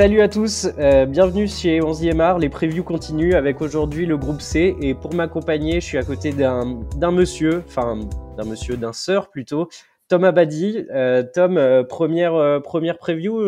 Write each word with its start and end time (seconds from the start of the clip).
Salut 0.00 0.22
à 0.22 0.30
tous, 0.30 0.66
euh, 0.78 1.04
bienvenue 1.04 1.46
chez 1.46 1.78
11e 1.80 2.20
art. 2.20 2.38
Les 2.38 2.48
previews 2.48 2.84
continuent 2.84 3.34
avec 3.34 3.60
aujourd'hui 3.60 4.06
le 4.06 4.16
groupe 4.16 4.40
C. 4.40 4.74
Et 4.80 4.94
pour 4.94 5.12
m'accompagner, 5.12 5.82
je 5.82 5.84
suis 5.84 5.98
à 5.98 6.02
côté 6.02 6.32
d'un 6.32 7.10
monsieur, 7.12 7.62
enfin 7.66 7.98
d'un 8.38 8.44
monsieur, 8.46 8.78
d'un 8.78 8.94
sœur 8.94 9.28
plutôt, 9.28 9.68
Tom 10.08 10.24
Abadi. 10.24 10.86
Euh, 10.90 11.22
Tom, 11.34 11.58
euh, 11.58 11.84
première, 11.84 12.62
première 12.62 12.96
preview 12.96 13.42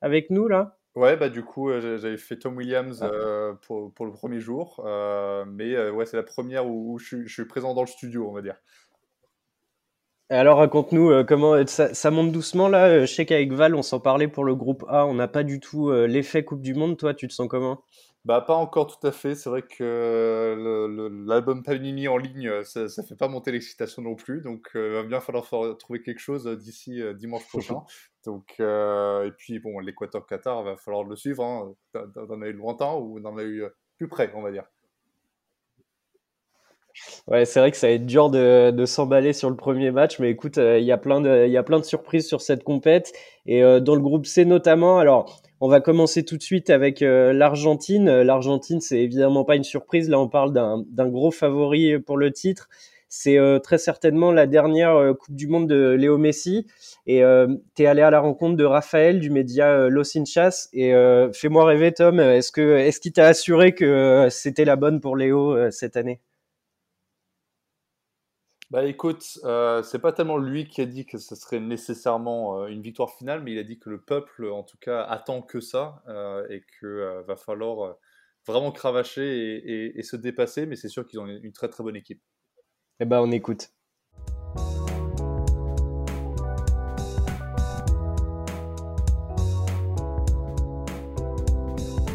avec 0.00 0.30
nous 0.30 0.48
là? 0.48 0.78
Ouais, 0.94 1.18
bah 1.18 1.28
du 1.28 1.42
coup, 1.42 1.70
j'avais 1.70 2.16
fait 2.16 2.36
Tom 2.38 2.56
Williams 2.56 3.02
ah. 3.02 3.52
pour, 3.60 3.92
pour, 3.92 4.06
le 4.06 4.12
premier 4.12 4.40
jour. 4.40 4.82
mais 5.48 5.90
ouais, 5.90 6.06
c'est 6.06 6.16
la 6.16 6.22
première 6.22 6.66
où, 6.66 6.98
je, 6.98 7.26
je 7.26 7.30
suis 7.30 7.44
présent 7.44 7.74
dans 7.74 7.82
le 7.82 7.86
studio, 7.86 8.26
on 8.26 8.32
va 8.32 8.40
dire. 8.40 8.56
Alors 10.32 10.58
raconte-nous 10.58 11.10
euh, 11.10 11.24
comment 11.24 11.54
euh, 11.54 11.66
ça, 11.66 12.10
monte 12.12 12.30
doucement 12.30 12.68
là. 12.68 12.86
Euh, 12.86 13.00
je 13.00 13.12
sais 13.12 13.26
qu'avec 13.26 13.50
Val, 13.52 13.74
on 13.74 13.82
s'en 13.82 13.98
parlait 13.98 14.28
pour 14.28 14.44
le 14.44 14.54
groupe 14.54 14.84
A. 14.86 15.04
On 15.04 15.14
n'a 15.14 15.26
pas 15.26 15.42
du 15.42 15.58
tout 15.58 15.90
l'effet 15.90 16.44
Coupe 16.44 16.62
du 16.62 16.72
Monde. 16.72 16.96
Toi, 16.96 17.14
tu 17.14 17.26
te 17.26 17.32
sens 17.32 17.48
comment? 17.48 17.82
Bah 18.24 18.40
pas 18.40 18.54
encore 18.54 18.86
tout 18.86 19.04
à 19.04 19.10
fait. 19.10 19.34
C'est 19.34 19.50
vrai 19.50 19.62
que 19.62 21.24
l'album 21.26 21.64
Panini 21.64 22.06
en 22.06 22.16
ligne, 22.16 22.62
ça, 22.62 22.88
ça 22.88 23.02
fait 23.02 23.16
pas 23.16 23.26
monter 23.26 23.50
l'excitation 23.50 24.02
non 24.02 24.14
plus. 24.14 24.40
Donc 24.40 24.70
il 24.76 24.80
va 24.80 25.02
bien 25.02 25.20
falloir 25.20 25.48
trouver 25.78 26.00
quelque 26.00 26.20
chose 26.20 26.46
d'ici 26.46 27.02
dimanche 27.16 27.48
prochain. 27.48 27.82
Donc 28.24 28.60
et 28.60 29.30
puis 29.36 29.58
bon, 29.58 29.80
l'Équateur 29.80 30.26
Qatar, 30.26 30.62
va 30.62 30.76
falloir 30.76 31.02
le 31.02 31.16
suivre. 31.16 31.42
Hein. 31.42 31.74
T'en 31.92 32.40
as 32.40 32.46
eu 32.46 32.52
lointain 32.52 32.92
ou 32.92 33.18
on 33.18 33.24
en 33.24 33.36
a 33.36 33.42
eu 33.42 33.64
plus 33.96 34.06
près, 34.06 34.30
on 34.36 34.42
va 34.42 34.52
dire. 34.52 34.64
Ouais, 37.28 37.44
c'est 37.44 37.60
vrai 37.60 37.70
que 37.70 37.76
ça 37.76 37.86
va 37.86 37.92
être 37.92 38.06
dur 38.06 38.30
de, 38.30 38.84
s'emballer 38.86 39.32
sur 39.32 39.50
le 39.50 39.56
premier 39.56 39.90
match, 39.90 40.18
mais 40.18 40.30
écoute, 40.30 40.58
euh, 40.58 40.78
il 40.78 40.84
y 40.84 40.92
a 40.92 40.98
plein 40.98 41.20
de, 41.20 41.82
surprises 41.82 42.26
sur 42.26 42.40
cette 42.40 42.64
compète 42.64 43.12
et 43.46 43.62
euh, 43.62 43.78
dans 43.78 43.94
le 43.94 44.00
groupe 44.00 44.26
C 44.26 44.44
notamment. 44.44 44.98
Alors, 44.98 45.40
on 45.60 45.68
va 45.68 45.80
commencer 45.80 46.24
tout 46.24 46.36
de 46.36 46.42
suite 46.42 46.70
avec 46.70 47.02
euh, 47.02 47.32
l'Argentine. 47.32 48.22
L'Argentine, 48.22 48.80
c'est 48.80 49.00
évidemment 49.00 49.44
pas 49.44 49.56
une 49.56 49.64
surprise. 49.64 50.08
Là, 50.08 50.18
on 50.18 50.28
parle 50.28 50.52
d'un 50.52 51.08
gros 51.08 51.30
favori 51.30 51.98
pour 52.00 52.16
le 52.16 52.32
titre. 52.32 52.68
C'est 53.08 53.38
très 53.64 53.78
certainement 53.78 54.30
la 54.30 54.46
dernière 54.46 55.14
Coupe 55.18 55.34
du 55.34 55.48
Monde 55.48 55.68
de 55.68 55.90
Léo 55.90 56.16
Messi. 56.16 56.66
Et 57.06 57.22
tu 57.74 57.82
es 57.82 57.86
allé 57.86 58.02
à 58.02 58.10
la 58.10 58.20
rencontre 58.20 58.56
de 58.56 58.64
Raphaël 58.64 59.18
du 59.18 59.30
média 59.30 59.88
Los 59.88 60.16
Hinchas. 60.16 60.68
Et 60.72 60.92
fais-moi 61.34 61.64
rêver, 61.64 61.92
Tom, 61.92 62.20
est-ce 62.20 63.00
qu'il 63.00 63.12
t'a 63.12 63.26
assuré 63.26 63.74
que 63.74 64.28
c'était 64.30 64.64
la 64.64 64.76
bonne 64.76 65.00
pour 65.00 65.16
Léo 65.16 65.70
cette 65.72 65.96
année? 65.96 66.20
Bah 68.70 68.84
écoute, 68.84 69.40
euh, 69.42 69.82
c'est 69.82 69.98
pas 69.98 70.12
tellement 70.12 70.38
lui 70.38 70.68
qui 70.68 70.80
a 70.80 70.86
dit 70.86 71.04
que 71.04 71.18
ce 71.18 71.34
serait 71.34 71.58
nécessairement 71.58 72.62
euh, 72.62 72.66
une 72.68 72.82
victoire 72.82 73.10
finale, 73.10 73.42
mais 73.42 73.52
il 73.52 73.58
a 73.58 73.64
dit 73.64 73.80
que 73.80 73.90
le 73.90 74.00
peuple, 74.00 74.46
en 74.46 74.62
tout 74.62 74.78
cas, 74.78 75.02
attend 75.02 75.42
que 75.42 75.60
ça 75.60 76.04
euh, 76.06 76.46
et 76.50 76.62
que 76.80 77.24
va 77.26 77.36
falloir 77.36 77.96
vraiment 78.46 78.70
cravacher 78.70 79.98
et, 79.98 80.02
se 80.04 80.14
dépasser. 80.14 80.66
Mais 80.66 80.76
c'est 80.76 80.88
sûr 80.88 81.04
qu'ils 81.04 81.18
ont 81.18 81.26
une 81.26 81.52
très 81.52 81.68
très 81.68 81.82
bonne 81.82 81.96
équipe. 81.96 82.22
Eh 83.00 83.06
ben, 83.06 83.20
on 83.20 83.32
écoute. 83.32 83.70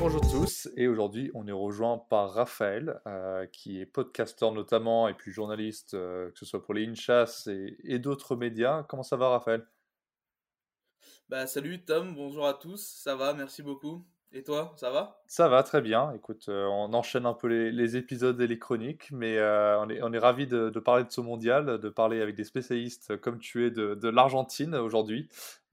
Bonjour 0.08 0.22
tous, 0.22 0.70
et 0.78 0.88
aujourd'hui 0.88 1.32
on 1.34 1.48
est 1.48 1.52
rejoint 1.52 1.98
par 1.98 2.32
Raphaël, 2.32 3.02
euh, 3.08 3.48
qui 3.48 3.82
est 3.82 3.88
podcasteur 3.88 4.52
notamment, 4.52 5.08
et 5.08 5.16
puis 5.16 5.32
journaliste, 5.32 5.96
euh, 5.96 6.30
que 6.30 6.38
ce 6.38 6.46
soit 6.46 6.62
pour 6.62 6.76
les 6.76 6.86
Inchas 6.86 7.48
et, 7.48 7.76
et 7.84 7.98
d'autres 7.98 8.36
médias. 8.36 8.84
Comment 8.84 9.02
ça 9.02 9.18
va 9.18 9.30
Raphaël? 9.30 9.66
Bah, 11.28 11.48
Salut 11.48 11.84
Tom, 11.84 12.14
bonjour 12.14 12.46
à 12.46 12.54
tous, 12.54 12.86
ça 12.86 13.16
va, 13.16 13.34
merci 13.34 13.64
beaucoup. 13.64 14.06
Et 14.32 14.44
toi, 14.44 14.76
ça 14.78 14.92
va? 14.92 15.24
Ça 15.26 15.50
va 15.50 15.64
très 15.64 15.82
bien. 15.82 16.12
Écoute, 16.12 16.50
euh, 16.50 16.66
on 16.66 16.94
enchaîne 16.94 17.26
un 17.26 17.34
peu 17.34 17.48
les, 17.48 17.98
épisodes 17.98 18.40
et 18.40 18.46
les 18.46 18.60
chroniques, 18.60 19.10
mais 19.12 19.42
on 19.42 19.90
est, 19.90 20.04
on 20.04 20.14
est 20.14 20.20
ravis 20.20 20.46
de, 20.46 20.70
parler 20.82 21.04
de 21.06 21.12
ce 21.12 21.22
mondial, 21.22 21.80
de 21.80 21.90
parler 21.90 22.22
avec 22.22 22.36
des 22.36 22.44
spécialistes 22.44 23.18
comme 23.22 23.40
tu 23.40 23.66
es 23.66 23.72
de, 23.72 23.96
de 23.96 24.10
l'Argentine 24.10 24.76
aujourd'hui. 24.76 25.30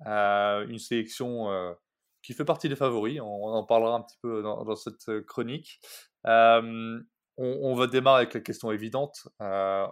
une 0.07 0.79
sélection 0.79 1.75
qui 2.23 2.35
fait 2.35 2.45
partie 2.45 2.69
des 2.69 2.77
favoris. 2.77 3.21
On, 3.21 3.45
en 3.45 3.65
parlera 3.65 3.97
un 3.97 4.03
petit 4.03 4.19
peu 4.23 4.43
dans, 4.43 4.77
cette 4.77 5.09
euh, 5.09 5.23
chronique. 5.23 5.81
on, 6.25 7.75
va 7.75 7.87
démarrer 7.87 8.23
avec 8.23 8.35
la 8.35 8.41
question 8.41 8.71
évidente. 8.71 9.29
Euh, 9.41 9.87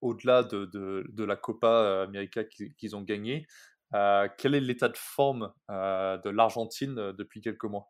au-delà 0.00 0.42
de, 0.42 1.24
la 1.24 1.36
Copa 1.36 2.02
América 2.02 2.44
qu'ils 2.44 2.96
ont 2.96 3.02
gagnée, 3.02 3.46
euh, 3.94 4.28
quel 4.38 4.54
est 4.54 4.60
l'état 4.60 4.88
de 4.88 4.96
forme 4.96 5.52
de 5.68 6.28
l'Argentine 6.28 7.12
depuis 7.12 7.40
quelques 7.40 7.64
mois? 7.64 7.88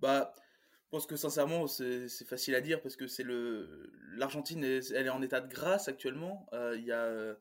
Bah, 0.00 0.34
je 0.84 0.88
pense 0.90 1.06
que 1.06 1.16
sincèrement, 1.16 1.66
c'est 1.66 2.08
facile 2.28 2.54
à 2.54 2.60
dire 2.60 2.82
parce 2.82 2.96
que 2.96 3.06
l'Argentine, 4.16 4.64
elle 4.64 5.06
est 5.06 5.10
en 5.10 5.22
état 5.22 5.40
de 5.40 5.48
grâce 5.48 5.88
actuellement. 5.88 6.46
Il 6.52 6.84
y 6.84 6.92
a 6.92 7.36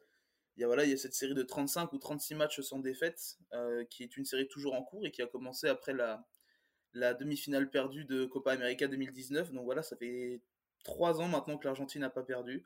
il 0.58 0.62
y 0.62 0.64
a, 0.64 0.68
voilà, 0.68 0.84
il 0.84 0.92
y 0.92 0.94
a 0.94 0.98
cette 0.98 1.14
série 1.14 1.34
de 1.34 1.44
35 1.44 1.94
ou 1.94 1.98
36 1.98 2.36
matchs 2.36 2.62
sans 2.62 2.80
défaite, 2.80 3.38
euh, 3.54 3.86
qui 3.86 4.04
est 4.04 4.18
une 4.18 4.26
série 4.26 4.48
toujours 4.48 4.74
en 4.74 4.84
cours 4.84 5.06
et 5.06 5.12
qui 5.12 5.22
a 5.22 5.28
commencé 5.28 5.68
après 5.68 5.94
la, 5.94 6.26
la 6.94 7.14
demi-finale 7.14 7.70
perdue 7.70 8.06
de 8.06 8.26
Copa 8.26 8.52
América 8.52 8.88
2019. 8.88 9.52
Donc 9.54 9.64
voilà, 9.64 9.82
ça 9.82 9.96
fait 9.96 10.42
trois 10.84 11.22
ans 11.22 11.28
maintenant 11.28 11.58
que 11.58 11.66
l'Argentine 11.66 12.02
n'a 12.02 12.10
pas 12.10 12.24
perdu. 12.24 12.66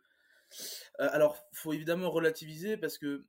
Euh, 0.99 1.09
alors, 1.11 1.37
faut 1.53 1.73
évidemment 1.73 2.09
relativiser 2.09 2.77
parce 2.77 2.97
que 2.97 3.25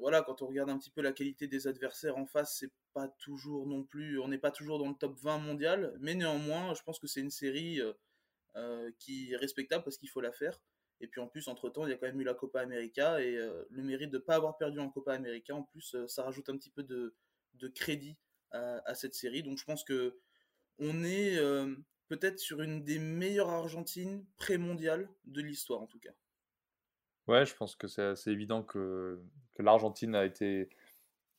voilà, 0.00 0.22
quand 0.22 0.42
on 0.42 0.46
regarde 0.46 0.70
un 0.70 0.78
petit 0.78 0.90
peu 0.90 1.02
la 1.02 1.12
qualité 1.12 1.46
des 1.46 1.66
adversaires 1.66 2.16
en 2.16 2.26
face, 2.26 2.56
c'est 2.58 2.72
pas 2.94 3.08
toujours 3.08 3.66
non 3.66 3.84
plus, 3.84 4.18
on 4.18 4.28
n'est 4.28 4.38
pas 4.38 4.50
toujours 4.50 4.78
dans 4.78 4.88
le 4.88 4.94
top 4.94 5.18
20 5.20 5.38
mondial, 5.38 5.94
mais 6.00 6.14
néanmoins, 6.14 6.74
je 6.74 6.82
pense 6.82 6.98
que 6.98 7.06
c'est 7.06 7.20
une 7.20 7.30
série 7.30 7.80
euh, 7.80 7.92
euh, 8.56 8.90
qui 8.98 9.32
est 9.32 9.36
respectable 9.36 9.84
parce 9.84 9.98
qu'il 9.98 10.08
faut 10.08 10.20
la 10.20 10.32
faire. 10.32 10.60
Et 11.02 11.08
puis 11.08 11.20
en 11.20 11.26
plus, 11.26 11.48
entre-temps, 11.48 11.84
il 11.84 11.90
y 11.90 11.92
a 11.92 11.96
quand 11.96 12.06
même 12.06 12.20
eu 12.20 12.24
la 12.24 12.32
Copa 12.32 12.60
América 12.60 13.20
et 13.20 13.36
euh, 13.36 13.64
le 13.70 13.82
mérite 13.82 14.10
de 14.10 14.18
ne 14.18 14.22
pas 14.22 14.36
avoir 14.36 14.56
perdu 14.56 14.78
en 14.78 14.88
Copa 14.88 15.12
América, 15.12 15.54
en 15.54 15.64
plus, 15.64 15.96
euh, 15.96 16.06
ça 16.06 16.22
rajoute 16.22 16.48
un 16.48 16.56
petit 16.56 16.70
peu 16.70 16.84
de, 16.84 17.16
de 17.54 17.68
crédit 17.68 18.16
à, 18.52 18.94
cette 18.94 19.14
série. 19.14 19.42
Donc 19.42 19.58
je 19.58 19.64
pense 19.64 19.82
que 19.82 20.18
on 20.78 21.04
est 21.04 21.38
euh, 21.38 21.74
peut-être 22.08 22.38
sur 22.38 22.60
une 22.60 22.84
des 22.84 22.98
meilleures 22.98 23.48
Argentines 23.48 24.26
pré-mondiales 24.36 25.08
de 25.24 25.40
l'histoire, 25.40 25.80
en 25.80 25.86
tout 25.86 25.98
cas. 25.98 26.12
Ouais, 27.28 27.46
je 27.46 27.54
pense 27.56 27.74
que 27.74 27.88
c'est 27.88 28.02
assez 28.02 28.30
évident 28.30 28.62
que, 28.62 29.18
que 29.54 29.62
l'Argentine 29.62 30.14
a 30.14 30.24
été 30.24 30.68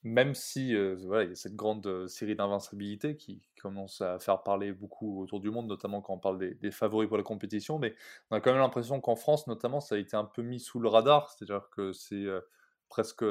même 0.03 0.35
si 0.35 0.75
euh, 0.75 0.95
voilà, 1.05 1.23
il 1.23 1.29
y 1.29 1.31
a 1.31 1.35
cette 1.35 1.55
grande 1.55 1.85
euh, 1.87 2.07
série 2.07 2.35
d'invincibilité 2.35 3.15
qui, 3.15 3.41
commence 3.61 4.01
à 4.01 4.19
faire 4.19 4.43
parler 4.43 4.73
beaucoup 4.73 5.23
autour 5.23 5.39
du 5.39 5.49
monde, 5.49 5.67
notamment 5.67 6.01
quand 6.01 6.15
on 6.15 6.19
parle 6.19 6.57
des, 6.59 6.71
favoris 6.71 7.07
pour 7.07 7.15
la 7.15 7.23
compétition, 7.23 7.79
mais 7.79 7.95
on 8.29 8.35
a 8.35 8.41
quand 8.41 8.51
même 8.51 8.59
l'impression 8.59 8.99
qu'en 8.99 9.15
France, 9.15 9.47
notamment, 9.47 9.79
ça 9.79 9.95
a 9.95 9.97
été 9.97 10.17
un 10.17 10.25
peu 10.25 10.41
mis 10.41 10.59
sous 10.59 10.81
le 10.81 10.89
radar, 10.89 11.29
c'est-à-dire 11.29 11.69
que 11.69 11.93
c'est 11.93 12.25
euh, 12.25 12.41
presque 12.89 13.23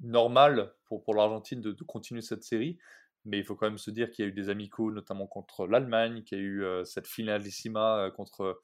normal 0.00 0.72
pour, 0.86 1.02
pour 1.02 1.14
l'Argentine 1.14 1.60
de, 1.60 1.72
continuer 1.84 2.22
cette 2.22 2.42
série, 2.42 2.78
mais 3.26 3.36
il 3.36 3.44
faut 3.44 3.54
quand 3.54 3.66
même 3.66 3.76
se 3.76 3.90
dire 3.90 4.10
qu'il 4.10 4.24
y 4.24 4.28
a 4.28 4.30
eu 4.30 4.34
des 4.34 4.48
amicaux, 4.48 4.90
notamment 4.90 5.26
contre 5.26 5.66
l'Allemagne, 5.66 6.22
qu'il 6.22 6.38
y 6.38 6.40
a 6.40 6.44
eu 6.44 6.64
cette 6.86 7.06
finalissima 7.06 8.10
contre 8.16 8.62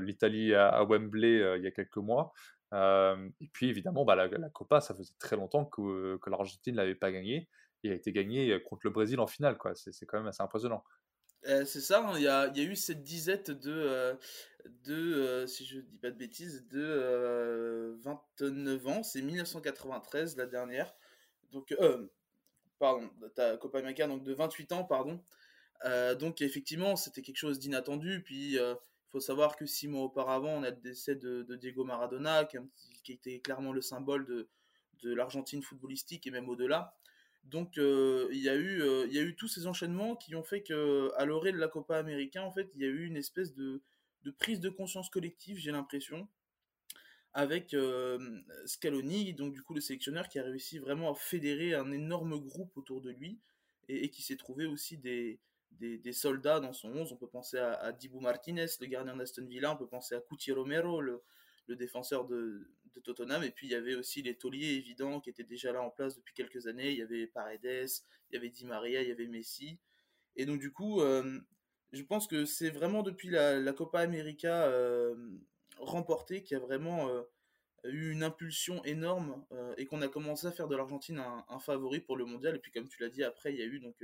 l'Italie 0.00 0.56
à, 0.56 0.82
Wembley 0.82 1.56
il 1.58 1.62
y 1.62 1.68
a 1.68 1.70
quelques 1.70 1.98
mois 1.98 2.32
et 2.72 3.48
puis 3.52 3.68
évidemment, 3.68 4.04
bah, 4.04 4.14
la, 4.14 4.28
Copa, 4.50 4.80
ça 4.80 4.94
faisait 4.94 5.14
très 5.18 5.36
longtemps 5.36 5.64
que, 5.64 6.18
l'Argentine 6.26 6.74
ne 6.74 6.80
l'avait 6.80 6.94
pas 6.94 7.12
gagnée. 7.12 7.48
Et 7.84 7.92
a 7.92 7.94
été 7.94 8.12
gagnée 8.12 8.60
contre 8.64 8.82
le 8.84 8.90
Brésil 8.90 9.20
en 9.20 9.26
finale. 9.28 9.56
quoi. 9.56 9.74
C'est 9.74 10.06
quand 10.06 10.18
même 10.18 10.26
assez 10.26 10.42
impressionnant. 10.42 10.82
c'est 11.44 11.80
ça, 11.80 12.04
hein, 12.04 12.14
il 12.16 12.22
y, 12.22 12.28
a, 12.28 12.52
eu 12.56 12.74
cette 12.74 13.04
disette 13.04 13.50
de, 13.52 14.18
de 14.84 15.44
si 15.46 15.64
je 15.64 15.80
dis 15.80 15.98
pas 15.98 16.10
de 16.10 16.16
bêtises, 16.16 16.66
de 16.68 17.96
29 18.02 18.86
ans. 18.88 19.02
C'est 19.02 19.22
1993 19.22 20.36
la 20.36 20.46
dernière. 20.46 20.92
Donc, 21.52 21.74
pardon, 22.78 23.08
ta 23.34 23.56
Copa 23.56 23.78
América, 23.78 24.08
donc 24.08 24.24
de 24.24 24.34
28 24.34 24.72
ans, 24.72 24.84
pardon. 24.84 25.22
donc 26.18 26.42
effectivement, 26.42 26.96
c'était 26.96 27.22
quelque 27.22 27.38
chose 27.38 27.60
d'inattendu. 27.60 28.22
Puis 28.24 28.58
faut 29.10 29.20
savoir 29.20 29.56
que 29.56 29.66
six 29.66 29.88
mois 29.88 30.02
auparavant, 30.02 30.50
on 30.50 30.62
a 30.62 30.70
le 30.70 30.76
décès 30.76 31.14
de, 31.14 31.44
Diego 31.56 31.84
Maradona, 31.84 32.44
qui, 32.44 33.12
était 33.12 33.40
clairement 33.40 33.72
le 33.72 33.80
symbole 33.80 34.26
de, 34.26 35.14
l'Argentine 35.14 35.62
footballistique 35.62 36.26
et 36.26 36.30
même 36.30 36.48
au-delà. 36.48 36.94
Donc 37.44 37.78
euh, 37.78 38.28
il, 38.30 38.42
y 38.42 38.48
a 38.48 38.56
eu, 38.56 38.82
euh, 38.82 39.06
il 39.06 39.14
y 39.14 39.18
a 39.18 39.22
eu 39.22 39.34
tous 39.34 39.48
ces 39.48 39.66
enchaînements 39.66 40.16
qui 40.16 40.34
ont 40.34 40.42
fait 40.42 40.62
que 40.62 41.10
à 41.16 41.24
l'orée 41.24 41.52
de 41.52 41.56
la 41.56 41.68
Copa 41.68 41.96
Américaine, 41.96 42.42
en 42.42 42.52
fait, 42.52 42.68
il 42.74 42.82
y 42.82 42.84
a 42.84 42.88
eu 42.88 43.06
une 43.06 43.16
espèce 43.16 43.54
de, 43.54 43.80
de 44.24 44.30
prise 44.30 44.60
de 44.60 44.68
conscience 44.68 45.08
collective, 45.08 45.56
j'ai 45.56 45.70
l'impression, 45.70 46.28
avec 47.32 47.72
euh, 47.72 48.18
Scaloni, 48.66 49.32
donc 49.32 49.54
du 49.54 49.62
coup 49.62 49.72
le 49.72 49.80
sélectionneur 49.80 50.28
qui 50.28 50.38
a 50.38 50.42
réussi 50.42 50.78
vraiment 50.78 51.12
à 51.12 51.14
fédérer 51.14 51.74
un 51.74 51.90
énorme 51.92 52.38
groupe 52.38 52.76
autour 52.76 53.00
de 53.00 53.10
lui 53.10 53.38
et 53.88 54.10
qui 54.10 54.22
s'est 54.22 54.36
trouvé 54.36 54.66
aussi 54.66 54.98
des, 54.98 55.40
des, 55.72 56.12
soldats 56.12 56.60
dans 56.60 56.72
son 56.72 56.90
11. 56.90 57.12
On 57.12 57.16
peut 57.16 57.28
penser 57.28 57.58
à, 57.58 57.74
à 57.74 57.92
Dibu 57.92 58.18
Martinez, 58.20 58.66
le 58.80 58.86
gardien 58.86 59.16
d'Aston 59.16 59.46
Villa, 59.46 59.72
on 59.72 59.76
peut 59.76 59.86
penser 59.86 60.14
à 60.14 60.20
Cuti 60.20 60.52
Romero, 60.52 61.00
le, 61.00 61.22
défenseur 61.68 62.26
de, 62.26 62.70
Tottenham. 63.04 63.44
Et 63.44 63.50
puis 63.50 63.68
il 63.68 63.70
y 63.70 63.76
avait 63.76 63.94
aussi 63.94 64.22
les 64.22 64.34
tauliers 64.36 64.74
évidents 64.74 65.20
qui 65.20 65.30
étaient 65.30 65.44
déjà 65.44 65.72
là 65.72 65.80
en 65.82 65.90
place 65.90 66.16
depuis 66.16 66.34
quelques 66.34 66.66
années. 66.66 66.90
Il 66.90 66.98
y 66.98 67.02
avait 67.02 67.28
Paredes, 67.28 67.88
il 68.30 68.34
y 68.34 68.36
avait 68.36 68.50
Di 68.50 68.66
Maria, 68.66 69.02
il 69.02 69.08
y 69.08 69.12
avait 69.12 69.28
Messi. 69.28 69.78
Et 70.34 70.46
donc 70.46 70.58
du 70.58 70.72
coup, 70.72 71.00
je 71.00 72.02
pense 72.02 72.26
que 72.26 72.44
c'est 72.44 72.70
vraiment 72.70 73.04
depuis 73.04 73.28
la, 73.28 73.72
Copa 73.72 74.00
América 74.00 74.68
remportée 75.78 76.42
qui 76.42 76.56
a 76.56 76.58
vraiment 76.58 77.08
eu 77.84 78.10
une 78.10 78.24
impulsion 78.24 78.82
énorme 78.84 79.44
et 79.76 79.86
qu'on 79.86 80.02
a 80.02 80.08
commencé 80.08 80.48
à 80.48 80.50
faire 80.50 80.66
de 80.66 80.74
l'Argentine 80.74 81.20
un, 81.20 81.44
un, 81.48 81.60
favori 81.60 82.00
pour 82.00 82.16
le 82.16 82.24
mondial. 82.24 82.56
Et 82.56 82.58
puis 82.58 82.72
comme 82.72 82.88
tu 82.88 83.00
l'as 83.00 83.10
dit, 83.10 83.22
après 83.22 83.52
il 83.52 83.60
y 83.60 83.62
a 83.62 83.66
eu 83.66 83.78
donc 83.78 84.02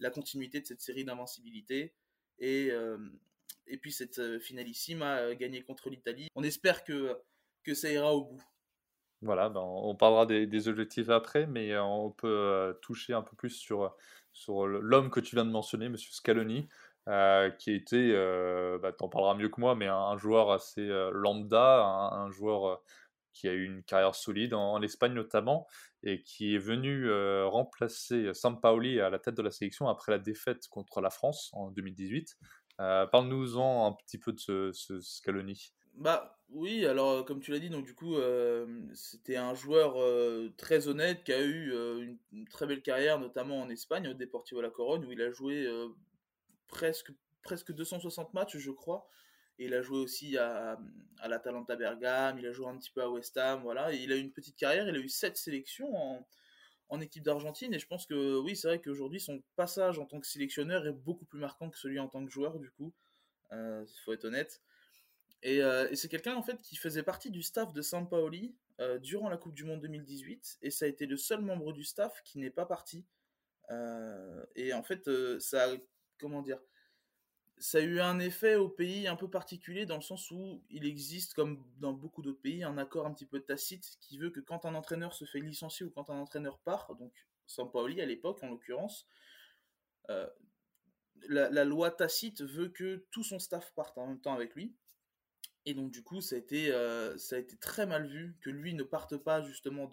la 0.00 0.10
continuité 0.10 0.60
de 0.60 0.66
cette 0.66 0.80
série 0.80 1.04
d'invincibilité. 1.04 1.94
Et, 2.38 2.70
euh, 2.70 2.98
et 3.66 3.76
puis 3.76 3.92
cette 3.92 4.18
euh, 4.18 4.38
finalissime 4.38 5.02
a 5.02 5.18
euh, 5.18 5.34
gagné 5.34 5.62
contre 5.62 5.90
l'Italie. 5.90 6.28
On 6.34 6.42
espère 6.42 6.84
que, 6.84 7.18
que 7.64 7.74
ça 7.74 7.90
ira 7.90 8.14
au 8.14 8.24
bout. 8.24 8.42
Voilà, 9.22 9.48
ben 9.48 9.60
on 9.60 9.96
parlera 9.96 10.26
des, 10.26 10.68
objectifs 10.68 11.08
après, 11.08 11.48
mais 11.48 11.76
on 11.76 12.12
peut 12.12 12.78
toucher 12.82 13.14
un 13.14 13.22
peu 13.22 13.34
plus 13.34 13.50
sur, 13.50 13.96
sur 14.32 14.68
l'homme 14.68 15.10
que 15.10 15.18
tu 15.18 15.34
viens 15.34 15.44
de 15.44 15.50
mentionner, 15.50 15.86
M. 15.86 15.96
Scaloni, 15.96 16.68
qui 17.58 17.72
était, 17.72 18.12
bah, 18.78 18.92
tu 18.92 19.02
en 19.02 19.08
parleras 19.08 19.34
mieux 19.34 19.48
que 19.48 19.60
moi, 19.60 19.74
mais 19.74 19.88
un, 19.88 20.16
joueur 20.16 20.52
assez 20.52 20.86
lambda, 21.10 21.82
un, 21.82 22.30
joueur 22.30 22.80
qui 23.38 23.48
a 23.48 23.52
eu 23.52 23.64
une 23.64 23.82
carrière 23.82 24.14
solide 24.14 24.54
en, 24.54 24.80
Espagne 24.82 25.12
notamment, 25.12 25.66
et 26.02 26.22
qui 26.22 26.54
est 26.54 26.58
venu 26.58 27.10
remplacer 27.44 28.32
Sampaoli 28.34 29.00
à 29.00 29.10
la 29.10 29.18
tête 29.18 29.34
de 29.34 29.42
la 29.42 29.50
sélection 29.50 29.88
après 29.88 30.12
la 30.12 30.18
défaite 30.18 30.68
contre 30.68 31.00
la 31.00 31.10
France 31.10 31.50
en 31.52 31.70
2018. 31.70 32.36
Euh, 32.80 33.06
Parle-nous-en 33.06 33.86
un 33.86 33.92
petit 33.92 34.18
peu 34.18 34.32
de 34.32 34.38
ce, 34.38 34.72
ce 34.72 35.00
Scaloni. 35.00 35.72
Bah 35.94 36.38
oui, 36.50 36.86
alors 36.86 37.24
comme 37.24 37.40
tu 37.40 37.50
l'as 37.50 37.58
dit, 37.58 37.70
donc 37.70 37.84
du 37.84 37.94
coup 37.94 38.16
c'était 38.94 39.36
un 39.36 39.54
joueur 39.54 39.96
très 40.56 40.88
honnête 40.88 41.24
qui 41.24 41.32
a 41.32 41.42
eu 41.42 41.72
une, 42.32 42.48
très 42.48 42.66
belle 42.66 42.82
carrière, 42.82 43.18
notamment 43.18 43.60
en 43.60 43.68
Espagne, 43.68 44.08
au 44.08 44.14
Deportivo 44.14 44.60
La 44.60 44.70
Corogne, 44.70 45.04
où 45.04 45.12
il 45.12 45.20
a 45.20 45.30
joué 45.30 45.66
presque 46.68 47.12
presque 47.48 47.72
260 47.72 48.34
matchs, 48.34 48.58
je 48.58 48.70
crois. 48.70 49.08
Il 49.58 49.74
a 49.74 49.82
joué 49.82 49.98
aussi 49.98 50.38
à, 50.38 50.78
à 51.18 51.28
l'Atalanta 51.28 51.76
Bergame, 51.76 52.38
il 52.38 52.46
a 52.46 52.52
joué 52.52 52.66
un 52.66 52.76
petit 52.76 52.90
peu 52.90 53.02
à 53.02 53.10
West 53.10 53.36
Ham, 53.36 53.62
voilà. 53.62 53.92
Il 53.92 54.12
a 54.12 54.16
eu 54.16 54.20
une 54.20 54.32
petite 54.32 54.56
carrière, 54.56 54.88
il 54.88 54.94
a 54.94 54.98
eu 54.98 55.08
sept 55.08 55.36
sélections 55.36 55.94
en, 55.96 56.26
en 56.88 57.00
équipe 57.00 57.22
d'Argentine. 57.22 57.74
Et 57.74 57.78
je 57.78 57.86
pense 57.86 58.06
que 58.06 58.38
oui, 58.38 58.56
c'est 58.56 58.68
vrai 58.68 58.80
qu'aujourd'hui, 58.80 59.20
son 59.20 59.42
passage 59.56 59.98
en 59.98 60.06
tant 60.06 60.20
que 60.20 60.26
sélectionneur 60.26 60.86
est 60.86 60.92
beaucoup 60.92 61.24
plus 61.24 61.38
marquant 61.38 61.70
que 61.70 61.78
celui 61.78 61.98
en 61.98 62.08
tant 62.08 62.24
que 62.24 62.30
joueur, 62.30 62.58
du 62.58 62.70
coup. 62.70 62.92
Il 63.50 63.56
euh, 63.56 63.86
faut 64.04 64.12
être 64.12 64.24
honnête. 64.24 64.62
Et, 65.42 65.62
euh, 65.62 65.88
et 65.90 65.96
c'est 65.96 66.08
quelqu'un, 66.08 66.34
en 66.34 66.42
fait, 66.42 66.60
qui 66.60 66.76
faisait 66.76 67.02
partie 67.02 67.30
du 67.30 67.42
staff 67.42 67.72
de 67.72 67.82
Sampaoli 67.82 68.56
euh, 68.80 68.98
durant 68.98 69.28
la 69.28 69.36
Coupe 69.36 69.54
du 69.54 69.64
Monde 69.64 69.80
2018. 69.80 70.58
Et 70.62 70.70
ça 70.70 70.84
a 70.84 70.88
été 70.88 71.06
le 71.06 71.16
seul 71.16 71.40
membre 71.40 71.72
du 71.72 71.84
staff 71.84 72.22
qui 72.24 72.38
n'est 72.38 72.50
pas 72.50 72.66
parti. 72.66 73.04
et 74.56 74.72
en 74.72 74.82
fait, 74.82 75.08
ça 75.40 75.68
comment 76.18 76.42
dire 76.42 76.58
ça 77.60 77.78
a 77.78 77.80
eu 77.80 78.00
un 78.00 78.18
effet 78.18 78.56
au 78.56 78.68
pays 78.68 79.06
un 79.06 79.16
peu 79.16 79.28
particulier 79.28 79.86
dans 79.86 79.96
le 79.96 80.02
sens 80.02 80.30
où 80.30 80.62
il 80.70 80.86
existe, 80.86 81.34
comme 81.34 81.64
dans 81.78 81.92
beaucoup 81.92 82.22
d'autres 82.22 82.40
pays, 82.40 82.62
un 82.62 82.78
accord 82.78 83.06
un 83.06 83.12
petit 83.12 83.26
peu 83.26 83.40
tacite 83.40 83.96
qui 84.00 84.18
veut 84.18 84.30
que 84.30 84.40
quand 84.40 84.64
un 84.64 84.74
entraîneur 84.74 85.14
se 85.14 85.24
fait 85.24 85.40
licencier 85.40 85.86
ou 85.86 85.90
quand 85.90 86.10
un 86.10 86.18
entraîneur 86.18 86.58
part, 86.58 86.94
donc 86.96 87.12
Sampaoli 87.46 88.00
à 88.00 88.06
l'époque 88.06 88.42
en 88.42 88.48
l'occurrence, 88.48 89.06
euh, 90.10 90.28
la, 91.28 91.64
loi 91.64 91.90
tacite 91.90 92.42
veut 92.42 92.68
que 92.68 93.06
tout 93.10 93.24
son 93.24 93.38
staff 93.38 93.72
parte 93.74 93.98
en 93.98 94.06
même 94.06 94.20
temps 94.20 94.34
avec 94.34 94.54
lui. 94.54 94.74
Et 95.66 95.74
donc 95.74 95.90
du 95.90 96.02
coup, 96.02 96.20
ça 96.20 96.36
a 96.36 96.38
été, 96.38 96.70
euh, 96.70 97.16
très 97.60 97.86
mal 97.86 98.06
vu 98.06 98.36
que 98.40 98.50
lui 98.50 98.74
ne 98.74 98.82
parte 98.82 99.16
pas 99.16 99.42
justement 99.42 99.90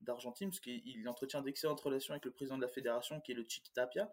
d'Argentine, 0.00 0.50
parce 0.50 0.60
qu'il 0.60 1.08
entretient 1.08 1.42
d'excellentes 1.42 1.80
relations 1.80 2.12
avec 2.12 2.24
le 2.24 2.32
président 2.32 2.56
de 2.56 2.62
la 2.62 2.68
fédération 2.68 3.20
qui 3.20 3.32
est 3.32 3.34
le 3.34 3.44
Chiqui 3.46 3.72
Tapia. 3.72 4.12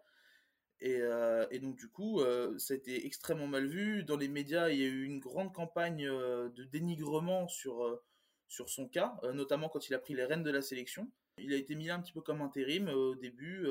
Euh, 0.82 1.46
et, 1.50 1.58
donc 1.58 1.76
du 1.76 1.88
coup, 1.88 2.20
euh, 2.20 2.58
ça 2.58 2.74
a 2.74 2.76
été 2.76 3.06
extrêmement 3.06 3.46
mal 3.46 3.66
vu. 3.66 4.02
Dans 4.04 4.16
les 4.16 4.28
médias, 4.28 4.70
il 4.70 4.78
y 4.78 4.84
a 4.84 4.86
eu 4.86 5.04
une 5.04 5.20
grande 5.20 5.52
campagne 5.52 6.06
euh, 6.06 6.48
de 6.50 6.64
dénigrement 6.64 7.48
sur, 7.48 8.00
sur 8.48 8.68
son 8.68 8.88
cas, 8.88 9.20
notamment 9.34 9.68
quand 9.68 9.88
il 9.88 9.94
a 9.94 9.98
pris 9.98 10.14
les 10.14 10.24
rênes 10.24 10.42
de 10.42 10.50
la 10.50 10.62
sélection. 10.62 11.10
Il 11.38 11.52
a 11.52 11.56
été 11.56 11.74
mis 11.74 11.86
là 11.86 11.94
un 11.94 12.00
petit 12.00 12.12
peu 12.12 12.20
comme 12.20 12.42
intérim 12.42 12.88
au 12.88 13.14
début, 13.14 13.66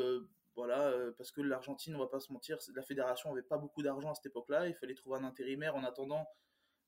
voilà, 0.56 0.94
parce 1.18 1.32
que 1.32 1.42
l'Argentine, 1.42 1.96
on 1.96 2.00
va 2.00 2.08
pas 2.08 2.20
se 2.20 2.34
mentir, 2.34 2.58
la 2.76 2.82
fédération 2.82 3.32
avait 3.32 3.44
pas 3.44 3.58
beaucoup 3.58 3.84
d'argent 3.84 4.12
à 4.12 4.16
cette 4.16 4.26
époque-là. 4.28 4.68
Il 4.68 4.76
fallait 4.76 4.96
trouver 4.96 5.20
un 5.20 5.24
intérimaire 5.24 5.76
en 5.76 5.84
attendant 5.84 6.28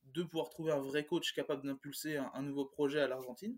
de 0.06 0.24
pouvoir 0.24 0.50
trouver 0.50 0.72
un 0.72 0.80
vrai 0.80 1.06
coach 1.06 1.34
capable 1.34 1.66
d'impulser 1.66 2.18
un 2.18 2.42
nouveau 2.42 2.66
projet 2.66 3.00
à 3.00 3.08
l'Argentine. 3.08 3.58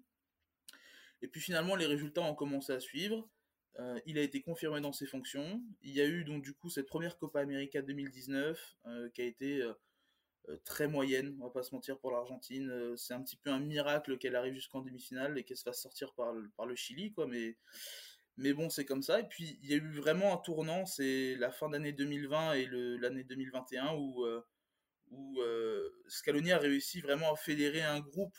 Et 1.22 1.28
puis 1.28 1.40
finalement, 1.40 1.76
les 1.76 1.86
résultats 1.86 2.22
ont 2.22 2.36
commencé 2.36 2.74
à 2.74 2.82
suivre. 2.82 3.26
Euh, 3.80 4.00
il 4.06 4.18
a 4.20 4.22
été 4.22 4.42
confirmé 4.42 4.82
dans 4.82 4.92
ses 4.92 5.08
fonctions. 5.08 5.62
Il 5.82 5.92
y 5.92 6.02
a 6.02 6.06
eu 6.06 6.24
donc 6.24 6.44
du 6.44 6.54
coup 6.54 6.70
cette 6.70 6.88
première 6.88 7.18
Copa 7.18 7.40
América 7.42 7.82
2019 7.82 8.78
euh, 8.86 9.10
qui 9.10 9.22
a 9.22 9.26
été 9.26 9.62
euh, 9.62 10.58
très 10.64 10.88
moyenne, 10.88 11.36
on 11.40 11.46
va 11.46 11.50
pas 11.50 11.64
se 11.64 11.74
mentir 11.74 11.98
pour 12.00 12.12
l'Argentine. 12.12 12.96
c'est 12.98 13.14
un 13.14 13.22
petit 13.22 13.38
peu 13.38 13.50
un 13.50 13.60
miracle 13.60 14.18
qu'elle 14.18 14.36
arrive 14.36 14.54
jusqu'en 14.54 14.82
demi-finale 14.82 15.38
et 15.38 15.44
qu'elle 15.44 15.58
se 15.58 15.64
fasse 15.64 15.82
sortir 15.82 16.14
par, 16.14 16.34
le 16.34 16.76
Chili, 16.76 17.14
quoi. 17.14 17.28
Mais, 17.28 17.58
mais 18.38 18.54
bon, 18.54 18.70
c'est 18.70 18.86
comme 18.86 19.02
ça. 19.02 19.20
Et 19.22 19.28
puis 19.28 19.58
il 19.64 19.70
y 19.70 19.74
a 19.74 19.78
eu 19.78 19.92
vraiment 19.92 20.34
un 20.34 20.38
tournant, 20.38 20.86
c'est 20.86 21.36
la 21.36 21.52
fin 21.52 21.70
d'année 21.70 21.94
2020 21.94 22.54
et 22.54 22.68
l'année 23.00 23.24
2021 23.24 23.96
où 23.96 24.26
où 25.12 25.40
Scaloni 26.08 26.52
a 26.52 26.58
réussi 26.58 27.02
vraiment 27.02 27.34
à 27.34 27.36
fédérer 27.38 27.82
un 27.82 28.00
groupe, 28.00 28.38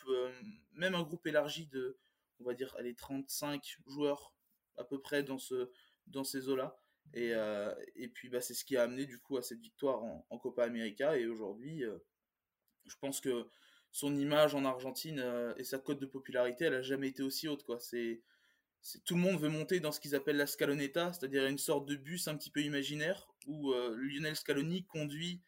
même 0.73 0.95
un 0.95 1.03
groupe 1.03 1.25
élargi 1.27 1.67
de, 1.67 1.97
on 2.39 2.43
va 2.43 2.53
dire, 2.53 2.75
les 2.81 2.95
35 2.95 3.77
joueurs 3.87 4.34
à 4.77 4.83
peu 4.83 4.99
près 4.99 5.23
dans, 5.23 5.37
ce, 5.37 5.69
dans 6.07 6.23
ces 6.23 6.49
eaux-là. 6.49 6.79
Et, 7.13 7.31
euh, 7.33 7.73
puis 8.13 8.29
bah, 8.29 8.41
c'est 8.41 8.53
ce 8.53 8.65
qui 8.65 8.77
a 8.77 8.83
amené 8.83 9.05
du 9.05 9.19
coup 9.19 9.37
à 9.37 9.43
cette 9.43 9.59
victoire 9.59 10.03
en, 10.03 10.37
Copa 10.37 10.63
América. 10.63 11.17
Et 11.17 11.25
aujourd'hui, 11.25 11.83
euh, 11.83 11.97
je 12.85 12.95
pense 12.99 13.21
que 13.21 13.47
son 13.91 14.15
image 14.15 14.55
en 14.55 14.65
Argentine 14.65 15.19
euh, 15.19 15.53
et 15.57 15.63
sa 15.63 15.79
cote 15.79 15.99
de 15.99 16.05
popularité, 16.05 16.65
elle 16.65 16.73
a 16.75 16.81
jamais 16.81 17.09
été 17.09 17.23
aussi 17.23 17.47
haute. 17.47 17.63
Quoi. 17.63 17.79
C'est, 17.79 18.21
tout 19.05 19.15
le 19.15 19.21
monde 19.21 19.39
veut 19.39 19.49
monter 19.49 19.79
dans 19.79 19.91
ce 19.91 19.99
qu'ils 19.99 20.15
appellent 20.15 20.37
la 20.37 20.47
Scaloneta, 20.47 21.13
c'est-à-dire 21.13 21.45
une 21.45 21.57
sorte 21.57 21.87
de 21.87 21.95
bus 21.95 22.27
un 22.27 22.35
petit 22.35 22.51
peu 22.51 22.61
imaginaire 22.61 23.27
où 23.47 23.73
Lionel 23.73 24.35
Scaloni 24.35 24.85
conduit 24.85 25.41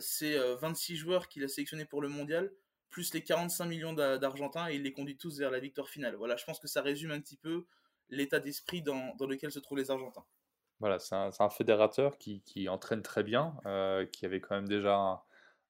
ses 0.00 0.36
26 0.60 0.96
joueurs 0.96 1.28
qu'il 1.28 1.44
a 1.44 1.48
sélectionnés 1.48 1.84
pour 1.84 2.02
le 2.02 2.08
mondial, 2.08 2.52
plus 2.88 3.14
les 3.14 3.22
45 3.22 3.66
millions 3.66 3.92
d'Argentins, 3.92 4.68
et 4.68 4.74
il 4.74 4.82
les 4.82 4.92
conduit 4.92 5.16
tous 5.16 5.38
vers 5.38 5.52
la 5.52 5.60
victoire 5.60 5.88
finale. 5.88 6.16
Voilà, 6.16 6.36
je 6.36 6.44
pense 6.44 6.58
que 6.58 6.66
ça 6.66 6.82
résume 6.82 7.12
un 7.12 7.20
petit 7.20 7.36
peu 7.36 7.66
l'état 8.10 8.40
d'esprit 8.40 8.82
dans, 8.82 9.14
dans, 9.16 9.26
lequel 9.26 9.50
se 9.50 9.58
trouvent 9.58 9.78
les 9.78 9.90
Argentins. 9.90 10.24
Voilà, 10.80 10.98
c'est 10.98 11.14
un, 11.14 11.50
fédérateur 11.50 12.16
qui, 12.16 12.42
qui, 12.42 12.68
entraîne 12.68 13.02
très 13.02 13.22
bien, 13.22 13.54
euh, 13.66 14.06
qui 14.06 14.24
avait 14.24 14.40
quand 14.40 14.54
même 14.54 14.68
déjà 14.68 15.22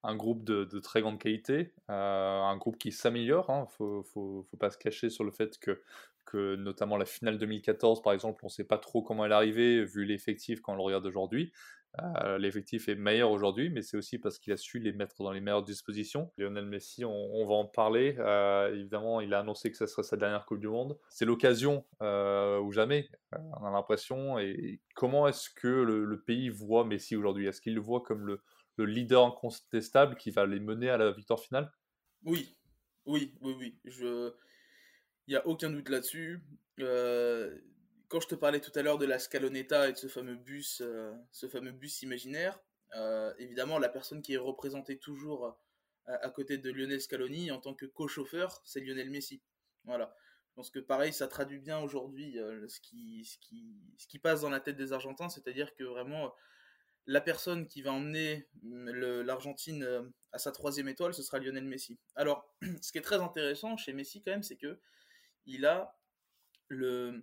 un, 0.04 0.16
groupe 0.16 0.44
de, 0.44 0.64
de, 0.64 0.78
très 0.78 1.00
grande 1.00 1.18
qualité, 1.18 1.75
euh, 1.90 2.40
un 2.40 2.56
groupe 2.56 2.78
qui 2.78 2.92
s'améliore. 2.92 3.47
Il 3.49 3.52
hein. 3.52 3.61
ne 3.62 3.66
faut, 3.66 4.02
faut, 4.04 4.47
faut, 4.49 4.56
pas 4.56 4.70
se 4.70 4.78
cacher 4.78 5.11
sur 5.11 5.25
le 5.25 5.32
fait 5.32 5.59
que, 5.59 5.82
que 6.26 6.54
notamment 6.54 6.97
la 6.97 7.06
finale 7.06 7.38
2014, 7.38 8.02
par 8.02 8.12
exemple, 8.12 8.44
on 8.44 8.47
ne 8.47 8.52
sait 8.52 8.64
pas 8.64 8.78
trop 8.78 9.02
comment 9.02 9.25
elle 9.25 9.32
est 9.32 9.35
arrivée, 9.35 9.85
vu 9.85 10.04
l'effectif 10.04 10.61
quand 10.61 10.75
on 10.75 10.76
le 10.76 10.82
regarde 10.82 11.06
aujourd'hui. 11.06 11.52
Euh, 11.99 12.38
l'effectif 12.38 12.88
est 12.88 12.94
meilleur 12.94 13.30
aujourd'hui, 13.30 13.68
mais 13.68 13.82
c'est 13.82 13.97
aussi 13.97 14.18
parce 14.18 14.38
qu'il 14.38 14.52
a 14.52 14.56
su 14.56 14.78
les 14.78 14.92
mettre 14.92 15.23
dans 15.23 15.32
les 15.32 15.40
meilleures 15.40 15.64
dispositions. 15.64 16.32
Lionel 16.38 16.66
Messi, 16.66 17.04
on, 17.04 17.47
va 17.47 17.54
en 17.54 17.66
parler. 17.66 18.14
Euh, 18.18 18.73
évidemment, 18.73 19.20
il 19.20 19.35
a 19.35 19.40
annoncé 19.40 19.70
que 19.70 19.76
ce 19.76 19.87
serait 19.87 20.02
sa 20.02 20.16
dernière 20.16 20.47
Coupe 20.47 20.61
du 20.61 20.68
Monde. 20.68 20.99
C'est 21.09 21.25
l'occasion 21.25 21.85
euh, 22.00 22.61
ou 22.61 22.70
jamais, 22.70 23.11
on 23.32 23.64
a 23.64 23.70
l'impression. 23.70 24.38
Et 24.38 24.80
comment 24.94 25.26
est-ce 25.26 25.50
que 25.50 25.68
le, 25.68 26.20
pays 26.20 26.49
voit 26.49 26.85
Messi 26.85 27.16
aujourd'hui? 27.16 27.47
Est-ce 27.47 27.61
qu'il 27.61 27.75
le 27.75 27.80
voit 27.80 28.02
comme 28.02 28.26
le, 28.26 28.40
leader 28.78 29.26
incontestable 29.26 30.16
qui 30.16 30.30
va 30.30 30.47
les 30.47 30.59
mener 30.59 30.88
à 30.88 30.97
la 30.97 31.12
victoire 31.12 31.38
finale? 31.38 31.70
Oui, 32.25 32.56
oui, 33.04 33.35
oui, 33.42 33.54
oui. 33.59 33.78
Il 33.85 34.32
n'y 35.28 35.37
a 35.37 35.47
aucun 35.47 35.68
doute 35.68 35.90
là-dessus 35.90 36.42
quand 38.11 38.21
je 38.21 38.26
te 38.26 38.35
parlais 38.35 38.61
tout 38.61 38.73
à 38.75 38.83
l'heure 38.83 38.99
de 38.99 39.07
la 39.07 39.21
Scaloneta 39.21 39.88
et 39.88 39.93
de 39.93 39.97
ce 39.97 40.09
fameux 40.09 40.35
bus, 40.35 40.83
euh, 40.85 41.14
ce 41.31 41.47
fameux 41.49 41.71
bus 41.71 42.02
imaginaire, 42.02 42.61
euh, 42.97 43.33
évidemment, 43.38 43.79
la 43.79 43.88
personne 43.88 44.21
qui 44.21 44.35
est 44.35 44.37
représentée 44.37 44.99
toujours 44.99 45.47
euh, 45.47 45.52
à, 46.21 46.29
côté 46.29 46.59
de 46.59 46.71
Lionel 46.73 47.00
Scaloni 47.00 47.52
en 47.52 47.61
tant 47.61 47.73
que 47.73 47.87
co-chauffeur, 47.87 48.61
c'est 48.64 48.81
Lionel 48.81 49.11
Messi. 49.11 49.40
Voilà. 49.85 50.12
Je 50.49 50.55
pense 50.57 50.71
que 50.71 50.81
pareil, 50.81 51.12
ça 51.12 51.29
traduit 51.29 51.61
bien 51.61 51.79
aujourd'hui 51.79 52.37
ce, 52.67 52.81
qui, 52.81 53.25
ce, 53.25 53.38
qui, 53.38 53.81
ce 53.97 54.09
qui 54.09 54.19
passe 54.19 54.40
dans 54.40 54.50
la 54.50 54.59
tête 54.59 54.76
des 54.76 54.93
Argentins, 54.93 55.29
c'est-à-dire 55.29 55.73
que 55.76 55.85
vraiment, 55.85 56.35
la 57.07 57.21
personne 57.21 57.69
qui 57.69 57.81
va 57.81 57.93
emmener 57.93 58.49
l'Argentine 58.62 60.12
à 60.33 60.38
sa 60.38 60.50
troisième 60.50 60.88
étoile, 60.88 61.14
ce 61.14 61.23
sera 61.23 61.38
Lionel 61.38 61.64
Messi. 61.64 62.00
Alors, 62.17 62.52
ce 62.83 62.90
qui 62.90 62.99
est 62.99 63.02
très 63.02 63.21
intéressant 63.21 63.76
chez 63.76 63.93
Messi 63.93 64.21
quand 64.21 64.33
même, 64.33 64.43
c'est 64.43 64.57
que 64.57 64.81
il 65.47 65.64
a 65.64 65.97
le, 66.67 67.23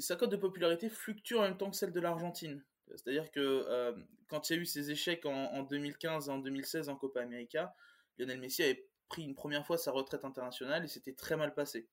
sa 0.00 0.16
cote 0.16 0.30
de 0.30 0.36
popularité 0.36 0.88
fluctue 0.88 1.34
en 1.34 1.42
même 1.42 1.56
temps 1.56 1.70
que 1.70 1.76
celle 1.76 1.92
de 1.92 2.00
l'Argentine. 2.00 2.62
C'est-à-dire 2.88 3.30
que 3.30 3.40
euh, 3.40 3.92
quand 4.28 4.50
il 4.50 4.56
y 4.56 4.58
a 4.58 4.62
eu 4.62 4.66
ses 4.66 4.90
échecs 4.90 5.24
en, 5.24 5.62
2015 5.62 6.28
et 6.28 6.30
en 6.30 6.38
2016 6.38 6.88
en 6.88 6.96
Copa 6.96 7.22
América, 7.22 7.74
Lionel 8.18 8.40
Messi 8.40 8.62
avait 8.62 8.86
pris 9.08 9.22
une 9.22 9.34
première 9.34 9.64
fois 9.66 9.78
sa 9.78 9.92
retraite 9.92 10.24
internationale 10.24 10.84
et 10.84 10.88
c'était 10.88 11.12
très 11.12 11.36
mal 11.36 11.54
passé. 11.54 11.88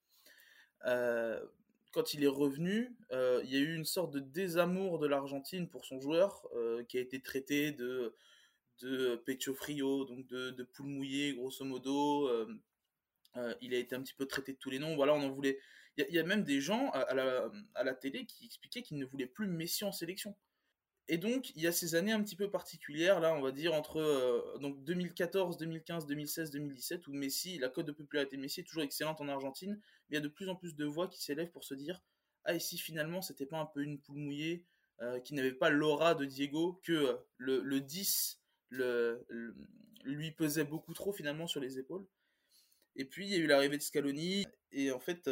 quand 1.92 2.14
il 2.14 2.24
est 2.24 2.28
revenu, 2.28 2.96
il 3.10 3.50
y 3.50 3.56
a 3.56 3.60
eu 3.60 3.74
une 3.74 3.84
sorte 3.84 4.12
de 4.12 4.20
désamour 4.20 4.98
de 4.98 5.06
l'Argentine 5.06 5.68
pour 5.68 5.84
son 5.84 6.00
joueur, 6.00 6.46
qui 6.88 6.98
a 6.98 7.00
été 7.00 7.20
traité 7.20 7.72
de, 7.72 8.14
de 8.80 9.16
pecho 9.16 9.54
frio, 9.54 10.04
donc 10.04 10.26
de, 10.26 10.50
de 10.50 10.62
poule 10.62 10.86
mouillée, 10.86 11.34
grosso 11.34 11.64
modo. 11.64 12.28
Il 13.60 13.74
a 13.74 13.78
été 13.78 13.94
un 13.94 14.02
petit 14.02 14.14
peu 14.14 14.26
traité 14.26 14.52
de 14.52 14.58
tous 14.58 14.70
les 14.70 14.78
noms. 14.78 14.96
Voilà, 14.96 15.14
on 15.14 15.22
en 15.22 15.30
voulait. 15.30 15.58
Il 15.96 16.14
y, 16.14 16.18
a 16.18 16.24
même 16.24 16.44
des 16.44 16.60
gens 16.60 16.90
à, 16.92 17.14
la, 17.14 17.94
télé 17.94 18.24
qui 18.24 18.46
expliquaient 18.46 18.82
qu'ils 18.82 18.98
ne 18.98 19.04
voulaient 19.04 19.26
plus 19.26 19.46
Messi 19.48 19.84
en 19.84 19.92
sélection. 19.92 20.36
Et 21.08 21.18
donc, 21.18 21.50
il 21.56 21.62
y 21.62 21.66
a 21.66 21.72
ces 21.72 21.96
années 21.96 22.12
un 22.12 22.22
petit 22.22 22.36
peu 22.36 22.50
particulières, 22.50 23.18
là, 23.18 23.34
on 23.34 23.40
va 23.40 23.50
dire, 23.50 23.74
entre 23.74 24.00
euh, 24.00 24.58
donc 24.58 24.84
2014, 24.84 25.58
2015, 25.58 26.06
2016, 26.06 26.52
2017, 26.52 27.08
où 27.08 27.12
Messi, 27.12 27.58
la 27.58 27.68
cote 27.68 27.86
de 27.86 27.92
popularité 27.92 28.36
de 28.36 28.42
Messi 28.42 28.60
est 28.60 28.64
toujours 28.64 28.84
excellente 28.84 29.20
en 29.20 29.28
Argentine, 29.28 29.80
il 30.08 30.14
y 30.14 30.16
a 30.16 30.20
de 30.20 30.28
plus 30.28 30.48
en 30.48 30.54
plus 30.54 30.76
de 30.76 30.84
voix 30.84 31.08
qui 31.08 31.20
s'élèvent 31.20 31.50
pour 31.50 31.64
se 31.64 31.74
dire 31.74 32.00
Ah, 32.44 32.54
et 32.54 32.60
si 32.60 32.78
finalement, 32.78 33.22
c'était 33.22 33.44
pas 33.44 33.58
un 33.58 33.66
peu 33.66 33.82
une 33.82 34.00
poule 34.00 34.18
mouillée, 34.18 34.64
euh, 35.02 35.18
qui 35.18 35.34
n'avait 35.34 35.52
pas 35.52 35.70
l'aura 35.70 36.14
de 36.14 36.24
Diego, 36.24 36.80
que 36.84 36.92
euh, 36.92 37.16
le, 37.38 37.60
le 37.60 37.80
10 37.80 38.40
le, 38.68 39.26
lui 40.04 40.30
pesait 40.30 40.64
beaucoup 40.64 40.94
trop 40.94 41.12
finalement 41.12 41.48
sur 41.48 41.60
les 41.60 41.78
épaules? 41.78 42.06
Et 42.96 43.04
puis, 43.04 43.26
il 43.26 43.32
y 43.32 43.34
a 43.36 43.38
eu 43.38 43.46
l'arrivée 43.46 43.78
de 43.78 43.82
Scaloni, 43.82 44.46
et 44.72 44.90
en 44.92 45.00
fait, 45.00 45.28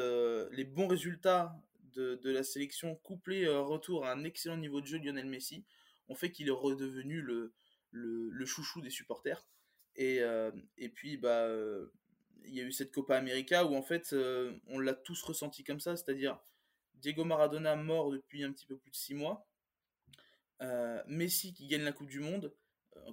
les 0.52 0.64
bons 0.64 0.86
résultats 0.86 1.60
de, 1.98 2.30
la 2.30 2.42
sélection, 2.42 2.96
couplé 2.96 3.44
euh, 3.44 3.60
retour 3.60 4.06
à 4.06 4.12
un 4.12 4.24
excellent 4.24 4.56
niveau 4.56 4.80
de 4.80 4.86
jeu 4.86 4.98
Lionel 4.98 5.26
Messi, 5.26 5.64
ont 6.08 6.14
fait 6.14 6.30
qu'il 6.30 6.48
est 6.48 6.52
redevenu 6.52 7.20
le, 7.20 7.52
le, 7.90 8.46
chouchou 8.46 8.80
des 8.80 8.90
supporters. 8.90 9.46
Et, 9.96 10.20
euh, 10.20 10.50
et 10.76 10.88
puis, 10.88 11.16
bah, 11.16 11.44
euh, 11.44 11.88
il 12.44 12.54
y 12.54 12.60
a 12.60 12.64
eu 12.64 12.72
cette 12.72 12.92
Copa 12.92 13.16
América 13.16 13.64
où 13.64 13.74
en 13.74 13.82
fait, 13.82 14.14
on 14.68 14.78
l'a 14.78 14.94
tous 14.94 15.20
ressenti 15.22 15.64
comme 15.64 15.80
ça, 15.80 15.96
c'est-à-dire 15.96 16.40
Diego 16.94 17.24
Maradona 17.24 17.76
mort 17.76 18.10
depuis 18.10 18.44
un 18.44 18.52
petit 18.52 18.66
peu 18.66 18.76
plus 18.76 18.90
de 18.90 18.96
six 18.96 19.14
mois, 19.14 19.46
Messi 21.06 21.52
qui 21.52 21.66
gagne 21.66 21.82
la 21.82 21.92
Coupe 21.92 22.08
du 22.08 22.20
Monde. 22.20 22.54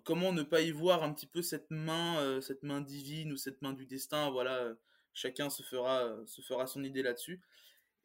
Comment 0.03 0.31
ne 0.33 0.43
pas 0.43 0.61
y 0.61 0.71
voir 0.71 1.03
un 1.03 1.13
petit 1.13 1.27
peu 1.27 1.41
cette 1.41 1.69
main, 1.71 2.39
cette 2.41 2.63
main 2.63 2.81
divine 2.81 3.31
ou 3.31 3.37
cette 3.37 3.61
main 3.61 3.73
du 3.73 3.85
destin 3.85 4.29
Voilà, 4.29 4.73
chacun 5.13 5.49
se 5.49 5.63
fera, 5.63 6.15
se 6.25 6.41
fera 6.41 6.67
son 6.67 6.83
idée 6.83 7.01
là-dessus. 7.01 7.41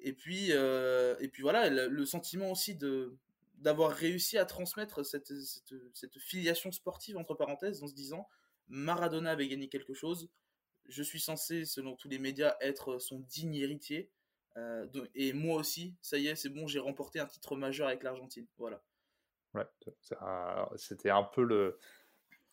Et 0.03 0.13
puis, 0.13 0.49
euh, 0.51 1.15
et 1.21 1.29
puis 1.29 1.43
voilà, 1.43 1.69
le, 1.69 2.07
sentiment 2.07 2.51
aussi 2.51 2.75
de 2.75 3.17
d'avoir 3.59 3.93
réussi 3.93 4.39
à 4.39 4.47
transmettre 4.47 5.05
cette, 5.05 5.31
cette, 5.93 6.19
filiation 6.19 6.73
sportive, 6.73 7.19
entre 7.19 7.35
parenthèses, 7.35 7.83
en 7.83 7.87
se 7.87 7.93
disant 7.93 8.27
Maradona 8.69 9.33
avait 9.33 9.49
gagné 9.49 9.69
quelque 9.69 9.93
chose, 9.93 10.31
je 10.89 11.03
suis 11.03 11.21
censé, 11.21 11.67
selon 11.67 11.95
tous 11.95 12.09
les 12.09 12.19
médias, 12.19 12.57
être 12.63 12.99
son 12.99 13.19
digne 13.21 13.57
héritier. 13.57 14.11
Euh, 14.57 14.87
et 15.15 15.35
moi 15.35 15.57
aussi, 15.57 15.95
ça 16.01 16.17
y 16.17 16.29
est, 16.29 16.37
c'est 16.37 16.49
bon, 16.49 16.67
j'ai 16.67 16.79
remporté 16.79 17.21
un 17.21 17.27
titre 17.27 17.55
majeur 17.55 17.89
avec 17.89 18.03
l'Argentine. 18.03 18.47
Voilà. 18.57 18.83
Ouais, 19.55 19.67
c'était 20.77 21.11
un 21.11 21.25
peu 21.25 21.43
le, 21.43 21.79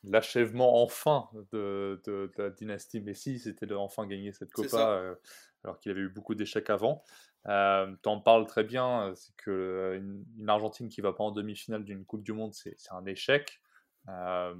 l'achèvement 0.03 0.81
enfin 0.83 1.29
de, 1.51 2.01
de, 2.05 2.31
la 2.37 2.49
dynastie 2.49 3.01
Messi, 3.01 3.39
c'était 3.39 3.65
de 3.65 3.75
enfin 3.75 4.07
gagner 4.07 4.31
cette 4.31 4.51
Copa, 4.51 4.91
euh, 4.91 5.15
alors 5.63 5.79
qu'il 5.79 5.91
avait 5.91 6.01
eu 6.01 6.09
beaucoup 6.09 6.35
d'échecs 6.35 6.69
avant. 6.69 7.03
Euh, 7.47 7.95
tu 8.03 8.09
en 8.09 8.19
parles 8.19 8.45
très 8.45 8.63
bien, 8.63 9.13
c'est 9.15 9.35
que 9.37 9.97
une, 9.97 10.49
Argentine 10.49 10.89
qui 10.89 11.01
va 11.01 11.13
pas 11.13 11.23
en 11.23 11.31
demi-finale 11.31 11.83
d'une 11.83 12.05
Coupe 12.05 12.23
du 12.23 12.33
Monde, 12.33 12.53
c'est 12.53 12.75
un 12.91 13.05
échec. 13.05 13.61
Euh, 14.09 14.55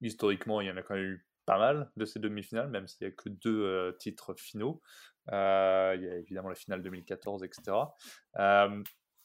historiquement, 0.00 0.60
il 0.60 0.68
y 0.68 0.70
en 0.70 0.76
a 0.76 0.82
quand 0.82 0.94
même 0.94 1.04
eu 1.04 1.26
pas 1.46 1.58
mal 1.58 1.90
de 1.96 2.04
ces 2.04 2.20
demi-finales, 2.20 2.68
même 2.68 2.86
s'il 2.86 3.06
n'y 3.06 3.12
a 3.12 3.16
que 3.16 3.28
deux 3.28 3.62
euh, 3.62 3.92
titres 3.92 4.34
finaux. 4.34 4.80
il 5.28 5.32
y 5.32 6.08
a 6.08 6.16
évidemment 6.16 6.48
la 6.48 6.54
finale 6.54 6.82
2014, 6.82 7.44
etc. 7.44 7.76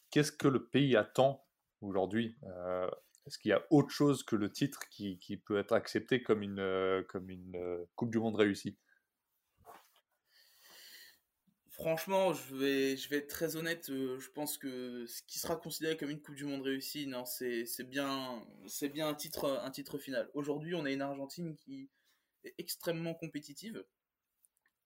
Qu'est-ce 0.09 0.31
que 0.31 0.47
le 0.47 0.65
pays 0.65 0.95
attend 0.95 1.46
aujourd'hui 1.81 2.37
est-ce 3.27 3.37
qu'il 3.37 3.49
y 3.49 3.53
a 3.53 3.67
autre 3.71 3.89
chose 3.89 4.23
que 4.23 4.37
le 4.37 4.49
titre 4.49 4.87
qui, 4.89 5.41
peut 5.45 5.59
être 5.59 5.73
accepté 5.73 6.23
comme 6.23 6.41
une, 6.41 6.59
euh, 6.59 7.03
comme 7.03 7.29
une 7.29 7.57
euh, 7.57 7.85
Coupe 7.95 8.09
du 8.09 8.19
Monde 8.19 8.37
réussie? 8.37 8.77
Franchement, 11.71 12.33
je 12.33 12.55
vais, 12.55 12.97
je 12.97 13.09
vais 13.09 13.17
être 13.17 13.27
très 13.27 13.57
honnête. 13.57 13.89
Euh, 13.89 14.17
je 14.19 14.31
pense 14.31 14.57
que 14.57 15.05
ce 15.05 15.21
qui 15.23 15.39
sera 15.39 15.57
considéré 15.57 15.97
comme 15.97 16.09
une 16.09 16.21
Coupe 16.21 16.35
du 16.35 16.45
Monde 16.45 16.61
réussie, 16.61 17.05
non, 17.05 17.25
c'est, 17.25 17.65
bien, 17.83 18.41
c'est 18.65 18.89
bien 18.89 19.09
un 19.09 19.13
titre, 19.13 19.59
un 19.61 19.71
titre 19.71 19.97
final. 19.97 20.29
Aujourd'hui, 20.33 20.73
on 20.73 20.85
a 20.85 20.91
une 20.91 21.01
Argentine 21.01 21.55
qui 21.57 21.89
est 22.45 22.55
extrêmement 22.57 23.13
compétitive. 23.13 23.83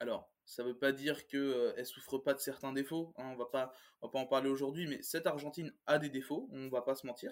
Alors, 0.02 0.32
ça 0.46 0.64
ne 0.64 0.70
veut 0.70 0.78
pas 0.78 0.92
dire 0.92 1.28
qu'elle 1.28 1.76
ne 1.78 1.84
souffre 1.84 2.18
pas 2.18 2.34
de 2.34 2.40
certains 2.40 2.74
défauts. 2.74 3.14
Hein, 3.18 3.30
on 3.34 3.36
va 3.36 3.46
pas, 3.46 3.72
va 4.02 4.10
pas 4.10 4.18
en 4.18 4.26
parler 4.26 4.50
aujourd'hui, 4.50 4.88
mais 4.88 5.00
cette 5.04 5.28
Argentine 5.28 5.72
a 5.86 6.00
des 6.00 6.10
défauts. 6.10 6.50
On 6.52 6.62
ne 6.62 6.70
va 6.72 6.82
pas 6.82 6.96
se 6.96 7.06
mentir 7.06 7.32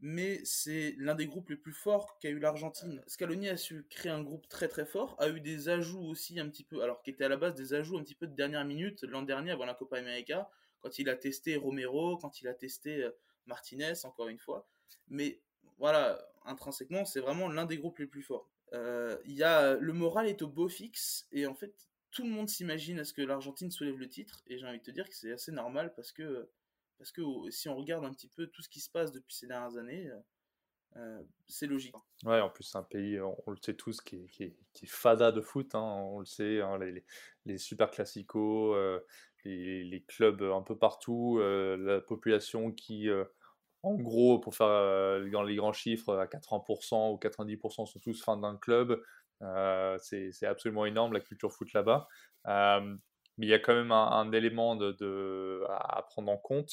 mais 0.00 0.40
c'est 0.44 0.96
l'un 0.98 1.14
des 1.14 1.26
groupes 1.26 1.48
les 1.48 1.56
plus 1.56 1.72
forts 1.72 2.18
qu'a 2.18 2.28
eu 2.28 2.38
l'Argentine. 2.38 3.02
Scaloni 3.06 3.48
a 3.48 3.56
su 3.56 3.86
créer 3.88 4.12
un 4.12 4.22
groupe 4.22 4.48
très 4.48 4.68
très 4.68 4.84
fort, 4.84 5.16
a 5.18 5.28
eu 5.28 5.40
des 5.40 5.68
ajouts 5.68 6.04
aussi 6.04 6.38
un 6.40 6.48
petit 6.48 6.64
peu, 6.64 6.82
alors 6.82 7.00
qui 7.00 7.10
étaient 7.10 7.24
à 7.24 7.28
la 7.28 7.36
base 7.36 7.54
des 7.54 7.74
ajouts 7.74 7.96
un 7.96 8.02
petit 8.02 8.14
peu 8.14 8.26
de 8.26 8.34
dernière 8.34 8.64
minute 8.64 9.02
l'an 9.04 9.22
dernier 9.22 9.52
avant 9.52 9.64
la 9.64 9.74
Copa 9.74 9.96
América, 9.96 10.50
quand 10.80 10.98
il 10.98 11.08
a 11.08 11.16
testé 11.16 11.56
Romero, 11.56 12.18
quand 12.18 12.42
il 12.42 12.48
a 12.48 12.54
testé 12.54 13.04
euh, 13.04 13.10
Martinez, 13.46 13.94
encore 14.04 14.28
une 14.28 14.38
fois. 14.38 14.68
Mais 15.08 15.40
voilà, 15.78 16.22
intrinsèquement, 16.44 17.04
c'est 17.04 17.20
vraiment 17.20 17.48
l'un 17.48 17.64
des 17.64 17.78
groupes 17.78 17.98
les 17.98 18.06
plus 18.06 18.22
forts. 18.22 18.50
Euh, 18.74 19.16
y 19.24 19.42
a, 19.42 19.74
le 19.76 19.92
moral 19.92 20.26
est 20.26 20.42
au 20.42 20.48
beau 20.48 20.68
fixe, 20.68 21.26
et 21.32 21.46
en 21.46 21.54
fait, 21.54 21.74
tout 22.10 22.24
le 22.24 22.30
monde 22.30 22.48
s'imagine 22.48 22.98
à 22.98 23.04
ce 23.04 23.12
que 23.12 23.22
l'Argentine 23.22 23.70
soulève 23.70 23.98
le 23.98 24.08
titre, 24.08 24.42
et 24.46 24.58
j'ai 24.58 24.66
envie 24.66 24.78
de 24.78 24.84
te 24.84 24.90
dire 24.90 25.08
que 25.08 25.14
c'est 25.14 25.32
assez 25.32 25.52
normal 25.52 25.94
parce 25.94 26.12
que 26.12 26.48
parce 26.98 27.12
que 27.12 27.22
si 27.50 27.68
on 27.68 27.76
regarde 27.76 28.04
un 28.04 28.12
petit 28.12 28.28
peu 28.28 28.46
tout 28.46 28.62
ce 28.62 28.68
qui 28.68 28.80
se 28.80 28.90
passe 28.90 29.12
depuis 29.12 29.34
ces 29.34 29.46
dernières 29.46 29.76
années, 29.76 30.08
euh, 30.08 30.20
euh, 30.96 31.22
c'est 31.48 31.66
logique. 31.66 31.94
Ouais, 32.24 32.40
en 32.40 32.50
plus, 32.50 32.64
c'est 32.64 32.78
un 32.78 32.84
pays, 32.84 33.20
on, 33.20 33.50
le 33.50 33.56
sait 33.60 33.74
tous, 33.74 34.00
qui 34.00 34.16
est, 34.16 34.26
qui 34.28 34.44
est, 34.44 34.86
fada 34.86 35.32
de 35.32 35.40
foot. 35.40 35.74
Hein, 35.74 35.82
on 35.82 36.20
le 36.20 36.24
sait, 36.24 36.60
hein, 36.60 36.78
les, 36.78 37.04
les, 37.46 37.58
super 37.58 37.90
classicos, 37.90 38.76
euh, 38.76 39.00
les, 39.44 40.04
clubs 40.06 40.42
un 40.42 40.62
peu 40.62 40.78
partout, 40.78 41.40
la 41.40 42.00
population 42.00 42.70
qui, 42.70 43.08
en 43.84 43.94
gros, 43.94 44.38
pour 44.38 44.54
faire 44.54 44.68
dans 45.30 45.42
les 45.42 45.56
grands 45.56 45.72
chiffres, 45.72 46.16
à 46.16 46.26
80% 46.26 47.12
ou 47.12 47.18
90% 47.18 47.86
sont 47.86 47.98
tous 48.00 48.22
fans 48.22 48.36
d'un 48.36 48.56
club. 48.56 49.02
c'est 50.00 50.46
absolument 50.46 50.86
énorme 50.86 51.12
la 51.12 51.20
culture 51.20 51.52
foot 51.52 51.72
là-bas 51.72 52.08
mais 53.38 53.46
il 53.46 53.50
y 53.50 53.54
a 53.54 53.58
quand 53.58 53.74
même 53.74 53.92
un, 53.92 54.30
élément 54.32 54.78
à, 55.68 56.02
prendre 56.08 56.30
en 56.30 56.36
compte, 56.36 56.72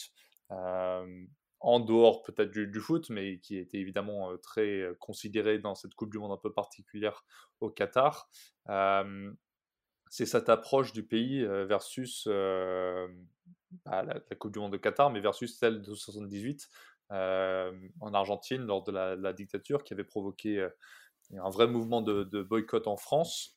euh, 0.52 1.26
en 1.60 1.80
dehors 1.80 2.24
peut-être 2.24 2.52
du, 2.52 2.80
foot, 2.80 3.10
mais 3.10 3.40
qui 3.40 3.58
était 3.58 3.78
évidemment 3.78 4.32
euh, 4.32 4.38
très 4.38 4.82
euh, 4.82 4.96
considéré 5.00 5.60
dans 5.60 5.76
cette 5.76 5.94
Coupe 5.96 6.12
du 6.12 6.20
Monde 6.20 6.32
un 6.32 6.38
peu 6.38 6.52
particulière 6.54 7.24
au 7.60 7.70
Qatar. 7.70 8.30
c'est 10.10 10.26
cette 10.26 10.50
approche 10.50 10.94
du 10.94 11.04
pays 11.06 11.44
versus 11.46 12.28
bah, 13.86 14.04
la, 14.04 14.20
Coupe 14.36 14.54
du 14.54 14.60
Monde 14.60 14.74
de 14.74 14.78
Qatar, 14.78 15.10
mais 15.10 15.20
versus 15.20 15.58
celle 15.58 15.82
de 15.82 15.96
78 15.96 16.70
en 17.12 18.14
Argentine 18.14 18.62
lors 18.62 18.84
de 18.84 18.92
la, 18.92 19.34
dictature 19.34 19.84
qui 19.84 19.94
avait 19.94 20.04
provoqué 20.04 20.68
un 21.38 21.50
vrai 21.50 21.68
mouvement 21.68 22.02
de, 22.02 22.42
boycott 22.42 22.88
en 22.88 22.98
France. 22.98 23.56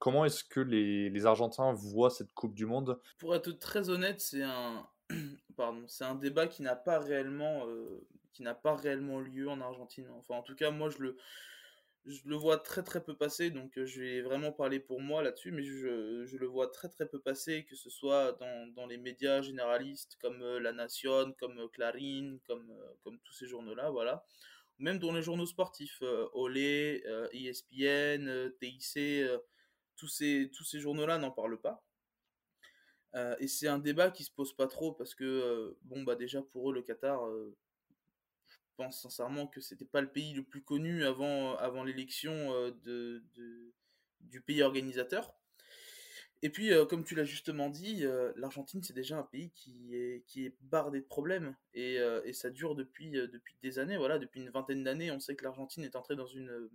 Comment 0.00 0.24
est-ce 0.24 0.44
que 0.44 0.60
les, 0.60 1.26
Argentins 1.26 1.74
voient 1.74 2.08
cette 2.08 2.32
Coupe 2.32 2.54
du 2.54 2.64
Monde? 2.64 2.98
Pour 3.18 3.36
être 3.36 3.52
très 3.52 3.90
honnête, 3.90 4.20
c'est 4.20 4.42
un, 4.42 6.14
débat 6.14 6.46
qui 6.46 6.62
n'a 6.62 6.74
pas 6.74 6.98
réellement, 6.98 7.66
euh, 7.68 8.06
qui 8.32 8.42
n'a 8.42 8.54
pas 8.54 8.74
réellement 8.74 9.20
lieu 9.20 9.50
en 9.50 9.60
Argentine. 9.60 10.08
Enfin, 10.18 10.36
en 10.36 10.42
tout 10.42 10.54
cas, 10.54 10.70
moi, 10.70 10.88
je 10.88 10.98
le, 11.00 11.18
je 12.06 12.20
le 12.26 12.36
vois 12.36 12.58
très 12.58 12.82
très 12.82 13.02
peu 13.02 13.14
passer, 13.16 13.50
donc 13.50 13.72
je 13.84 14.00
vais 14.00 14.22
vraiment 14.22 14.52
parler 14.52 14.80
pour 14.80 15.00
moi 15.00 15.22
là-dessus, 15.22 15.52
mais 15.52 15.62
je, 15.62 16.24
je, 16.24 16.36
le 16.36 16.46
vois 16.46 16.68
très 16.68 16.88
très 16.88 17.06
peu 17.06 17.20
passer, 17.20 17.64
que 17.64 17.76
ce 17.76 17.90
soit 17.90 18.32
dans, 18.32 18.66
dans 18.74 18.86
les 18.86 18.96
médias 18.96 19.42
généralistes 19.42 20.16
comme 20.20 20.42
La 20.58 20.72
Nation, 20.72 21.32
comme 21.38 21.68
Clarín, 21.70 22.38
comme, 22.46 22.72
comme 23.02 23.18
tous 23.20 23.34
ces 23.34 23.46
journaux-là, 23.46 23.90
voilà. 23.90 24.24
Même 24.78 24.98
dans 24.98 25.12
les 25.12 25.22
journaux 25.22 25.46
sportifs, 25.46 26.02
Olé, 26.32 27.04
ESPN, 27.32 28.50
TIC 28.60 29.28
tous 29.96 30.08
ces, 30.08 30.50
tous 30.54 30.64
ces 30.64 30.80
journaux-là 30.80 31.18
n'en 31.18 31.30
parlent 31.30 31.60
pas. 31.60 31.84
Et 33.38 33.48
c'est 33.48 33.68
un 33.68 33.78
débat 33.78 34.10
qui 34.10 34.24
se 34.24 34.30
pose 34.30 34.54
pas 34.54 34.66
trop 34.66 34.92
parce 34.92 35.14
que, 35.14 35.76
bon, 35.82 36.02
bah 36.02 36.14
déjà 36.14 36.40
pour 36.40 36.70
eux, 36.70 36.74
le 36.74 36.80
Qatar, 36.82 37.20
pense 38.80 39.02
sincèrement 39.02 39.46
que 39.46 39.60
c'était 39.60 39.84
pas 39.84 40.00
le 40.00 40.10
pays 40.10 40.32
le 40.32 40.42
plus 40.42 40.62
connu 40.62 41.04
avant, 41.04 41.56
avant 41.56 41.84
l'élection 41.84 42.50
de, 42.84 43.22
du 44.20 44.40
pays 44.40 44.62
organisateur. 44.62 45.34
Et 46.42 46.48
puis, 46.48 46.70
comme 46.88 47.04
tu 47.04 47.14
l'as 47.14 47.24
justement 47.24 47.68
dit, 47.68 48.04
l'Argentine, 48.36 48.82
c'est 48.82 48.94
déjà 48.94 49.18
un 49.18 49.22
pays 49.22 49.50
qui 49.50 49.94
est, 49.94 50.24
qui 50.26 50.46
est 50.46 50.56
bardé 50.62 51.00
de 51.00 51.04
problèmes. 51.04 51.54
Et, 51.74 51.96
et 52.24 52.32
ça 52.32 52.48
dure 52.48 52.74
depuis, 52.74 53.10
depuis 53.10 53.54
des 53.62 53.78
années. 53.78 53.98
Voilà, 53.98 54.18
depuis 54.18 54.40
une 54.40 54.48
vingtaine 54.48 54.82
d'années, 54.82 55.10
on 55.10 55.20
sait 55.20 55.36
que 55.36 55.44
l'Argentine 55.44 55.84
est 55.84 55.96
entrée 55.96 56.16
dans 56.16 56.26
une 56.26 56.70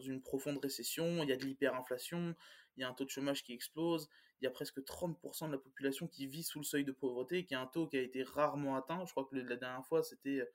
une 0.00 0.20
profonde 0.20 0.58
récession, 0.58 1.22
il 1.22 1.28
y 1.28 1.32
a 1.32 1.36
de 1.36 1.44
l'hyperinflation, 1.44 2.34
il 2.76 2.80
y 2.80 2.84
a 2.84 2.88
un 2.88 2.94
taux 2.94 3.04
de 3.04 3.10
chômage 3.10 3.42
qui 3.42 3.52
explose, 3.52 4.08
il 4.40 4.44
y 4.44 4.46
a 4.46 4.50
presque 4.50 4.78
30% 4.80 5.46
de 5.46 5.52
la 5.52 5.58
population 5.58 6.06
qui 6.06 6.26
vit 6.26 6.42
sous 6.42 6.58
le 6.58 6.64
seuil 6.64 6.84
de 6.84 6.92
pauvreté, 6.92 7.44
qui 7.44 7.54
a 7.54 7.60
un 7.60 7.66
taux 7.66 7.86
qui 7.86 7.96
a 7.96 8.02
été 8.02 8.22
rarement 8.22 8.76
atteint. 8.76 9.04
Je 9.06 9.12
crois 9.12 9.24
que 9.24 9.36
la 9.36 9.56
dernière 9.56 9.86
fois, 9.86 10.02
c'était 10.02 10.46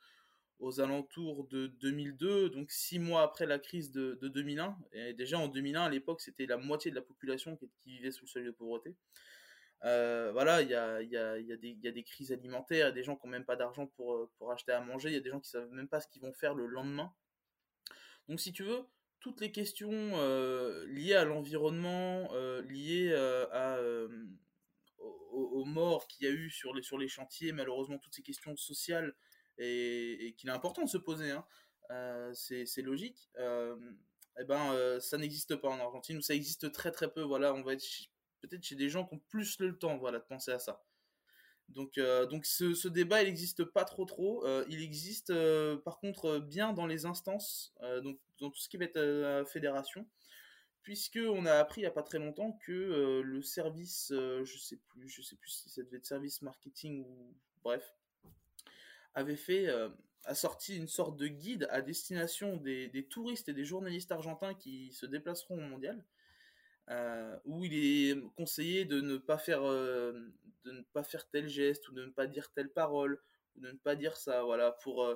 aux 0.59 0.81
alentours 0.81 1.47
de 1.47 1.67
2002, 1.67 2.49
donc 2.49 2.71
six 2.71 2.99
mois 2.99 3.23
après 3.23 3.45
la 3.45 3.59
crise 3.59 3.91
de, 3.91 4.17
2001. 4.21 4.77
Et 4.91 5.13
déjà 5.13 5.39
en 5.39 5.47
2001, 5.47 5.83
à 5.83 5.89
l'époque, 5.89 6.21
c'était 6.21 6.45
la 6.45 6.57
moitié 6.57 6.91
de 6.91 6.95
la 6.95 7.01
population 7.01 7.55
qui, 7.55 7.91
vivait 7.91 8.11
sous 8.11 8.25
le 8.25 8.29
seuil 8.29 8.45
de 8.45 8.51
pauvreté. 8.51 8.95
Euh, 9.85 10.31
voilà, 10.33 10.61
il 10.61 10.69
y 10.69 10.75
a, 10.75 11.91
des 11.91 12.03
crises 12.03 12.33
alimentaires, 12.33 12.87
il 12.87 12.89
y 12.89 12.91
a 12.91 12.91
des 12.91 13.03
gens 13.03 13.15
qui 13.15 13.25
n'ont 13.27 13.31
même 13.31 13.45
pas 13.45 13.55
d'argent 13.55 13.87
pour, 13.87 14.29
pour 14.37 14.51
acheter 14.51 14.73
à 14.73 14.81
manger, 14.81 15.09
il 15.09 15.13
y 15.13 15.17
a 15.17 15.21
des 15.21 15.29
gens 15.29 15.39
qui 15.39 15.55
ne 15.55 15.61
savent 15.61 15.71
même 15.71 15.87
pas 15.87 16.01
ce 16.01 16.07
qu'ils 16.07 16.21
vont 16.21 16.33
faire 16.33 16.53
le 16.53 16.65
lendemain. 16.65 17.13
Donc 18.27 18.41
si 18.41 18.51
tu 18.51 18.63
veux, 18.63 18.83
toutes 19.21 19.39
les 19.39 19.51
questions 19.51 19.91
euh, 19.93 20.85
liées 20.87 21.15
à 21.15 21.23
l'environnement, 21.23 22.29
euh, 22.33 22.61
liées 22.63 23.15
aux, 24.99 25.65
morts 25.65 26.07
qu'il 26.07 26.25
y 26.25 26.29
a 26.29 26.33
eu 26.33 26.49
sur 26.49 26.73
les 26.73 27.07
chantiers, 27.07 27.51
malheureusement 27.51 27.97
toutes 27.97 28.15
ces 28.15 28.23
questions 28.23 28.55
sociales 28.57 29.13
et, 29.59 30.35
qu'il 30.37 30.49
est 30.49 30.53
important 30.53 30.83
de 30.83 30.89
se 30.89 30.97
poser, 30.97 31.31
hein, 31.31 31.45
euh, 31.91 32.31
c'est 32.33 32.81
logique, 32.81 33.29
euh, 33.37 33.75
eh 34.39 34.45
ben, 34.45 34.73
euh, 34.73 34.99
ça 34.99 35.17
n'existe 35.17 35.55
pas 35.55 35.69
en 35.69 35.79
Argentine, 35.79 36.17
ou 36.17 36.21
ça 36.21 36.33
existe 36.33 36.71
très 36.71 36.91
très 36.91 37.11
peu. 37.11 37.21
Voilà, 37.21 37.53
on 37.53 37.61
va 37.61 37.73
être 37.73 37.85
peut-être 38.41 38.63
chez 38.63 38.75
des 38.75 38.89
gens 38.89 39.05
qui 39.05 39.15
ont 39.15 39.21
plus 39.27 39.59
le 39.59 39.77
temps 39.77 39.97
voilà, 39.97 40.19
de 40.19 40.23
penser 40.23 40.51
à 40.51 40.59
ça. 40.59 40.83
Donc, 41.67 41.99
donc 42.31 42.47
ce, 42.47 42.87
débat, 42.87 43.21
il 43.21 43.25
n'existe 43.25 43.63
pas 43.63 43.85
trop 43.85 44.05
trop. 44.05 44.43
il 44.69 44.81
existe 44.81 45.31
par 45.83 45.99
contre 45.99 46.39
bien 46.39 46.73
dans 46.73 46.87
les 46.87 47.05
instances, 47.05 47.75
donc 48.03 48.19
dans 48.39 48.49
tout 48.49 48.59
ce 48.59 48.69
qui 48.69 48.77
va 48.77 48.85
être 48.85 48.99
la 48.99 49.45
fédération, 49.45 50.07
puisque 50.81 51.19
on 51.21 51.45
a 51.45 51.53
appris 51.53 51.81
il 51.81 51.83
n'y 51.83 51.87
a 51.87 51.91
pas 51.91 52.01
très 52.01 52.17
longtemps 52.17 52.53
que 52.65 53.21
le 53.23 53.41
service, 53.43 54.07
je 54.11 54.57
sais 54.57 54.77
plus, 54.77 55.09
je 55.09 55.21
sais 55.21 55.35
plus 55.35 55.51
si 55.51 55.69
ça 55.69 55.83
devait 55.83 55.97
être 55.97 56.07
service 56.07 56.41
marketing 56.41 57.03
ou 57.05 57.35
bref, 57.61 57.93
avait 59.13 59.35
fait 59.35 59.67
euh, 59.67 59.89
a 60.25 60.35
sorti 60.35 60.77
une 60.77 60.87
sorte 60.87 61.17
de 61.17 61.27
guide 61.27 61.67
à 61.71 61.81
destination 61.81 62.57
des, 62.57 63.07
touristes 63.09 63.49
et 63.49 63.53
des 63.53 63.65
journalistes 63.65 64.11
argentins 64.11 64.53
qui 64.53 64.91
se 64.93 65.05
déplaceront 65.05 65.57
au 65.57 65.67
mondial, 65.67 66.03
euh, 66.89 67.37
où 67.45 67.63
il 67.63 67.73
est 67.73 68.21
conseillé 68.35 68.85
de 68.85 69.01
ne 69.01 69.17
pas 69.17 69.37
faire 69.37 69.63
euh, 69.63 70.13
de 70.65 70.71
ne 70.71 70.81
pas 70.93 71.03
faire 71.03 71.27
tel 71.29 71.47
geste 71.47 71.87
ou 71.89 71.93
de 71.93 72.05
ne 72.05 72.11
pas 72.11 72.27
dire 72.27 72.51
telle 72.51 72.69
parole 72.69 73.21
ou 73.55 73.61
de 73.61 73.71
ne 73.71 73.77
pas 73.77 73.95
dire 73.95 74.17
ça, 74.17 74.43
voilà 74.43 74.71
pour 74.71 75.07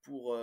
pour 0.00 0.36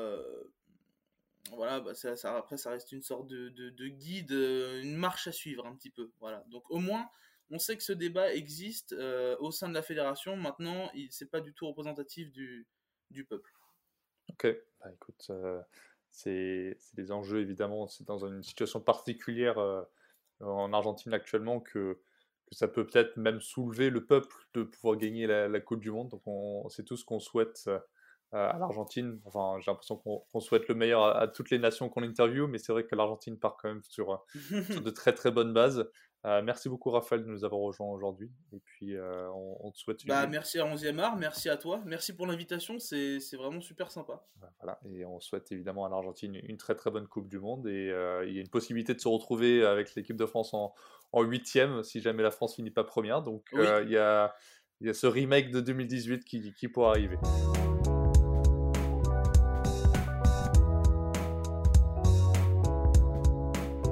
voilà, 1.51 1.79
bah 1.79 1.95
ça, 1.95 2.13
après 2.37 2.57
ça 2.57 2.69
reste 2.69 2.91
une 2.91 3.01
sorte 3.01 3.27
de, 3.27 3.49
de, 3.49 3.87
guide, 3.87 4.31
une 4.31 4.95
marche 4.95 5.27
à 5.27 5.31
suivre 5.31 5.65
un 5.65 5.75
petit 5.75 5.89
peu. 5.89 6.11
Voilà. 6.19 6.43
Donc 6.49 6.69
au 6.69 6.77
moins, 6.77 7.09
on 7.51 7.59
sait 7.59 7.77
que 7.77 7.83
ce 7.83 7.93
débat 7.93 8.33
existe 8.33 8.93
euh, 8.93 9.35
au 9.39 9.51
sein 9.51 9.69
de 9.69 9.73
la 9.73 9.81
fédération. 9.81 10.35
Maintenant, 10.35 10.91
c'est 11.09 11.29
pas 11.29 11.41
du 11.41 11.53
tout 11.53 11.67
représentatif 11.67 12.31
du, 12.31 12.67
du 13.09 13.25
peuple. 13.25 13.51
Ok, 14.29 14.47
bah, 14.79 14.91
écoute, 14.93 15.27
euh, 15.31 15.61
c'est 16.11 16.77
des 16.93 17.11
enjeux 17.11 17.41
évidemment. 17.41 17.87
C'est 17.87 18.05
dans 18.05 18.25
une 18.25 18.43
situation 18.43 18.79
particulière 18.79 19.57
euh, 19.57 19.81
en 20.41 20.71
Argentine 20.73 21.13
actuellement 21.13 21.59
que, 21.59 21.99
que 22.45 22.55
ça 22.55 22.67
peut 22.67 22.85
peut-être 22.85 23.17
même 23.17 23.41
soulever 23.41 23.89
le 23.89 24.05
peuple 24.05 24.35
de 24.53 24.63
pouvoir 24.63 24.97
gagner 24.97 25.25
la, 25.25 25.59
Coupe 25.59 25.81
du 25.81 25.91
Monde. 25.91 26.09
Donc, 26.09 26.71
c'est 26.71 26.85
tout 26.85 26.97
ce 26.97 27.05
qu'on 27.05 27.19
souhaite 27.19 27.67
à 28.31 28.57
l'Argentine. 28.59 29.19
Enfin, 29.25 29.57
j'ai 29.59 29.71
l'impression 29.71 29.97
qu'on 29.97 30.39
souhaite 30.39 30.67
le 30.67 30.75
meilleur 30.75 31.03
à, 31.03 31.27
toutes 31.27 31.49
les 31.49 31.57
nations 31.57 31.89
qu'on 31.89 32.03
interviewe, 32.03 32.47
mais 32.47 32.59
c'est 32.59 32.71
vrai 32.71 32.85
que 32.85 32.95
l'Argentine 32.95 33.39
part 33.39 33.57
quand 33.57 33.69
même 33.69 33.83
sur, 33.83 34.23
sur, 34.71 34.81
de 34.83 34.89
très 34.91 35.13
très 35.13 35.31
bonnes 35.31 35.51
bases. 35.51 35.89
Euh, 36.25 36.41
merci 36.41 36.67
beaucoup 36.67 36.89
Raphaël 36.89 37.23
de 37.23 37.29
nous 37.29 37.45
avoir 37.45 37.61
rejoints 37.61 37.87
aujourd'hui. 37.87 38.29
Et 38.51 38.59
puis 38.59 38.95
euh, 38.95 39.29
on, 39.31 39.71
te 39.71 39.77
souhaite. 39.77 40.05
Bah, 40.05 40.27
merci 40.27 40.59
à 40.59 40.65
11e 40.65 40.99
art, 40.99 41.15
merci 41.15 41.49
à 41.49 41.55
toi, 41.55 41.81
merci 41.85 42.13
pour 42.13 42.27
l'invitation, 42.27 42.77
c'est 42.77 43.19
vraiment 43.37 43.61
super 43.61 43.89
sympa. 43.89 44.25
Bah, 44.35 44.51
voilà, 44.59 44.79
et 44.85 45.05
on 45.05 45.19
souhaite 45.21 45.51
évidemment 45.51 45.85
à 45.85 45.89
l'Argentine 45.89 46.35
une 46.35 46.57
très 46.57 46.75
très 46.75 46.91
bonne 46.91 47.07
Coupe 47.07 47.29
du 47.29 47.39
Monde. 47.39 47.67
Et 47.67 47.89
euh, 47.89 48.25
il 48.27 48.33
y 48.33 48.37
a 48.37 48.41
une 48.41 48.49
possibilité 48.49 48.93
de 48.93 48.99
se 48.99 49.07
retrouver 49.07 49.65
avec 49.65 49.95
l'équipe 49.95 50.17
de 50.17 50.25
France 50.25 50.53
en, 50.53 50.73
en 51.13 51.23
8 51.23 51.83
si 51.83 52.01
jamais 52.01 52.23
la 52.23 52.31
France 52.31 52.55
finit 52.55 52.71
pas 52.71 52.83
première. 52.83 53.21
Donc 53.21 53.47
il, 53.53 53.59
y 53.61 53.97
a, 53.97 54.33
il, 54.81 54.87
y 54.87 54.89
a, 54.89 54.93
ce 54.93 55.07
remake 55.07 55.51
de 55.51 55.61
2018 55.61 56.25
qui, 56.25 56.53
qui 56.53 56.67
pourra 56.67 56.91
arriver. 56.91 57.17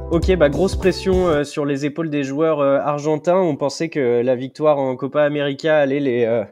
Ok, 0.10 0.34
bah 0.38 0.48
grosse 0.48 0.78
pression 0.78 1.28
euh, 1.28 1.44
sur 1.44 1.66
les 1.66 1.86
épaules 1.86 2.10
des 2.10 2.24
joueurs 2.24 2.62
euh, 2.62 2.80
argentins. 2.80 3.42
On 3.42 3.58
pensait 3.58 3.90
que 3.90 4.22
la 4.22 4.38
victoire 4.38 4.78
en 4.78 4.96
Copa 4.96 5.22
América 5.22 5.78
allait 5.78 6.00
les, 6.00 6.24
euh, 6.24 6.46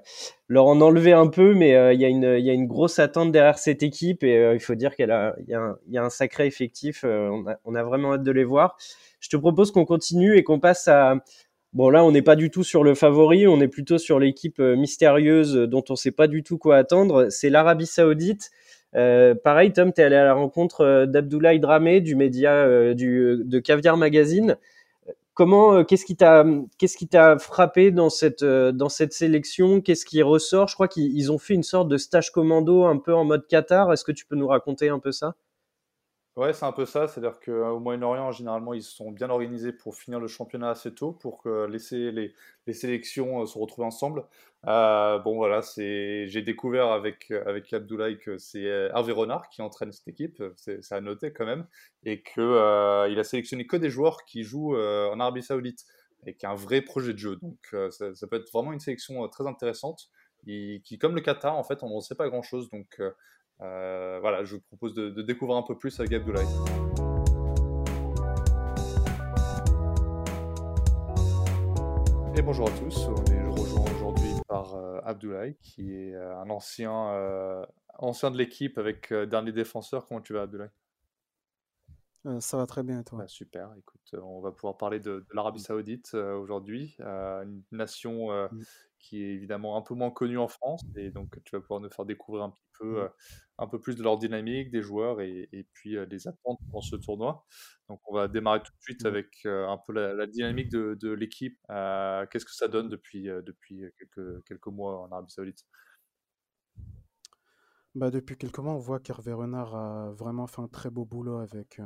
leur 0.50 0.65
en 0.65 0.82
enlever 0.82 1.13
un 1.13 1.28
peu, 1.28 1.54
mais 1.54 1.70
il 1.70 2.02
y, 2.02 2.06
a 2.06 2.10
y 2.10 2.50
a 2.50 2.54
une 2.54 2.68
grosse 2.68 3.00
attente 3.00 3.32
derrière 3.32 3.58
cette 3.58 3.82
équipe 3.82 4.26
et 4.26 4.52
il 4.54 4.60
faut 4.60 4.76
dire 4.76 4.94
qu'il 4.94 5.06
y, 5.48 5.52
y, 5.52 5.98
a 5.98 6.04
un 6.04 6.10
sacré 6.10 6.48
effectif. 6.48 7.06
A, 7.06 7.30
on, 7.63 7.76
a, 7.76 7.84
vraiment 7.84 8.13
hâte 8.13 8.24
de 8.24 8.32
les 8.32 8.44
voir. 8.44 8.76
Je 9.22 9.30
te 9.30 9.38
propose 9.38 9.72
qu'on 9.72 9.86
continue 9.86 10.36
et 10.36 10.44
qu'on 10.44 10.60
passe 10.60 10.89
à... 10.89 11.15
Bon 11.72 11.89
là, 11.89 12.04
on 12.04 12.12
n'est 12.12 12.22
pas 12.22 12.36
du 12.36 12.52
tout 12.52 12.63
sur 12.63 12.84
le 12.84 12.94
favori, 12.94 13.48
on 13.48 13.62
est 13.62 13.68
plutôt 13.70 13.98
sur 13.98 14.20
l'équipe 14.20 14.60
mystérieuse 14.60 15.56
dont 15.56 15.84
on 15.89 15.94
ne 15.94 15.98
sait 15.98 16.12
pas 16.12 16.28
du 16.28 16.44
tout 16.44 16.58
quoi 16.58 16.76
attendre. 16.76 17.30
C'est 17.30 17.50
l'Arabie 17.50 17.88
Saoudite. 17.88 18.52
Euh, 18.95 19.36
pareil, 19.36 19.73
Tom, 19.73 19.91
tu 19.91 20.01
es 20.01 20.03
allé 20.05 20.15
à 20.15 20.23
la 20.23 20.34
rencontre 20.34 20.81
euh, 20.81 21.05
d'Abdoulaye 21.05 21.60
Dramé 21.60 22.01
du 22.01 22.15
média 22.15 22.53
euh, 22.53 22.93
du, 22.93 23.41
de 23.43 23.60
Caviar 23.60 23.97
Magazine. 23.97 24.58
Comment, 25.34 25.84
qu'est-ce 25.84 26.05
qui 26.05 26.15
t'a, 26.15 26.45
qu'est-ce 26.77 26.95
qui 26.95 27.10
t'a 27.10 27.38
frappé 27.38 27.91
dans 27.91 28.10
cette, 28.10 28.45
dans 28.45 28.88
cette 28.88 29.12
sélection? 29.12 29.81
Qu'est-ce 29.81 30.05
qui 30.05 30.21
ressort? 30.21 30.69
Je 30.69 30.75
crois 30.75 30.88
qu'ils 30.88 31.29
ont 31.29 31.38
fait 31.38 31.55
une 31.55 31.63
sorte 31.63 31.89
de 31.89 31.97
stage 31.97 32.31
commando 32.31 32.86
un 32.86 32.97
peu 32.97 33.13
en 33.13 33.25
mode 33.25 33.45
Qatar. 33.47 33.91
Est-ce 33.91 34.05
que 34.05 34.13
tu 34.13 34.25
peux 34.25 34.38
nous 34.38 34.47
raconter 34.47 34.88
un 34.88 34.99
peu 34.99 35.12
ça? 35.12 35.36
Ouais, 36.36 36.52
c'est 36.52 36.65
un 36.65 36.74
peu 36.74 36.86
ça. 36.86 37.08
C'est-à-dire 37.08 37.39
qu'au 37.39 37.80
Moyen-Orient, 37.80 38.32
généralement, 38.34 38.74
ils 38.74 38.84
sont 38.84 39.10
bien 39.12 39.30
organisés 39.30 39.71
pour 39.71 39.95
finir 39.95 40.19
le 40.19 40.28
championnat 40.28 40.69
assez 40.71 40.93
tôt, 40.93 41.13
pour 41.13 41.48
laisser 41.69 42.12
les, 42.12 42.34
les 42.67 42.74
sélections 42.74 43.45
se 43.45 43.58
retrouver 43.58 43.88
ensemble. 43.88 44.26
Euh, 44.67 45.17
bon 45.19 45.36
voilà, 45.38 45.62
c'est 45.62 46.28
j'ai 46.28 46.41
découvert 46.41 46.88
avec 46.88 47.30
avec 47.32 47.71
Abdoulaye 47.71 48.17
que 48.17 48.38
c'est 48.38 48.65
euh, 48.65 48.89
Hervé 48.93 49.13
Renard 49.13 49.48
qui 49.50 49.62
entraîne 49.62 49.91
cette 49.91 50.08
équipe, 50.08 50.41
c'est 50.56 50.91
à 50.91 51.02
noter 51.02 51.32
quand 51.32 51.45
même, 51.45 51.67
et 52.04 52.21
que 52.21 52.41
euh, 52.41 53.08
il 53.10 53.19
a 53.19 53.24
sélectionné 53.24 53.67
que 53.67 53.78
des 53.78 53.89
joueurs 53.91 54.24
qui 54.26 54.43
jouent 54.43 54.76
en 54.76 55.19
Arabie 55.19 55.43
Saoudite 55.43 55.86
et 56.26 56.34
qui 56.36 56.45
a 56.48 56.50
un 56.50 56.56
vrai 56.56 56.82
projet 56.82 57.13
de 57.13 57.19
jeu. 57.19 57.36
Donc 57.38 57.76
ça, 57.91 58.28
peut 58.28 58.38
être 58.38 58.52
vraiment 58.52 58.74
une 58.74 58.80
sélection 58.80 59.26
très 59.30 59.45
intéressante, 59.48 60.10
et 60.48 60.82
qui 60.84 60.98
comme 60.98 61.15
le 61.15 61.21
Qatar 61.21 61.56
en 61.56 61.63
fait 61.63 61.82
on 61.84 61.95
ne 61.95 62.02
sait 62.02 62.15
pas 62.15 62.28
grand 62.30 62.41
chose. 62.41 62.69
Donc 62.71 63.00
voilà, 63.60 64.44
je 64.44 64.56
vous 64.56 64.62
propose 64.62 64.94
de, 64.94 65.22
découvrir 65.22 65.58
un 65.58 65.63
peu 65.63 65.78
plus 65.78 66.00
avec 66.00 66.13
Abdoulaye. 66.13 66.48
Et 72.38 72.41
bonjour 72.41 72.68
à 72.68 72.72
tous, 72.72 73.08
on 73.08 73.24
est 73.32 73.48
rejoint 73.48 73.86
aujourd'hui 73.96 74.32
par 74.50 74.76
euh, 74.76 75.00
Abdoulaye, 75.06 75.56
qui 75.62 75.94
est 75.94 76.13
euh, 76.13 76.38
un 76.38 76.50
ancien, 76.50 77.12
euh, 77.12 77.65
ancien 77.98 78.30
de 78.30 78.38
l'équipe 78.38 78.78
avec 78.78 79.13
dernier 79.13 79.54
défenseur. 79.54 80.06
Comment 80.06 80.20
tu 80.20 80.34
vas, 80.34 80.41
Abdoulaye? 80.41 80.70
Ça 82.40 82.58
va 82.58 82.66
très 82.66 82.84
bien, 82.84 83.02
et 83.02 83.04
toi? 83.04 83.20
Bah, 83.20 83.28
Super, 83.28 83.72
écoute, 83.78 84.16
on 84.22 84.42
va 84.42 84.52
pouvoir 84.52 84.78
parler 84.78 85.00
de, 85.00 85.26
l'Arabie 85.34 85.60
Saoudite 85.60 86.14
aujourd'hui, 86.14 86.98
une 87.00 87.64
nation 87.72 88.32
mmh 88.32 88.62
qui 89.06 89.24
est 89.24 89.34
évidemment 89.34 89.78
un 89.78 89.82
peu 89.82 89.94
moins 89.94 90.10
connu 90.10 90.38
en 90.38 90.48
France. 90.48 90.82
Et 90.96 91.12
donc, 91.12 91.40
tu 91.44 91.56
vas 91.56 91.62
pouvoir 91.62 91.80
nous 91.80 91.90
faire 91.90 92.06
découvrir 92.06 92.44
un 92.44 92.50
petit 92.50 92.66
peu, 92.80 93.04
mmh. 93.04 93.10
un 93.60 93.68
peu 93.68 93.80
plus 93.80 93.96
de 93.96 94.02
leur 94.02 94.18
dynamique, 94.18 94.72
des 94.72 94.82
joueurs 94.82 95.22
et, 95.22 95.68
puis 95.74 95.96
des 96.08 96.28
attentes 96.28 96.60
pour 96.72 96.84
ce 96.84 96.96
tournoi. 96.96 97.46
Donc, 97.88 98.02
on 98.10 98.16
va 98.16 98.28
démarrer 98.28 98.62
tout 98.64 98.72
de 98.72 98.82
suite 98.82 99.04
mmh. 99.04 99.08
avec 99.08 99.46
un 99.46 99.78
peu 99.78 99.94
la, 99.94 100.26
dynamique 100.26 100.70
de, 100.72 101.12
l'équipe. 101.12 101.60
Qu'est-ce 101.68 102.46
que 102.46 102.56
ça 102.56 102.68
donne 102.68 102.90
depuis, 102.90 103.24
depuis 103.24 103.84
quelques, 103.98 104.44
quelques 104.46 104.68
mois 104.68 105.02
en 105.02 105.12
Arabie 105.12 105.32
Saoudite? 105.32 105.66
Bah, 107.94 108.10
depuis 108.10 108.36
quelques 108.38 108.60
mois, 108.60 108.74
on 108.74 108.80
voit 108.80 109.00
qu'Hervé 109.00 109.34
Renard 109.34 109.76
a 109.76 110.12
vraiment 110.14 110.48
fait 110.48 110.62
un 110.62 110.68
très 110.68 110.90
beau 110.90 111.06
boulot 111.06 111.38
avec, 111.38 111.80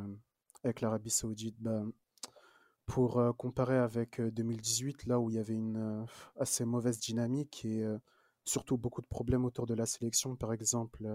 avec 0.63 0.81
l'Arabie 0.81 1.09
Saoudite. 1.09 1.55
Bah, 1.59 1.83
pour 2.85 3.21
comparer 3.37 3.77
avec 3.77 4.19
2018, 4.19 5.05
là 5.05 5.19
où 5.19 5.29
il 5.29 5.35
y 5.35 5.39
avait 5.39 5.53
une 5.53 6.05
assez 6.39 6.65
mauvaise 6.65 6.99
dynamique 6.99 7.63
et 7.63 7.85
surtout 8.45 8.77
beaucoup 8.77 9.01
de 9.01 9.07
problèmes 9.07 9.45
autour 9.45 9.67
de 9.67 9.75
la 9.75 9.85
sélection. 9.85 10.35
Par 10.35 10.53
exemple, 10.53 11.07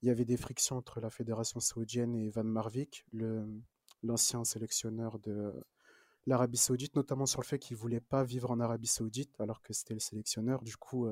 il 0.00 0.08
y 0.08 0.10
avait 0.10 0.24
des 0.24 0.38
frictions 0.38 0.78
entre 0.78 1.00
la 1.00 1.10
fédération 1.10 1.60
saoudienne 1.60 2.14
et 2.14 2.30
Van 2.30 2.44
Marwijk, 2.44 3.04
l'ancien 4.02 4.42
sélectionneur 4.44 5.18
de 5.18 5.52
l'Arabie 6.26 6.56
saoudite, 6.56 6.96
notamment 6.96 7.26
sur 7.26 7.42
le 7.42 7.46
fait 7.46 7.58
qu'il 7.58 7.76
voulait 7.76 8.00
pas 8.00 8.24
vivre 8.24 8.50
en 8.50 8.58
Arabie 8.58 8.86
saoudite 8.86 9.38
alors 9.38 9.60
que 9.60 9.74
c'était 9.74 9.94
le 9.94 10.00
sélectionneur. 10.00 10.62
Du 10.62 10.78
coup, 10.78 11.06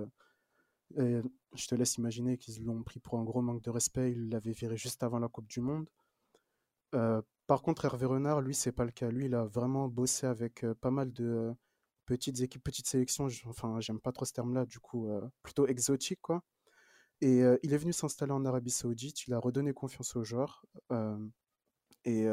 je 0.96 1.66
te 1.68 1.74
laisse 1.74 1.96
imaginer 1.96 2.38
qu'ils 2.38 2.64
l'ont 2.64 2.82
pris 2.82 3.00
pour 3.00 3.18
un 3.18 3.24
gros 3.24 3.42
manque 3.42 3.62
de 3.62 3.70
respect. 3.70 4.12
Ils 4.12 4.30
l'avaient 4.30 4.52
viré 4.52 4.78
juste 4.78 5.02
avant 5.02 5.18
la 5.18 5.28
Coupe 5.28 5.46
du 5.46 5.60
Monde. 5.60 5.90
Par 7.46 7.62
contre, 7.62 7.84
Hervé 7.84 8.06
Renard, 8.06 8.40
lui, 8.40 8.54
c'est 8.54 8.72
pas 8.72 8.84
le 8.84 8.90
cas. 8.90 9.10
Lui, 9.10 9.26
il 9.26 9.34
a 9.34 9.44
vraiment 9.44 9.88
bossé 9.88 10.26
avec 10.26 10.64
pas 10.80 10.90
mal 10.90 11.12
de 11.12 11.52
petites 12.06 12.40
équipes, 12.40 12.62
petites 12.62 12.88
sélections. 12.88 13.28
Enfin, 13.46 13.80
j'aime 13.80 14.00
pas 14.00 14.12
trop 14.12 14.24
ce 14.24 14.32
terme-là, 14.32 14.66
du 14.66 14.78
coup, 14.80 15.08
plutôt 15.42 15.66
exotique, 15.66 16.20
quoi. 16.22 16.42
Et 17.20 17.42
il 17.62 17.74
est 17.74 17.78
venu 17.78 17.92
s'installer 17.92 18.32
en 18.32 18.44
Arabie 18.44 18.70
Saoudite. 18.70 19.26
Il 19.26 19.34
a 19.34 19.38
redonné 19.38 19.72
confiance 19.72 20.16
aux 20.16 20.24
joueurs. 20.24 20.64
et 22.04 22.26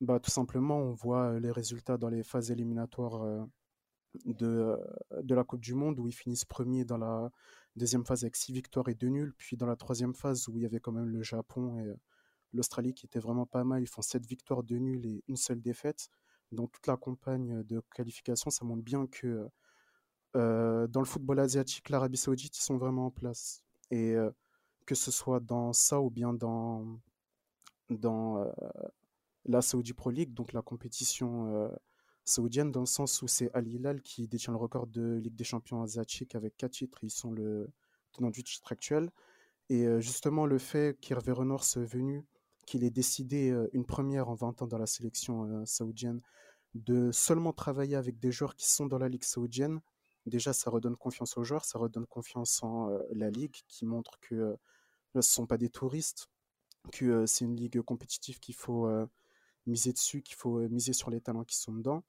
bah, 0.00 0.20
tout 0.20 0.30
simplement, 0.30 0.78
on 0.78 0.92
voit 0.92 1.38
les 1.40 1.50
résultats 1.50 1.96
dans 1.96 2.08
les 2.10 2.22
phases 2.22 2.50
éliminatoires 2.50 3.46
de, 4.24 4.76
de 5.22 5.34
la 5.34 5.44
Coupe 5.44 5.60
du 5.60 5.74
Monde 5.74 5.98
où 5.98 6.06
ils 6.06 6.14
finissent 6.14 6.44
premiers 6.44 6.84
dans 6.84 6.98
la 6.98 7.30
deuxième 7.76 8.04
phase 8.04 8.24
avec 8.24 8.36
six 8.36 8.52
victoires 8.52 8.88
et 8.88 8.94
deux 8.94 9.08
nuls, 9.08 9.34
puis 9.36 9.56
dans 9.56 9.66
la 9.66 9.76
troisième 9.76 10.14
phase 10.14 10.48
où 10.48 10.56
il 10.56 10.62
y 10.62 10.66
avait 10.66 10.80
quand 10.80 10.92
même 10.92 11.08
le 11.08 11.22
Japon 11.22 11.78
et 11.78 11.94
l'Australie 12.54 12.94
qui 12.94 13.06
étaient 13.06 13.18
vraiment 13.18 13.46
pas 13.46 13.64
mal, 13.64 13.82
ils 13.82 13.88
font 13.88 14.02
sept 14.02 14.26
victoires, 14.26 14.62
deux 14.62 14.78
nuls 14.78 15.06
et 15.06 15.24
une 15.28 15.36
seule 15.36 15.60
défaite. 15.60 16.08
Donc 16.52 16.72
toute 16.72 16.86
la 16.86 16.96
campagne 16.96 17.62
de 17.64 17.82
qualification, 17.94 18.50
ça 18.50 18.64
montre 18.64 18.82
bien 18.82 19.06
que 19.06 19.48
dans 20.34 21.00
le 21.00 21.04
football 21.04 21.40
asiatique, 21.40 21.90
l'Arabie 21.90 22.16
Saoudite, 22.16 22.56
ils 22.58 22.62
sont 22.62 22.76
vraiment 22.76 23.06
en 23.06 23.10
place. 23.10 23.62
Et 23.90 24.14
que 24.86 24.94
ce 24.94 25.10
soit 25.10 25.40
dans 25.40 25.72
ça 25.72 26.00
ou 26.00 26.10
bien 26.10 26.32
dans, 26.32 27.00
dans 27.90 28.44
la 29.44 29.62
Saudi 29.62 29.92
Pro 29.92 30.10
League, 30.10 30.34
donc 30.34 30.52
la 30.52 30.62
compétition 30.62 31.70
saoudienne 32.24 32.72
dans 32.72 32.80
le 32.80 32.86
sens 32.86 33.22
où 33.22 33.28
c'est 33.28 33.50
Al 33.54 33.68
Hilal 33.68 34.00
qui 34.00 34.26
détient 34.26 34.52
le 34.52 34.58
record 34.58 34.86
de 34.86 35.20
Ligue 35.22 35.34
des 35.34 35.44
champions 35.44 35.82
asiatiques 35.82 36.34
avec 36.34 36.56
4 36.56 36.70
titres. 36.72 36.98
Ils 37.02 37.10
sont 37.10 37.30
le 37.30 37.70
tenant 38.12 38.30
du 38.30 38.42
titre 38.42 38.72
actuel. 38.72 39.10
Et 39.68 39.86
euh, 39.86 40.00
justement, 40.00 40.46
le 40.46 40.58
fait 40.58 40.98
qu'Hervé 41.00 41.32
Renard 41.32 41.64
soit 41.64 41.84
venu, 41.84 42.24
qu'il 42.64 42.84
ait 42.84 42.90
décidé 42.90 43.54
une 43.72 43.84
première 43.84 44.28
en 44.28 44.34
20 44.34 44.62
ans 44.62 44.66
dans 44.66 44.78
la 44.78 44.86
sélection 44.86 45.64
saoudienne 45.66 46.20
de 46.74 47.12
seulement 47.12 47.52
travailler 47.52 47.96
avec 47.96 48.18
des 48.18 48.32
joueurs 48.32 48.56
qui 48.56 48.68
sont 48.68 48.86
dans 48.86 48.98
la 48.98 49.08
Ligue 49.08 49.22
saoudienne, 49.22 49.80
déjà 50.26 50.52
ça 50.52 50.70
redonne 50.70 50.96
confiance 50.96 51.36
aux 51.36 51.44
joueurs, 51.44 51.64
ça 51.64 51.78
redonne 51.78 52.06
confiance 52.06 52.62
en 52.62 52.88
la 53.12 53.30
Ligue 53.30 53.56
qui 53.68 53.86
montre 53.86 54.18
que 54.20 54.56
ce 55.12 55.18
ne 55.18 55.22
sont 55.22 55.46
pas 55.46 55.58
des 55.58 55.68
touristes, 55.68 56.28
que 56.92 57.26
c'est 57.26 57.44
une 57.44 57.56
ligue 57.56 57.80
compétitive 57.82 58.40
qu'il 58.40 58.56
faut 58.56 58.88
miser 59.66 59.92
dessus, 59.92 60.22
qu'il 60.22 60.36
faut 60.36 60.58
miser 60.68 60.92
sur 60.92 61.10
les 61.10 61.20
talents 61.20 61.44
qui 61.44 61.56
sont 61.56 61.72
dedans. 61.72 62.02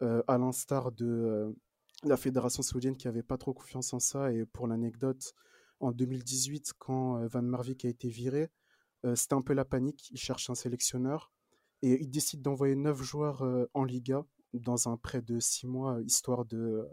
À 0.00 0.36
l'instar 0.36 0.92
de 0.92 1.56
la 2.02 2.18
fédération 2.18 2.62
saoudienne 2.62 2.96
qui 2.98 3.06
n'avait 3.06 3.22
pas 3.22 3.38
trop 3.38 3.54
confiance 3.54 3.94
en 3.94 3.98
ça. 3.98 4.30
Et 4.30 4.44
pour 4.44 4.66
l'anecdote, 4.66 5.32
en 5.80 5.92
2018, 5.92 6.74
quand 6.78 7.26
Van 7.28 7.42
Marwijk 7.42 7.86
a 7.86 7.88
été 7.88 8.08
viré, 8.08 8.50
c'était 9.14 9.34
un 9.34 9.42
peu 9.42 9.52
la 9.52 9.64
panique. 9.64 10.10
Il 10.10 10.18
cherche 10.18 10.50
un 10.50 10.54
sélectionneur 10.54 11.32
et 11.82 12.00
il 12.00 12.10
décide 12.10 12.42
d'envoyer 12.42 12.76
neuf 12.76 13.02
joueurs 13.02 13.44
en 13.74 13.84
Liga 13.84 14.24
dans 14.54 14.88
un 14.88 14.96
prêt 14.96 15.22
de 15.22 15.38
six 15.40 15.66
mois, 15.66 16.00
histoire 16.02 16.44
de 16.44 16.88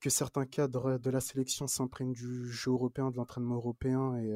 que 0.00 0.10
certains 0.10 0.46
cadres 0.46 0.98
de 0.98 1.10
la 1.10 1.20
sélection 1.20 1.66
s'imprègnent 1.66 2.12
du 2.12 2.48
jeu 2.48 2.70
européen, 2.70 3.10
de 3.10 3.16
l'entraînement 3.16 3.56
européen 3.56 4.16
et 4.16 4.32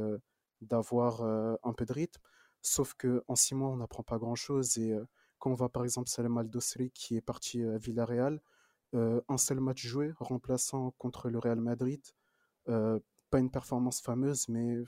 d'avoir 0.61 1.23
un 1.23 1.73
peu 1.73 1.85
de 1.85 1.93
rythme. 1.93 2.21
Sauf 2.63 2.95
qu'en 2.95 3.35
six 3.35 3.55
mois, 3.55 3.71
on 3.71 3.77
n'apprend 3.77 4.03
pas 4.03 4.19
grand-chose 4.19 4.79
et 4.79 4.93
quand 5.39 5.51
on 5.51 5.55
voit 5.55 5.69
par 5.71 5.85
exemple 5.85 6.09
Salem 6.09 6.39
al 6.39 6.51
qui 6.95 7.17
est 7.17 7.21
parti 7.21 7.63
à 7.63 7.79
Villarreal, 7.79 8.41
un 8.95 9.39
seul 9.39 9.61
match 9.61 9.87
joué, 9.87 10.13
remplaçant 10.19 10.93
contre 10.99 11.29
le 11.29 11.39
Real 11.39 11.61
Madrid. 11.61 12.03
Pas 12.65 13.39
une 13.39 13.51
performance 13.51 14.01
fameuse, 14.01 14.49
mais 14.49 14.85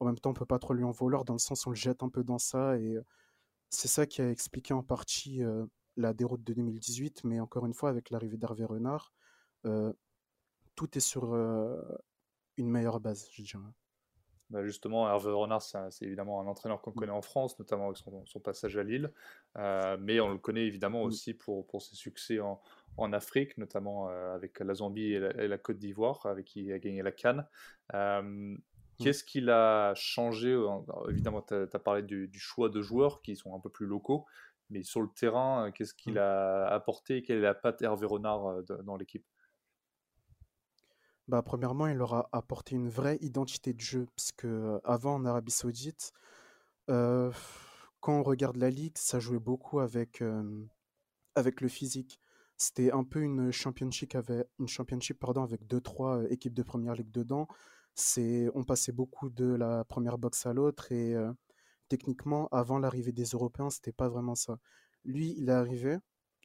en 0.00 0.06
même 0.06 0.18
temps, 0.18 0.30
on 0.30 0.34
peut 0.34 0.46
pas 0.46 0.58
trop 0.58 0.74
lui 0.74 0.84
en 0.84 0.90
vouloir 0.90 1.24
dans 1.24 1.34
le 1.34 1.38
sens 1.38 1.66
où 1.66 1.68
on 1.68 1.72
le 1.72 1.76
jette 1.76 2.02
un 2.02 2.08
peu 2.08 2.24
dans 2.24 2.38
ça. 2.38 2.78
Et 2.78 2.96
c'est 3.70 3.88
ça 3.88 4.06
qui 4.06 4.22
a 4.22 4.30
expliqué 4.30 4.74
en 4.74 4.82
partie 4.82 5.42
euh, 5.42 5.64
la 5.96 6.12
déroute 6.12 6.42
de 6.44 6.52
2018. 6.52 7.24
Mais 7.24 7.40
encore 7.40 7.66
une 7.66 7.74
fois, 7.74 7.90
avec 7.90 8.10
l'arrivée 8.10 8.36
d'Hervé 8.36 8.64
Renard, 8.64 9.12
tout 10.74 10.98
est 10.98 11.00
sur 11.00 11.34
une 12.56 12.68
meilleure 12.68 13.00
base, 13.00 13.28
je 13.32 13.42
dirais. 13.42 13.62
Bah, 14.50 14.62
justement, 14.62 15.08
Hervé 15.08 15.32
Renard, 15.32 15.62
c'est 15.62 16.04
évidemment 16.04 16.40
un 16.40 16.46
entraîneur 16.46 16.80
qu'on 16.82 16.90
mmh. 16.90 16.94
connaît 16.94 17.12
en 17.12 17.22
France, 17.22 17.58
notamment 17.58 17.86
avec 17.86 17.96
son, 17.96 18.40
passage 18.40 18.76
à 18.76 18.82
Lille, 18.82 19.12
euh, 19.56 19.96
mais 19.98 20.20
on 20.20 20.28
le 20.28 20.38
connaît 20.38 20.66
évidemment 20.66 21.02
mmh. 21.02 21.06
aussi 21.06 21.34
pour, 21.34 21.66
pour 21.66 21.82
ses 21.82 21.96
succès 21.96 22.40
en, 22.40 22.60
en 22.96 23.12
Afrique, 23.12 23.56
notamment 23.58 24.10
euh, 24.10 24.34
avec 24.34 24.60
la 24.60 24.74
Zambie 24.74 25.14
et 25.14 25.48
la, 25.48 25.58
Côte 25.58 25.78
d'Ivoire, 25.78 26.24
avec 26.26 26.44
qui 26.44 26.62
il 26.62 26.72
a 26.72 26.78
gagné 26.78 27.02
la 27.02 27.12
Cannes. 27.12 27.46
Mmh. 28.98 29.04
Qu'est-ce 29.04 29.24
qu'il 29.24 29.50
a 29.50 29.94
changé 29.94 30.56
Évidemment, 31.08 31.42
tu 31.42 31.54
as, 31.54 31.78
parlé 31.78 32.02
du, 32.02 32.30
choix 32.38 32.68
de 32.68 32.80
joueurs 32.80 33.22
qui 33.22 33.36
sont 33.36 33.54
un 33.54 33.60
peu 33.60 33.70
plus 33.70 33.86
locaux, 33.86 34.26
mais 34.70 34.82
sur 34.82 35.00
le 35.00 35.08
terrain, 35.08 35.70
qu'est-ce 35.72 35.94
qu'il 35.94 36.18
a 36.18 36.66
apporté 36.66 37.22
Quelle 37.22 37.38
est 37.38 37.42
la 37.42 37.54
patte 37.54 37.82
Hervé 37.82 38.06
Renard 38.06 38.62
dans 38.84 38.96
l'équipe? 38.96 39.26
Bah, 41.26 41.42
premièrement, 41.42 41.86
il 41.86 41.96
leur 41.96 42.14
a 42.14 42.28
apporté 42.32 42.74
une 42.74 42.88
vraie 42.88 43.18
identité 43.20 43.72
de 43.72 43.80
jeu, 43.80 44.06
parce 44.16 44.30
que 44.30 44.80
avant 44.84 45.14
en 45.14 45.24
Arabie 45.24 45.52
Saoudite, 45.52 46.12
quand 46.86 47.32
on 48.06 48.22
regarde 48.22 48.56
la 48.56 48.70
ligue, 48.70 48.96
ça 48.98 49.18
jouait 49.18 49.38
beaucoup 49.38 49.80
avec, 49.80 50.22
avec 51.34 51.60
le 51.60 51.68
physique. 51.68 52.20
C'était 52.56 52.92
un 52.92 53.02
peu 53.02 53.20
une 53.20 53.50
championship 53.50 54.14
avec, 54.14 54.46
une 54.60 54.68
championship 54.68 55.18
pardon, 55.18 55.42
avec 55.42 55.66
deux 55.66 55.80
trois 55.80 56.22
équipes 56.30 56.54
de 56.54 56.62
première 56.62 56.94
ligue 56.94 57.10
dedans. 57.10 57.48
On 58.54 58.64
passait 58.64 58.92
beaucoup 58.92 59.30
de 59.30 59.46
la 59.46 59.84
première 59.84 60.18
boxe 60.18 60.46
à 60.46 60.52
l'autre 60.52 60.92
et 60.92 61.14
techniquement, 61.88 62.48
avant 62.48 62.78
l'arrivée 62.78 63.12
des 63.12 63.24
Européens, 63.24 63.70
c'était 63.70 63.92
pas 63.92 64.08
vraiment 64.08 64.34
ça. 64.34 64.58
Lui, 65.04 65.34
il 65.36 65.48
est 65.48 65.52
arrivé, 65.52 65.98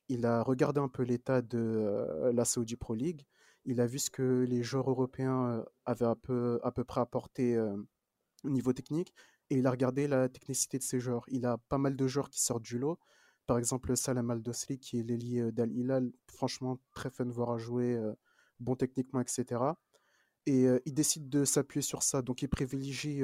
il 0.10 0.26
a 0.26 0.44
regardé 0.44 0.80
un 0.80 0.90
peu 0.90 1.04
l'état 1.04 1.42
de 1.42 2.32
la 2.34 2.46
Saudi 2.46 2.76
Pro 2.76 2.94
League 2.94 3.26
il 3.66 3.82
a 3.82 3.86
vu 3.86 4.00
ce 4.00 4.10
que 4.10 4.46
les 4.48 4.64
joueurs 4.64 4.90
européens 4.90 5.64
avaient 5.86 6.06
à 6.06 6.16
peu, 6.16 6.60
à 6.64 6.72
peu 6.72 6.84
près 6.84 7.02
apporté 7.02 7.60
au 8.44 8.50
niveau 8.50 8.74
technique 8.74 9.14
et 9.50 9.58
il 9.58 9.68
a 9.68 9.72
regardé 9.72 10.08
la 10.08 10.30
technicité 10.30 10.78
de 10.78 10.84
ces 10.84 11.00
joueurs. 11.00 11.24
Il 11.28 11.46
a 11.46 11.58
pas 11.70 11.78
mal 11.78 11.96
de 11.96 12.08
joueurs 12.08 12.30
qui 12.30 12.42
sortent 12.42 12.64
du 12.64 12.80
lot. 12.80 13.00
Par 13.48 13.58
exemple, 13.58 13.96
Salam 13.98 14.30
Al-Dosri, 14.30 14.80
qui 14.80 15.00
est 15.00 15.04
l'ailier 15.04 15.52
d'Al 15.52 15.72
Hilal, 15.72 16.12
franchement 16.28 16.80
très 16.94 17.10
fun 17.10 17.26
de 17.26 17.32
voir 17.32 17.52
à 17.52 17.58
jouer, 17.58 18.00
bon 18.60 18.76
techniquement, 18.76 19.22
etc. 19.22 19.62
Et 20.50 20.66
il 20.86 20.94
décide 20.96 21.30
de 21.30 21.46
s'appuyer 21.46 21.84
sur 21.84 22.02
ça. 22.02 22.24
Donc 22.24 22.42
il 22.42 22.48
privilégie 22.48 23.22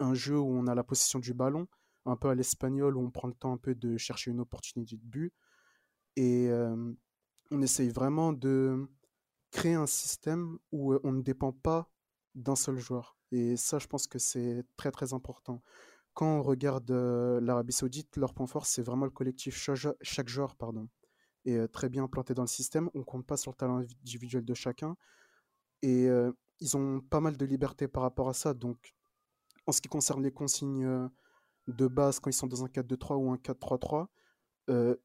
un 0.00 0.12
jeu 0.12 0.38
où 0.38 0.46
on 0.46 0.66
a 0.66 0.74
la 0.74 0.84
possession 0.84 1.18
du 1.18 1.32
ballon, 1.32 1.66
un 2.04 2.14
peu 2.14 2.28
à 2.28 2.34
l'espagnol, 2.34 2.94
où 2.98 3.00
on 3.00 3.10
prend 3.10 3.26
le 3.26 3.32
temps 3.32 3.54
un 3.54 3.56
peu 3.56 3.74
de 3.74 3.96
chercher 3.96 4.32
une 4.32 4.40
opportunité 4.40 4.96
de 4.96 5.06
but. 5.06 5.32
Et 6.16 6.50
on 7.50 7.62
essaye 7.62 7.88
vraiment 7.88 8.34
de 8.34 8.86
créer 9.50 9.72
un 9.72 9.86
système 9.86 10.58
où 10.72 10.94
on 11.04 11.12
ne 11.12 11.22
dépend 11.22 11.52
pas 11.52 11.90
d'un 12.34 12.54
seul 12.54 12.76
joueur. 12.76 13.16
Et 13.32 13.56
ça, 13.56 13.78
je 13.78 13.86
pense 13.86 14.06
que 14.06 14.18
c'est 14.18 14.62
très 14.76 14.90
très 14.90 15.14
important. 15.14 15.62
Quand 16.12 16.38
on 16.38 16.42
regarde 16.42 16.90
l'Arabie 16.90 17.72
Saoudite, 17.72 18.14
leur 18.18 18.34
point 18.34 18.46
fort, 18.46 18.66
c'est 18.66 18.82
vraiment 18.82 19.06
le 19.06 19.10
collectif. 19.10 19.56
Chaque, 19.56 20.28
joueur 20.28 20.54
pardon, 20.56 20.90
est 21.46 21.66
très 21.68 21.88
bien 21.88 22.04
implanté 22.04 22.34
dans 22.34 22.42
le 22.42 22.48
système. 22.48 22.90
On 22.92 23.04
compte 23.04 23.24
pas 23.24 23.38
sur 23.38 23.52
le 23.52 23.56
talent 23.56 23.78
individuel 23.78 24.44
de 24.44 24.52
chacun. 24.52 24.98
Et 25.82 26.08
ils 26.60 26.76
ont 26.76 27.00
pas 27.00 27.20
mal 27.20 27.36
de 27.36 27.44
liberté 27.44 27.88
par 27.88 28.02
rapport 28.02 28.28
à 28.28 28.34
ça. 28.34 28.54
Donc, 28.54 28.94
en 29.66 29.72
ce 29.72 29.80
qui 29.80 29.88
concerne 29.88 30.22
les 30.22 30.32
consignes 30.32 31.08
de 31.66 31.86
base, 31.86 32.20
quand 32.20 32.30
ils 32.30 32.34
sont 32.34 32.46
dans 32.46 32.64
un 32.64 32.68
4-2-3 32.68 33.16
ou 33.16 33.30
un 33.30 33.36
4-3-3, 33.36 34.06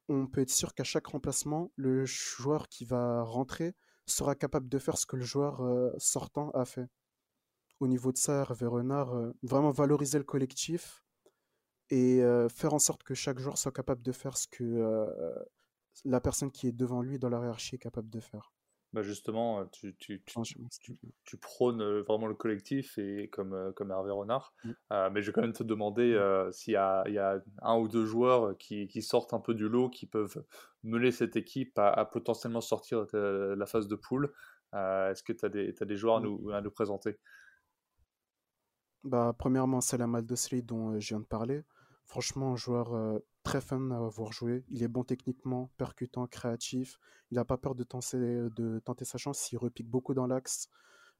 on 0.07 0.27
peut 0.27 0.41
être 0.41 0.49
sûr 0.49 0.73
qu'à 0.73 0.83
chaque 0.83 1.07
remplacement, 1.07 1.71
le 1.75 2.05
joueur 2.05 2.67
qui 2.67 2.85
va 2.85 3.23
rentrer 3.23 3.75
sera 4.07 4.35
capable 4.35 4.69
de 4.69 4.79
faire 4.79 4.97
ce 4.97 5.05
que 5.05 5.15
le 5.15 5.23
joueur 5.23 5.61
sortant 5.97 6.49
a 6.51 6.65
fait. 6.65 6.87
Au 7.79 7.87
niveau 7.87 8.11
de 8.11 8.17
ça, 8.17 8.41
Hervé 8.41 8.65
Renard, 8.65 9.13
vraiment 9.43 9.71
valoriser 9.71 10.17
le 10.17 10.23
collectif 10.23 11.03
et 11.89 12.21
faire 12.49 12.73
en 12.73 12.79
sorte 12.79 13.03
que 13.03 13.13
chaque 13.13 13.39
joueur 13.39 13.57
soit 13.57 13.71
capable 13.71 14.01
de 14.01 14.11
faire 14.11 14.37
ce 14.37 14.47
que 14.47 15.15
la 16.05 16.21
personne 16.21 16.51
qui 16.51 16.67
est 16.67 16.71
devant 16.71 17.01
lui 17.01 17.19
dans 17.19 17.29
la 17.29 17.39
hiérarchie 17.39 17.75
est 17.75 17.79
capable 17.79 18.09
de 18.09 18.19
faire. 18.19 18.53
Bah 18.93 19.03
justement, 19.03 19.65
tu, 19.67 19.95
tu, 19.95 20.21
tu, 20.21 20.97
tu, 21.23 21.37
prônes 21.37 21.81
vraiment 22.01 22.27
le 22.27 22.35
collectif 22.35 22.97
et 22.97 23.29
comme, 23.29 23.71
comme 23.73 23.89
Hervé 23.89 24.11
Renard. 24.11 24.53
Mm. 24.65 24.71
mais 25.13 25.21
je 25.21 25.27
vais 25.27 25.33
quand 25.33 25.41
même 25.41 25.53
te 25.53 25.63
demander 25.63 26.13
mm. 26.13 26.51
s'il 26.51 26.71
y 26.71 26.73
y 26.73 27.17
a 27.17 27.41
un 27.61 27.77
ou 27.77 27.87
deux 27.87 28.05
joueurs 28.05 28.57
qui, 28.57 28.87
qui, 28.87 29.01
sortent 29.01 29.33
un 29.33 29.39
peu 29.39 29.53
du 29.53 29.69
lot, 29.69 29.89
qui 29.89 30.07
peuvent 30.07 30.43
mener 30.83 31.11
cette 31.11 31.37
équipe 31.37 31.79
à, 31.79 32.03
potentiellement 32.05 32.59
sortir 32.59 33.05
de 33.13 33.55
la 33.57 33.65
phase 33.65 33.87
de 33.87 33.95
poule. 33.95 34.33
Est-ce 34.73 35.23
que 35.23 35.31
tu 35.31 35.45
as, 35.45 35.47
as, 35.47 35.85
des 35.85 35.95
joueurs 35.95 36.17
à, 36.17 36.19
mm. 36.19 36.23
nous, 36.23 36.51
à 36.51 36.59
nous 36.59 36.71
présenter? 36.71 37.17
Bah, 39.03 39.33
Premièrement, 39.37 39.79
c'est 39.79 39.97
la 39.97 40.07
Maldosri 40.07 40.63
dont 40.63 40.99
je 40.99 41.07
viens 41.07 41.19
de 41.19 41.25
parler. 41.25 41.63
Franchement, 42.11 42.51
un 42.51 42.55
joueur 42.57 43.21
très 43.41 43.61
fun 43.61 43.89
à 43.91 43.99
voir 44.09 44.33
jouer. 44.33 44.65
Il 44.67 44.83
est 44.83 44.89
bon 44.89 45.05
techniquement, 45.05 45.71
percutant, 45.77 46.27
créatif. 46.27 46.99
Il 47.31 47.35
n'a 47.35 47.45
pas 47.45 47.57
peur 47.57 47.73
de 47.73 47.85
tenter, 47.85 48.17
de 48.17 48.79
tenter 48.79 49.05
sa 49.05 49.17
chance. 49.17 49.49
Il 49.53 49.57
repique 49.57 49.87
beaucoup 49.89 50.13
dans 50.13 50.27
l'axe. 50.27 50.67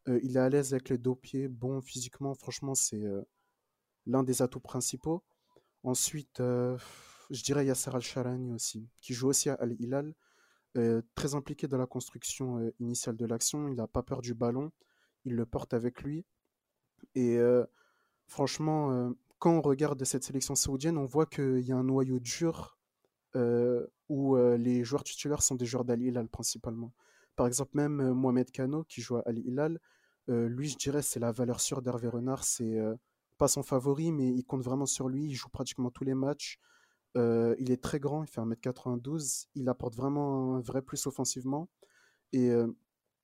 il 0.08 0.36
est 0.36 0.40
à 0.40 0.50
l'aise 0.50 0.74
avec 0.74 0.90
les 0.90 0.98
deux 0.98 1.16
pieds, 1.16 1.48
bon 1.48 1.82
physiquement. 1.82 2.34
Franchement, 2.34 2.76
c'est 2.76 3.04
l'un 4.06 4.24
des 4.24 4.42
atouts 4.42 4.60
principaux. 4.60 5.24
Ensuite, 5.84 6.40
je 6.40 7.44
dirais 7.44 7.66
Yasser 7.66 7.92
Al-Sharani 7.94 8.52
aussi, 8.52 8.90
qui 9.00 9.14
joue 9.14 9.30
aussi 9.30 9.50
à 9.50 9.54
Al-Hilal, 9.56 10.14
très 11.16 11.36
impliqué 11.36 11.68
dans 11.68 11.78
la 11.78 11.88
construction 11.88 12.72
initiale 12.80 13.16
de 13.16 13.26
l'action. 13.26 13.68
Il 13.70 13.76
n'a 13.76 13.88
pas 13.88 14.04
peur 14.04 14.22
du 14.22 14.34
ballon, 14.34 14.72
il 15.26 15.36
le 15.36 15.46
porte 15.46 15.74
avec 15.74 16.04
lui. 16.04 16.26
Et 17.16 17.38
franchement, 18.28 19.14
quand 19.42 19.58
on 19.58 19.62
regarde 19.62 20.04
cette 20.06 20.24
sélection 20.24 20.54
saoudienne, 20.54 21.00
on 21.00 21.06
voit 21.06 21.26
qu'il 21.26 21.62
y 21.62 21.72
a 21.72 21.76
un 21.76 21.84
noyau 21.84 22.20
dur 22.20 22.78
où 24.08 24.38
les 24.38 24.84
joueurs 24.84 25.04
titulaires 25.04 25.42
sont 25.42 25.56
des 25.56 25.66
joueurs 25.66 25.84
d'Al 25.84 26.00
Hilal 26.02 26.30
principalement. 26.30 26.94
Par 27.36 27.48
exemple, 27.48 27.72
même 27.74 28.12
Mohamed 28.12 28.52
Kano, 28.52 28.84
qui 28.84 29.02
joue 29.02 29.16
à 29.16 29.24
Al 29.26 29.40
Hilal, 29.40 29.80
lui, 30.28 30.70
je 30.70 30.78
dirais, 30.78 31.02
c'est 31.02 31.20
la 31.20 31.32
valeur 31.32 31.60
sûre 31.60 31.82
d'Hervé 31.82 32.08
Renard. 32.08 32.44
C'est 32.44 32.78
pas 33.40 33.48
son 33.48 33.64
favori, 33.64 34.12
mais 34.12 34.28
il 34.28 34.44
compte 34.44 34.62
vraiment 34.62 34.86
sur 34.86 35.10
lui. 35.10 35.26
Il 35.26 35.34
joue 35.34 35.50
pratiquement 35.50 35.90
tous 35.90 36.04
les 36.04 36.14
matchs. 36.14 36.60
il 37.16 37.72
est 37.72 37.82
très 37.82 38.00
grand, 38.00 38.24
il 38.24 38.28
fait 38.28 38.42
1m92. 38.42 39.48
Il 39.56 39.70
apporte 39.70 39.96
vraiment 39.96 40.56
un 40.56 40.62
vrai 40.62 40.82
plus 40.82 41.08
offensivement. 41.08 41.68
Et 42.34 42.52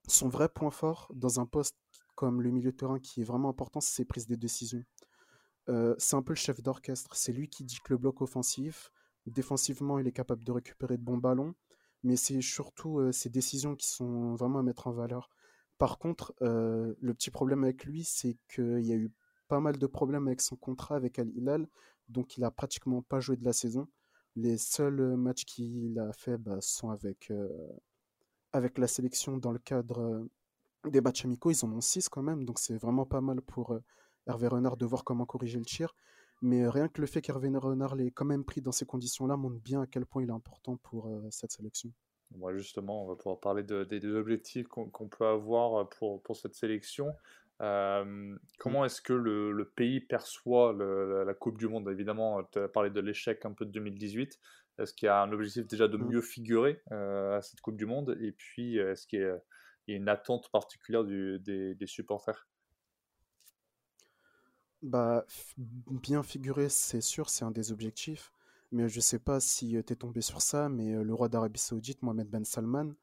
son 0.08 0.30
vrai 0.30 0.50
point 0.50 0.72
fort 0.72 1.12
dans 1.14 1.40
un 1.40 1.46
poste 1.46 1.78
comme 2.16 2.42
le 2.42 2.50
milieu 2.50 2.72
de 2.72 2.78
terrain 2.78 3.00
qui 3.00 3.22
est 3.22 3.26
vraiment 3.26 3.50
important, 3.50 3.80
c'est 3.80 3.96
ses 3.96 4.06
prises 4.06 4.28
de 4.28 4.36
décision. 4.36 4.84
C'est 5.98 6.16
un 6.16 6.22
peu 6.22 6.34
le 6.34 6.38
chef 6.38 6.62
d'orchestre. 6.62 7.16
C'est 7.16 7.34
lui 7.34 7.50
qui 7.50 7.64
dicte 7.64 7.90
le 7.90 7.98
bloc 7.98 8.22
offensif. 8.22 8.92
Défensivement, 9.26 10.00
il 10.00 10.08
est 10.08 10.14
capable 10.14 10.44
de 10.44 10.52
récupérer 10.52 10.98
de 10.98 11.04
bons 11.04 11.18
ballons. 11.18 11.56
Mais 12.04 12.16
c'est 12.16 12.42
surtout 12.42 13.12
ses 13.12 13.30
décisions 13.30 13.76
qui 13.76 13.88
sont 13.88 14.36
vraiment 14.36 14.60
à 14.60 14.64
mettre 14.64 14.88
en 14.88 14.92
valeur. 14.92 15.30
Par 15.78 15.98
contre, 15.98 16.34
le 16.42 17.14
petit 17.14 17.32
problème 17.32 17.64
avec 17.64 17.86
lui, 17.86 18.04
c'est 18.04 18.38
qu'il 18.48 18.86
y 18.86 18.94
a 18.94 18.96
eu 18.96 19.12
pas 19.48 19.60
mal 19.60 19.78
de 19.78 19.88
problèmes 19.88 20.28
avec 20.28 20.42
son 20.42 20.56
contrat 20.56 20.96
avec 20.96 21.20
Al 21.20 21.30
Hilal, 21.30 21.68
donc 22.10 22.38
il 22.38 22.44
a 22.44 22.52
pratiquement 22.52 23.02
pas 23.02 23.20
joué 23.20 23.38
de 23.38 23.46
la 23.46 23.54
saison. 23.54 23.88
Les 24.36 24.58
seuls 24.58 25.16
matchs 25.18 25.46
qu'il 25.46 25.98
a 26.00 26.14
fait 26.14 26.38
bah, 26.38 26.58
sont 26.62 26.90
avec, 26.92 27.32
euh, 27.32 27.50
avec 28.52 28.78
la 28.78 28.88
sélection 28.88 29.38
dans 29.38 29.52
le 29.52 29.60
cadre 29.60 30.00
euh, 30.00 30.30
des 30.90 31.02
matchs 31.02 31.26
amicaux. 31.26 31.52
Ils 31.52 31.66
en 31.66 31.72
ont 31.72 31.82
6 31.82 32.10
quand 32.10 32.22
même, 32.22 32.46
donc 32.46 32.60
c'est 32.60 32.78
vraiment 32.78 33.06
pas 33.06 33.22
mal 33.22 33.42
pour 33.42 33.74
euh, 33.74 33.84
Hervé 34.28 34.48
Renard 34.48 34.78
de 34.78 34.86
voir 34.86 35.04
comment 35.04 35.26
corriger 35.26 35.60
le 35.60 35.66
tir. 35.66 35.96
Mais 36.42 36.68
rien 36.68 36.88
que 36.88 37.02
le 37.02 37.08
fait 37.08 37.22
qu'Hervé 37.22 37.50
Renard 37.56 37.96
l'ait 37.96 38.12
quand 38.12 38.26
même 38.26 38.44
pris 38.46 38.62
dans 38.62 38.72
ces 38.72 38.86
conditions-là 38.86 39.38
montre 39.38 39.60
bien 39.60 39.82
à 39.82 39.88
quel 39.88 40.06
point 40.06 40.22
il 40.22 40.30
est 40.30 40.34
important 40.34 40.78
pour 40.78 41.10
cette 41.32 41.52
sélection. 41.52 41.92
Moi, 42.36 42.56
justement, 42.56 43.04
on 43.04 43.08
va 43.08 43.16
pouvoir 43.16 43.40
parler 43.40 43.64
des 43.64 44.06
objectifs 44.14 44.68
qu'on 44.68 45.08
peut 45.08 45.26
avoir 45.26 45.90
pour, 45.90 46.22
pour 46.22 46.36
cette 46.36 46.56
sélection. 46.56 47.16
Comment 47.60 48.86
est-ce 48.86 49.02
que 49.02 49.14
le, 49.14 49.72
pays 49.76 50.02
perçoit 50.02 50.74
la, 50.74 51.34
Coupe 51.34 51.58
du 51.58 51.68
Monde? 51.68 51.90
Évidemment, 51.90 52.44
tu 52.52 52.60
as 52.60 52.68
parlé 52.68 52.90
de 52.90 53.00
l'échec 53.00 53.46
un 53.46 53.54
peu 53.54 53.66
de 53.66 53.72
2018. 53.72 54.40
Est-ce 54.80 54.94
qu'il 54.94 55.08
y 55.08 55.10
a 55.10 55.22
un 55.22 55.32
objectif 55.32 55.66
déjà 55.66 55.88
de 55.88 55.98
mmh. 55.98 56.08
mieux 56.08 56.22
figurer 56.22 56.82
à 56.92 57.40
cette 57.42 57.62
Coupe 57.62 57.78
du 57.78 57.86
Monde? 57.86 58.18
Et 58.22 58.32
puis, 58.32 58.78
est-ce 58.78 59.08
qu'il 59.08 59.22
y, 59.22 59.94
a 59.94 59.96
une 59.96 60.10
attente 60.10 60.52
particulière 60.52 61.04
des, 61.04 61.78
supporters? 61.86 62.48
Bah, 64.82 65.26
bien 65.58 66.24
figurer, 66.24 66.70
c'est 66.70 67.02
sûr, 67.02 67.30
c'est 67.30 67.46
un 67.46 67.52
des 67.52 67.72
objectifs. 67.72 68.32
Mais 68.72 68.90
je 68.90 68.98
ne 68.98 69.02
sais 69.02 69.20
pas 69.20 69.40
si 69.40 69.70
tu 69.86 69.94
es 69.94 69.96
tombé 69.96 70.22
sur 70.22 70.42
ça, 70.42 70.68
mais 70.70 70.92
le 71.04 71.14
roi 71.14 71.30
d'Arabie 71.30 71.60
Saoudite, 71.60 72.02
Mohamed 72.04 72.28
Ben 72.30 72.44
Salman, 72.44 72.94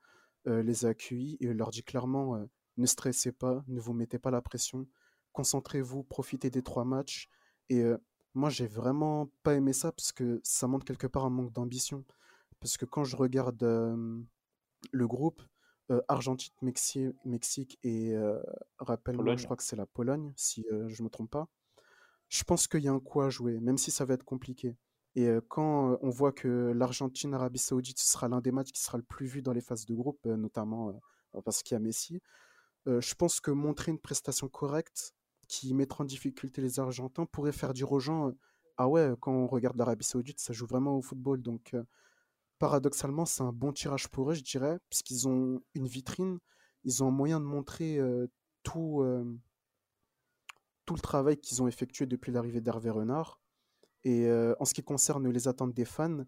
les 0.47 0.85
a 0.85 0.91
accueillis 0.91 1.39
et 1.41 1.55
leur 1.55 1.71
dit 1.71 1.83
clairement 1.83 2.47
ne 2.77 2.87
stressez 2.87 3.33
pas, 3.33 3.65
ne 3.69 3.81
vous 3.81 3.93
mettez 3.93 4.19
pas 4.19 4.31
la 4.31 4.43
pression, 4.43 4.87
concentrez-vous, 5.33 6.03
profitez 6.03 6.51
des 6.51 6.63
trois 6.63 6.85
matchs. 6.85 7.29
Et 7.69 7.83
euh, 7.83 7.97
moi, 8.35 8.51
j'ai 8.51 8.67
vraiment 8.67 9.31
pas 9.43 9.55
aimé 9.55 9.73
ça 9.73 9.93
parce 9.93 10.13
que 10.13 10.41
ça 10.43 10.67
montre 10.67 10.85
quelque 10.85 11.07
part 11.07 11.25
un 11.25 11.31
manque 11.31 11.53
d'ambition. 11.53 12.05
Parce 12.61 12.77
que 12.77 12.85
quand 12.85 13.05
je 13.05 13.17
regarde 13.17 13.63
le 13.63 15.07
groupe, 15.07 15.43
Argentine, 16.09 16.55
Mexique, 16.63 17.15
Mexique 17.25 17.79
et 17.83 18.15
rappelle-moi, 18.79 19.37
je 19.37 19.45
crois 19.45 19.57
que 19.57 19.63
c'est 19.63 19.77
la 19.77 19.87
Pologne, 19.87 20.33
si 20.37 20.65
je 20.89 21.03
me 21.03 21.11
trompe 21.11 21.31
pas. 21.31 21.49
Je 22.35 22.43
pense 22.43 22.67
qu'il 22.67 22.81
y 22.83 22.89
a 22.89 22.93
un 22.93 22.99
coup 22.99 23.21
à 23.21 23.31
jouer, 23.31 23.61
même 23.61 23.79
si 23.79 23.93
ça 23.93 24.05
va 24.05 24.15
être 24.15 24.25
compliqué. 24.25 24.77
Et 25.15 25.29
quand 25.49 25.97
on 26.03 26.11
voit 26.11 26.33
que 26.33 26.73
l'Argentine, 26.75 27.33
Arabie 27.33 27.61
Saoudite, 27.61 28.01
sera 28.01 28.27
l'un 28.27 28.41
des 28.41 28.51
matchs 28.51 28.73
qui 28.73 28.83
sera 28.83 28.99
le 28.99 29.05
plus 29.05 29.27
vu 29.27 29.41
dans 29.41 29.53
les 29.53 29.61
phases 29.61 29.87
de 29.87 29.95
groupe, 29.95 30.27
notamment 30.27 31.01
parce 31.45 31.63
qu'il 31.63 31.77
y 31.77 31.77
a 31.77 31.79
Messi, 31.79 32.21
euh, 32.89 33.01
je 33.01 33.15
pense 33.15 33.41
que 33.41 33.53
montrer 33.53 33.93
une 33.93 34.01
prestation 34.01 34.49
correcte 34.49 35.15
qui 35.47 35.75
mettra 35.75 36.03
en 36.03 36.07
difficulté 36.07 36.61
les 36.61 36.81
Argentins 36.81 37.27
pourrait 37.27 37.53
faire 37.53 37.73
dire 37.73 37.93
aux 37.93 38.01
gens 38.01 38.33
Ah 38.77 38.89
ouais, 38.89 39.13
quand 39.21 39.33
on 39.33 39.47
regarde 39.47 39.77
l'Arabie 39.77 40.05
Saoudite, 40.05 40.41
ça 40.41 40.53
joue 40.53 40.67
vraiment 40.67 40.97
au 40.97 41.03
football. 41.03 41.41
Donc, 41.41 41.75
euh, 41.75 41.85
paradoxalement, 42.59 43.27
c'est 43.27 43.43
un 43.43 43.53
bon 43.53 43.73
tirage 43.73 44.09
pour 44.09 44.31
eux, 44.31 44.35
je 44.35 44.43
dirais, 44.43 44.79
puisqu'ils 44.91 45.29
ont 45.29 45.63
une 45.75 45.87
vitrine, 45.87 46.41
ils 46.85 47.05
ont 47.05 47.09
un 47.09 47.13
moyen 47.13 47.39
de 47.41 47.47
montrer 47.47 47.99
euh, 47.99 48.27
tout, 48.65 49.03
tout 50.87 50.95
le 50.95 51.01
travail 51.01 51.37
qu'ils 51.39 51.63
ont 51.63 51.69
effectué 51.69 52.07
depuis 52.07 52.33
l'arrivée 52.33 52.61
d'Hervé 52.61 52.91
Renard. 52.91 53.41
Et 54.05 54.31
en 54.59 54.65
ce 54.67 54.75
qui 54.75 54.83
concerne 54.83 55.29
les 55.31 55.49
attentes 55.49 55.73
des 55.73 55.87
fans, 55.87 56.25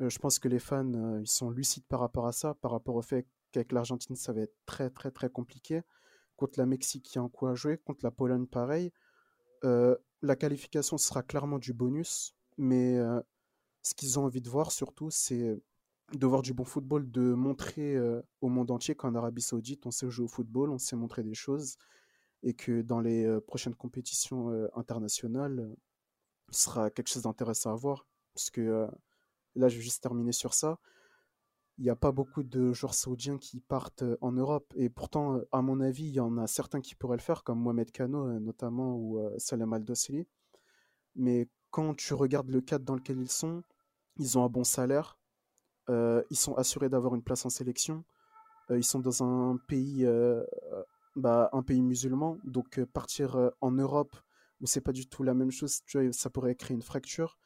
je 0.00 0.18
pense 0.18 0.38
que 0.38 0.48
les 0.48 0.58
fans, 0.58 1.18
ils 1.18 1.26
sont 1.26 1.50
lucides 1.50 1.86
par 1.86 2.00
rapport 2.00 2.26
à 2.26 2.32
ça, 2.32 2.54
par 2.54 2.72
rapport 2.72 2.94
au 2.94 3.02
fait 3.02 3.26
qu'avec 3.52 3.72
l'Argentine, 3.72 4.16
ça 4.16 4.32
va 4.32 4.42
être 4.42 4.54
très, 4.66 4.90
très, 4.90 5.10
très 5.10 5.30
compliqué. 5.30 5.80
Contre 6.36 6.58
la 6.58 6.66
Mexique, 6.66 7.14
il 7.14 7.16
y 7.16 7.18
a 7.18 7.22
un 7.22 7.28
coup 7.28 7.46
à 7.46 7.54
jouer. 7.54 7.78
Contre 7.78 8.04
la 8.04 8.10
Pologne, 8.10 8.46
pareil. 8.46 8.92
Euh, 9.64 9.96
la 10.22 10.36
qualification 10.36 10.98
sera 10.98 11.22
clairement 11.22 11.58
du 11.58 11.72
bonus, 11.72 12.34
mais 12.56 12.98
euh, 12.98 13.20
ce 13.82 13.94
qu'ils 13.94 14.18
ont 14.18 14.24
envie 14.24 14.40
de 14.40 14.48
voir 14.48 14.72
surtout, 14.72 15.10
c'est 15.10 15.60
de 16.12 16.26
voir 16.26 16.42
du 16.42 16.52
bon 16.52 16.64
football, 16.64 17.10
de 17.10 17.34
montrer 17.34 17.96
euh, 17.96 18.20
au 18.40 18.48
monde 18.48 18.70
entier 18.70 18.94
qu'en 18.94 19.14
Arabie 19.14 19.42
Saoudite, 19.42 19.86
on 19.86 19.90
sait 19.90 20.10
jouer 20.10 20.24
au 20.24 20.28
football, 20.28 20.70
on 20.70 20.78
sait 20.78 20.96
montrer 20.96 21.22
des 21.22 21.34
choses, 21.34 21.76
et 22.42 22.54
que 22.54 22.82
dans 22.82 23.00
les 23.00 23.40
prochaines 23.46 23.74
compétitions 23.74 24.50
internationales, 24.74 25.74
ce 26.50 26.64
sera 26.64 26.90
quelque 26.90 27.08
chose 27.08 27.22
d'intéressant 27.22 27.72
à 27.72 27.76
voir. 27.76 28.06
Parce 28.34 28.50
que 28.50 28.88
là, 29.54 29.68
je 29.68 29.76
vais 29.76 29.82
juste 29.82 30.02
terminer 30.02 30.32
sur 30.32 30.54
ça 30.54 30.78
il 31.80 31.84
n'y 31.84 31.90
a 31.90 31.96
pas 31.96 32.12
beaucoup 32.12 32.42
de 32.42 32.74
joueurs 32.74 32.92
saoudiens 32.92 33.38
qui 33.38 33.58
partent 33.60 34.02
euh, 34.02 34.18
en 34.20 34.32
Europe. 34.32 34.70
Et 34.76 34.90
pourtant, 34.90 35.36
euh, 35.36 35.48
à 35.50 35.62
mon 35.62 35.80
avis, 35.80 36.04
il 36.04 36.12
y 36.12 36.20
en 36.20 36.36
a 36.36 36.46
certains 36.46 36.82
qui 36.82 36.94
pourraient 36.94 37.16
le 37.16 37.22
faire, 37.22 37.42
comme 37.42 37.58
Mohamed 37.58 37.90
Kano 37.90 38.28
euh, 38.28 38.38
notamment, 38.38 38.94
ou 38.96 39.18
Salem 39.38 39.72
al 39.72 39.84
Mais 41.16 41.48
quand 41.70 41.94
tu 41.94 42.12
regardes 42.12 42.50
le 42.50 42.60
cadre 42.60 42.84
dans 42.84 42.96
lequel 42.96 43.18
ils 43.18 43.30
sont, 43.30 43.62
ils 44.18 44.36
ont 44.36 44.44
un 44.44 44.50
bon 44.50 44.62
salaire, 44.62 45.18
ils 45.88 46.36
sont 46.36 46.54
assurés 46.54 46.88
d'avoir 46.88 47.16
une 47.16 47.22
place 47.22 47.44
en 47.46 47.50
sélection, 47.50 48.04
ils 48.70 48.84
sont 48.84 49.00
dans 49.00 49.24
un 49.24 49.56
pays, 49.56 50.06
bah, 51.20 51.50
un 51.52 51.62
pays 51.62 51.82
musulman, 51.82 52.38
donc 52.44 52.82
partir 52.86 53.50
en 53.60 53.70
Europe 53.72 54.16
où 54.60 54.66
c'est 54.66 54.80
pas 54.80 54.92
du 54.92 55.06
tout 55.06 55.22
la 55.22 55.34
même 55.34 55.50
chose, 55.50 55.80
ça 56.12 56.30
pourrait 56.30 56.54
créer 56.54 56.74
une 56.74 56.82
fracture 56.82 57.38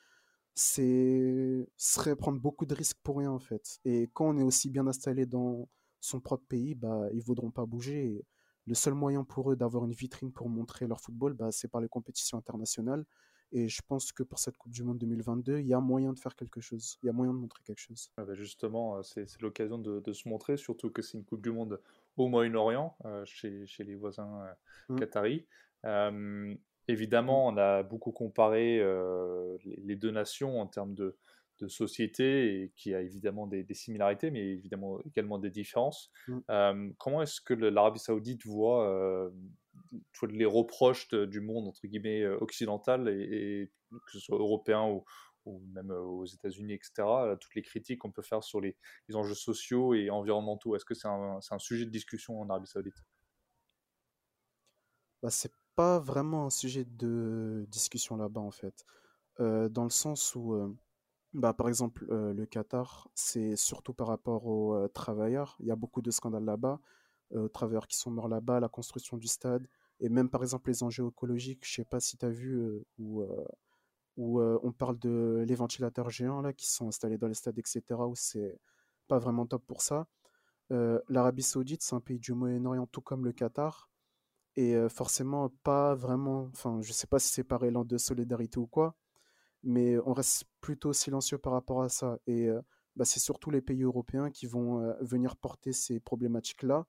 c'est 0.54 1.68
serait 1.76 2.16
prendre 2.16 2.40
beaucoup 2.40 2.64
de 2.66 2.74
risques 2.74 2.98
pour 3.02 3.18
rien 3.18 3.30
en 3.30 3.38
fait. 3.40 3.80
Et 3.84 4.08
quand 4.12 4.28
on 4.28 4.38
est 4.38 4.42
aussi 4.42 4.70
bien 4.70 4.86
installé 4.86 5.26
dans 5.26 5.68
son 6.00 6.20
propre 6.20 6.44
pays, 6.48 6.74
bah 6.74 7.08
ils 7.12 7.22
voudront 7.22 7.50
pas 7.50 7.66
bouger. 7.66 8.24
le 8.66 8.74
seul 8.74 8.94
moyen 8.94 9.24
pour 9.24 9.52
eux 9.52 9.56
d'avoir 9.56 9.84
une 9.84 9.92
vitrine 9.92 10.32
pour 10.32 10.48
montrer 10.48 10.86
leur 10.86 11.00
football, 11.00 11.34
bah, 11.34 11.50
c'est 11.52 11.68
par 11.68 11.80
les 11.80 11.88
compétitions 11.88 12.38
internationales. 12.38 13.04
Et 13.52 13.68
je 13.68 13.82
pense 13.86 14.10
que 14.12 14.22
pour 14.22 14.38
cette 14.38 14.56
Coupe 14.56 14.72
du 14.72 14.82
Monde 14.82 14.98
2022, 14.98 15.60
il 15.60 15.66
y 15.66 15.74
a 15.74 15.80
moyen 15.80 16.12
de 16.12 16.18
faire 16.18 16.34
quelque 16.34 16.60
chose. 16.60 16.98
Il 17.02 17.06
y 17.06 17.08
a 17.08 17.12
moyen 17.12 17.32
de 17.34 17.38
montrer 17.38 17.62
quelque 17.62 17.78
chose. 17.78 18.10
Ah 18.16 18.24
bah, 18.24 18.34
justement, 18.34 18.96
euh, 18.96 19.02
c'est 19.02 19.40
l'occasion 19.42 19.78
de, 19.78 20.12
se 20.12 20.28
montrer, 20.28 20.56
surtout 20.56 20.90
que 20.90 21.02
c'est 21.02 21.18
une 21.18 21.24
Coupe 21.24 21.42
du 21.42 21.50
Monde 21.50 21.80
au 22.16 22.28
Moyen-Orient, 22.28 22.96
euh, 23.04 23.24
chez, 23.24 23.66
chez, 23.66 23.84
les 23.84 23.94
voisins 23.94 24.42
euh, 24.42 24.94
mmh. 24.94 24.98
qataris. 24.98 25.46
Évidemment, 26.86 27.50
mmh. 27.50 27.54
on 27.54 27.58
a 27.58 27.82
beaucoup 27.82 28.12
comparé 28.12 28.82
les 29.64 29.96
deux 29.96 30.10
nations 30.10 30.60
en 30.60 30.66
termes 30.66 30.94
de, 30.94 31.16
société, 31.66 32.60
et 32.60 32.72
qui 32.76 32.94
a 32.94 33.00
évidemment 33.00 33.46
des, 33.46 33.64
similarités, 33.72 34.30
mais 34.30 34.46
évidemment 34.46 35.00
également 35.06 35.38
des 35.38 35.50
différences. 35.50 36.10
Mmh. 36.28 36.90
comment 36.98 37.22
est-ce 37.22 37.40
que 37.40 37.54
l'Arabie 37.54 38.00
saoudite 38.00 38.44
voit 38.44 39.32
les 40.28 40.44
reproches 40.44 41.08
du 41.08 41.40
monde, 41.40 41.68
entre 41.68 41.86
guillemets, 41.86 42.26
occidental, 42.26 43.08
et, 43.08 43.70
que 43.90 44.12
ce 44.12 44.20
soit 44.20 44.36
européen 44.36 44.84
ou, 44.84 45.04
même 45.72 45.90
aux 45.90 46.24
États-Unis, 46.24 46.74
etc., 46.74 46.92
toutes 47.40 47.54
les 47.54 47.62
critiques 47.62 48.00
qu'on 48.00 48.10
peut 48.10 48.22
faire 48.22 48.42
sur 48.42 48.60
les, 48.60 48.76
enjeux 49.14 49.34
sociaux 49.34 49.94
et 49.94 50.10
environnementaux 50.10 50.74
Est-ce 50.76 50.84
que 50.84 50.94
c'est 50.94 51.08
un, 51.08 51.58
sujet 51.58 51.84
de 51.84 51.90
discussion 51.90 52.40
en 52.40 52.48
Arabie 52.48 52.66
saoudite? 52.66 52.94
Bah, 55.22 55.30
C'est 55.30 55.52
pas 55.74 55.98
vraiment 55.98 56.46
un 56.46 56.50
sujet 56.50 56.84
de 56.84 57.66
discussion 57.68 58.16
là-bas 58.16 58.40
en 58.40 58.50
fait. 58.50 58.84
Dans 59.38 59.84
le 59.84 59.90
sens 59.90 60.34
où, 60.34 60.76
bah, 61.32 61.52
par 61.52 61.68
exemple, 61.68 62.06
le 62.08 62.46
Qatar, 62.46 63.08
c'est 63.14 63.56
surtout 63.56 63.94
par 63.94 64.06
rapport 64.06 64.46
aux 64.46 64.88
travailleurs. 64.88 65.56
Il 65.60 65.66
y 65.66 65.70
a 65.70 65.76
beaucoup 65.76 66.02
de 66.02 66.10
scandales 66.10 66.44
là-bas, 66.44 66.80
aux 67.32 67.48
travailleurs 67.48 67.88
qui 67.88 67.96
sont 67.96 68.10
morts 68.10 68.28
là-bas, 68.28 68.60
la 68.60 68.68
construction 68.68 69.16
du 69.16 69.26
stade, 69.26 69.66
et 70.00 70.08
même 70.08 70.28
par 70.28 70.42
exemple 70.42 70.70
les 70.70 70.82
enjeux 70.82 71.06
écologiques. 71.08 71.66
Je 71.66 71.74
sais 71.74 71.84
pas 71.84 72.00
si 72.00 72.16
tu 72.16 72.24
as 72.26 72.30
vu, 72.30 72.84
où 74.16 74.40
on 74.40 74.72
parle 74.72 74.98
de 74.98 75.44
les 75.46 75.54
ventilateurs 75.54 76.10
géants 76.10 76.40
là, 76.40 76.52
qui 76.52 76.70
sont 76.70 76.88
installés 76.88 77.18
dans 77.18 77.28
les 77.28 77.34
stades, 77.34 77.58
etc., 77.58 77.82
où 78.06 78.14
c'est 78.14 78.58
pas 79.08 79.18
vraiment 79.18 79.46
top 79.46 79.64
pour 79.66 79.82
ça. 79.82 80.06
L'Arabie 80.70 81.42
Saoudite, 81.42 81.82
c'est 81.82 81.94
un 81.94 82.00
pays 82.00 82.18
du 82.18 82.32
Moyen-Orient, 82.32 82.86
tout 82.86 83.00
comme 83.00 83.24
le 83.24 83.32
Qatar, 83.32 83.90
et 84.56 84.76
forcément 84.88 85.50
pas 85.62 85.94
vraiment. 85.94 86.48
Enfin, 86.52 86.80
je 86.80 86.92
sais 86.92 87.06
pas 87.06 87.18
si 87.18 87.32
c'est 87.32 87.44
par 87.44 87.64
élan 87.64 87.84
de 87.84 87.98
solidarité 87.98 88.58
ou 88.58 88.66
quoi, 88.66 88.96
mais 89.62 89.98
on 90.06 90.12
reste 90.12 90.44
plutôt 90.60 90.92
silencieux 90.92 91.38
par 91.38 91.52
rapport 91.52 91.82
à 91.82 91.88
ça. 91.88 92.18
Et 92.26 92.48
bah, 92.96 93.04
c'est 93.04 93.20
surtout 93.20 93.50
les 93.50 93.62
pays 93.62 93.82
européens 93.82 94.30
qui 94.30 94.46
vont 94.46 94.94
venir 95.00 95.36
porter 95.36 95.72
ces 95.72 96.00
problématiques-là. 96.00 96.86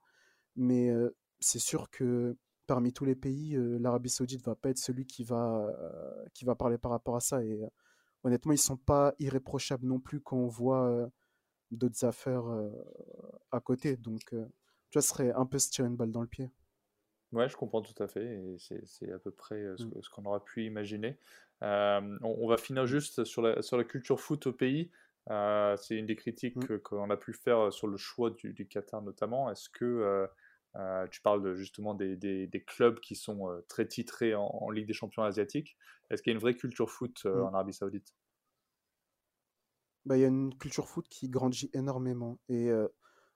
Mais 0.56 0.94
c'est 1.40 1.60
sûr 1.60 1.90
que 1.90 2.38
parmi 2.68 2.94
tous 2.94 3.06
les 3.06 3.16
pays, 3.16 3.56
l'Arabie 3.80 4.10
Saoudite 4.10 4.44
va 4.46 4.56
pas 4.56 4.70
être 4.70 4.78
celui 4.78 5.06
qui 5.06 5.24
va, 5.24 5.68
qui 6.34 6.46
va 6.46 6.56
parler 6.56 6.78
par 6.78 6.92
rapport 6.92 7.16
à 7.16 7.20
ça. 7.20 7.44
Et 7.44 7.60
honnêtement, 8.24 8.52
ils 8.52 8.58
sont 8.58 8.78
pas 8.78 9.14
irréprochables 9.20 9.86
non 9.86 10.00
plus 10.00 10.22
quand 10.22 10.38
on 10.38 10.48
voit 10.48 11.10
d'autres 11.72 12.06
affaires 12.06 12.46
à 13.52 13.60
côté. 13.60 13.98
Donc, 13.98 14.22
tu 14.30 14.36
vois, 14.94 15.02
ce 15.02 15.10
serait 15.10 15.32
un 15.34 15.46
peu 15.46 15.60
se 15.60 15.70
tirer 15.70 15.88
une 15.88 15.96
balle 15.96 16.12
dans 16.12 16.22
le 16.22 16.28
pied. 16.28 16.52
Ouais, 17.32 17.50
je 17.50 17.58
comprends 17.58 17.82
tout 17.82 18.02
à 18.02 18.08
fait, 18.08 18.24
et 18.24 18.58
c'est 18.86 19.12
à 19.12 19.20
peu 19.20 19.32
près 19.32 19.62
mmh. 19.62 19.78
ce, 20.02 20.10
qu'on 20.10 20.26
aura 20.26 20.44
pu 20.44 20.64
imaginer. 20.64 21.18
on, 21.62 22.48
va 22.48 22.58
finir 22.58 22.84
mmh. 22.84 22.88
juste 22.88 23.24
sur 23.26 23.42
la, 23.42 23.62
sur 23.62 23.78
la 23.78 23.84
culture 23.84 24.20
foot 24.20 24.48
au 24.48 24.54
pays. 24.54 24.90
c'est 25.28 25.98
une 25.98 26.06
des 26.06 26.16
critiques 26.16 26.56
mmh. 26.56 26.80
qu'on 26.80 27.10
a 27.10 27.18
pu 27.18 27.34
faire 27.34 27.74
sur 27.74 27.88
le 27.88 27.98
choix 27.98 28.30
du, 28.30 28.54
du 28.54 28.68
Qatar 28.68 29.02
notamment. 29.02 29.52
Est-ce 29.52 29.70
que 29.70 30.28
tu 31.12 31.22
parles 31.22 31.56
justement 31.56 31.94
des, 31.94 32.16
des, 32.16 32.48
des, 32.48 32.64
clubs 32.64 33.00
qui 33.00 33.16
sont 33.16 33.64
très 33.68 33.88
titrés 33.88 34.36
en, 34.36 34.70
Ligue 34.70 34.88
des 34.88 34.94
champions 34.94 35.24
asiatiques 35.24 35.78
Est-ce 36.10 36.22
qu'il 36.22 36.32
y 36.32 36.34
a 36.34 36.36
une 36.36 36.42
vraie 36.42 36.56
culture 36.56 36.90
foot 36.90 37.26
en 37.26 37.54
Arabie 37.54 37.74
saoudite? 37.74 38.14
Bah, 40.06 40.18
Il 40.18 40.22
y 40.22 40.26
a 40.26 40.28
une 40.28 40.56
culture 40.58 40.88
foot 40.88 41.08
qui 41.08 41.30
grandit 41.30 41.70
énormément. 41.74 42.40
Et 42.50 42.70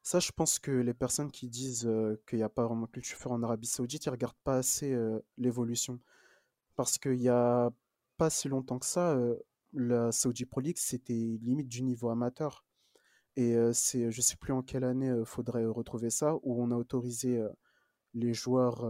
ça, 0.01 0.19
je 0.19 0.31
pense 0.31 0.59
que 0.59 0.71
les 0.71 0.93
personnes 0.93 1.31
qui 1.31 1.47
disent 1.47 1.89
qu'il 2.27 2.37
n'y 2.37 2.43
a 2.43 2.49
pas 2.49 2.65
vraiment 2.65 2.87
culture 2.87 3.17
foot 3.17 3.31
en 3.31 3.43
Arabie 3.43 3.67
Saoudite, 3.67 4.05
ils 4.05 4.09
ne 4.09 4.13
regardent 4.13 4.35
pas 4.43 4.57
assez 4.57 4.97
l'évolution. 5.37 5.99
Parce 6.75 6.97
qu'il 6.97 7.19
n'y 7.19 7.29
a 7.29 7.71
pas 8.17 8.29
si 8.29 8.49
longtemps 8.49 8.79
que 8.79 8.85
ça, 8.85 9.17
la 9.73 10.11
Saudi 10.11 10.45
Pro 10.45 10.61
League, 10.61 10.77
c'était 10.77 11.13
limite 11.13 11.67
du 11.67 11.83
niveau 11.83 12.09
amateur. 12.09 12.65
Et 13.39 13.55
c'est, 13.71 14.11
je 14.11 14.21
sais 14.21 14.35
plus 14.35 14.51
en 14.51 14.61
quelle 14.61 14.83
année, 14.83 15.07
il 15.17 15.25
faudrait 15.25 15.65
retrouver 15.65 16.09
ça, 16.09 16.35
où 16.43 16.61
on 16.61 16.71
a 16.71 16.75
autorisé 16.75 17.41
les 18.13 18.33
joueurs 18.33 18.85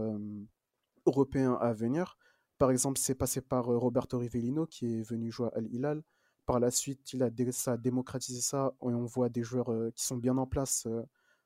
européens 1.06 1.54
à 1.60 1.72
venir. 1.72 2.18
Par 2.58 2.72
exemple, 2.72 2.98
c'est 2.98 3.14
passé 3.14 3.40
par 3.40 3.66
Roberto 3.66 4.18
Rivellino, 4.18 4.66
qui 4.66 5.00
est 5.00 5.02
venu 5.02 5.30
jouer 5.30 5.46
à 5.52 5.58
Al 5.58 5.72
Hilal. 5.72 6.02
Par 6.46 6.58
la 6.58 6.72
suite, 6.72 7.12
il 7.12 7.22
a, 7.22 7.30
ça 7.52 7.74
a 7.74 7.76
démocratisé 7.76 8.40
ça 8.40 8.74
et 8.82 8.86
on 8.86 9.04
voit 9.04 9.28
des 9.28 9.44
joueurs 9.44 9.70
euh, 9.70 9.92
qui 9.94 10.04
sont 10.04 10.16
bien 10.16 10.36
en 10.36 10.48
place 10.48 10.84
euh, 10.86 11.02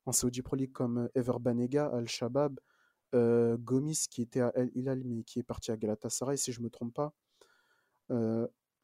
en 0.07 0.13
Saudi 0.13 0.41
Pro 0.41 0.57
League 0.57 0.73
comme 0.73 0.97
euh, 0.99 1.09
Ever 1.15 1.39
Banega, 1.41 1.89
Al-Shabaab, 1.89 2.59
Gomis 3.13 4.07
qui 4.11 4.23
était 4.23 4.41
à 4.41 4.51
El 4.57 4.71
Hilal 4.75 5.05
mais 5.05 5.23
qui 5.25 5.39
est 5.39 5.45
parti 5.45 5.71
à 5.71 5.77
Galatasaray 5.77 6.39
si 6.39 6.53
je 6.53 6.61
ne 6.61 6.65
me 6.65 6.71
trompe 6.71 6.95
pas. 6.95 7.13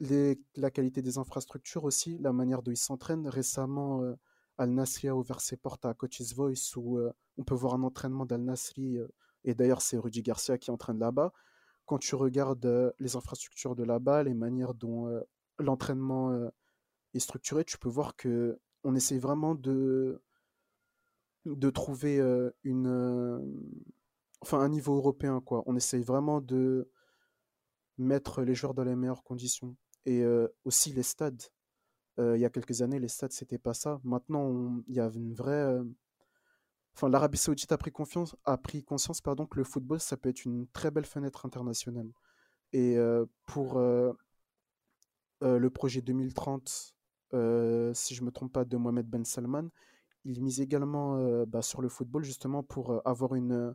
La 0.00 0.70
qualité 0.70 1.02
des 1.02 1.18
infrastructures 1.18 1.84
aussi, 1.84 2.18
la 2.18 2.32
manière 2.32 2.62
dont 2.62 2.70
ils 2.70 2.76
s'entraînent. 2.76 3.28
Récemment, 3.28 4.02
Al 4.58 4.70
Nasri 4.70 5.08
a 5.08 5.16
ouvert 5.16 5.40
ses 5.40 5.56
portes 5.56 5.84
à 5.84 5.94
Coach's 5.94 6.34
Voice 6.34 6.76
où 6.76 6.98
on 7.36 7.44
peut 7.44 7.54
voir 7.54 7.74
un 7.74 7.82
entraînement 7.82 8.26
d'Al 8.26 8.42
Nasri 8.42 8.98
et 9.44 9.54
d'ailleurs 9.54 9.82
c'est 9.82 9.98
Rudy 9.98 10.22
Garcia 10.22 10.58
qui 10.58 10.70
entraîne 10.70 10.98
là-bas. 10.98 11.32
Quand 11.86 11.98
tu 11.98 12.14
regardes 12.14 12.94
les 12.98 13.16
infrastructures 13.16 13.74
de 13.74 13.84
là-bas, 13.84 14.22
les 14.22 14.34
manières 14.34 14.74
dont 14.74 15.08
l'entraînement 15.58 16.50
est 17.14 17.20
structuré, 17.20 17.64
tu 17.64 17.78
peux 17.78 17.88
voir 17.88 18.16
que 18.16 18.58
on 18.84 18.94
essaie 18.94 19.18
vraiment 19.18 19.54
de, 19.54 20.22
de 21.44 21.70
trouver 21.70 22.20
une, 22.64 23.40
enfin 24.40 24.60
un 24.60 24.68
niveau 24.68 24.96
européen. 24.96 25.40
Quoi. 25.40 25.62
On 25.66 25.76
essaye 25.76 26.02
vraiment 26.02 26.40
de 26.40 26.90
mettre 27.98 28.42
les 28.42 28.54
joueurs 28.54 28.74
dans 28.74 28.84
les 28.84 28.96
meilleures 28.96 29.22
conditions. 29.22 29.76
Et 30.06 30.24
aussi 30.64 30.92
les 30.92 31.02
stades. 31.02 31.42
il 32.18 32.38
y 32.38 32.44
a 32.44 32.50
quelques 32.50 32.82
années, 32.82 32.98
les 32.98 33.08
stades, 33.08 33.32
c'était 33.32 33.58
pas 33.58 33.74
ça. 33.74 34.00
Maintenant, 34.04 34.82
il 34.86 34.94
y 34.94 35.00
a 35.00 35.10
une 35.14 35.34
vraie. 35.34 35.78
Enfin, 36.94 37.08
l'Arabie 37.08 37.38
Saoudite 37.38 37.72
a 37.72 37.78
pris, 37.78 37.92
confiance, 37.92 38.36
a 38.44 38.58
pris 38.58 38.82
conscience 38.82 39.20
pardon, 39.20 39.46
que 39.46 39.56
le 39.56 39.64
football, 39.64 40.00
ça 40.00 40.16
peut 40.16 40.28
être 40.28 40.44
une 40.44 40.66
très 40.68 40.90
belle 40.90 41.06
fenêtre 41.06 41.46
internationale. 41.46 42.10
Et 42.72 42.96
pour 43.46 43.78
le 45.40 45.68
projet 45.68 46.00
2030, 46.00 46.94
euh, 47.32 47.94
si 47.94 48.14
je 48.14 48.22
ne 48.22 48.26
me 48.26 48.32
trompe 48.32 48.52
pas, 48.52 48.64
de 48.64 48.76
Mohamed 48.76 49.06
Ben 49.06 49.24
Salman, 49.24 49.68
il 50.24 50.42
mise 50.42 50.60
également 50.60 51.44
bah, 51.46 51.62
sur 51.62 51.80
le 51.82 51.88
football 51.88 52.24
justement 52.24 52.62
pour 52.62 53.06
avoir 53.06 53.34
une, 53.34 53.74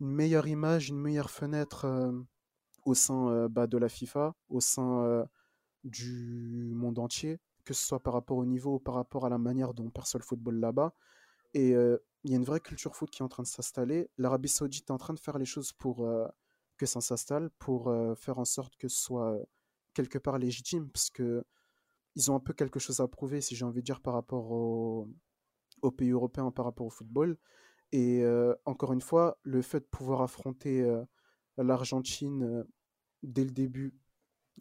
meilleure 0.00 0.46
image, 0.46 0.90
une 0.90 1.00
meilleure 1.00 1.30
fenêtre 1.30 1.86
au 2.88 2.94
sein 2.94 3.48
bah, 3.48 3.66
de 3.66 3.78
la 3.78 3.88
FIFA, 3.88 4.34
au 4.48 4.60
sein 4.60 5.26
du 5.84 6.72
monde 6.74 6.98
entier, 6.98 7.38
que 7.64 7.74
ce 7.74 7.86
soit 7.86 8.02
par 8.02 8.14
rapport 8.14 8.38
au 8.38 8.46
niveau 8.46 8.74
ou 8.74 8.78
par 8.78 8.94
rapport 8.94 9.26
à 9.26 9.28
la 9.28 9.38
manière 9.38 9.74
dont 9.74 9.86
on 9.86 9.90
perçoit 9.90 10.18
le 10.18 10.24
football 10.24 10.56
là-bas. 10.56 10.94
Et 11.54 11.70
il 11.70 12.30
y 12.30 12.34
a 12.34 12.36
une 12.36 12.44
vraie 12.44 12.60
culture 12.60 12.96
foot 12.96 13.10
qui 13.10 13.22
est 13.22 13.24
en 13.24 13.28
train 13.28 13.42
de 13.42 13.48
s'installer. 13.48 14.10
L'Arabie 14.18 14.48
Saoudite 14.48 14.88
est 14.88 14.92
en 14.92 14.98
train 14.98 15.14
de 15.14 15.20
faire 15.20 15.38
les 15.38 15.44
choses 15.44 15.72
pour 15.72 16.08
que 16.76 16.86
ça 16.86 17.00
s'installe, 17.00 17.50
pour 17.58 17.92
faire 18.16 18.38
en 18.38 18.44
sorte 18.44 18.76
que 18.76 18.88
ce 18.88 18.96
soit 18.96 19.38
quelque 19.94 20.18
part 20.18 20.38
légitime 20.38 20.88
parce 20.88 21.10
que 21.10 21.44
ils 22.16 22.30
ont 22.30 22.36
un 22.36 22.40
peu 22.40 22.52
quelque 22.52 22.80
chose 22.80 23.00
à 23.00 23.06
prouver, 23.08 23.40
si 23.40 23.54
j'ai 23.54 23.64
envie 23.64 23.80
de 23.80 23.84
dire, 23.84 24.00
par 24.00 24.14
rapport 24.14 24.50
au, 24.50 25.08
aux 25.82 25.90
pays 25.90 26.10
européens, 26.10 26.50
par 26.50 26.64
rapport 26.64 26.86
au 26.86 26.90
football. 26.90 27.38
Et 27.92 28.22
euh, 28.22 28.54
encore 28.64 28.92
une 28.92 29.00
fois, 29.00 29.38
le 29.42 29.62
fait 29.62 29.80
de 29.80 29.84
pouvoir 29.84 30.22
affronter 30.22 30.82
euh, 30.82 31.04
l'Argentine 31.56 32.42
euh, 32.42 32.64
dès 33.22 33.44
le 33.44 33.50
début 33.50 33.94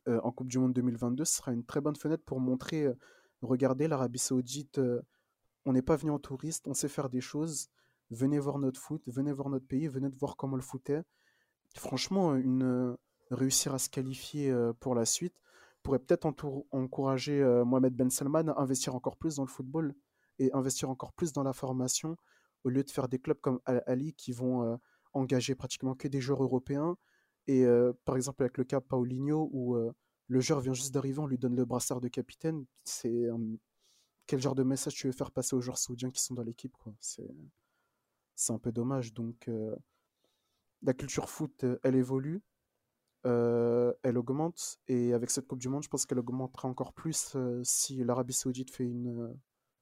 en 0.06 0.32
Coupe 0.32 0.48
du 0.48 0.58
Monde 0.58 0.74
2022 0.74 1.26
sera 1.26 1.52
une 1.52 1.66
très 1.66 1.82
bonne 1.82 1.96
fenêtre 1.96 2.24
pour 2.24 2.40
montrer, 2.40 2.88
regardez, 3.42 3.88
l'Arabie 3.88 4.20
Saoudite, 4.20 4.80
on 5.66 5.74
n'est 5.74 5.82
pas 5.82 5.98
venu 5.98 6.12
en 6.12 6.20
touriste, 6.20 6.68
on 6.68 6.74
sait 6.74 6.88
faire 6.88 7.10
des 7.10 7.20
choses, 7.20 7.70
venez 8.10 8.40
voir 8.40 8.58
notre 8.60 8.80
foot, 8.80 9.04
venez 9.08 9.34
voir 9.34 9.50
notre 9.50 9.68
pays, 9.68 9.88
venez 9.88 10.08
voir 10.10 10.38
comment 10.38 10.56
le 10.56 10.62
foot 10.62 10.90
est. 10.90 11.04
Franchement, 11.76 12.36
une, 12.36 12.96
réussir 13.32 13.74
à 13.74 13.80
se 13.80 13.90
qualifier 13.90 14.50
euh, 14.52 14.74
pour 14.80 14.96
la 14.96 15.06
suite 15.06 15.36
pourrait 15.84 16.00
peut-être 16.00 16.26
encourager 16.72 17.42
euh, 17.42 17.64
Mohamed 17.64 17.94
Ben 17.94 18.10
Salman 18.10 18.50
à 18.50 18.62
investir 18.62 18.96
encore 18.96 19.18
plus 19.18 19.36
dans 19.36 19.44
le 19.44 19.50
football 19.50 19.94
et 20.40 20.52
investir 20.54 20.90
encore 20.90 21.14
plus 21.14 21.34
dans 21.34 21.44
la 21.44 21.54
formation 21.54 22.18
au 22.64 22.70
lieu 22.70 22.84
de 22.84 22.92
faire 22.92 23.08
des 23.08 23.20
clubs 23.20 23.40
comme 23.40 23.60
Al 23.66 23.84
Ali 23.86 24.14
qui 24.14 24.32
vont 24.32 24.64
euh, 24.64 24.76
engager 25.14 25.56
pratiquement 25.56 25.96
que 25.96 26.08
des 26.08 26.20
joueurs 26.20 26.44
européens. 26.44 26.98
Et 27.48 27.66
par 28.06 28.16
exemple, 28.16 28.44
avec 28.44 28.58
le 28.58 28.64
cas 28.64 28.82
Paulinho, 28.82 29.50
où 29.54 29.78
le 30.28 30.40
joueur 30.40 30.60
vient 30.60 30.74
juste 30.74 30.94
d'arriver, 30.94 31.20
on 31.20 31.28
lui 31.28 31.38
donne 31.38 31.56
le 31.56 31.66
brassard 31.66 32.02
de 32.02 32.10
capitaine, 32.10 32.66
c'est 32.84 33.28
quel 34.26 34.42
genre 34.42 34.56
de 34.56 34.64
message 34.64 34.96
tu 34.96 35.08
veux 35.08 35.14
faire 35.14 35.32
passer 35.32 35.56
aux 35.56 35.62
joueurs 35.62 35.78
saoudiens 35.78 36.12
qui 36.12 36.22
sont 36.22 36.34
dans 36.34 36.44
l'équipe 36.44 36.76
C'est 37.00 37.24
un 38.50 38.60
peu 38.60 38.72
dommage. 38.72 39.14
Donc, 39.14 39.50
la 40.84 40.94
culture 40.94 41.30
foot, 41.30 41.66
elle 41.84 41.96
évolue. 41.96 42.42
Elle 43.24 44.18
augmente. 44.18 44.80
Et 44.88 45.14
avec 45.14 45.30
cette 45.30 45.48
Coupe 45.48 45.60
du 45.60 45.70
Monde, 45.70 45.84
je 45.84 45.90
pense 45.90 46.06
qu'elle 46.06 46.20
augmentera 46.20 46.68
encore 46.68 46.94
plus 46.94 47.38
si 47.64 48.04
l'Arabie 48.04 48.34
Saoudite 48.34 48.72
fait 48.72 48.84
une, 48.84 49.34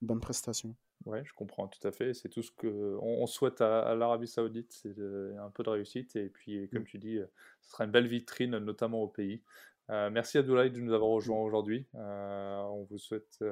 bonne 0.01 0.19
prestation. 0.19 0.75
Ouais, 1.06 1.21
je 1.23 1.33
comprends 1.33 1.67
tout 1.67 1.85
à 1.87 1.91
fait. 1.91 2.13
C'est 2.13 2.29
tout 2.29 2.41
ce 2.41 2.51
qu'on 2.51 2.99
on 3.01 3.27
souhaite 3.27 3.62
à, 3.62 3.93
l'Arabie 3.95 4.27
Saoudite, 4.27 4.73
c'est 4.73 4.95
un 5.37 5.49
peu 5.51 5.63
de 5.63 5.69
réussite. 5.69 6.15
Et 6.15 6.29
puis, 6.29 6.67
comme 6.69 6.81
mm. 6.81 6.87
tu 6.87 6.97
dis, 6.97 7.19
ce 7.62 7.71
sera 7.71 7.85
une 7.85 7.91
belle 7.91 8.08
vitrine, 8.08 8.58
notamment 8.58 9.01
au 9.01 9.08
pays. 9.08 9.41
merci 9.89 10.37
Abdoulaye 10.37 10.71
de 10.71 10.79
nous 10.79 10.93
avoir 10.93 11.12
rejoints 11.12 11.39
aujourd'hui. 11.39 11.85
on 11.93 12.87
vous 12.89 12.97
souhaite 12.97 13.43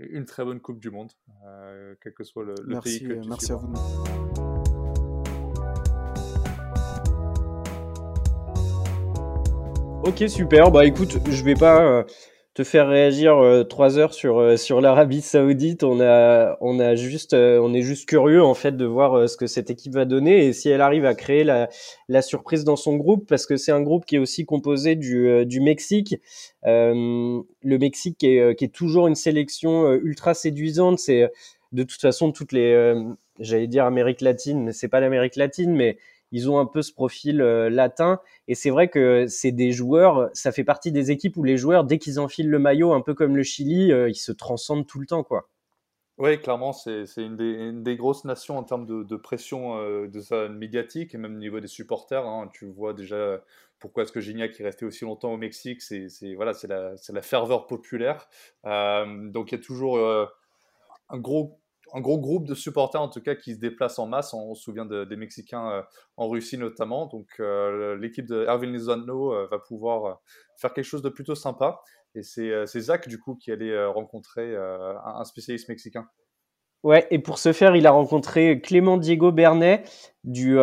une 0.00 0.24
très 0.24 0.44
bonne 0.44 0.60
Coupe 0.60 0.80
du 0.80 0.90
Monde, 0.90 1.12
quel 2.02 2.12
que 2.12 2.24
soit 2.24 2.44
le, 2.44 2.54
pays 2.80 3.00
que 3.00 3.20
tu 3.22 3.28
Merci 3.28 3.52
à 3.52 3.56
vous. 3.56 3.72
Ok, 10.06 10.22
super. 10.28 10.70
Bah 10.70 10.84
écoute, 10.84 11.18
je 11.28 11.42
vais 11.42 11.56
pas 11.56 11.84
euh, 11.84 12.04
te 12.56 12.64
faire 12.64 12.88
réagir 12.88 13.36
euh, 13.36 13.64
trois 13.64 13.98
heures 13.98 14.14
sur 14.14 14.38
euh, 14.38 14.56
sur 14.56 14.80
l'Arabie 14.80 15.20
Saoudite. 15.20 15.84
On 15.84 16.00
a 16.00 16.56
on 16.62 16.80
a 16.80 16.94
juste 16.94 17.34
on 17.34 17.74
est 17.74 17.82
juste 17.82 18.08
curieux 18.08 18.42
en 18.42 18.54
fait 18.54 18.78
de 18.78 18.86
voir 18.86 19.28
ce 19.28 19.36
que 19.36 19.46
cette 19.46 19.68
équipe 19.68 19.92
va 19.92 20.06
donner 20.06 20.46
et 20.46 20.52
si 20.54 20.70
elle 20.70 20.80
arrive 20.80 21.04
à 21.04 21.14
créer 21.14 21.44
la 21.44 21.68
la 22.08 22.22
surprise 22.22 22.64
dans 22.64 22.76
son 22.76 22.96
groupe 22.96 23.28
parce 23.28 23.44
que 23.44 23.58
c'est 23.58 23.72
un 23.72 23.82
groupe 23.82 24.06
qui 24.06 24.16
est 24.16 24.18
aussi 24.18 24.46
composé 24.46 24.96
du 24.96 25.44
du 25.44 25.60
Mexique. 25.60 26.16
le 26.64 27.44
Mexique 27.78 28.16
qui 28.18 28.38
est 28.38 28.58
qui 28.58 28.64
est 28.64 28.74
toujours 28.74 29.06
une 29.06 29.16
sélection 29.16 29.92
ultra 29.92 30.32
séduisante. 30.32 30.98
C'est 30.98 31.30
de 31.72 31.82
toute 31.82 32.00
façon 32.00 32.32
toutes 32.32 32.52
les 32.52 32.94
j'allais 33.38 33.66
dire 33.66 33.84
Amérique 33.84 34.22
latine, 34.22 34.64
mais 34.64 34.72
c'est 34.72 34.88
pas 34.88 35.00
l'Amérique 35.00 35.36
latine, 35.36 35.74
mais 35.74 35.98
ils 36.32 36.50
ont 36.50 36.58
un 36.58 36.66
peu 36.66 36.82
ce 36.82 36.92
profil 36.92 37.38
latin. 37.38 38.20
Et 38.48 38.54
c'est 38.54 38.70
vrai 38.70 38.88
que 38.88 39.26
c'est 39.28 39.52
des 39.52 39.72
joueurs, 39.72 40.30
ça 40.32 40.52
fait 40.52 40.64
partie 40.64 40.92
des 40.92 41.10
équipes 41.10 41.36
où 41.36 41.44
les 41.44 41.56
joueurs, 41.56 41.84
dès 41.84 41.98
qu'ils 41.98 42.20
enfilent 42.20 42.50
le 42.50 42.58
maillot, 42.58 42.92
un 42.92 43.00
peu 43.00 43.14
comme 43.14 43.36
le 43.36 43.42
Chili, 43.42 43.88
ils 43.88 44.14
se 44.14 44.32
transcendent 44.32 44.86
tout 44.86 45.00
le 45.00 45.06
temps, 45.06 45.22
quoi. 45.22 45.48
Oui, 46.18 46.40
clairement, 46.40 46.72
c'est 46.72 47.04
une, 47.18 47.82
des 47.82 47.96
grosses 47.96 48.24
nations 48.24 48.56
en 48.56 48.62
termes 48.62 48.86
de, 48.86 49.16
pression 49.16 50.06
de 50.06 50.20
sa 50.20 50.48
médiatique 50.48 51.14
et 51.14 51.18
même 51.18 51.36
au 51.36 51.38
niveau 51.38 51.60
des 51.60 51.66
supporters. 51.66 52.26
Hein. 52.26 52.48
tu 52.54 52.64
vois 52.64 52.94
déjà 52.94 53.42
pourquoi 53.78 54.04
est-ce 54.04 54.12
que 54.12 54.20
Gignac 54.20 54.58
est 54.58 54.64
resté 54.64 54.86
aussi 54.86 55.04
longtemps 55.04 55.32
au 55.32 55.36
Mexique 55.36 55.82
C'est 55.82 56.08
voilà, 56.34 56.52
la, 56.68 56.94
la 57.10 57.22
ferveur 57.22 57.66
populaire. 57.66 58.28
donc 58.64 59.52
il 59.52 59.56
y 59.56 59.58
a 59.58 59.62
toujours 59.62 59.98
un 61.08 61.18
gros 61.18 61.60
un 61.92 62.00
gros 62.00 62.18
groupe 62.18 62.46
de 62.46 62.54
supporters 62.54 63.00
en 63.00 63.08
tout 63.08 63.20
cas 63.20 63.34
qui 63.34 63.54
se 63.54 63.60
déplacent 63.60 63.98
en 63.98 64.06
masse. 64.06 64.34
On, 64.34 64.54
se 64.54 64.62
souvient 64.62 64.86
des 64.86 65.16
Mexicains 65.16 65.70
euh, 65.70 65.82
en 66.16 66.28
Russie 66.28 66.58
notamment. 66.58 67.06
Donc 67.06 67.28
euh, 67.40 67.96
l'équipe 67.96 68.26
de 68.26 68.44
Erwin 68.46 68.74
euh, 68.74 69.46
va 69.50 69.58
pouvoir 69.58 70.20
faire 70.56 70.72
quelque 70.72 70.84
chose 70.84 71.02
de 71.02 71.08
plutôt 71.08 71.34
sympa. 71.34 71.80
Et 72.14 72.22
c'est 72.22 72.80
Zach 72.80 73.08
du 73.08 73.18
coup 73.18 73.36
qui 73.36 73.52
allait 73.52 73.84
rencontrer 73.86 74.56
un, 74.56 75.22
spécialiste 75.24 75.68
mexicain. 75.68 76.06
Ouais, 76.82 77.06
et 77.10 77.18
pour 77.18 77.38
ce 77.38 77.52
faire, 77.52 77.76
il 77.76 77.86
a 77.86 77.90
rencontré 77.90 78.60
Clément 78.62 78.96
Diego 78.96 79.32
Bernet, 79.32 79.82
du, 80.24 80.58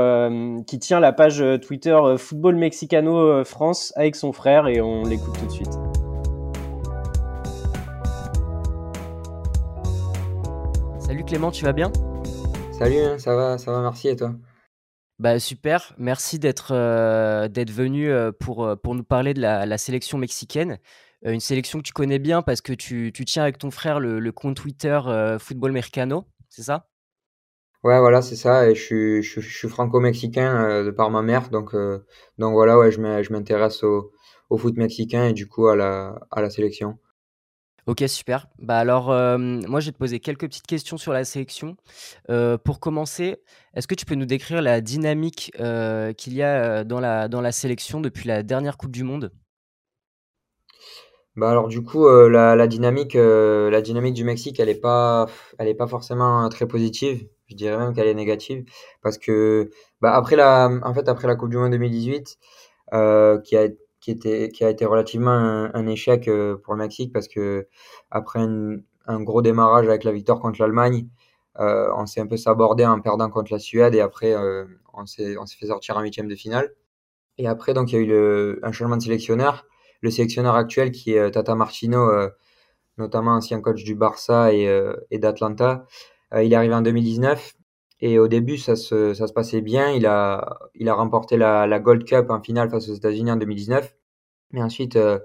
qui 0.65 0.79
tient 0.79 0.99
la 0.99 1.13
page 1.13 1.43
Twitter 1.61 1.99
Football 2.17 2.55
Mexicano 2.55 3.43
France 3.43 3.93
avec 3.95 4.15
son 4.15 4.33
frère, 4.33 4.67
et 4.67 4.81
on 4.81 5.03
l'écoute 5.03 5.37
tout 5.37 5.45
de 5.45 5.51
suite. 5.51 5.92
Salut 11.13 11.25
Clément, 11.25 11.51
tu 11.51 11.63
vas 11.63 11.73
bien? 11.73 11.91
Salut, 12.71 12.97
hein, 12.97 13.19
ça 13.19 13.35
va, 13.35 13.59
ça 13.59 13.71
va, 13.71 13.81
merci 13.83 14.07
et 14.07 14.15
toi? 14.15 14.33
Bah 15.19 15.37
super, 15.37 15.93
merci 15.99 16.39
d'être 16.39 16.71
euh, 16.71 17.47
d'être 17.47 17.69
venu 17.69 18.09
euh, 18.09 18.31
pour, 18.31 18.65
euh, 18.65 18.75
pour 18.75 18.95
nous 18.95 19.03
parler 19.03 19.35
de 19.35 19.39
la, 19.39 19.77
sélection 19.77 20.17
mexicaine. 20.17 20.79
une 21.21 21.39
sélection 21.39 21.77
que 21.77 21.83
tu 21.83 21.93
connais 21.93 22.17
bien 22.17 22.41
parce 22.41 22.61
que 22.61 22.73
tu, 22.73 23.11
tu 23.13 23.25
tiens 23.25 23.43
avec 23.43 23.59
ton 23.59 23.69
frère 23.69 23.99
le, 23.99 24.31
compte 24.31 24.55
Twitter 24.55 24.99
Football 25.39 25.71
Mercano, 25.71 26.25
c'est 26.49 26.63
ça? 26.63 26.87
Ouais, 27.83 27.99
voilà, 27.99 28.23
c'est 28.23 28.35
ça. 28.35 28.67
Et 28.67 28.73
je 28.73 28.81
suis, 28.81 29.21
je, 29.21 29.39
suis 29.39 29.69
franco-mexicain 29.69 30.83
de 30.83 30.89
par 30.89 31.11
ma 31.11 31.21
mère. 31.21 31.51
Donc, 31.51 31.75
donc 32.39 32.53
voilà, 32.53 32.75
ouais, 32.79 32.91
je 32.91 33.31
m'intéresse 33.31 33.83
au, 33.83 34.11
au, 34.49 34.57
foot 34.57 34.77
mexicain 34.77 35.27
et 35.27 35.33
du 35.33 35.47
coup 35.47 35.67
à 35.67 35.75
la, 35.75 36.17
à 36.31 36.41
la 36.41 36.49
sélection. 36.49 36.97
Ok, 37.85 38.01
super. 38.07 38.47
Bah 38.59 38.77
alors, 38.77 39.07
moi, 39.07 39.79
je 39.81 39.87
vais 39.87 39.91
te 39.91 39.97
poser 39.97 40.19
quelques 40.21 40.47
petites 40.47 40.67
questions 40.67 40.97
sur 40.97 41.11
la 41.11 41.25
sélection. 41.25 41.75
pour 42.63 42.79
commencer, 42.79 43.37
est-ce 43.73 43.87
que 43.87 43.95
tu 43.95 44.05
peux 44.05 44.15
nous 44.15 44.25
décrire 44.25 44.61
la 44.61 44.79
dynamique 44.79 45.51
qu'il 46.17 46.33
y 46.33 46.43
a 46.43 46.83
dans 46.85 46.99
la, 47.01 47.27
dans 47.27 47.41
la 47.41 47.51
sélection 47.51 47.99
depuis 47.99 48.27
la 48.27 48.41
dernière 48.43 48.77
Coupe 48.77 48.91
du 48.91 49.03
Monde? 49.03 49.31
Bah 51.35 51.49
alors 51.49 51.67
du 51.67 51.81
coup, 51.83 52.07
la, 52.07 52.67
dynamique, 52.67 53.15
la 53.15 53.81
dynamique 53.81 54.13
du 54.13 54.23
Mexique, 54.23 54.59
elle 54.59 54.67
n'est 54.67 54.75
pas, 54.75 55.27
elle 55.57 55.67
est 55.67 55.73
pas 55.75 55.87
forcément 55.87 56.47
très 56.49 56.67
positive. 56.67 57.27
Je 57.47 57.55
dirais 57.55 57.77
même 57.77 57.93
qu'elle 57.93 58.07
est 58.07 58.13
négative 58.13 58.63
parce 59.01 59.17
que, 59.17 59.69
bah 59.99 60.13
après 60.13 60.35
la, 60.37 60.69
en 60.83 60.93
fait, 60.93 61.09
après 61.09 61.27
la 61.27 61.35
Coupe 61.35 61.49
du 61.49 61.57
Monde 61.57 61.71
2018, 61.71 62.37
qui 63.43 63.57
a 63.57 63.67
qui, 64.03 64.11
était, 64.11 64.49
qui 64.49 64.65
a 64.65 64.69
été 64.69 64.85
relativement 64.85 65.31
un, 65.31 65.87
échec 65.87 66.27
euh, 66.27 66.57
pour 66.57 66.73
le 66.73 66.79
Mexique 66.79 67.13
parce 67.13 67.29
que 67.29 67.69
après 68.11 68.39
un, 68.41 69.21
gros 69.21 69.41
démarrage 69.41 69.87
avec 69.87 70.03
la 70.03 70.11
victoire 70.11 70.41
contre 70.41 70.59
l'Allemagne, 70.59 71.07
euh, 71.61 71.87
on 71.95 72.05
s'est 72.05 72.19
un 72.19 72.27
peu 72.27 72.35
sabordé 72.35 72.85
en 72.85 72.99
perdant 72.99 73.29
contre 73.29 73.53
la 73.53 73.59
Suède 73.59 73.95
et 73.95 74.01
après 74.01 74.33
euh, 74.33 74.65
on 74.93 75.05
s'est 75.05 75.35
fait 75.57 75.67
sortir 75.67 75.95
en 75.95 76.01
huitième 76.01 76.27
de 76.27 76.35
finale. 76.35 76.73
Et 77.37 77.47
après, 77.47 77.73
donc, 77.73 77.91
il 77.91 77.95
y 77.95 77.97
a 77.97 78.01
eu 78.01 78.05
le, 78.05 78.59
un 78.61 78.73
changement 78.73 78.97
de 78.97 79.01
sélectionneur. 79.01 79.65
Le 80.01 80.11
sélectionneur 80.11 80.55
actuel 80.55 80.91
qui 80.91 81.13
est 81.13 81.31
Tata 81.31 81.55
Martino, 81.55 82.11
notamment 82.97 83.31
ancien 83.31 83.61
coach 83.61 83.83
du 83.83 83.95
Barça 83.95 84.53
et, 84.53 84.69
et 85.09 85.17
d'Atlanta, 85.17 85.85
il 86.35 86.51
est 86.51 86.55
arrivé 86.55 86.75
en 86.75 86.81
2019 86.81 87.53
et 88.05 88.19
au 88.19 88.27
début, 88.27 88.57
ça 88.57 88.75
se, 88.75 89.13
ça 89.13 89.27
se 89.27 89.33
passait 89.33 89.61
bien. 89.61 89.89
Il 89.91 90.05
a, 90.05 90.59
il 90.75 90.89
a 90.89 90.93
remporté 90.93 91.37
la, 91.37 91.67
la 91.67 91.79
Gold 91.79 92.03
Cup 92.03 92.29
en 92.29 92.41
finale 92.43 92.69
face 92.69 92.89
aux 92.89 92.93
États-Unis 92.93 93.31
en 93.31 93.37
2019. 93.37 93.95
Mais 94.51 94.61
ensuite, 94.61 94.97
euh, 94.97 95.19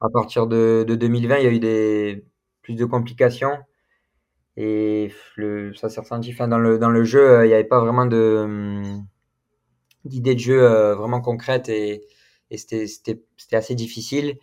à 0.00 0.08
partir 0.10 0.48
de, 0.48 0.84
de, 0.86 0.96
2020, 0.96 1.38
il 1.38 1.44
y 1.44 1.46
a 1.46 1.52
eu 1.52 1.60
des, 1.60 2.24
plus 2.62 2.74
de 2.74 2.84
complications. 2.86 3.56
Et 4.56 5.12
ça 5.76 5.88
s'est 5.88 6.00
ressenti. 6.00 6.32
Enfin, 6.32 6.48
dans, 6.48 6.58
le, 6.58 6.76
dans 6.76 6.90
le 6.90 7.04
jeu, 7.04 7.20
euh, 7.20 7.46
il 7.46 7.50
n'y 7.50 7.54
avait 7.54 7.62
pas 7.62 7.78
vraiment 7.78 8.02
hum, 8.02 9.06
d'idée 10.04 10.34
de 10.34 10.40
jeu 10.40 10.60
euh, 10.60 10.96
vraiment 10.96 11.20
concrète 11.20 11.68
et, 11.68 12.02
et 12.50 12.58
c'était, 12.58 13.22
assez 13.52 13.76
difficile. 13.76 14.38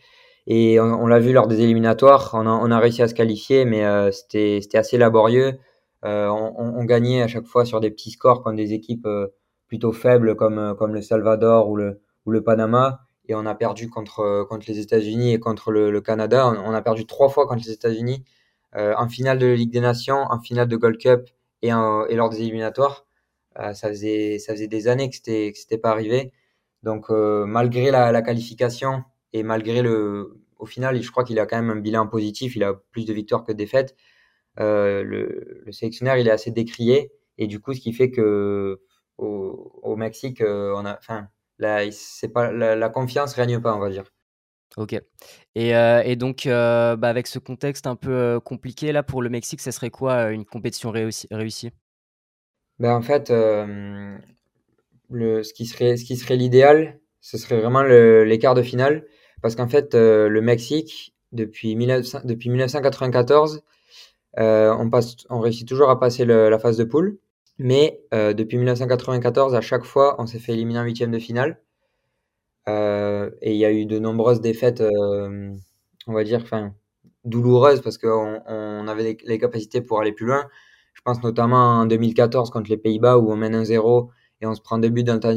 Et 0.48 0.80
on, 0.80 1.08
l'a 1.08 1.20
vu 1.20 1.34
lors 1.34 1.48
des 1.48 1.60
éliminatoires, 1.60 2.32
on 2.36 2.48
a, 2.48 2.52
on 2.52 2.72
a 2.72 2.80
réussi 2.80 3.02
à 3.02 3.10
se 3.10 3.14
qualifier, 3.14 3.66
mais 3.66 3.84
c'était, 4.14 4.60
c'était 4.62 4.78
assez 4.78 4.98
laborieux. 4.98 5.60
Euh, 6.06 6.28
on, 6.30 6.80
on, 6.80 6.84
gagnait 6.86 7.22
à 7.22 7.28
chaque 7.28 7.46
fois 7.46 7.66
sur 7.66 7.80
des 7.80 7.92
petits 7.92 8.12
scores 8.12 8.44
contre 8.44 8.56
des 8.58 8.74
équipes 8.74 9.06
euh, 9.06 9.28
plutôt 9.68 9.92
faibles 9.92 10.36
comme, 10.36 10.58
euh, 10.58 10.74
comme 10.74 10.94
le 10.96 11.02
Salvador 11.02 11.70
ou 11.70 11.76
le, 11.76 12.02
ou 12.26 12.32
le 12.32 12.44
Panama. 12.44 13.02
Et 13.28 13.36
on 13.36 13.46
a 13.46 13.54
perdu 13.56 13.90
contre, 13.90 14.46
contre 14.50 14.66
les 14.68 14.80
États-Unis 14.80 15.34
et 15.34 15.40
contre 15.40 15.72
le, 15.72 16.02
Canada. 16.02 16.48
On, 16.48 16.74
a 16.74 16.82
perdu 16.82 17.06
trois 17.06 17.30
fois 17.30 17.48
contre 17.48 17.64
les 17.66 17.72
États-Unis 17.72 18.24
en 18.74 19.08
finale 19.10 19.38
de 19.38 19.48
Ligue 19.48 19.72
des 19.72 19.80
Nations, 19.80 20.26
en 20.30 20.40
finale 20.40 20.68
de 20.68 20.76
Gold 20.76 20.98
Cup 20.98 21.30
et, 21.62 21.68
et 21.70 22.16
lors 22.16 22.30
des 22.30 22.42
éliminatoires. 22.42 23.06
ça, 23.56 23.90
faisait, 23.90 24.40
ça 24.40 24.54
faisait 24.54 24.68
des 24.68 24.88
années 24.88 25.10
que 25.10 25.16
c'était 25.16 25.52
c'était 25.56 25.78
pas 25.78 25.92
arrivé. 25.92 26.34
Donc 26.84 27.10
malgré 27.10 27.92
la, 27.92 28.12
la, 28.12 28.22
qualification 28.22 29.04
et 29.34 29.44
malgré 29.44 29.82
le, 29.82 30.42
au 30.62 30.66
final, 30.66 31.02
je 31.02 31.12
crois 31.12 31.24
qu'il 31.24 31.40
a 31.40 31.46
quand 31.46 31.62
même 31.62 31.70
un 31.70 31.80
bilan 31.80 32.08
positif. 32.08 32.56
Il 32.56 32.64
a 32.64 32.74
plus 32.92 33.06
de 33.06 33.14
victoires 33.14 33.44
que 33.44 33.52
de 33.52 33.58
défaites. 33.58 33.96
Euh, 34.60 35.04
le, 35.04 35.62
le, 35.66 35.72
sélectionneur 35.72 36.18
il 36.18 36.28
est 36.28 36.32
assez 36.32 36.52
décrié 36.52 37.10
et 37.38 37.48
du 37.48 37.62
coup 37.62 37.74
ce 37.74 37.80
qui 37.80 37.94
fait 37.94 38.12
que 38.12 38.82
au, 39.18 39.80
au 39.82 39.96
Mexique 39.96 40.42
euh, 40.42 40.74
on 40.76 40.86
a 40.86 40.98
enfin 40.98 41.30
la, 41.58 41.90
c'est 41.92 42.28
pas 42.28 42.52
la, 42.52 42.76
la, 42.76 42.90
confiance 42.90 43.34
règne 43.34 43.62
pas 43.62 43.74
on 43.74 43.80
va 43.80 43.90
dire 43.90 44.04
Ok. 44.78 44.94
Et, 45.56 45.76
euh, 45.76 46.02
et 46.06 46.16
donc, 46.16 46.46
euh, 46.46 46.96
bah 46.96 47.10
avec 47.10 47.28
ce 47.28 47.40
contexte 47.40 47.88
un 47.88 47.98
peu 47.98 48.40
compliqué, 48.40 48.94
là, 48.94 49.04
pour 49.04 49.22
le 49.22 49.30
Mexique, 49.30 49.60
ça 49.60 49.74
serait 49.74 49.90
quoi 49.90 50.32
une 50.32 50.46
compétition 50.46 50.92
réussi 50.92 51.28
réussie? 51.30 51.72
Ben, 52.80 52.96
En 52.96 53.02
fait, 53.02 53.30
le, 53.30 54.18
ce 55.44 55.54
qui 55.54 55.66
serait, 55.66 55.98
ce 55.98 56.06
qui 56.06 56.16
serait 56.16 56.38
l'idéal, 56.38 57.02
ce 57.20 57.38
serait 57.38 57.60
vraiment 57.60 57.84
les 57.84 58.40
quarts 58.40 58.56
de 58.56 58.64
finale. 58.64 59.06
Parce 59.42 59.58
qu'en 59.58 59.68
fait, 59.68 59.94
le 59.94 60.40
Mexique, 60.40 61.12
depuis, 61.32 61.76
19, 61.76 62.26
depuis 62.26 62.50
1994, 62.50 63.58
euh, 63.58 63.60
on, 64.38 64.90
passe, 64.90 65.18
on 65.30 65.40
réussit 65.40 65.68
toujours 65.68 65.90
à 65.90 66.00
passer 66.00 66.26
la 66.26 66.60
phase 66.60 66.78
de 66.78 66.84
poule. 66.84 67.18
Mais 67.58 68.02
euh, 68.14 68.34
depuis 68.34 68.58
1994, 68.58 69.54
à 69.56 69.62
chaque 69.62 69.84
fois, 69.84 70.16
on 70.20 70.26
s'est 70.26 70.40
fait 70.40 70.54
éliminer 70.54 70.80
en 70.80 70.84
huitième 70.84 71.12
de 71.12 71.20
finale. 71.20 71.62
Euh, 72.68 73.30
et 73.42 73.54
il 73.54 73.58
y 73.58 73.66
a 73.66 73.72
eu 73.72 73.86
de 73.86 74.00
nombreuses 74.00 74.42
défaites, 74.42 74.84
on 76.08 76.14
va 76.14 76.24
dire, 76.24 76.42
enfin, 76.42 76.74
douloureuses 77.26 77.82
parce 77.82 77.98
qu'on 77.98 78.42
on 78.48 78.88
avait 78.88 79.18
les, 79.24 79.38
capacités 79.38 79.82
pour 79.82 80.00
aller 80.02 80.12
plus 80.12 80.26
loin. 80.26 80.48
Je 80.94 81.02
pense 81.04 81.22
notamment 81.24 81.80
en 81.82 81.86
2014 81.86 82.50
contre 82.50 82.70
les 82.70 82.78
Pays-Bas 82.78 83.18
où 83.18 83.32
on 83.32 83.36
mène 83.36 83.56
un 83.56 83.64
0 83.64 84.10
et 84.42 84.48
on 84.48 84.56
se 84.56 84.62
prend 84.62 84.80
deux 84.80 84.90
buts 84.90 85.04
dans 85.04 85.14
le 85.14 85.20
temps 85.20 85.34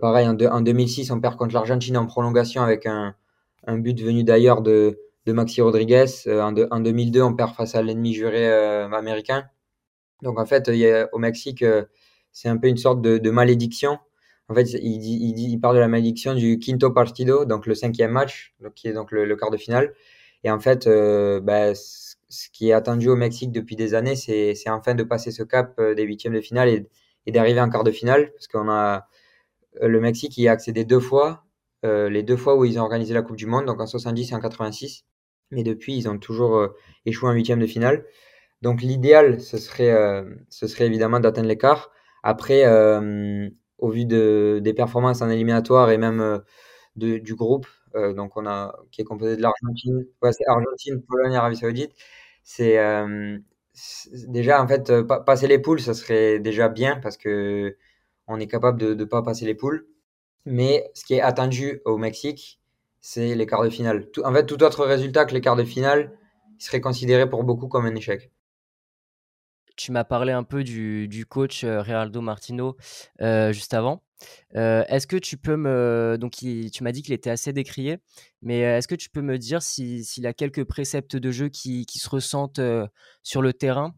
pareil, 0.00 0.28
en, 0.28 0.36
en, 0.36 0.60
2006, 0.60 1.10
on 1.10 1.20
perd 1.20 1.36
contre 1.36 1.54
l'Argentine 1.54 1.96
en 1.96 2.06
prolongation 2.06 2.62
avec 2.62 2.86
un, 2.86 3.14
un 3.66 3.78
but 3.78 4.00
venu 4.00 4.24
d'ailleurs 4.24 4.62
de, 4.62 4.98
de 5.26 5.32
Maxi 5.32 5.60
Rodriguez. 5.60 6.06
Euh, 6.26 6.40
en, 6.42 6.80
2002, 6.80 7.20
on 7.20 7.34
perd 7.34 7.54
face 7.54 7.74
à 7.74 7.82
l'ennemi 7.82 8.14
juré 8.14 8.48
euh, 8.48 8.88
américain. 8.90 9.48
Donc 10.22 10.38
en 10.38 10.46
fait, 10.46 10.70
au 11.12 11.18
Mexique, 11.18 11.62
euh, 11.62 11.84
c'est 12.32 12.48
un 12.48 12.56
peu 12.56 12.68
une 12.68 12.76
sorte 12.76 13.02
de, 13.02 13.30
malédiction. 13.30 13.98
En 14.48 14.54
fait, 14.54 14.70
il, 14.80 15.58
parle 15.60 15.76
de 15.76 15.80
la 15.80 15.88
malédiction 15.88 16.34
du 16.34 16.58
quinto 16.58 16.90
partido, 16.92 17.44
donc 17.44 17.66
le 17.66 17.74
cinquième 17.74 18.12
match, 18.12 18.54
donc 18.60 18.74
qui 18.74 18.88
est 18.88 18.92
donc 18.92 19.10
le, 19.10 19.36
quart 19.36 19.50
de 19.50 19.56
finale. 19.56 19.92
Et 20.44 20.50
en 20.50 20.60
fait, 20.60 20.88
bah, 21.42 21.74
ce 21.74 22.48
qui 22.52 22.68
est 22.70 22.72
attendu 22.72 23.08
au 23.08 23.16
Mexique 23.16 23.52
depuis 23.52 23.76
des 23.76 23.94
années, 23.94 24.16
c'est 24.16 24.54
enfin 24.68 24.94
de 24.94 25.02
passer 25.02 25.32
ce 25.32 25.42
cap 25.42 25.80
des 25.80 26.02
huitièmes 26.04 26.34
de 26.34 26.40
finale 26.40 26.68
et, 26.68 26.88
et 27.26 27.32
d'arriver 27.32 27.60
en 27.60 27.68
quart 27.70 27.84
de 27.84 27.90
finale, 27.90 28.30
parce 28.32 28.46
qu'on 28.46 28.70
a 28.70 29.08
le 29.82 30.00
Mexique 30.00 30.38
y 30.38 30.48
a 30.48 30.52
accédé 30.52 30.84
deux 30.84 31.00
fois, 31.00 31.44
les 31.82 32.22
deux 32.22 32.36
fois 32.36 32.56
où 32.56 32.64
ils 32.64 32.78
ont 32.78 32.82
organisé 32.82 33.14
la 33.14 33.22
Coupe 33.22 33.36
du 33.36 33.46
Monde, 33.46 33.66
donc 33.66 33.80
en 33.80 33.86
70 33.86 34.30
et 34.30 34.34
en 34.34 34.40
86 34.40 35.04
mais 35.50 35.62
depuis, 35.62 35.96
ils 35.96 36.08
ont 36.08 36.18
toujours 36.18 36.56
euh, 36.56 36.68
échoué 37.06 37.30
en 37.30 37.32
huitième 37.32 37.60
de 37.60 37.66
finale. 37.66 38.04
Donc 38.62 38.82
l'idéal, 38.82 39.40
ce 39.40 39.58
serait, 39.58 39.90
euh, 39.92 40.24
ce 40.50 40.66
serait 40.68 40.86
évidemment 40.86 41.20
d'atteindre 41.20 41.48
l'écart. 41.48 41.90
Après, 42.22 42.64
euh, 42.66 43.48
au 43.78 43.90
vu 43.90 44.06
de, 44.06 44.60
des 44.62 44.74
performances 44.74 45.22
en 45.22 45.30
éliminatoire 45.30 45.90
et 45.90 45.98
même 45.98 46.42
du 46.96 47.34
groupe, 47.34 47.66
donc 47.94 48.32
qui 48.90 49.02
est 49.02 49.04
composé 49.04 49.36
de 49.36 49.42
l'Argentine, 49.42 50.06
ouais, 50.22 50.30
Argentine, 50.48 51.02
Pologne, 51.02 51.36
Arabie 51.36 51.56
Saoudite. 51.56 51.92
C'est 52.42 52.78
déjà 54.28 54.62
en 54.62 54.66
fait 54.68 54.92
passer 55.26 55.46
les 55.46 55.58
poules, 55.58 55.80
ça 55.80 55.94
serait 55.94 56.38
déjà 56.40 56.68
bien 56.68 56.96
parce 56.96 57.16
que 57.16 57.76
on 58.26 58.40
est 58.40 58.46
capable 58.46 58.80
de 58.80 58.94
ne 58.94 59.04
pas 59.04 59.22
passer 59.22 59.44
les 59.46 59.54
poules. 59.54 59.86
Mais 60.46 60.90
ce 60.94 61.04
qui 61.04 61.14
est 61.14 61.20
attendu 61.20 61.80
au 61.84 61.98
Mexique, 61.98 62.60
c'est 63.08 63.36
les 63.36 63.46
quarts 63.46 63.62
de 63.62 63.70
finale. 63.70 64.08
en 64.24 64.32
fait, 64.32 64.46
tout 64.46 64.60
autre 64.64 64.84
résultat 64.84 65.26
que 65.26 65.32
les 65.32 65.40
quarts 65.40 65.54
de 65.54 65.62
finale 65.62 66.18
serait 66.58 66.80
considéré 66.80 67.30
pour 67.30 67.44
beaucoup 67.44 67.68
comme 67.68 67.86
un 67.86 67.94
échec. 67.94 68.32
Tu 69.76 69.92
m'as 69.92 70.02
parlé 70.02 70.32
un 70.32 70.42
peu 70.42 70.64
du, 70.64 71.24
coach 71.28 71.62
euh, 71.62 71.82
Realdo 71.82 72.20
Martino 72.20 72.76
euh, 73.20 73.52
juste 73.52 73.74
avant. 73.74 74.02
Euh, 74.56 74.82
est-ce 74.88 75.06
que 75.06 75.16
tu 75.16 75.36
peux 75.36 75.54
me. 75.54 76.16
Donc, 76.18 76.32
tu 76.32 76.82
m'as 76.82 76.90
dit 76.90 77.02
qu'il 77.02 77.14
était 77.14 77.30
assez 77.30 77.52
décrié, 77.52 77.98
mais 78.42 78.58
est-ce 78.58 78.88
que 78.88 78.96
tu 78.96 79.08
peux 79.08 79.22
me 79.22 79.38
dire 79.38 79.62
s'il 79.62 80.26
a 80.26 80.32
quelques 80.32 80.64
préceptes 80.64 81.14
de 81.14 81.30
jeu 81.30 81.48
qui, 81.48 81.86
se 81.88 82.08
ressentent 82.08 82.60
sur 83.22 83.40
le 83.40 83.52
terrain? 83.52 83.94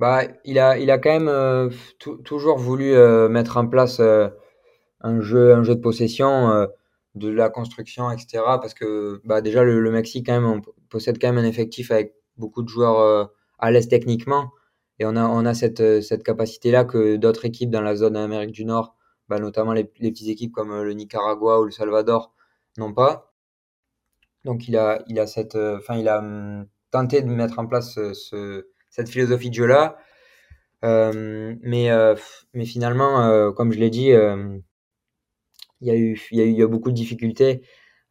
Bah, 0.00 0.22
il, 0.44 0.58
a, 0.58 0.76
il 0.76 0.90
a 0.90 0.98
quand 0.98 1.20
même 1.20 1.70
toujours 2.24 2.58
voulu 2.58 2.96
mettre 3.28 3.58
en 3.58 3.68
place 3.68 4.00
un, 4.00 5.20
jeu, 5.20 5.54
un 5.54 5.62
jeu 5.62 5.76
de 5.76 5.80
possession, 5.80 6.66
de 7.16 7.28
la 7.28 7.50
construction, 7.50 8.10
etc. 8.10 8.42
Parce 8.44 8.74
que 8.74 9.20
bah, 9.24 9.40
déjà, 9.40 9.64
le, 9.64 9.90
Mexique, 9.90 10.26
quand 10.26 10.40
même, 10.40 10.46
on 10.46 10.62
possède 10.88 11.18
quand 11.20 11.32
même 11.32 11.44
un 11.44 11.48
effectif 11.48 11.90
avec 11.90 12.14
beaucoup 12.36 12.62
de 12.62 12.68
joueurs 12.68 13.30
à 13.58 13.70
l'aise 13.70 13.88
techniquement. 13.88 14.50
Et 14.98 15.04
on 15.04 15.16
a, 15.16 15.26
on 15.28 15.44
a 15.44 15.54
cette, 15.54 15.80
euh, 15.80 16.00
cette 16.00 16.22
capacité-là 16.22 16.84
que 16.84 17.16
d'autres 17.16 17.44
équipes 17.44 17.70
dans 17.70 17.82
la 17.82 17.96
zone 17.96 18.14
d'Amérique 18.14 18.52
du 18.52 18.64
Nord, 18.64 18.96
bah, 19.28 19.38
notamment 19.38 19.72
les, 19.72 19.90
les, 19.98 20.10
petites 20.10 20.28
équipes 20.28 20.52
comme 20.52 20.72
euh, 20.72 20.84
le 20.84 20.94
Nicaragua 20.94 21.60
ou 21.60 21.64
le 21.64 21.70
Salvador, 21.70 22.32
n'ont 22.78 22.94
pas. 22.94 23.34
Donc 24.44 24.68
il 24.68 24.76
a, 24.76 25.02
il 25.08 25.18
a, 25.20 25.26
cette, 25.26 25.56
euh, 25.56 25.78
enfin, 25.78 25.96
il 25.96 26.08
a 26.08 26.20
hum, 26.20 26.66
tenté 26.90 27.22
de 27.22 27.28
mettre 27.28 27.58
en 27.58 27.66
place 27.66 27.94
ce, 28.12 28.68
cette 28.90 29.08
philosophie 29.08 29.50
de 29.50 29.54
jeu-là. 29.54 29.98
Euh, 30.84 31.56
mais, 31.62 31.90
mais 32.54 32.64
finalement, 32.64 33.52
comme 33.52 33.72
je 33.72 33.78
l'ai 33.78 33.90
dit, 33.90 34.12
il, 35.80 35.88
y 35.88 35.90
a 35.90 35.96
eu, 35.96 36.20
il, 36.30 36.38
y 36.38 36.40
a 36.42 36.44
eu, 36.44 36.50
il 36.50 36.66
beaucoup 36.66 36.90
de 36.90 36.96
difficultés. 36.96 37.62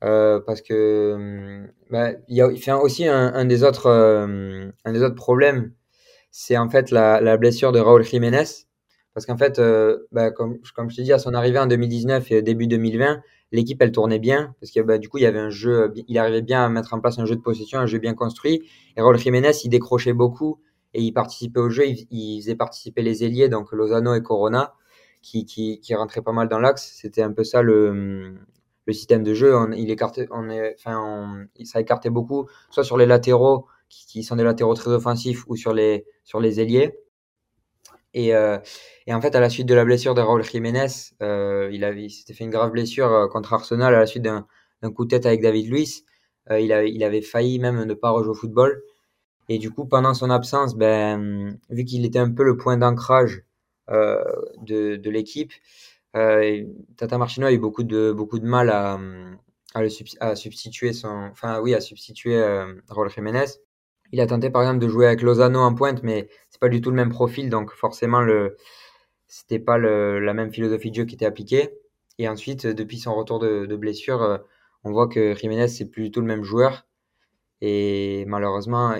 Euh, 0.03 0.39
parce 0.45 0.61
que 0.61 1.13
hum, 1.13 1.71
bah, 1.89 2.11
il 2.27 2.35
y 2.35 2.41
a 2.41 2.77
aussi 2.79 3.07
un, 3.07 3.45
des 3.45 3.63
autres, 3.63 3.89
un 3.89 4.91
des 4.93 5.01
autres 5.01 5.15
problèmes 5.15 5.73
c'est 6.37 6.57
en 6.57 6.69
fait 6.69 6.91
la, 6.91 7.21
la, 7.21 7.37
blessure 7.37 7.71
de 7.71 7.79
Raúl 7.79 8.03
Jiménez. 8.03 8.43
Parce 9.13 9.25
qu'en 9.25 9.37
fait, 9.37 9.57
euh, 9.57 9.99
bah, 10.11 10.31
comme, 10.31 10.57
comme 10.75 10.89
je 10.89 10.97
te 10.97 11.01
dis, 11.01 11.13
à 11.13 11.17
son 11.17 11.33
arrivée 11.33 11.59
en 11.59 11.65
2019 11.65 12.29
et 12.33 12.41
début 12.41 12.67
2020, 12.67 13.21
l'équipe, 13.53 13.81
elle 13.81 13.93
tournait 13.93 14.19
bien. 14.19 14.53
Parce 14.59 14.73
que 14.73 14.81
bah, 14.81 14.97
du 14.97 15.07
coup, 15.07 15.17
il 15.17 15.21
y 15.21 15.27
avait 15.27 15.39
un 15.39 15.49
jeu, 15.49 15.93
il 16.09 16.17
arrivait 16.17 16.41
bien 16.41 16.65
à 16.65 16.67
mettre 16.67 16.93
en 16.93 16.99
place 16.99 17.19
un 17.19 17.25
jeu 17.25 17.37
de 17.37 17.41
possession, 17.41 17.79
un 17.79 17.85
jeu 17.85 17.99
bien 17.99 18.13
construit. 18.13 18.63
Et 18.97 19.01
Raúl 19.01 19.17
Jiménez, 19.17 19.51
il 19.63 19.69
décrochait 19.69 20.11
beaucoup 20.11 20.59
et 20.93 21.01
il 21.01 21.13
participait 21.13 21.61
au 21.61 21.69
jeu. 21.69 21.85
Il, 21.87 22.41
faisait 22.41 22.55
participer 22.55 23.01
les 23.01 23.23
ailiers, 23.23 23.47
donc 23.47 23.71
Lozano 23.71 24.13
et 24.13 24.21
Corona, 24.21 24.73
qui, 25.25 25.45
qui, 25.45 25.79
qui 25.79 25.95
rentraient 25.95 26.21
pas 26.21 26.31
mal 26.31 26.47
dans 26.47 26.59
l'axe. 26.59 26.93
C'était 27.01 27.23
un 27.23 27.33
peu 27.33 27.43
ça 27.43 27.61
le, 27.63 28.35
le 28.85 28.93
système 28.93 29.23
de 29.23 29.33
jeu. 29.33 29.55
On, 29.55 29.71
il 29.71 29.89
écartait, 29.89 30.27
on 30.31 30.49
est, 30.49 30.75
enfin, 30.77 31.47
ça 31.63 31.81
écartait 31.81 32.11
beaucoup, 32.11 32.47
soit 32.69 32.83
sur 32.83 32.97
les 32.97 33.07
latéraux, 33.07 33.67
qui, 33.89 34.23
sont 34.23 34.35
des 34.35 34.43
latéraux 34.43 34.75
très 34.75 34.91
offensifs 34.91 35.45
ou 35.47 35.55
sur 35.55 35.73
les, 35.73 36.05
sur 36.23 36.39
les 36.39 36.59
ailiers. 36.59 36.97
Et, 38.13 38.35
euh, 38.35 38.57
et, 39.07 39.13
en 39.13 39.21
fait, 39.21 39.35
à 39.35 39.39
la 39.39 39.49
suite 39.49 39.67
de 39.67 39.73
la 39.75 39.83
blessure 39.83 40.13
de 40.13 40.21
Raúl 40.21 40.43
Jiménez, 40.43 40.87
euh, 41.21 41.69
il, 41.73 41.83
avait, 41.83 42.07
s'était 42.09 42.33
fait 42.33 42.45
une 42.45 42.51
grave 42.51 42.71
blessure 42.71 43.11
euh, 43.11 43.27
contre 43.27 43.53
Arsenal 43.53 43.93
à 43.93 43.99
la 43.99 44.05
suite 44.05 44.23
d'un, 44.23 44.45
coup 44.93 45.05
de 45.05 45.09
tête 45.09 45.25
avec 45.25 45.41
David 45.41 45.69
Luiz. 45.69 46.03
Euh, 46.51 46.59
il, 46.59 46.71
avait, 46.71 46.91
il 46.91 47.03
avait 47.03 47.21
failli 47.21 47.59
même 47.59 47.83
ne 47.83 47.93
pas 47.93 48.11
rejouer 48.11 48.31
au 48.31 48.35
football. 48.35 48.81
Et 49.49 49.57
du 49.59 49.71
coup, 49.71 49.85
pendant 49.85 50.13
son 50.13 50.29
absence, 50.29 50.75
ben, 50.75 51.57
vu 51.69 51.85
qu'il 51.85 52.05
était 52.05 52.19
un 52.19 52.31
peu 52.31 52.43
le 52.43 52.57
point 52.57 52.77
d'ancrage 52.77 53.44
de, 53.89 54.95
de 54.95 55.09
l'équipe, 55.09 55.53
Tata 56.13 57.17
Martino 57.17 57.47
a 57.47 57.51
eu 57.51 57.57
beaucoup 57.57 57.83
de, 57.83 58.11
beaucoup 58.11 58.39
de 58.39 58.45
mal 58.45 58.69
à, 58.69 58.99
à, 59.73 59.81
le, 59.81 59.89
à 60.19 60.35
substituer 60.35 60.93
son, 60.93 61.29
enfin 61.31 61.59
oui, 61.59 61.73
à 61.73 61.81
substituer 61.81 62.41
Raúl 62.89 63.09
Jiménez. 63.09 63.45
Il 64.11 64.21
a 64.21 64.27
tenté 64.27 64.49
par 64.49 64.61
exemple 64.61 64.79
de 64.79 64.87
jouer 64.87 65.07
avec 65.07 65.21
Lozano 65.21 65.59
en 65.59 65.73
pointe, 65.73 66.03
mais 66.03 66.29
c'est 66.49 66.59
pas 66.59 66.69
du 66.69 66.79
tout 66.81 66.89
le 66.89 66.95
même 66.95 67.09
profil, 67.09 67.49
donc 67.49 67.71
forcément 67.71 68.21
le 68.21 68.55
c'était 69.27 69.59
pas 69.59 69.77
le, 69.77 70.19
la 70.19 70.33
même 70.33 70.51
philosophie 70.51 70.91
de 70.91 70.95
jeu 70.95 71.05
qui 71.05 71.15
était 71.15 71.25
appliquée. 71.25 71.71
Et 72.17 72.29
ensuite, 72.29 72.65
depuis 72.67 72.99
son 72.99 73.13
retour 73.15 73.39
de, 73.39 73.75
blessure, 73.75 74.21
euh, 74.21 74.37
on 74.83 74.91
voit 74.91 75.07
que 75.07 75.35
Jiménez 75.35 75.67
c'est 75.67 75.85
plus 75.85 76.03
du 76.03 76.11
tout 76.11 76.21
le 76.21 76.27
même 76.27 76.43
joueur. 76.43 76.85
Et 77.61 78.25
malheureusement, 78.27 78.95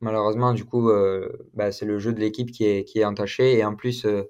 malheureusement 0.00 0.52
du 0.52 0.64
coup, 0.64 0.90
euh, 0.90 1.28
bah, 1.54 1.72
c'est 1.72 1.86
le 1.86 1.98
jeu 1.98 2.12
de 2.12 2.20
l'équipe 2.20 2.50
qui 2.50 2.64
est, 2.64 2.84
qui 2.84 3.00
est 3.00 3.04
entaché. 3.04 3.58
Et 3.58 3.64
en 3.64 3.74
plus, 3.74 4.04
euh, 4.04 4.24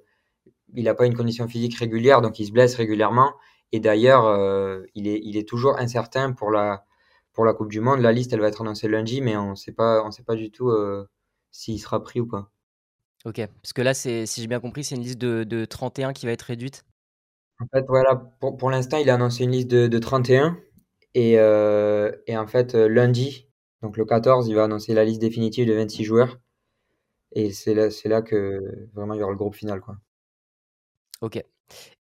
il 0.75 0.85
n'a 0.85 0.95
pas 0.95 1.07
une 1.07 1.17
condition 1.17 1.49
physique 1.49 1.77
régulière, 1.77 2.23
donc 2.23 2.39
il 2.39 2.47
se 2.47 2.53
blesse 2.53 2.75
régulièrement. 2.75 3.35
Et 3.73 3.81
d'ailleurs, 3.81 4.25
il, 4.95 5.07
est, 5.07 5.21
il 5.23 5.37
est 5.37 5.49
toujours 5.49 5.79
incertain 5.79 6.33
pour 6.33 6.51
la, 6.51 6.85
pour 7.33 7.45
la 7.45 7.55
Coupe 7.55 7.71
du 7.71 7.81
Monde. 7.81 8.01
La 8.01 8.13
liste, 8.13 8.33
elle 8.33 8.41
va 8.41 8.49
être 8.49 8.61
annoncée 8.61 8.89
lundi, 8.89 9.21
mais 9.21 9.37
on 9.37 9.53
on 9.53 9.55
sait 9.57 9.73
pas 9.73 10.35
du 10.35 10.51
tout 10.51 10.71
euh, 10.71 11.09
s'il 11.51 11.81
sera 11.81 12.03
pris 12.03 12.21
ou 12.21 12.27
pas. 12.27 12.51
Ok, 13.25 13.41
parce 13.63 13.73
que 13.73 13.83
là, 13.83 13.93
c'est, 13.93 14.27
si 14.27 14.41
j'ai 14.41 14.47
bien 14.47 14.61
compris, 14.61 14.83
c'est 14.83 14.95
une 14.95 15.03
liste 15.03 15.19
de, 15.19 15.45
de, 15.45 15.65
31 15.65 16.13
qui 16.13 16.27
va 16.27 16.33
être 16.33 16.43
réduite. 16.43 16.85
En 17.61 17.67
fait, 17.73 17.85
voilà, 17.87 18.17
pour, 18.41 18.57
pour 18.57 18.71
l'instant, 18.71 18.97
il 18.97 19.11
a 19.11 19.15
annoncé 19.15 19.45
une 19.45 19.51
liste 19.51 19.69
de, 19.69 19.89
de 19.89 19.99
31. 19.99 20.59
Et, 21.15 21.39
euh, 21.39 22.13
et, 22.27 22.37
en 22.37 22.47
fait, 22.47 22.75
euh, 22.75 22.89
lundi, 22.89 23.50
donc 23.83 23.97
le 23.97 24.05
14, 24.05 24.49
il 24.49 24.55
va 24.55 24.65
annoncer 24.65 24.95
la 24.95 25.05
liste 25.05 25.21
définitive 25.21 25.67
de 25.67 25.75
26 25.75 26.05
joueurs. 26.05 26.39
Et 27.33 27.53
c'est 27.53 27.75
là, 27.75 27.91
c'est 27.91 28.09
là 28.09 28.23
que 28.23 28.61
vraiment 28.95 29.15
il 29.15 29.21
y 29.21 29.23
aura 29.23 29.33
le 29.33 29.39
groupe 29.39 29.55
final. 29.55 29.81
Quoi. 29.81 29.97
Ok. 31.21 31.43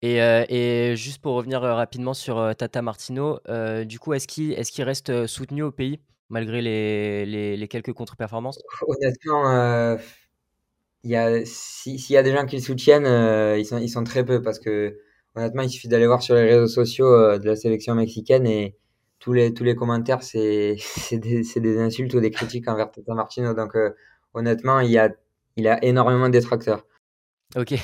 Et, 0.03 0.23
euh, 0.23 0.45
et, 0.49 0.97
juste 0.97 1.21
pour 1.21 1.35
revenir 1.35 1.63
euh, 1.63 1.75
rapidement 1.75 2.15
sur 2.15 2.39
euh, 2.39 2.55
Tata 2.55 2.83
Martino, 2.83 3.41
du 3.85 3.99
coup, 3.99 4.15
est-ce 4.15 4.27
qu'il 4.27 4.53
est 4.53 4.71
qu'il 4.71 4.85
reste 4.85 5.27
soutenu 5.27 5.63
au 5.63 5.71
pays 5.71 6.01
malgré 6.31 6.61
les, 6.61 7.27
les, 7.27 7.57
les 7.57 7.69
quelques 7.69 7.93
contre-performances? 7.93 8.59
Honnêtement, 8.87 9.99
y 11.05 11.15
a, 11.15 11.45
s'il 11.45 12.11
y 12.11 12.17
a 12.17 12.23
des 12.23 12.33
gens 12.33 12.47
qui 12.47 12.57
le 12.57 12.63
soutiennent, 12.63 13.59
ils, 13.59 13.65
sont, 13.65 13.79
ils 13.79 13.89
sont 13.89 14.05
très 14.05 14.25
peu 14.25 14.43
parce 14.43 14.59
que 14.59 14.99
honnêtement, 15.35 15.63
il 15.63 15.71
suffit 15.71 15.89
d'aller 15.89 16.07
voir 16.07 16.23
sur 16.23 16.35
les 16.35 16.45
réseaux 16.45 16.67
sociaux 16.67 17.39
de 17.39 17.45
la 17.47 17.57
sélection 17.57 17.95
mexicaine 17.95 18.47
et 18.47 18.77
tous 19.19 19.33
les, 19.33 19.53
tous 19.53 19.65
les 19.65 19.75
commentaires, 19.75 20.23
c'est 20.23 20.77
des, 21.13 21.43
des, 21.57 21.79
insultes 21.79 22.15
ou 22.15 22.21
des 22.21 22.31
critiques 22.31 22.69
envers 22.69 22.91
Tata 22.91 23.15
Martino. 23.15 23.55
Donc, 23.55 23.77
honnêtement, 24.35 24.81
il, 24.81 24.91
y 24.91 24.99
a, 24.99 25.11
il 25.57 25.69
a 25.69 25.83
énormément 25.85 26.27
de 26.29 26.33
détracteurs. 26.33 26.87
Ok. 27.57 27.75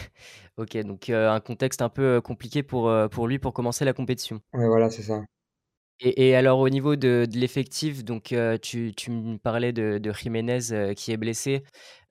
Ok, 0.57 0.77
donc 0.79 1.11
un 1.11 1.41
contexte 1.41 1.83
un 1.83 1.89
peu 1.89 2.21
compliqué 2.21 2.63
pour, 2.63 2.93
pour 3.11 3.27
lui 3.27 3.41
pour 3.41 3.53
commencer 3.53 3.85
la 3.85 3.93
compétition. 3.93 4.41
Ouais, 4.53 4.69
voilà, 4.69 4.89
c'est 4.89 5.03
ça. 5.03 5.25
Et, 6.01 6.35
alors 6.35 6.59
au 6.59 6.69
niveau 6.69 6.97
de, 6.97 7.27
l'effectif, 7.35 8.05
donc 8.05 8.35
tu, 8.63 8.93
tu, 8.97 9.11
me 9.11 9.39
parlais 9.39 9.73
de, 9.73 9.99
de 9.99 10.13
Jiménez 10.13 10.95
qui 10.97 11.13
est 11.13 11.17
blessé. 11.17 11.63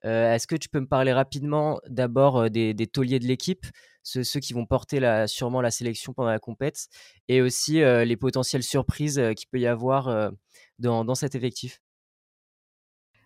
Est-ce 0.04 0.48
que 0.48 0.56
tu 0.56 0.70
peux 0.70 0.80
me 0.80 0.88
parler 0.88 1.14
rapidement 1.14 1.80
d'abord 1.88 2.50
des, 2.50 2.74
des 2.74 2.88
tauliers 2.88 3.20
de 3.20 3.26
l'équipe, 3.26 3.66
ceux, 4.04 4.40
qui 4.40 4.54
vont 4.54 4.66
porter 4.66 5.00
sûrement 5.28 5.62
la 5.62 5.72
sélection 5.72 6.14
pendant 6.14 6.30
la 6.30 6.40
compète, 6.40 6.88
et 7.28 7.42
aussi 7.42 7.82
les 7.82 8.18
potentielles 8.18 8.64
surprises 8.64 9.22
qu'il 9.36 9.50
peut 9.50 9.60
y 9.60 9.68
avoir 9.68 10.32
dans, 10.80 11.06
dans 11.06 11.16
cet 11.16 11.36
effectif? 11.36 11.80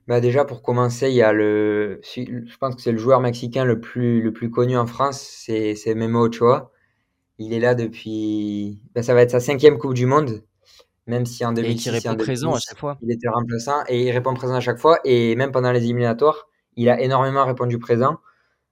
Bah 0.07 0.21
déjà 0.21 0.45
pour 0.45 0.61
commencer, 0.61 1.09
il 1.09 1.15
y 1.15 1.21
a 1.21 1.33
le, 1.33 1.99
je 2.01 2.57
pense 2.57 2.75
que 2.75 2.81
c'est 2.81 2.93
le 2.93 2.97
joueur 2.97 3.19
mexicain 3.19 3.65
le 3.65 3.81
plus 3.81 4.21
le 4.21 4.31
plus 4.31 4.49
connu 4.49 4.77
en 4.77 4.87
France, 4.87 5.19
c'est 5.21 5.75
c'est 5.75 5.95
Memo 5.95 6.27
Ochoa. 6.27 6.71
Il 7.39 7.53
est 7.53 7.59
là 7.59 7.75
depuis, 7.75 8.81
bah, 8.95 9.03
ça 9.03 9.13
va 9.13 9.21
être 9.21 9.31
sa 9.31 9.39
cinquième 9.39 9.77
Coupe 9.77 9.93
du 9.93 10.05
Monde, 10.05 10.43
même 11.05 11.25
si 11.25 11.45
en 11.45 11.53
2006, 11.53 11.87
et 11.87 11.91
il 11.91 11.93
répond 11.93 12.15
présent 12.15 12.53
à 12.53 12.59
chaque 12.59 12.77
fois. 12.77 12.97
Il 13.01 13.11
était 13.11 13.29
remplaçant 13.29 13.83
et 13.87 14.07
il 14.07 14.11
répond 14.11 14.33
présent 14.33 14.55
à 14.55 14.59
chaque 14.59 14.79
fois 14.79 14.99
et 15.05 15.35
même 15.35 15.51
pendant 15.51 15.71
les 15.71 15.83
éliminatoires, 15.83 16.47
il 16.75 16.89
a 16.89 16.99
énormément 17.01 17.45
répondu 17.45 17.79
présent. 17.79 18.17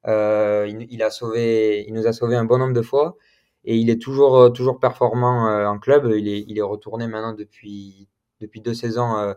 Euh, 0.07 0.67
il, 0.69 0.87
il, 0.91 1.03
a 1.03 1.09
sauvé, 1.09 1.85
il 1.87 1.93
nous 1.93 2.07
a 2.07 2.13
sauvé 2.13 2.35
un 2.35 2.45
bon 2.45 2.57
nombre 2.57 2.73
de 2.73 2.81
fois 2.81 3.17
et 3.63 3.75
il 3.75 3.89
est 3.89 3.99
toujours 3.99 4.53
toujours 4.53 4.79
performant 4.79 5.47
euh, 5.47 5.65
en 5.67 5.79
club. 5.79 6.11
Il 6.15 6.27
est 6.27 6.45
il 6.47 6.57
est 6.57 6.61
retourné 6.63 7.07
maintenant 7.07 7.33
depuis 7.33 8.07
depuis 8.41 8.61
deux 8.61 8.73
saisons. 8.73 9.17
Euh, 9.17 9.33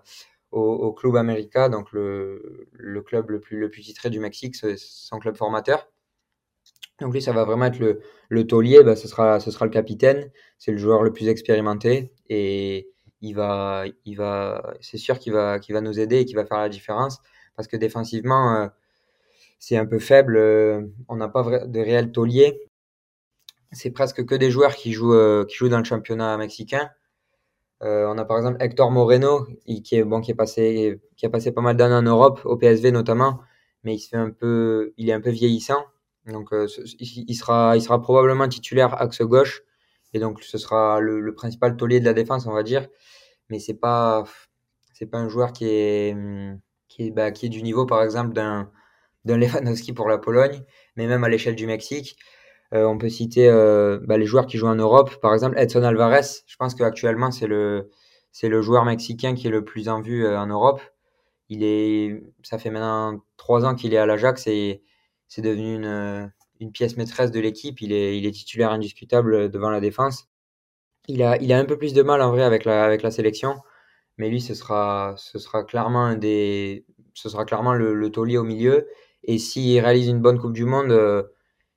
au, 0.51 0.93
Club 0.93 1.17
América, 1.17 1.69
donc 1.69 1.93
le, 1.93 2.69
le, 2.73 3.03
club 3.03 3.31
le 3.31 3.41
plus, 3.41 3.59
le 3.59 3.71
plus 3.71 3.83
titré 3.83 4.11
du 4.11 4.21
Mexique, 4.21 4.57
son 4.57 5.19
club 5.19 5.37
formateur. 5.37 5.89
Donc 7.01 7.13
lui, 7.15 7.23
ça 7.23 7.33
va 7.33 7.45
vraiment 7.45 7.67
être 7.67 7.79
le, 7.79 8.01
le 8.29 8.47
taulier, 8.47 8.83
bah, 8.83 8.97
ce, 8.97 9.07
sera, 9.09 9.41
ce 9.41 9.51
sera 9.51 9.65
le 9.65 9.71
capitaine, 9.71 10.31
c'est 10.59 10.73
le 10.73 10.79
joueur 10.79 11.03
le 11.03 11.13
plus 11.13 11.29
expérimenté 11.29 12.13
et 12.29 12.89
il 13.21 13.35
va, 13.35 13.85
il 14.05 14.17
va, 14.17 14.75
c'est 14.81 14.99
sûr 14.99 15.19
qu'il 15.19 15.33
va, 15.33 15.59
qu'il 15.59 15.75
va 15.75 15.81
nous 15.81 16.01
aider 16.01 16.19
et 16.19 16.25
qu'il 16.25 16.37
va 16.37 16.45
faire 16.45 16.59
la 16.59 16.69
différence 16.69 17.21
parce 17.59 17.69
que 17.69 17.77
défensivement, 17.77 18.55
euh, 18.55 18.69
c'est 19.59 19.77
un 19.77 19.87
peu 19.87 19.99
faible, 19.99 20.37
euh, 20.37 20.83
on 21.09 21.17
n'a 21.17 21.29
pas 21.29 21.67
de 21.67 21.81
réel 21.81 22.13
taulier. 22.13 22.63
C'est 23.73 23.91
presque 23.91 24.25
que 24.25 24.37
des 24.37 24.51
joueurs 24.51 24.77
qui 24.77 24.93
jouent, 24.93 25.15
euh, 25.15 25.45
qui 25.45 25.57
jouent 25.57 25.69
dans 25.69 25.79
le 25.79 25.85
championnat 25.85 26.37
mexicain. 26.39 26.91
On 27.81 28.19
a 28.19 28.25
par 28.25 28.39
exemple 28.39 28.59
Hector 28.61 28.91
Moreno, 28.91 29.47
qui 29.85 29.97
est 29.97 30.05
bon, 30.05 30.21
qui 30.21 30.33
est 30.33 30.35
passé, 30.35 31.01
qui 31.17 31.27
a 31.27 31.31
passé 31.31 31.53
pas 31.53 31.61
mal 31.61 31.77
d'années 31.77 31.95
en 31.95 32.03
Europe, 32.03 32.41
au 32.45 32.57
PSV 32.57 32.91
notamment, 32.93 33.41
mais 33.85 33.95
il 33.95 33.99
se 34.01 34.09
fait 34.09 34.17
un 34.17 34.31
peu, 34.31 34.95
il 34.97 35.09
est 35.09 35.13
un 35.13 35.21
peu 35.21 35.31
vieillissant. 35.31 35.85
Donc, 36.29 36.51
il, 37.01 37.35
sera, 37.35 37.77
il 37.77 37.83
sera 37.83 38.01
probablement 38.01 38.49
titulaire 38.49 39.01
axe 39.01 39.23
gauche. 39.23 39.63
Et 40.15 40.21
donc, 40.21 40.43
ce 40.43 40.59
sera 40.59 41.01
le, 41.01 41.35
principal 41.35 41.77
taulier 41.77 42.01
de 42.01 42.05
la 42.05 42.15
défense, 42.15 42.47
on 42.47 42.53
va 42.53 42.63
dire. 42.63 42.87
Mais 43.51 43.59
c'est 43.59 43.75
pas, 43.75 44.25
pas 45.11 45.19
un 45.19 45.29
joueur 45.29 45.53
qui 45.53 45.67
est, 45.67 46.17
qui 46.89 47.07
est, 47.07 47.11
bah, 47.11 47.31
qui 47.31 47.47
est 47.47 47.49
du 47.49 47.63
niveau, 47.63 47.87
par 47.87 48.03
exemple, 48.03 48.33
d'un, 48.35 48.71
Lewandowski 49.37 49.93
pour 49.93 50.09
la 50.09 50.19
Pologne, 50.19 50.63
mais 50.97 51.07
même 51.07 51.25
à 51.25 51.29
l'échelle 51.29 51.55
du 51.55 51.67
Mexique. 51.67 52.17
Euh, 52.75 52.85
on 52.85 52.99
peut 52.99 53.09
citer 53.09 53.49
euh, 53.49 53.99
bah, 54.03 54.19
les 54.19 54.27
joueurs 54.27 54.47
qui 54.47 54.59
jouent 54.59 54.67
en 54.67 54.75
Europe, 54.75 55.21
par 55.21 55.33
exemple 55.33 55.59
Edson 55.59 55.83
Alvarez. 55.83 56.43
Je 56.47 56.57
pense 56.57 56.75
qu'actuellement 56.75 57.31
c'est 57.31 57.47
le 57.47 57.91
le 58.43 58.63
joueur 58.63 58.85
mexicain 58.85 59.35
qui 59.35 59.49
est 59.49 59.51
le 59.51 59.65
plus 59.65 59.89
en 59.89 60.01
vue 60.01 60.25
euh, 60.27 60.39
en 60.39 60.47
Europe. 60.47 60.81
Il 61.49 61.65
est, 61.65 62.23
ça 62.43 62.59
fait 62.59 62.71
maintenant 62.71 63.21
trois 63.37 63.65
ans 63.65 63.75
qu'il 63.75 63.95
est 63.95 63.99
à 63.99 64.07
l'Ajax 64.07 64.47
et 64.47 64.83
c'est 65.29 65.43
devenu 65.43 65.75
une, 65.75 66.33
une 66.61 66.73
pièce 66.73 66.97
maîtresse 66.97 67.31
de 67.31 67.41
l'équipe. 67.41 67.81
Il 67.81 67.93
est, 67.93 68.31
titulaire 68.33 68.73
indiscutable 68.73 69.51
devant 69.51 69.71
la 69.71 69.81
défense. 69.81 70.29
Il 71.07 71.23
a, 71.23 71.33
a 71.33 71.59
un 71.59 71.65
peu 71.65 71.79
plus 71.79 71.95
de 71.95 72.03
mal 72.03 72.21
en 72.21 72.31
vrai 72.31 72.43
avec 72.43 72.65
la, 72.65 73.11
sélection, 73.11 73.57
mais 74.19 74.29
lui 74.29 74.41
ce 74.41 74.55
sera, 74.55 75.15
clairement 75.67 76.15
le, 76.15 77.95
le 77.95 78.11
taulier 78.11 78.39
au 78.39 78.45
milieu. 78.45 78.87
Et 79.25 79.39
s'il 79.39 79.79
réalise 79.81 80.09
une 80.09 80.21
bonne 80.21 80.39
Coupe 80.39 80.53
du 80.53 80.65
Monde, 80.65 80.93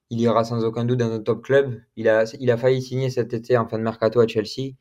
il 0.10 0.20
ira 0.20 0.44
sans 0.44 0.64
aucun 0.66 0.86
doute 0.86 1.00
dans 1.00 1.12
un 1.12 1.22
top 1.22 1.44
club. 1.44 1.82
Il 1.96 2.10
a, 2.10 2.26
il 2.40 2.52
a 2.52 2.58
failli 2.58 2.82
signer 2.82 3.10
cet 3.10 3.34
été 3.34 3.58
en 3.58 3.68
fin 3.68 3.78
de 3.78 3.84
mercato 3.84 4.20
à 4.20 4.28
Chelsea. 4.28 4.74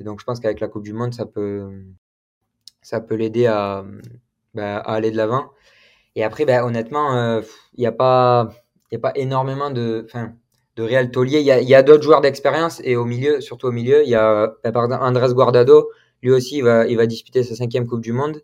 Et 0.00 0.04
donc 0.04 0.20
je 0.20 0.24
pense 0.24 0.40
qu'avec 0.40 0.60
la 0.60 0.68
Coupe 0.68 0.84
du 0.84 0.92
Monde, 0.92 1.12
ça 1.12 1.26
peut, 1.26 1.84
l'aider 3.10 3.44
bah, 4.54 4.78
à, 4.78 4.94
aller 4.94 5.10
de 5.10 5.16
l'avant. 5.16 5.50
Et 6.16 6.24
après, 6.24 6.44
bah, 6.44 6.64
honnêtement, 6.64 7.16
euh, 7.16 7.42
il 7.74 7.80
n'y 7.80 7.86
a, 7.86 7.92
pas, 7.92 8.50
y 8.92 8.96
a 8.96 8.98
pas 8.98 9.12
énormément 9.16 9.70
de, 9.70 10.06
de 10.76 10.82
réel 10.82 11.10
taulier. 11.10 11.40
Il 11.40 11.46
y 11.46 11.74
a, 11.74 11.78
a 11.78 11.82
d'autres 11.82 12.02
joueurs 12.02 12.20
d'expérience 12.20 12.80
et 12.84 12.96
au 12.96 13.04
milieu, 13.04 13.40
surtout 13.40 13.66
au 13.66 13.72
milieu, 13.72 14.02
il 14.04 14.08
y 14.08 14.14
a 14.14 14.54
exemple 14.64 14.94
Andrés 14.94 15.34
Guardado. 15.34 15.90
Lui 16.22 16.30
aussi, 16.30 16.58
il 16.58 16.64
va, 16.64 16.86
il 16.86 16.96
va 16.96 17.06
disputer 17.06 17.42
sa 17.42 17.54
cinquième 17.54 17.86
Coupe 17.86 18.00
du 18.00 18.12
Monde. 18.12 18.42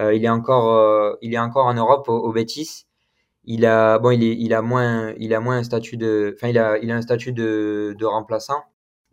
Euh, 0.00 0.14
il, 0.14 0.24
est 0.24 0.28
encore, 0.28 0.72
euh, 0.74 1.14
il 1.22 1.34
est 1.34 1.38
encore 1.38 1.66
en 1.66 1.74
Europe 1.74 2.08
au, 2.08 2.16
au 2.16 2.32
Betis 2.32 2.86
il 3.44 3.66
a 3.66 3.98
bon 3.98 4.10
il 4.10 4.22
est, 4.24 4.36
il 4.36 4.54
a 4.54 4.62
moins 4.62 5.14
il 5.18 5.34
a 5.34 5.40
moins 5.40 5.58
un 5.58 5.62
statut 5.64 5.96
de 5.96 6.34
enfin 6.36 6.48
il 6.48 6.58
a 6.58 6.78
il 6.78 6.90
a 6.90 6.96
un 6.96 7.02
statut 7.02 7.32
de, 7.32 7.94
de 7.98 8.06
remplaçant 8.06 8.62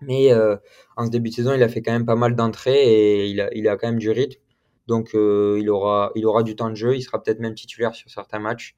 mais 0.01 0.33
euh, 0.33 0.57
en 0.97 1.05
ce 1.05 1.11
début 1.11 1.29
de 1.29 1.35
saison 1.35 1.53
il 1.53 1.63
a 1.63 1.69
fait 1.69 1.81
quand 1.81 1.91
même 1.91 2.05
pas 2.05 2.15
mal 2.15 2.35
d'entrées 2.35 3.23
et 3.23 3.27
il 3.27 3.41
a 3.41 3.53
il 3.53 3.67
a 3.67 3.77
quand 3.77 3.87
même 3.87 3.99
du 3.99 4.11
rythme 4.11 4.39
donc 4.87 5.15
euh, 5.15 5.57
il 5.59 5.69
aura 5.69 6.11
il 6.15 6.25
aura 6.25 6.43
du 6.43 6.55
temps 6.55 6.69
de 6.69 6.75
jeu 6.75 6.95
il 6.95 7.01
sera 7.01 7.21
peut-être 7.21 7.39
même 7.39 7.55
titulaire 7.55 7.95
sur 7.95 8.09
certains 8.09 8.39
matchs 8.39 8.77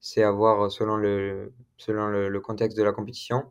c'est 0.00 0.22
à 0.22 0.30
voir 0.30 0.70
selon 0.70 0.96
le 0.96 1.52
selon 1.76 2.08
le, 2.08 2.40
contexte 2.40 2.76
de 2.78 2.82
la 2.82 2.92
compétition 2.92 3.44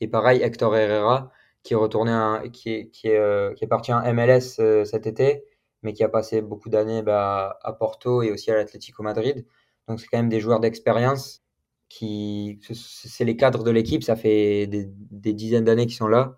et 0.00 0.08
pareil 0.08 0.42
Hector 0.42 0.76
Herrera 0.76 1.30
qui 1.62 1.74
est 1.74 1.76
retourné 1.76 2.12
qui 2.52 2.90
euh, 3.06 3.54
qui 3.54 3.64
est 3.64 3.68
parti 3.68 3.92
en 3.92 4.00
MLS 4.14 4.84
cet 4.84 5.06
été 5.06 5.44
mais 5.82 5.92
qui 5.92 6.04
a 6.04 6.08
passé 6.08 6.42
beaucoup 6.42 6.68
d'années 6.68 7.02
bah, 7.02 7.58
à 7.62 7.72
Porto 7.72 8.22
et 8.22 8.30
aussi 8.30 8.50
à 8.50 8.56
l'Atlético 8.56 9.02
Madrid 9.02 9.46
donc, 9.90 10.00
c'est 10.00 10.06
quand 10.06 10.18
même 10.18 10.28
des 10.28 10.40
joueurs 10.40 10.60
d'expérience 10.60 11.42
qui, 11.88 12.60
c'est 12.72 13.24
les 13.24 13.36
cadres 13.36 13.64
de 13.64 13.72
l'équipe. 13.72 14.04
Ça 14.04 14.14
fait 14.16 14.68
des, 14.68 15.32
dizaines 15.32 15.64
d'années 15.64 15.86
qu'ils 15.86 15.96
sont 15.96 16.06
là. 16.06 16.36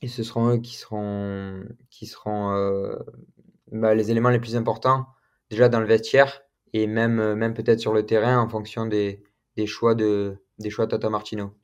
Et 0.00 0.08
ce 0.08 0.22
seront 0.22 0.50
eux 0.50 0.58
qui 0.58 0.76
seront, 0.76 1.64
qui 1.90 2.06
seront 2.06 2.52
euh, 2.52 2.96
bah, 3.72 3.94
les 3.94 4.10
éléments 4.10 4.30
les 4.30 4.40
plus 4.40 4.56
importants, 4.56 5.06
déjà 5.50 5.68
dans 5.68 5.80
le 5.80 5.86
vestiaire 5.86 6.42
et 6.72 6.86
même, 6.86 7.20
euh, 7.20 7.34
même 7.36 7.54
peut-être 7.54 7.80
sur 7.80 7.94
le 7.94 8.06
terrain 8.06 8.38
en 8.38 8.48
fonction 8.48 8.86
des, 8.86 9.22
des 9.56 9.66
choix 9.66 9.94
de 9.94 10.38
des 10.58 10.70
choix 10.70 10.86
Tata 10.86 11.10
Martino. 11.10 11.54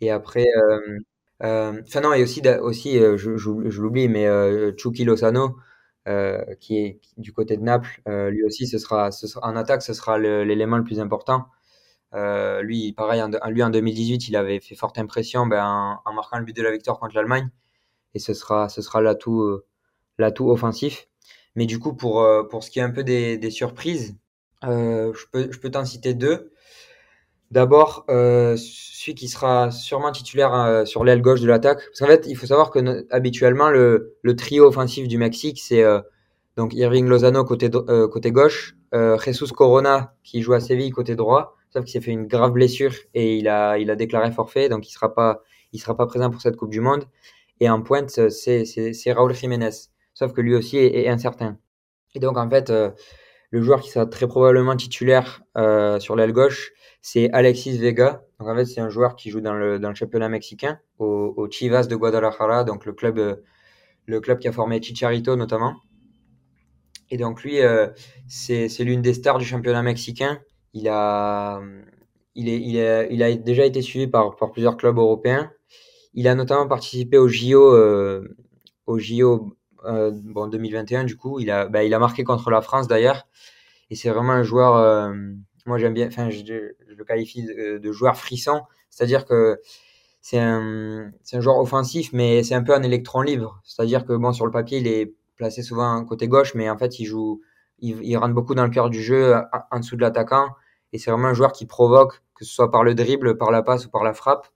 Et 0.00 0.10
après, 0.10 0.46
euh, 1.42 1.82
enfin 1.86 2.00
non, 2.00 2.12
et 2.14 2.22
aussi, 2.22 2.42
aussi 2.60 2.94
je, 2.98 3.36
je, 3.36 3.80
l'oublie, 3.82 4.08
mais 4.08 4.26
Chucky 4.78 5.04
Lozano, 5.04 5.56
euh, 6.08 6.42
qui 6.60 6.78
est 6.78 7.00
du 7.18 7.34
côté 7.34 7.58
de 7.58 7.62
Naples, 7.62 8.00
euh, 8.08 8.30
lui 8.30 8.42
aussi, 8.44 8.66
ce 8.66 8.78
sera, 8.78 9.12
ce 9.12 9.26
sera, 9.26 9.46
en 9.46 9.56
attaque, 9.56 9.82
ce 9.82 9.92
sera 9.92 10.18
l'élément 10.18 10.78
le, 10.78 10.84
plus 10.84 11.00
important. 11.00 11.48
Euh, 12.14 12.62
lui, 12.62 12.94
pareil, 12.94 13.22
en, 13.22 13.30
lui 13.50 13.62
en 13.62 13.68
2018, 13.70 14.28
il 14.28 14.36
avait 14.36 14.60
fait 14.60 14.74
forte 14.74 14.98
impression 14.98 15.46
ben, 15.46 16.00
en, 16.04 16.12
marquant 16.14 16.38
le 16.38 16.44
but 16.46 16.56
de 16.56 16.62
la 16.62 16.70
victoire 16.72 16.98
contre 16.98 17.14
l'Allemagne. 17.14 17.50
Et 18.14 18.20
ce 18.20 18.32
sera, 18.32 18.70
ce 18.70 18.80
sera 18.80 19.02
l'atout, 19.02 19.60
l'atout 20.18 20.50
offensif. 20.50 21.08
Mais 21.54 21.66
du 21.66 21.78
coup, 21.78 21.94
pour, 21.94 22.26
pour 22.50 22.62
ce 22.62 22.70
qui 22.70 22.78
est 22.78 22.82
un 22.82 22.90
peu 22.90 23.04
des, 23.04 23.50
surprises, 23.50 24.16
je 24.62 25.24
peux, 25.32 25.50
je 25.50 25.58
peux 25.58 25.70
t'en 25.70 25.84
citer 25.84 26.14
deux. 26.14 26.52
D'abord, 27.50 28.04
euh, 28.10 28.56
celui 28.58 29.14
qui 29.14 29.28
sera 29.28 29.70
sûrement 29.70 30.12
titulaire 30.12 30.52
euh, 30.54 30.84
sur 30.84 31.02
l'aile 31.02 31.22
gauche 31.22 31.40
de 31.40 31.46
l'attaque. 31.46 31.78
Parce 31.86 32.00
qu'en 32.00 32.06
fait, 32.06 32.26
il 32.28 32.36
faut 32.36 32.46
savoir 32.46 32.70
que 32.70 33.06
habituellement, 33.10 33.70
le, 33.70 34.16
trio 34.36 34.66
offensif 34.66 35.08
du 35.08 35.16
Mexique, 35.16 35.58
c'est 35.60 35.82
euh, 35.82 36.00
donc 36.56 36.74
Irving 36.74 37.06
Lozano 37.06 37.44
côté, 37.44 37.70
euh, 37.74 38.06
côté 38.08 38.32
gauche, 38.32 38.76
Jesus 38.92 39.52
Corona 39.54 40.14
qui 40.24 40.42
joue 40.42 40.52
à 40.54 40.60
Séville 40.60 40.90
côté 40.90 41.14
droit, 41.14 41.56
sauf 41.72 41.84
qu'il 41.84 41.92
s'est 41.92 42.00
fait 42.00 42.10
une 42.10 42.26
grave 42.26 42.52
blessure 42.52 42.92
et 43.14 43.36
il 43.36 43.48
a, 43.48 43.78
il 43.78 43.90
a 43.90 43.96
déclaré 43.96 44.30
forfait, 44.32 44.68
donc 44.68 44.88
il 44.88 44.92
sera 44.92 45.14
pas, 45.14 45.42
sera 45.74 45.96
pas 45.96 46.06
présent 46.06 46.30
pour 46.30 46.40
cette 46.40 46.56
Coupe 46.56 46.70
du 46.70 46.80
Monde. 46.80 47.04
Et 47.60 47.70
en 47.70 47.82
pointe, 47.82 48.28
c'est 48.30 49.12
Raúl 49.12 49.34
Jiménez, 49.34 49.70
sauf 50.18 50.32
que 50.32 50.40
lui 50.40 50.54
aussi 50.54 50.78
est, 50.78 51.08
incertain. 51.08 51.58
Et 52.14 52.20
donc 52.20 52.36
en 52.36 52.48
fait, 52.50 52.70
le 52.70 53.62
joueur 53.62 53.80
qui 53.80 53.90
sera 53.90 54.06
très 54.06 54.26
probablement 54.26 54.74
titulaire 54.76 55.42
sur 56.00 56.16
l'aile 56.16 56.32
gauche, 56.32 56.72
c'est 57.00 57.30
Alexis 57.32 57.78
Vega. 57.78 58.22
Donc 58.38 58.48
en 58.48 58.54
fait, 58.54 58.64
c'est 58.64 58.80
un 58.80 58.88
joueur 58.88 59.16
qui 59.16 59.30
joue 59.30 59.40
dans 59.40 59.54
le, 59.54 59.78
dans 59.78 59.88
le 59.88 59.94
championnat 59.94 60.28
mexicain, 60.28 60.78
au, 60.98 61.48
Chivas 61.50 61.86
de 61.86 61.96
Guadalajara, 61.96 62.64
donc 62.64 62.84
le 62.86 62.92
club, 62.92 63.18
euh, 63.18 63.36
le 64.06 64.20
club 64.20 64.38
qui 64.38 64.48
a 64.48 64.52
formé 64.52 64.80
Chicharito 64.82 65.36
notamment. 65.36 65.76
Et 67.10 67.16
donc 67.16 67.42
lui, 67.42 67.60
euh, 67.60 67.88
c'est 68.26 68.68
l'une 68.80 69.02
des 69.02 69.14
stars 69.14 69.38
du 69.38 69.44
championnat 69.44 69.82
mexicain. 69.82 70.40
Il 70.74 70.88
a, 70.88 71.60
il, 72.34 72.48
est, 72.48 72.60
il, 72.60 73.08
il 73.10 73.22
a 73.22 73.34
déjà 73.34 73.64
été 73.64 73.80
suivi 73.80 74.06
par, 74.06 74.36
par 74.36 74.52
plusieurs 74.52 74.76
clubs 74.76 74.98
européens. 74.98 75.50
Il 76.14 76.28
a 76.28 76.34
notamment 76.34 76.68
participé 76.68 77.16
au 77.16 77.28
JO, 77.28 77.74
euh, 77.74 78.36
au 78.86 78.98
JO 78.98 79.56
euh, 79.88 80.10
bon, 80.14 80.46
2021 80.48 81.04
du 81.04 81.16
coup. 81.16 81.40
Il 81.40 81.50
a, 81.50 81.66
bah, 81.66 81.84
il 81.84 81.94
a 81.94 81.98
marqué 81.98 82.24
contre 82.24 82.50
la 82.50 82.60
France 82.60 82.88
d'ailleurs. 82.88 83.26
Et 83.90 83.96
c'est 83.96 84.10
vraiment 84.10 84.32
un 84.32 84.42
joueur 84.42 84.76
euh, 84.76 85.12
moi 85.68 85.78
j'aime 85.78 85.94
bien, 85.94 86.08
enfin 86.08 86.30
je, 86.30 86.42
le 86.88 87.04
qualifie 87.04 87.44
de, 87.44 87.92
joueur 87.92 88.16
frisson, 88.16 88.62
c'est-à-dire 88.90 89.24
que 89.26 89.60
c'est 90.20 90.38
un, 90.38 91.12
un 91.32 91.40
joueur 91.40 91.58
offensif, 91.58 92.10
mais 92.12 92.42
c'est 92.42 92.54
un 92.54 92.62
peu 92.62 92.74
un 92.74 92.82
électron 92.82 93.22
libre, 93.22 93.60
c'est-à-dire 93.64 94.04
que 94.04 94.14
bon 94.14 94.32
sur 94.32 94.46
le 94.46 94.52
papier 94.52 94.78
il 94.78 94.86
est 94.88 95.14
placé 95.36 95.62
souvent 95.62 96.04
côté 96.04 96.26
gauche, 96.26 96.54
mais 96.54 96.68
en 96.68 96.78
fait 96.78 96.98
il 96.98 97.04
joue, 97.04 97.40
il, 97.80 98.16
rentre 98.16 98.34
beaucoup 98.34 98.54
dans 98.54 98.64
le 98.64 98.70
cœur 98.70 98.90
du 98.90 99.02
jeu, 99.02 99.34
en, 99.70 99.78
dessous 99.78 99.96
de 99.96 100.00
l'attaquant, 100.00 100.48
et 100.92 100.98
c'est 100.98 101.10
vraiment 101.10 101.28
un 101.28 101.34
joueur 101.34 101.52
qui 101.52 101.66
provoque, 101.66 102.22
que 102.34 102.44
ce 102.44 102.52
soit 102.52 102.70
par 102.70 102.82
le 102.82 102.94
dribble, 102.94 103.36
par 103.36 103.50
la 103.50 103.62
passe 103.62 103.86
ou 103.86 103.90
par 103.90 104.02
la 104.02 104.14
frappe. 104.14 104.48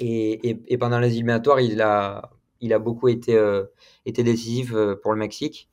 Et, 0.00 0.50
et, 0.50 0.62
et 0.68 0.78
pendant 0.78 1.00
les 1.00 1.08
éliminatoires, 1.08 1.60
il 1.60 1.80
a, 1.80 2.30
il 2.60 2.72
a 2.72 2.78
beaucoup 2.78 3.08
été, 3.08 3.34
euh, 3.36 3.64
décisif 4.06 4.72
euh, 4.72 4.96
pour 4.96 5.12
le 5.12 5.18
Mexique. 5.18 5.68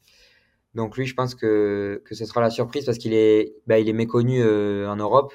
Donc 0.73 0.97
lui, 0.97 1.05
je 1.05 1.15
pense 1.15 1.35
que, 1.35 2.03
ce 2.09 2.25
sera 2.25 2.41
la 2.41 2.49
surprise 2.49 2.85
parce 2.85 2.97
qu'il 2.97 3.13
est, 3.13 3.55
bah, 3.67 3.81
méconnu 3.93 4.41
euh, 4.41 4.89
en 4.89 4.97
Europe, 4.97 5.33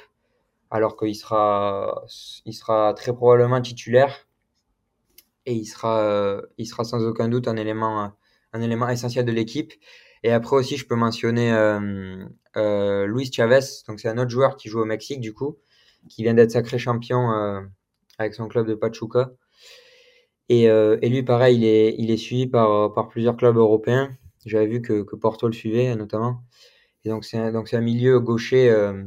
alors 0.70 0.96
qu'il 0.96 1.14
sera, 1.14 2.04
il 2.44 2.52
sera 2.54 2.94
très 2.94 3.14
probablement 3.14 3.60
titulaire 3.60 4.28
et 5.46 5.54
il 5.54 5.66
sera, 5.66 6.42
sans 6.84 7.02
aucun 7.04 7.28
doute 7.28 7.48
un 7.48 7.56
élément, 7.56 8.12
un 8.52 8.62
élément 8.62 8.88
essentiel 8.88 9.24
de 9.24 9.32
l'équipe. 9.32 9.72
Et 10.22 10.30
après 10.32 10.56
aussi, 10.56 10.76
je 10.76 10.86
peux 10.86 10.94
mentionner 10.94 11.50
Luis 12.54 13.32
Chavez, 13.32 13.60
donc 13.88 14.00
c'est 14.00 14.08
un 14.08 14.18
autre 14.18 14.30
joueur 14.30 14.56
qui 14.56 14.68
joue 14.68 14.80
au 14.80 14.84
Mexique 14.84 15.20
du 15.20 15.32
coup, 15.32 15.56
qui 16.08 16.22
vient 16.22 16.34
d'être 16.34 16.50
sacré 16.50 16.78
champion 16.78 17.30
avec 18.18 18.34
son 18.34 18.46
club 18.46 18.68
de 18.68 18.74
Pachuca. 18.74 19.32
Et, 20.50 20.64
et 20.64 21.08
lui, 21.08 21.22
pareil, 21.22 21.56
il 21.56 21.64
est, 21.64 21.94
il 21.96 22.18
suivi 22.18 22.46
par, 22.46 22.92
par 22.92 23.08
plusieurs 23.08 23.36
clubs 23.36 23.56
européens. 23.56 24.10
J'avais 24.46 24.66
vu 24.66 24.82
que, 24.82 25.02
Porto 25.16 25.46
le 25.46 25.52
suivait 25.52 25.94
notamment. 25.94 26.42
Et 27.04 27.08
donc 27.08 27.24
c'est 27.24 27.38
un, 27.38 27.80
milieu 27.80 28.20
gaucher 28.20 28.70
euh, 28.70 29.04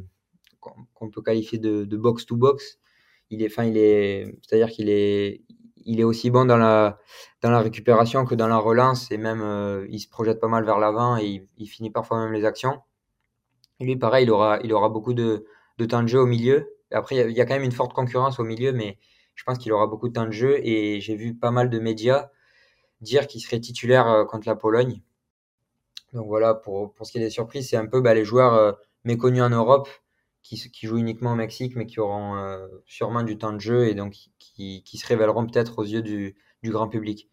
qu'on 0.60 1.10
peut 1.10 1.22
qualifier 1.22 1.60
de, 1.60 1.98
box 1.98 2.26
to 2.26 2.36
box. 2.36 2.80
Il 3.30 3.42
est, 3.42 3.48
enfin 3.48 3.66
il 3.66 3.78
est, 3.78 4.36
c'est-à-dire 4.42 4.70
qu'il 4.70 4.90
est, 4.90 5.42
il 5.86 6.04
aussi 6.04 6.30
bon 6.30 6.46
dans 6.46 6.58
la 6.58 6.98
récupération 7.44 8.26
que 8.26 8.36
dans 8.36 8.48
la 8.48 8.58
relance 8.58 9.12
et 9.12 9.18
même 9.18 9.42
euh, 9.42 9.86
il 9.90 10.00
se 10.00 10.08
projette 10.08 10.40
pas 10.40 10.48
mal 10.48 10.66
vers 10.66 10.80
l'avant 10.80 11.18
et 11.18 11.26
il, 11.26 11.48
il, 11.58 11.68
finit 11.68 11.90
parfois 11.90 12.24
même 12.24 12.34
les 12.34 12.46
actions. 12.46 12.80
Et 13.80 13.86
lui 13.86 13.96
pareil, 13.96 14.26
il 14.26 14.32
aura 14.32 14.60
il 14.64 14.72
beaucoup 14.92 15.14
de, 15.14 15.46
de 15.78 15.86
temps 15.86 16.04
de 16.04 16.08
jeu 16.08 16.20
au 16.20 16.26
milieu. 16.28 16.76
après 16.92 17.16
il 17.16 17.36
y, 17.36 17.42
a 17.42 17.46
quand 17.46 17.56
même 17.56 17.64
une 17.64 17.72
forte 17.72 17.94
concurrence 17.94 18.40
au 18.40 18.44
milieu, 18.44 18.72
mais 18.72 18.98
je 19.36 19.44
pense 19.44 19.58
qu'il 19.58 19.72
aura 19.74 19.88
beaucoup 19.88 20.08
de 20.08 20.14
temps 20.14 20.26
de 20.26 20.32
jeu 20.32 20.60
et 20.66 21.00
j'ai 21.02 21.16
vu 21.16 21.36
pas 21.36 21.52
mal 21.52 21.70
de 21.70 21.80
médias 21.80 22.30
dire 23.04 23.28
qu'il 23.28 23.42
serait 23.42 23.60
titulaire 23.60 24.08
euh, 24.08 24.26
contre 24.26 24.48
la 24.48 24.56
Pologne. 24.56 25.02
Donc 26.14 26.28
voilà, 26.28 26.54
pour, 26.54 26.94
pour 26.94 27.06
ce 27.06 27.12
qui 27.12 27.18
est 27.18 27.22
des 27.22 27.30
surprises, 27.30 27.70
c'est 27.70 27.78
un 27.78 27.86
peu 27.86 28.02
bah, 28.02 28.14
les 28.14 28.26
joueurs 28.26 28.54
euh, 28.54 28.72
méconnus 29.04 29.42
en 29.42 29.50
Europe 29.50 29.90
qui, 30.42 30.58
jouent 30.84 30.98
uniquement 30.98 31.32
au 31.32 31.36
Mexique, 31.36 31.76
mais 31.76 31.86
qui 31.86 32.00
auront 32.00 32.36
euh, 32.36 32.68
sûrement 32.86 33.24
du 33.24 33.38
temps 33.38 33.54
de 33.54 33.60
jeu 33.60 33.88
et 33.88 33.96
donc 33.96 34.14
qui, 34.40 34.84
se 34.86 35.08
révéleront 35.08 35.48
peut-être 35.48 35.80
aux 35.80 35.84
yeux 35.84 36.02
du, 36.02 36.36
grand 36.66 36.90
public. 36.90 37.30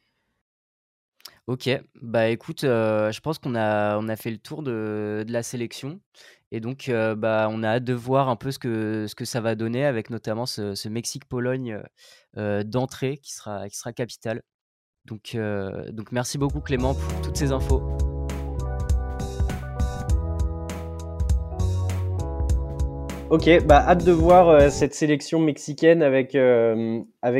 Ok, 1.46 1.68
bah 2.00 2.28
écoute, 2.28 2.60
je 2.62 3.20
pense 3.20 3.38
qu'on 3.38 3.56
a, 3.56 3.98
on 3.98 4.08
a 4.08 4.16
fait 4.16 4.30
le 4.30 4.38
tour 4.38 4.62
de, 4.62 5.24
de 5.26 5.32
la 5.32 5.42
sélection. 5.42 6.00
Et 6.52 6.58
donc, 6.58 6.88
euh, 6.88 7.14
bah, 7.14 7.48
on 7.50 7.62
a 7.62 7.68
hâte 7.68 7.84
de 7.84 7.92
voir 7.94 8.28
un 8.28 8.34
peu 8.34 8.50
ce 8.50 8.58
que, 8.58 9.06
ça 9.24 9.40
va 9.40 9.54
donner 9.54 9.84
avec 9.84 10.10
notamment 10.10 10.46
ce, 10.46 10.88
Mexique-Pologne 10.88 11.80
euh, 12.36 12.64
d'entrée 12.64 13.18
qui 13.18 13.32
sera, 13.32 13.68
qui 13.68 13.76
sera 13.76 13.92
capital. 13.92 14.42
Donc, 15.04 15.36
euh, 15.36 15.90
donc, 15.92 16.10
merci 16.10 16.38
beaucoup 16.38 16.60
Clément 16.60 16.94
pour 16.94 17.22
toutes 17.22 17.36
ces 17.36 17.52
infos. 17.52 17.82
Ok, 23.30 23.48
bah 23.64 23.84
hâte 23.86 24.04
de 24.04 24.10
voir 24.10 24.72
cette 24.72 24.92
sélection 24.92 25.38
mexicaine 25.38 26.02
avec, 26.02 26.34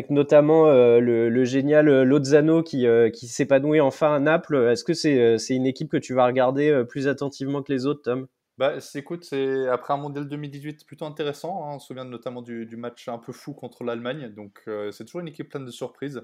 notamment 0.08 0.66
le, 0.70 1.44
génial 1.44 2.04
Lozano 2.04 2.62
qui, 2.62 2.86
s'épanouit 3.26 3.80
enfin 3.80 4.14
à 4.14 4.20
Naples. 4.20 4.68
Est-ce 4.70 4.84
que 4.84 4.94
c'est 4.94 5.36
c'est 5.38 5.56
une 5.56 5.66
équipe 5.66 5.90
que 5.90 5.96
tu 5.96 6.14
vas 6.14 6.26
regarder 6.26 6.84
plus 6.88 7.08
attentivement 7.08 7.60
que 7.64 7.72
les 7.72 7.86
autres, 7.86 8.02
Tom? 8.02 8.28
Bah, 8.60 8.78
écoute, 8.94 9.24
c'est 9.24 9.68
après 9.68 9.94
un 9.94 9.96
mondial 9.96 10.28
2018 10.28 10.86
plutôt 10.86 11.06
intéressant. 11.06 11.64
Hein. 11.64 11.74
On 11.74 11.78
se 11.78 11.88
souvient 11.88 12.04
notamment 12.04 12.42
du, 12.42 12.76
match 12.76 13.08
un 13.08 13.18
peu 13.18 13.32
fou 13.32 13.54
contre 13.54 13.84
l'Allemagne. 13.84 14.28
Donc, 14.34 14.62
c'est 14.92 15.04
toujours 15.04 15.20
une 15.20 15.28
équipe 15.28 15.48
pleine 15.48 15.64
de 15.64 15.70
surprises. 15.70 16.22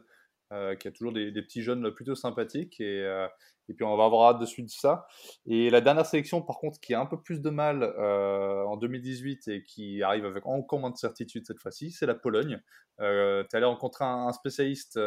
Euh, 0.52 0.76
qui 0.76 0.86
a 0.86 0.92
toujours 0.92 1.12
des, 1.12 1.32
petits 1.32 1.62
jeunes 1.62 1.90
plutôt 1.90 2.14
sympathiques. 2.14 2.80
Et, 2.80 3.02
euh, 3.04 3.26
et 3.68 3.74
puis 3.74 3.84
on 3.84 3.96
va 3.96 4.04
avoir 4.04 4.38
de 4.38 4.46
suite 4.46 4.70
ça. 4.70 5.08
Et 5.44 5.70
la 5.70 5.80
dernière 5.80 6.06
sélection, 6.06 6.40
par 6.40 6.58
contre, 6.58 6.78
qui 6.78 6.94
a 6.94 7.00
un 7.00 7.06
peu 7.06 7.20
plus 7.20 7.40
de 7.40 7.50
mal 7.50 7.82
euh, 7.82 8.64
en 8.64 8.76
2018 8.76 9.48
et 9.48 9.64
qui 9.64 10.04
arrive 10.04 10.24
avec 10.24 10.46
encore 10.46 10.78
moins 10.78 10.90
de 10.90 10.96
certitude 10.96 11.44
cette 11.46 11.58
fois-ci, 11.58 11.90
c'est 11.90 12.06
la 12.06 12.14
Pologne. 12.14 12.62
Euh, 13.00 13.42
tu 13.50 13.54
es 13.54 13.56
allé 13.56 13.66
rencontrer 13.66 14.04
un 14.04 14.32
spécialiste 14.32 15.00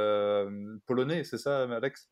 polonais, 0.85 1.23
c'est 1.23 1.37
ça, 1.37 1.63
Alex? 1.63 2.09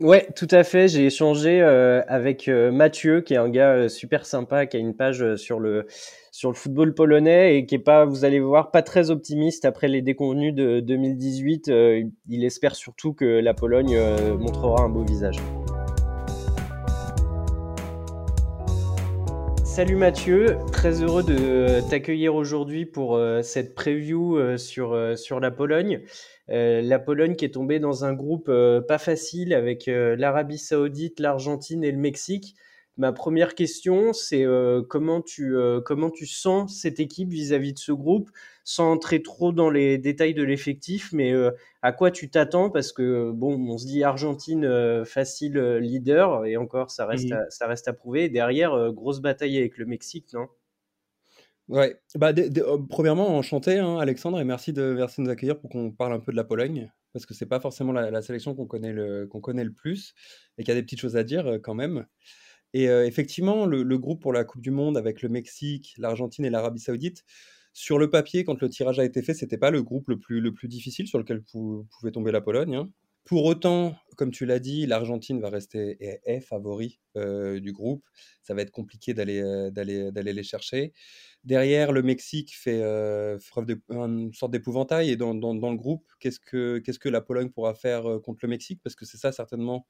Ouais, 0.00 0.26
tout 0.34 0.48
à 0.50 0.64
fait. 0.64 0.88
J'ai 0.88 1.06
échangé 1.06 1.62
euh, 1.62 2.02
avec 2.08 2.48
euh, 2.48 2.72
Mathieu, 2.72 3.20
qui 3.20 3.34
est 3.34 3.36
un 3.36 3.48
gars 3.48 3.74
euh, 3.74 3.88
super 3.88 4.26
sympa, 4.26 4.66
qui 4.66 4.76
a 4.76 4.80
une 4.80 4.94
page 4.96 5.36
sur 5.36 5.60
le 5.60 5.86
sur 6.32 6.50
le 6.50 6.56
football 6.56 6.94
polonais 6.94 7.56
et 7.56 7.64
qui 7.64 7.76
est 7.76 7.78
pas, 7.78 8.04
vous 8.04 8.24
allez 8.24 8.40
voir, 8.40 8.72
pas 8.72 8.82
très 8.82 9.10
optimiste 9.10 9.64
après 9.64 9.86
les 9.86 10.02
déconvenus 10.02 10.52
de 10.52 10.80
2018. 10.80 11.70
il 12.28 12.44
espère 12.44 12.74
surtout 12.74 13.12
que 13.12 13.24
la 13.24 13.54
Pologne 13.54 13.96
montrera 14.36 14.82
un 14.82 14.88
beau 14.88 15.04
visage. 15.04 15.36
Salut 19.74 19.96
Mathieu, 19.96 20.56
très 20.70 21.02
heureux 21.02 21.24
de 21.24 21.80
t'accueillir 21.90 22.36
aujourd'hui 22.36 22.86
pour 22.86 23.20
cette 23.42 23.74
preview 23.74 24.56
sur 24.56 25.18
sur 25.18 25.40
la 25.40 25.50
Pologne. 25.50 26.00
Euh, 26.50 26.82
la 26.82 26.98
Pologne 26.98 27.36
qui 27.36 27.44
est 27.44 27.54
tombée 27.54 27.78
dans 27.78 28.04
un 28.04 28.12
groupe 28.12 28.48
euh, 28.48 28.82
pas 28.82 28.98
facile 28.98 29.54
avec 29.54 29.88
euh, 29.88 30.14
l'Arabie 30.16 30.58
Saoudite, 30.58 31.18
l'Argentine 31.18 31.82
et 31.84 31.90
le 31.90 31.98
Mexique. 31.98 32.54
Ma 32.96 33.12
première 33.12 33.56
question, 33.56 34.12
c'est 34.12 34.46
comment 34.88 35.20
tu 35.20 35.56
comment 35.84 36.10
tu 36.10 36.26
sens 36.26 36.80
cette 36.80 37.00
équipe 37.00 37.30
vis-à-vis 37.30 37.72
de 37.72 37.78
ce 37.78 37.90
groupe, 37.90 38.30
sans 38.62 38.92
entrer 38.92 39.20
trop 39.20 39.50
dans 39.52 39.68
les 39.68 39.98
détails 39.98 40.34
de 40.34 40.44
l'effectif, 40.44 41.12
mais 41.12 41.34
à 41.82 41.92
quoi 41.92 42.12
tu 42.12 42.30
t'attends? 42.30 42.70
Parce 42.70 42.92
que 42.92 43.32
bon, 43.32 43.58
on 43.68 43.78
se 43.78 43.86
dit 43.86 44.04
Argentine 44.04 45.04
facile 45.04 45.58
leader 45.80 46.46
et 46.46 46.56
encore 46.56 46.92
ça 46.92 47.04
reste 47.04 47.32
à, 47.32 47.50
ça 47.50 47.66
reste 47.66 47.88
à 47.88 47.92
prouver. 47.92 48.28
Derrière, 48.28 48.92
grosse 48.92 49.20
bataille 49.20 49.58
avec 49.58 49.76
le 49.76 49.86
Mexique, 49.86 50.32
non? 50.32 50.46
Ouais, 51.68 51.98
bah, 52.16 52.32
oh, 52.66 52.78
premièrement, 52.78 53.38
enchanté, 53.38 53.78
hein, 53.78 53.96
Alexandre, 53.96 54.38
et 54.38 54.44
merci 54.44 54.74
de, 54.74 54.94
merci 54.96 55.20
de 55.22 55.26
nous 55.26 55.30
accueillir 55.30 55.58
pour 55.58 55.70
qu'on 55.70 55.90
parle 55.90 56.12
un 56.12 56.20
peu 56.20 56.30
de 56.30 56.36
la 56.36 56.44
Pologne, 56.44 56.92
parce 57.14 57.24
que 57.24 57.32
c'est 57.32 57.46
pas 57.46 57.58
forcément 57.58 57.92
la, 57.92 58.10
la 58.10 58.20
sélection 58.20 58.54
qu'on 58.54 58.66
connaît, 58.66 58.92
le, 58.92 59.26
qu'on 59.26 59.40
connaît 59.40 59.64
le 59.64 59.72
plus, 59.72 60.14
et 60.58 60.62
qu'il 60.62 60.74
y 60.74 60.76
a 60.76 60.78
des 60.78 60.82
petites 60.82 61.00
choses 61.00 61.16
à 61.16 61.24
dire 61.24 61.46
euh, 61.46 61.58
quand 61.58 61.74
même. 61.74 62.04
Et 62.74 62.86
effectivement, 62.86 63.66
le, 63.66 63.98
groupe 63.98 64.20
pour 64.20 64.32
la 64.32 64.42
Coupe 64.44 64.60
du 64.60 64.72
Monde 64.72 64.98
avec 64.98 65.22
le 65.22 65.28
Mexique, 65.28 65.94
l'Argentine 65.96 66.44
et 66.44 66.50
l'Arabie 66.50 66.80
Saoudite, 66.80 67.24
sur 67.72 67.98
le 67.98 68.10
papier, 68.10 68.44
quand 68.44 68.60
le 68.60 68.68
tirage 68.68 68.98
a 68.98 69.04
été 69.04 69.22
fait, 69.22 69.32
c'était 69.32 69.58
pas 69.58 69.70
le 69.70 69.82
groupe 69.82 70.08
le 70.08 70.18
plus, 70.18 70.40
le 70.40 70.52
plus 70.52 70.66
difficile 70.66 71.06
sur 71.06 71.18
lequel 71.18 71.42
pouvait 71.42 72.10
tomber 72.12 72.32
la 72.32 72.40
Pologne. 72.40 72.74
Hein. 72.74 72.90
Pour 73.24 73.44
autant, 73.44 73.96
comme 74.16 74.32
tu 74.32 74.44
l'as 74.44 74.58
dit, 74.58 74.86
l'Argentine 74.86 75.40
va 75.40 75.50
rester 75.50 75.96
est, 76.00 76.40
favori 76.40 77.00
du 77.14 77.72
groupe. 77.72 78.04
Ça 78.42 78.54
va 78.54 78.62
être 78.62 78.72
compliqué 78.72 79.14
d'aller 79.14 79.72
les 79.72 80.42
chercher. 80.42 80.92
Derrière, 81.44 81.92
le 81.92 82.02
Mexique 82.02 82.56
fait 82.56 82.82
preuve 83.50 83.66
d'une 83.66 84.34
sorte 84.34 84.50
d'épouvantail 84.50 85.10
et 85.10 85.16
dans, 85.16 85.32
le 85.32 85.76
groupe, 85.76 86.04
qu'est-ce 86.18 86.40
que 86.40 87.08
la 87.08 87.20
Pologne 87.20 87.50
pourra 87.50 87.74
faire 87.74 88.20
contre 88.24 88.40
le 88.42 88.48
Mexique? 88.48 88.80
Parce 88.82 88.96
que 88.96 89.04
c'est 89.04 89.18
ça 89.18 89.30
certainement 89.30 89.86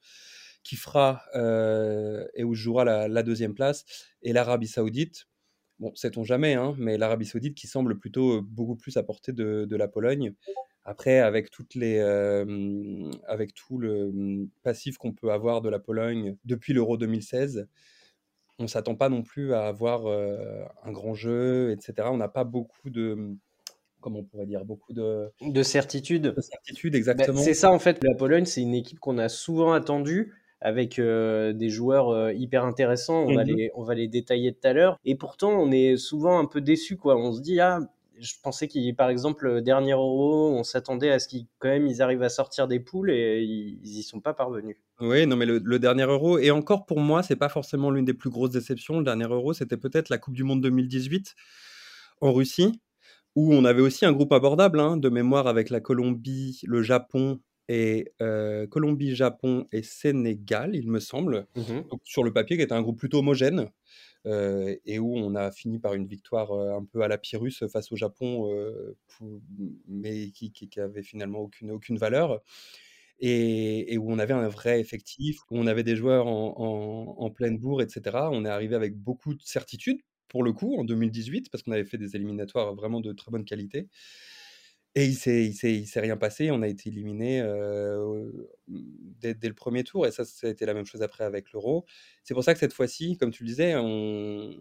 qui 0.65 0.75
fera 0.75 1.21
euh, 1.35 2.27
et 2.33 2.43
où 2.43 2.55
jouera 2.55 2.83
la, 2.83 3.07
la 3.07 3.23
deuxième 3.23 3.53
place. 3.53 3.85
Et 4.23 4.33
l'Arabie 4.33 4.67
Saoudite, 4.67 5.27
bon, 5.79 5.93
sait-on 5.95 6.23
jamais, 6.23 6.55
hein, 6.55 6.75
mais 6.77 6.97
l'Arabie 6.97 7.27
Saoudite 7.27 7.55
qui 7.55 7.67
semble 7.67 7.97
plutôt 7.97 8.41
beaucoup 8.41 8.75
plus 8.75 8.97
à 8.97 9.03
portée 9.03 9.31
de, 9.31 9.65
de 9.65 9.75
la 9.77 9.87
Pologne. 9.87 10.33
Après, 10.83 11.19
avec, 11.19 11.51
toutes 11.51 11.75
les, 11.75 11.99
euh, 11.99 13.11
avec 13.27 13.53
tout 13.53 13.77
le 13.77 14.11
mmh, 14.11 14.49
passif 14.63 14.97
qu'on 14.97 15.13
peut 15.13 15.31
avoir 15.31 15.61
de 15.61 15.69
la 15.69 15.79
Pologne 15.79 16.35
depuis 16.45 16.73
l'Euro 16.73 16.97
2016, 16.97 17.67
on 18.57 18.63
ne 18.63 18.67
s'attend 18.67 18.95
pas 18.95 19.09
non 19.09 19.21
plus 19.21 19.53
à 19.53 19.67
avoir 19.67 20.07
euh, 20.07 20.63
un 20.83 20.91
grand 20.91 21.13
jeu, 21.13 21.71
etc. 21.71 22.07
On 22.11 22.17
n'a 22.17 22.27
pas 22.27 22.43
beaucoup 22.43 22.89
de, 22.89 23.13
mmh, 23.13 23.37
comment 23.99 24.19
on 24.19 24.23
pourrait 24.23 24.45
dire, 24.47 24.65
beaucoup 24.65 24.93
de... 24.93 25.31
De 25.41 25.63
certitude. 25.63 26.33
De 26.35 26.41
certitude, 26.41 26.93
bah, 26.93 26.97
exactement. 26.97 27.39
C'est 27.39 27.53
ça, 27.53 27.71
en 27.71 27.79
fait, 27.79 28.03
la 28.03 28.15
Pologne, 28.15 28.45
c'est 28.45 28.61
une 28.61 28.73
équipe 28.73 28.99
qu'on 28.99 29.19
a 29.19 29.29
souvent 29.29 29.71
attendue 29.71 30.33
avec 30.65 30.97
euh, 30.97 31.53
des 31.53 31.69
joueurs 31.69 32.09
euh, 32.09 32.33
hyper 32.33 32.65
intéressants. 32.65 33.25
On, 33.25 33.31
mmh. 33.31 33.35
va 33.35 33.43
les, 33.43 33.71
on 33.75 33.83
va 33.83 33.93
les 33.93 34.07
détailler 34.07 34.51
tout 34.51 34.67
à 34.67 34.73
l'heure. 34.73 34.97
Et 35.05 35.13
pourtant, 35.13 35.51
on 35.51 35.71
est 35.71 35.95
souvent 35.95 36.39
un 36.39 36.45
peu 36.45 36.59
déçu, 36.59 36.97
quoi. 36.97 37.15
On 37.17 37.31
se 37.33 37.39
dit, 37.39 37.59
ah, 37.59 37.81
je 38.17 38.33
pensais 38.41 38.67
qu'il, 38.67 38.95
par 38.95 39.11
exemple, 39.11 39.45
le 39.45 39.61
dernier 39.61 39.91
Euro, 39.91 40.55
on 40.57 40.63
s'attendait 40.63 41.11
à 41.11 41.19
ce 41.19 41.27
qu'ils, 41.27 41.45
quand 41.59 41.69
même, 41.69 41.85
ils 41.85 42.01
arrivent 42.01 42.23
à 42.23 42.29
sortir 42.29 42.67
des 42.67 42.79
poules 42.79 43.11
et 43.11 43.43
ils, 43.43 43.79
ils 43.83 43.99
y 43.99 44.01
sont 44.01 44.21
pas 44.21 44.33
parvenus. 44.33 44.75
Oui, 44.99 45.27
non, 45.27 45.35
mais 45.35 45.45
le, 45.45 45.59
le, 45.63 45.77
dernier 45.77 46.05
Euro, 46.05 46.39
et 46.39 46.49
encore 46.49 46.87
pour 46.87 46.99
moi, 46.99 47.21
c'est 47.21 47.35
pas 47.35 47.49
forcément 47.49 47.91
l'une 47.91 48.05
des 48.05 48.15
plus 48.15 48.31
grosses 48.31 48.49
déceptions. 48.49 48.97
Le 48.97 49.05
dernier 49.05 49.25
Euro, 49.25 49.53
c'était 49.53 49.77
peut-être 49.77 50.09
la 50.09 50.17
Coupe 50.17 50.33
du 50.33 50.43
Monde 50.43 50.61
2018 50.61 51.35
en 52.21 52.33
Russie, 52.33 52.81
où 53.35 53.53
on 53.53 53.65
avait 53.65 53.83
aussi 53.83 54.03
un 54.03 54.13
groupe 54.13 54.33
abordable, 54.33 54.79
hein, 54.79 54.97
de 54.97 55.09
mémoire 55.09 55.45
avec 55.45 55.69
la 55.69 55.79
Colombie, 55.79 56.59
le 56.65 56.81
Japon 56.81 57.39
et 57.67 58.13
euh, 58.21 58.67
Colombie, 58.67 59.15
Japon 59.15 59.67
et 59.71 59.81
Sénégal, 59.81 60.75
il 60.75 60.89
me 60.89 60.99
semble. 60.99 61.47
Mmh 61.55 61.81
Donc, 61.89 62.01
sur 62.03 62.23
le 62.23 62.31
papier, 62.31 62.57
qui 62.57 62.63
était 62.63 62.73
un 62.73 62.81
groupe 62.81 62.99
plutôt 62.99 63.19
homogène. 63.19 63.69
Euh, 64.27 64.75
et 64.85 64.97
où 64.97 65.15
on 65.15 65.35
a 65.35 65.51
fini 65.51 65.77
par 65.77 65.93
une 65.93 66.07
victoire 66.07 66.51
euh, 66.51 66.75
un 66.75 66.83
peu 66.83 67.01
à 67.01 67.07
la 67.07 67.19
Pyrrhus 67.19 67.67
face 67.71 67.91
au 67.91 67.95
Japon, 67.95 68.51
pour, 69.07 69.39
mais 69.87 70.31
qui, 70.31 70.51
qui, 70.51 70.67
qui, 70.67 70.79
avait 70.79 71.03
finalement 71.03 71.39
aucune, 71.39 71.71
aucune 71.71 71.97
valeur. 71.97 72.41
Et, 73.19 73.93
et, 73.93 73.97
où 73.97 74.11
on 74.11 74.19
avait 74.19 74.33
un 74.33 74.47
vrai 74.47 74.79
effectif, 74.79 75.37
où 75.49 75.57
on 75.57 75.67
avait 75.67 75.83
des 75.83 75.95
joueurs 75.95 76.27
en, 76.27 76.55
en, 76.57 77.23
en 77.23 77.29
pleine 77.29 77.57
bourre, 77.57 77.81
etc. 77.81 78.17
On 78.31 78.45
est 78.45 78.49
arrivé 78.49 78.75
avec 78.75 78.95
beaucoup 78.95 79.35
de 79.35 79.41
certitude, 79.43 80.01
pour 80.27 80.43
le 80.43 80.53
coup, 80.53 80.75
en 80.77 80.83
2018, 80.83 81.49
parce 81.49 81.63
qu'on 81.63 81.71
avait 81.71 81.85
fait 81.85 81.97
des 81.97 82.15
éliminatoires 82.15 82.75
vraiment 82.75 82.99
de 82.99 83.13
très 83.13 83.31
bonne 83.31 83.45
qualité. 83.45 83.87
Et 84.95 85.05
il 85.05 85.15
s'est, 85.15 85.45
il 85.45 85.85
s'est, 85.87 85.99
rien 85.99 86.15
passé. 86.17 86.51
On 86.51 86.61
a 86.61 86.67
été 86.67 86.89
éliminé 86.89 87.41
dès, 88.67 89.35
le 89.43 89.53
premier 89.53 89.83
tour. 89.83 90.07
Et 90.07 90.11
ça, 90.11 90.23
ça 90.25 90.47
a 90.47 90.49
été 90.49 90.65
la 90.65 90.73
même 90.73 90.85
chose 90.85 91.01
après 91.01 91.25
avec 91.25 91.51
l'Euro. 91.51 91.85
C'est 92.23 92.33
pour 92.33 92.43
ça 92.43 92.53
que 92.53 92.59
cette 92.59 92.73
fois-ci, 92.73 93.17
comme 93.17 93.31
tu 93.31 93.43
le 93.43 93.49
disais, 93.49 93.75
on, 93.75 94.55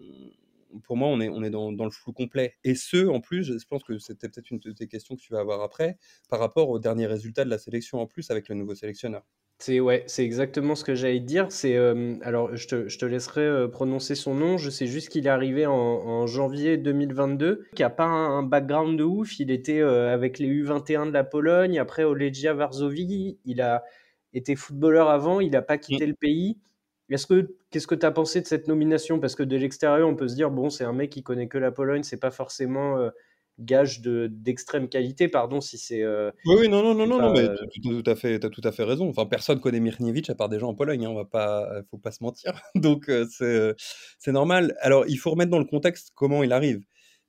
pour 0.83 0.97
moi, 0.97 1.09
on 1.09 1.21
est, 1.21 1.29
on 1.29 1.43
est 1.43 1.51
dans, 1.51 1.71
le 1.71 1.91
flou 1.91 2.13
complet. 2.13 2.57
Et 2.65 2.75
ce, 2.75 3.07
en 3.07 3.21
plus, 3.21 3.59
je 3.59 3.67
pense 3.67 3.85
que 3.85 3.99
c'était 3.99 4.29
peut-être 4.29 4.51
une 4.51 4.59
de 4.59 4.73
tes 4.73 4.89
questions 4.89 5.17
que 5.17 5.21
tu 5.21 5.33
vas 5.33 5.41
avoir 5.41 5.63
après, 5.63 5.99
par 6.29 6.41
rapport 6.41 6.69
au 6.69 6.79
dernier 6.79 7.07
résultat 7.07 7.45
de 7.45 7.51
la 7.51 7.59
sélection 7.59 8.01
en 8.01 8.07
plus 8.07 8.31
avec 8.31 8.49
le 8.49 8.55
nouveau 8.55 8.75
sélectionneur. 8.75 9.25
C'est 9.65 9.81
ouais, 9.81 10.05
c'est 10.07 10.23
exactement 10.23 10.75
ce 10.75 10.85
que 10.85 10.95
j'allais 10.95 11.21
te 11.21 11.25
dire. 11.25 11.47
C'est 11.49 11.75
euh, 11.75 12.17
alors 12.21 12.55
je 12.55 12.69
te, 12.69 12.87
je 12.87 12.99
te 12.99 13.07
laisserai 13.07 13.41
euh, 13.41 13.67
prononcer 13.67 14.15
son 14.15 14.35
nom. 14.35 14.59
Je 14.59 14.69
sais 14.69 14.87
juste 14.87 15.09
qu'il 15.09 15.27
est 15.27 15.31
arrivé 15.31 15.65
en, 15.65 15.73
en 15.73 16.27
janvier 16.27 16.77
2022, 16.77 17.65
qui 17.75 17.83
a 17.83 17.89
pas 17.89 18.05
un, 18.05 18.41
un, 18.41 18.43
background 18.43 18.99
de 18.99 19.05
ouf. 19.05 19.41
Il 19.41 19.51
était 19.51 19.81
euh, 19.81 20.13
avec 20.13 20.39
les 20.39 20.49
U21 20.49 21.07
de 21.07 21.13
la 21.13 21.25
Pologne, 21.25 21.79
après 21.79 22.05
au 22.05 22.13
Legia 22.13 22.53
Varsovie. 22.53 23.39
Il 23.47 23.63
a 23.63 23.85
été 24.35 24.55
footballeur 24.55 25.09
avant, 25.09 25.41
il 25.41 25.53
n'a 25.53 25.63
pas 25.63 25.79
quitté 25.79 26.05
mmh. 26.05 26.11
le 26.11 26.15
pays. 26.15 26.59
Est-ce 27.09 27.27
que 27.27 27.57
qu'est-ce 27.71 27.87
que 27.87 27.95
tu 27.95 28.05
as 28.05 28.11
pensé 28.11 28.43
de 28.43 28.47
cette 28.47 28.69
nomination? 28.69 29.19
Parce 29.19 29.35
que 29.35 29.43
de 29.43 29.57
l'extérieur, 29.57 30.07
on 30.07 30.15
peut 30.15 30.29
se 30.29 30.35
dire 30.35 30.51
bon, 30.51 30.69
c'est 30.69 30.85
un 30.85 30.93
mec 30.93 31.09
qui 31.09 31.23
connaît 31.23 31.49
que 31.49 31.57
la 31.57 31.71
Pologne, 31.71 32.03
c'est 32.03 32.21
pas 32.21 32.31
forcément 32.31 32.99
gage 33.59 34.01
de 34.01 34.29
d'extrême 34.31 34.89
qualité. 34.89 35.29
Pardon 35.29 35.61
si 35.61 35.79
c'est. 35.79 36.03
euh, 36.03 36.31
Oui, 36.47 36.57
oui, 36.61 36.69
non, 36.69 36.83
non, 36.83 36.95
non, 36.95 37.07
non, 37.07 37.19
pas, 37.19 37.27
non, 37.29 37.33
mais 37.33 37.41
euh, 37.49 37.55
tu 37.73 37.81
tu- 37.81 38.03
tout 38.03 38.11
à 38.11 38.17
fait, 38.17 38.39
t'as 38.41 38.49
tout 38.51 38.61
à 38.65 38.73
fait 38.73 38.85
raison. 38.85 39.09
Enfin, 39.09 39.27
personne 39.27 39.61
connaît 39.61 39.81
Mirniewicz 39.81 40.31
à 40.31 40.35
part 40.35 40.49
des 40.49 40.59
gens 40.59 40.69
en 40.69 40.75
Pologne, 40.75 41.05
hein, 41.07 41.11
on 41.11 41.15
va 41.15 41.25
pas, 41.25 41.69
faut 41.91 41.99
pas 41.99 42.11
se 42.13 42.23
mentir. 42.23 42.53
Donc, 42.75 43.09
euh, 43.09 43.27
c'est, 43.31 43.45
euh, 43.45 43.75
c'est 44.19 44.33
normal. 44.33 44.75
Alors, 44.81 45.05
il 45.09 45.17
faut 45.17 45.31
remettre 45.31 45.51
dans 45.51 45.59
le 45.59 45.65
contexte 45.65 46.11
comment 46.15 46.43
il 46.43 46.53
arrive. 46.53 46.81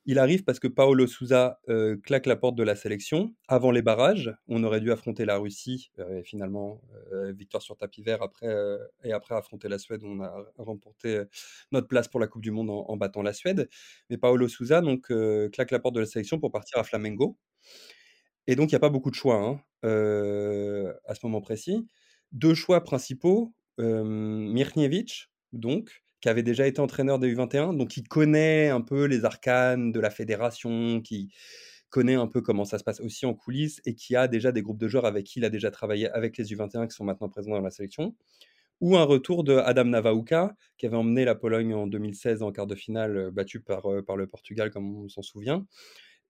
Il 0.07 0.19
arrive 0.19 0.43
parce 0.43 0.59
que 0.59 0.67
Paolo 0.67 1.07
Souza 1.07 1.59
euh, 1.67 1.97
claque 1.97 2.27
la 2.27 2.35
porte 2.35 2.55
de 2.55 2.61
la 2.61 2.75
sélection 2.75 3.33
avant 3.47 3.71
les 3.71 3.81
barrages. 3.81 4.31
On 4.47 4.63
aurait 4.63 4.79
dû 4.79 4.91
affronter 4.91 5.25
la 5.25 5.37
Russie, 5.37 5.91
euh, 5.97 6.19
et 6.19 6.23
finalement, 6.23 6.79
euh, 7.11 7.31
victoire 7.31 7.63
sur 7.63 7.75
tapis 7.75 8.03
vert 8.03 8.21
après, 8.21 8.47
et 9.03 9.13
après 9.13 9.33
affronter 9.35 9.67
la 9.67 9.79
Suède, 9.79 10.01
on 10.03 10.21
a 10.21 10.45
remporté 10.59 11.23
notre 11.71 11.87
place 11.87 12.07
pour 12.07 12.19
la 12.19 12.27
Coupe 12.27 12.43
du 12.43 12.51
Monde 12.51 12.69
en, 12.69 12.97
battant 12.97 13.23
la 13.23 13.33
Suède. 13.33 13.67
Mais 14.09 14.17
Paolo 14.17 14.47
Souza 14.47 14.81
donc 14.81 15.11
claque 15.51 15.71
la 15.71 15.79
porte 15.79 15.95
de 15.95 16.01
la 16.01 16.05
sélection 16.05 16.39
pour 16.39 16.51
partir 16.51 16.77
à 16.79 16.83
Flamengo. 16.83 17.37
Et 18.47 18.55
donc, 18.55 18.71
il 18.71 18.75
n'y 18.75 18.77
a 18.77 18.79
pas 18.79 18.89
beaucoup 18.89 19.09
de 19.09 19.15
choix 19.15 19.37
hein, 19.37 19.61
à 19.83 21.15
ce 21.15 21.25
moment 21.25 21.41
précis. 21.41 21.87
Deux 22.31 22.53
choix 22.53 22.83
principaux, 22.83 23.53
Mirniewicz, 23.79 25.29
donc, 25.51 26.03
qui 26.25 26.29
avait 26.29 26.41
déjà 26.41 26.65
été 26.65 26.81
entraîneur 26.81 27.19
des 27.19 27.35
U21, 27.35 27.77
donc 27.77 27.89
qui 27.89 28.01
connaît 28.01 28.69
un 28.69 28.81
peu 28.81 29.05
les 29.05 29.25
arcanes 29.25 29.91
de 29.91 29.99
la 29.99 30.09
fédération, 30.09 30.99
qui 30.99 31.31
connaît 31.91 32.15
un 32.15 32.25
peu 32.25 32.41
comment 32.41 32.65
ça 32.65 32.79
se 32.79 32.83
passe 32.83 32.99
aussi 32.99 33.27
en 33.27 33.35
coulisses 33.35 33.79
et 33.85 33.93
qui 33.93 34.15
a 34.15 34.27
déjà 34.27 34.51
des 34.51 34.63
groupes 34.63 34.79
de 34.79 34.87
joueurs 34.87 35.05
avec 35.05 35.27
qui 35.27 35.37
il 35.37 35.45
a 35.45 35.51
déjà 35.51 35.69
travaillé 35.69 36.09
avec 36.09 36.35
les 36.39 36.45
U21 36.45 36.87
qui 36.87 36.95
sont 36.95 37.03
maintenant 37.03 37.29
présents 37.29 37.51
dans 37.51 37.61
la 37.61 37.69
sélection. 37.69 38.15
Ou 38.81 38.97
un 38.97 39.03
retour 39.03 39.43
de 39.43 39.57
Adam 39.57 39.85
Navauka, 39.85 40.55
qui 40.79 40.87
avait 40.87 40.97
emmené 40.97 41.25
la 41.25 41.35
Pologne 41.35 41.75
en 41.75 41.85
2016 41.85 42.41
en 42.41 42.51
quart 42.51 42.65
de 42.65 42.73
finale, 42.73 43.15
euh, 43.15 43.29
battu 43.29 43.59
par, 43.59 43.85
euh, 43.85 44.01
par 44.01 44.17
le 44.17 44.25
Portugal, 44.25 44.71
comme 44.71 45.03
on 45.03 45.07
s'en 45.07 45.21
souvient. 45.21 45.67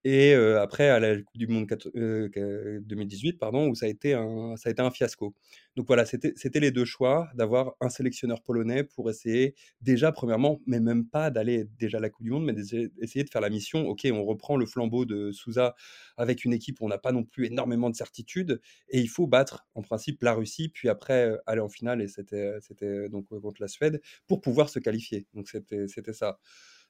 Et 0.08 0.34
après, 0.36 0.88
à 0.90 1.00
la 1.00 1.16
Coupe 1.18 1.38
du 1.38 1.48
Monde 1.48 1.68
quat- 1.68 1.88
euh, 1.96 2.30
que- 2.30 2.80
2018, 2.84 3.40
pardon, 3.40 3.68
où 3.70 3.74
ça 3.76 3.88
a 3.88 3.90
été 3.90 4.14
un, 4.14 4.56
ça 4.56 4.70
a 4.70 4.72
été 4.72 4.82
un 4.84 4.92
fiasco. 4.92 5.34
Donc 5.76 5.88
voilà, 5.88 6.06
c'était 6.06 6.60
les 6.60 6.70
deux 6.72 6.86
choix 6.86 7.28
d'avoir 7.34 7.74
un 7.82 7.90
sélectionneur 7.90 8.44
polonais 8.44 8.84
pour 8.84 9.10
essayer, 9.10 9.56
déjà, 9.82 10.12
premièrement, 10.12 10.62
mais 10.68 10.80
même 10.80 11.08
pas 11.08 11.32
d'aller 11.32 11.66
déjà 11.80 11.98
à 11.98 12.02
la 12.02 12.10
Coupe 12.12 12.24
du 12.24 12.30
Monde, 12.32 12.46
mais 12.46 12.54
d'essayer 12.54 12.90
essayer 13.02 13.24
de 13.26 13.30
faire 13.32 13.42
la 13.42 13.50
mission. 13.50 13.88
Ok, 13.88 14.08
on 14.12 14.24
reprend 14.24 14.58
le 14.58 14.68
flambeau 14.68 15.06
de 15.06 15.32
Souza 15.32 15.76
avec 16.18 16.46
une 16.46 16.54
équipe 16.54 16.82
où 16.82 16.86
on 16.86 16.90
n'a 16.90 16.98
pas 17.00 17.12
non 17.12 17.24
plus 17.24 17.48
énormément 17.48 17.90
de 17.90 17.96
certitudes, 17.96 18.62
et 18.90 19.00
il 19.02 19.10
faut 19.10 19.26
battre, 19.28 19.66
en 19.74 19.82
principe, 19.82 20.22
la 20.24 20.34
Russie, 20.34 20.70
puis 20.70 20.88
après 20.90 21.32
aller 21.48 21.62
en 21.62 21.70
finale, 21.70 22.02
et 22.02 22.08
c'était 22.08 23.10
donc 23.10 23.28
contre 23.28 23.62
la 23.62 23.68
Suède, 23.68 24.02
pour 24.28 24.42
pouvoir 24.42 24.70
se 24.70 24.80
qualifier. 24.80 25.26
Donc 25.34 25.50
c'était 25.50 25.88
ça. 26.14 26.40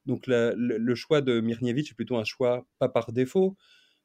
Donc 0.05 0.27
le, 0.27 0.53
le 0.55 0.95
choix 0.95 1.21
de 1.21 1.39
Mirniewicz 1.41 1.91
est 1.91 1.95
plutôt 1.95 2.17
un 2.17 2.23
choix, 2.23 2.67
pas 2.79 2.89
par 2.89 3.11
défaut, 3.11 3.57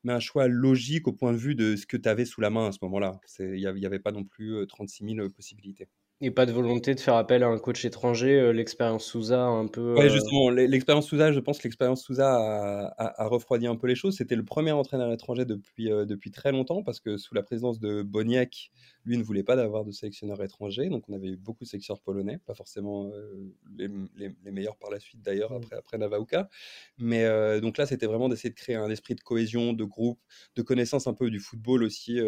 mais 0.04 0.12
un 0.12 0.20
choix 0.20 0.48
logique 0.48 1.08
au 1.08 1.12
point 1.12 1.32
de 1.32 1.38
vue 1.38 1.54
de 1.54 1.76
ce 1.76 1.86
que 1.86 1.96
tu 1.96 2.08
avais 2.08 2.24
sous 2.24 2.40
la 2.40 2.50
main 2.50 2.68
à 2.68 2.72
ce 2.72 2.78
moment-là. 2.82 3.20
Il 3.38 3.54
n'y 3.74 3.86
avait 3.86 3.98
pas 4.00 4.12
non 4.12 4.24
plus 4.24 4.54
euh, 4.56 4.66
36 4.66 5.04
000 5.04 5.28
possibilités. 5.30 5.88
Et 6.22 6.30
pas 6.30 6.44
de 6.44 6.52
volonté 6.52 6.94
de 6.94 7.00
faire 7.00 7.14
appel 7.14 7.42
à 7.42 7.46
un 7.48 7.58
coach 7.58 7.82
étranger, 7.86 8.38
euh, 8.38 8.52
l'expérience 8.52 9.06
Souza 9.06 9.42
un 9.42 9.66
peu. 9.66 9.94
Ouais, 9.94 10.04
euh, 10.04 10.08
justement, 10.10 10.50
l'e- 10.50 10.66
l'expérience 10.66 11.06
Souza, 11.06 11.32
je 11.32 11.40
pense 11.40 11.56
que 11.56 11.62
l'expérience 11.64 12.02
Souza 12.02 12.28
a, 12.34 12.88
a- 12.98 13.22
a 13.22 13.26
refroidi 13.26 13.66
un 13.66 13.74
peu 13.74 13.86
les 13.86 13.94
choses. 13.94 14.18
C'était 14.18 14.36
le 14.36 14.44
premier 14.44 14.72
entraîneur 14.72 15.10
étranger 15.12 15.46
depuis, 15.46 15.90
euh, 15.90 16.04
depuis 16.04 16.30
très 16.30 16.52
longtemps, 16.52 16.82
parce 16.82 17.00
que 17.00 17.16
sous 17.16 17.34
la 17.34 17.42
présidence 17.42 17.80
de 17.80 18.02
Boniek, 18.02 18.70
lui 19.06 19.16
ne 19.16 19.22
voulait 19.22 19.42
pas 19.44 19.56
d'avoir 19.56 19.86
de 19.86 19.92
sélectionneur 19.92 20.42
étranger. 20.42 20.90
Donc 20.90 21.08
on 21.08 21.14
avait 21.14 21.28
eu 21.28 21.36
beaucoup 21.38 21.64
de 21.64 21.68
sélectionneurs 21.70 22.02
polonais, 22.02 22.38
pas 22.44 22.52
forcément 22.54 23.06
euh, 23.14 23.32
les, 23.78 23.88
les- 24.14 24.34
les 24.44 24.50
meilleurs 24.50 24.76
par 24.76 24.90
la 24.90 25.00
suite 25.00 25.22
d'ailleurs, 25.22 25.52
Mm. 25.52 25.56
après, 25.56 25.76
après 25.76 25.96
Navauka. 25.96 26.50
Mais 26.98 27.24
euh, 27.24 27.60
donc 27.60 27.78
là, 27.78 27.86
c'était 27.86 28.04
vraiment 28.06 28.28
d'essayer 28.28 28.50
de 28.50 28.54
créer 28.54 28.76
un 28.76 28.90
esprit 28.90 29.14
de 29.14 29.22
cohésion, 29.22 29.72
de 29.72 29.84
groupe, 29.84 30.20
de 30.54 30.60
connaissance 30.60 31.06
un 31.06 31.14
peu 31.14 31.30
du 31.30 31.40
football 31.40 31.82
aussi 31.82 32.20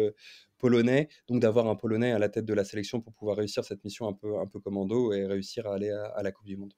polonais. 0.63 1.09
Donc 1.27 1.41
d'avoir 1.41 1.67
un 1.67 1.75
Polonais 1.75 2.11
à 2.13 2.19
la 2.19 2.29
tête 2.29 2.45
de 2.45 2.53
la 2.53 2.63
sélection 2.65 3.01
pour 3.01 3.13
pouvoir 3.13 3.37
réussir 3.37 3.63
cette 3.65 3.83
mission 3.83 4.07
un 4.07 4.13
peu, 4.13 4.37
un 4.39 4.47
peu 4.47 4.59
commando 4.59 5.13
et 5.13 5.25
réussir 5.25 5.67
à 5.67 5.75
aller 5.75 5.91
à- 5.91 6.05
à 6.07 6.23
la 6.23 6.31
Coupe 6.31 6.47
du 6.47 6.57
Monde. 6.57 6.73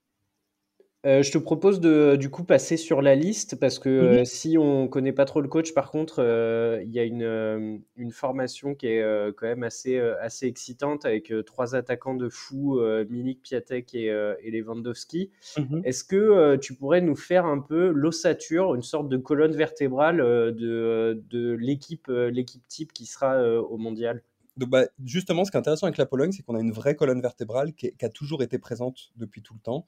Euh, 1.06 1.22
je 1.22 1.30
te 1.30 1.38
propose 1.38 1.78
de 1.78 2.16
du 2.16 2.30
coup 2.30 2.42
passer 2.42 2.76
sur 2.76 3.00
la 3.00 3.14
liste 3.14 3.60
parce 3.60 3.78
que 3.78 3.88
euh, 3.88 4.24
si 4.24 4.58
on 4.58 4.88
connaît 4.88 5.12
pas 5.12 5.24
trop 5.24 5.40
le 5.40 5.46
coach, 5.46 5.72
par 5.72 5.92
contre, 5.92 6.16
euh, 6.18 6.82
il 6.84 6.90
y 6.90 6.98
a 6.98 7.04
une, 7.04 7.80
une 7.96 8.10
formation 8.10 8.74
qui 8.74 8.88
est 8.88 9.32
quand 9.36 9.46
même 9.46 9.62
assez, 9.62 9.98
assez 9.98 10.46
excitante 10.46 11.04
avec 11.06 11.32
trois 11.46 11.76
attaquants 11.76 12.14
de 12.16 12.28
fou, 12.28 12.80
Milik, 13.08 13.40
Piatek 13.42 13.94
et, 13.94 14.06
et 14.42 14.50
Lewandowski. 14.50 15.30
Mhm. 15.56 15.82
Est-ce 15.84 16.02
que 16.02 16.56
tu 16.56 16.74
pourrais 16.74 17.02
nous 17.02 17.16
faire 17.16 17.46
un 17.46 17.60
peu 17.60 17.90
l'ossature, 17.90 18.74
une 18.74 18.82
sorte 18.82 19.08
de 19.08 19.16
colonne 19.16 19.54
vertébrale 19.54 20.16
de, 20.16 21.22
de 21.30 21.52
l'équipe 21.52 22.08
l'équipe 22.08 22.66
type 22.66 22.92
qui 22.92 23.06
sera 23.06 23.40
au 23.60 23.76
mondial? 23.76 24.22
Donc, 24.56 24.70
bah, 24.70 24.86
justement, 25.04 25.44
ce 25.44 25.50
qui 25.50 25.56
est 25.56 25.60
intéressant 25.60 25.86
avec 25.86 25.98
la 25.98 26.06
Pologne, 26.06 26.32
c'est 26.32 26.42
qu'on 26.42 26.54
a 26.56 26.60
une 26.60 26.72
vraie 26.72 26.96
colonne 26.96 27.20
vertébrale 27.20 27.74
qui, 27.74 27.88
est- 27.88 27.92
qui 27.92 28.04
a 28.04 28.08
toujours 28.08 28.42
été 28.42 28.58
présente 28.58 29.10
depuis 29.16 29.42
tout 29.42 29.52
le 29.52 29.60
temps, 29.60 29.84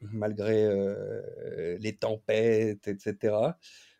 malgré 0.00 0.64
euh, 0.64 1.76
les 1.78 1.96
tempêtes, 1.96 2.88
etc. 2.88 3.36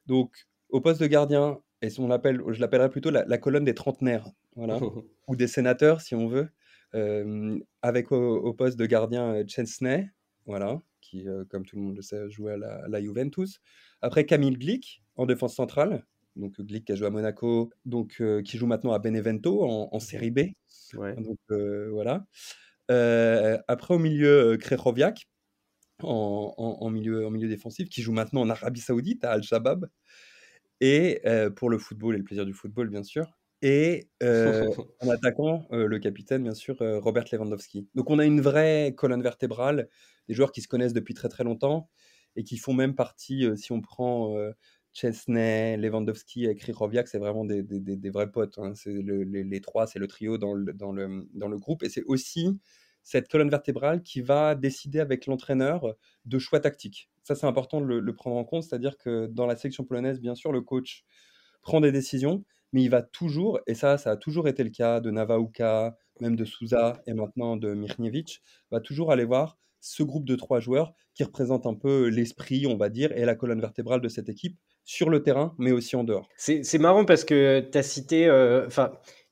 Donc, 0.06 0.46
au 0.68 0.80
poste 0.80 1.00
de 1.00 1.06
gardien, 1.06 1.60
et 1.82 1.90
si 1.90 2.00
on 2.00 2.08
l'appelle, 2.08 2.40
je 2.48 2.60
l'appellerais 2.60 2.90
plutôt 2.90 3.10
la, 3.10 3.24
la 3.24 3.38
colonne 3.38 3.64
des 3.64 3.74
trentenaires, 3.74 4.28
voilà, 4.56 4.78
ou 5.28 5.36
des 5.36 5.46
sénateurs, 5.46 6.00
si 6.00 6.14
on 6.14 6.26
veut, 6.28 6.48
euh, 6.94 7.58
avec 7.82 8.12
au, 8.12 8.36
au 8.36 8.52
poste 8.54 8.78
de 8.78 8.86
gardien 8.86 9.34
euh, 9.34 9.44
Chesney, 9.46 10.10
voilà, 10.46 10.80
qui, 11.00 11.28
euh, 11.28 11.44
comme 11.44 11.64
tout 11.64 11.76
le 11.76 11.82
monde 11.82 11.96
le 11.96 12.02
sait, 12.02 12.28
jouait 12.30 12.52
à 12.52 12.56
la, 12.56 12.84
à 12.84 12.88
la 12.88 13.00
Juventus. 13.00 13.60
Après, 14.02 14.24
Camille 14.24 14.56
Glick, 14.56 15.02
en 15.16 15.26
défense 15.26 15.54
centrale, 15.54 16.04
donc 16.36 16.60
Glick 16.60 16.86
qui 16.86 16.92
a 16.92 16.94
joué 16.96 17.06
à 17.06 17.10
Monaco, 17.10 17.70
donc 17.84 18.16
euh, 18.20 18.42
qui 18.42 18.58
joue 18.58 18.66
maintenant 18.66 18.92
à 18.92 18.98
Benevento 18.98 19.62
en, 19.62 19.88
en 19.92 20.00
Série 20.00 20.30
B. 20.30 20.40
Ouais. 20.94 21.14
Donc 21.14 21.38
euh, 21.50 21.88
voilà. 21.92 22.26
Euh, 22.90 23.58
après 23.68 23.94
au 23.94 23.98
milieu, 23.98 24.56
Krechowiak 24.58 25.28
en, 26.02 26.54
en- 26.56 26.78
en 26.86 26.90
milieu, 26.90 27.26
en 27.26 27.30
milieu 27.30 27.48
défensif, 27.48 27.88
qui 27.88 28.02
joue 28.02 28.12
maintenant 28.12 28.42
en 28.42 28.50
Arabie 28.50 28.80
Saoudite 28.80 29.24
à 29.24 29.32
Al-Shabaab. 29.32 29.88
Et 30.80 31.20
euh, 31.26 31.50
pour 31.50 31.70
le 31.70 31.78
football 31.78 32.14
et 32.14 32.18
le 32.18 32.24
plaisir 32.24 32.44
du 32.46 32.52
football, 32.52 32.88
bien 32.90 33.02
sûr. 33.02 33.38
Et 33.62 34.08
euh, 34.22 34.52
en 35.00 35.08
attaquant, 35.08 35.66
euh, 35.72 35.86
le 35.86 35.98
capitaine, 35.98 36.42
bien 36.42 36.54
sûr, 36.54 36.76
Robert 36.80 37.24
Lewandowski. 37.32 37.88
Donc 37.94 38.10
on 38.10 38.18
a 38.18 38.24
une 38.24 38.40
vraie 38.40 38.94
colonne 38.96 39.22
vertébrale, 39.22 39.88
des 40.28 40.34
joueurs 40.34 40.52
qui 40.52 40.60
se 40.62 40.68
connaissent 40.68 40.92
depuis 40.92 41.14
très 41.14 41.28
très 41.28 41.44
longtemps 41.44 41.88
et 42.36 42.44
qui 42.44 42.58
font 42.58 42.74
même 42.74 42.94
partie, 42.94 43.46
si 43.56 43.70
on 43.72 43.80
prend 43.80 44.34
Chesney, 44.92 45.76
Lewandowski 45.76 46.46
et 46.46 46.54
Krychowiak, 46.56 47.08
c'est 47.08 47.18
vraiment 47.18 47.44
des, 47.44 47.62
des- 47.62 47.80
des- 47.80 47.96
des 47.96 48.10
vrais 48.10 48.30
potes. 48.30 48.58
hein. 48.58 48.74
C'est 48.74 48.92
le- 48.92 49.22
les, 49.24 49.42
les 49.44 49.60
trois, 49.60 49.86
c'est 49.86 49.98
le 49.98 50.06
trio 50.06 50.38
dans 50.38 50.52
le, 50.54 50.72
dans 50.72 50.92
le, 50.92 51.28
dans 51.34 51.48
le 51.48 51.58
groupe. 51.58 51.82
Et 51.82 51.88
c'est 51.88 52.04
aussi 52.04 52.58
cette 53.04 53.28
colonne 53.28 53.50
vertébrale 53.50 54.02
qui 54.02 54.22
va 54.22 54.54
décider 54.54 54.98
avec 54.98 55.26
l'entraîneur 55.26 55.94
de 56.24 56.38
choix 56.38 56.58
tactiques. 56.58 57.10
Ça, 57.22 57.34
c'est 57.34 57.46
important 57.46 57.80
de 57.80 57.86
le, 57.86 58.14
prendre 58.14 58.36
en 58.36 58.44
compte, 58.44 58.64
c'est-à-dire 58.64 58.96
que 58.98 59.26
dans 59.26 59.46
la 59.46 59.56
sélection 59.56 59.84
polonaise, 59.84 60.20
bien 60.20 60.34
sûr, 60.34 60.50
le 60.50 60.62
coach 60.62 61.04
prend 61.62 61.80
des 61.80 61.92
décisions, 61.92 62.44
mais 62.72 62.82
il 62.82 62.88
va 62.88 63.02
toujours, 63.02 63.60
et 63.66 63.74
ça, 63.74 63.98
ça 63.98 64.10
a 64.10 64.16
toujours 64.16 64.48
été 64.48 64.64
le 64.64 64.70
cas 64.70 65.00
de 65.00 65.10
Navauka, 65.10 65.96
même 66.20 66.34
de 66.34 66.44
Souza 66.44 67.02
et 67.06 67.14
maintenant 67.14 67.56
de 67.56 67.74
Mirniewicz, 67.74 68.40
va 68.70 68.80
toujours 68.80 69.12
aller 69.12 69.24
voir 69.24 69.58
ce 69.80 70.02
groupe 70.02 70.24
de 70.24 70.34
trois 70.34 70.60
joueurs 70.60 70.94
qui 71.14 71.24
représentent 71.24 71.66
un 71.66 71.74
peu 71.74 72.08
l'esprit, 72.08 72.66
on 72.66 72.76
va 72.76 72.88
dire, 72.88 73.12
et 73.12 73.24
la 73.26 73.34
colonne 73.34 73.60
vertébrale 73.60 74.00
de 74.00 74.08
cette 74.08 74.30
équipe 74.30 74.58
sur 74.84 75.10
le 75.10 75.22
terrain, 75.22 75.54
mais 75.58 75.72
aussi 75.72 75.96
en 75.96 76.04
dehors. 76.04 76.28
C'est 76.36 76.78
marrant 76.78 77.04
parce 77.04 77.24
que 77.24 77.60
tu 77.70 77.78
as 77.78 77.82
cité, 77.82 78.26
euh, 78.26 78.68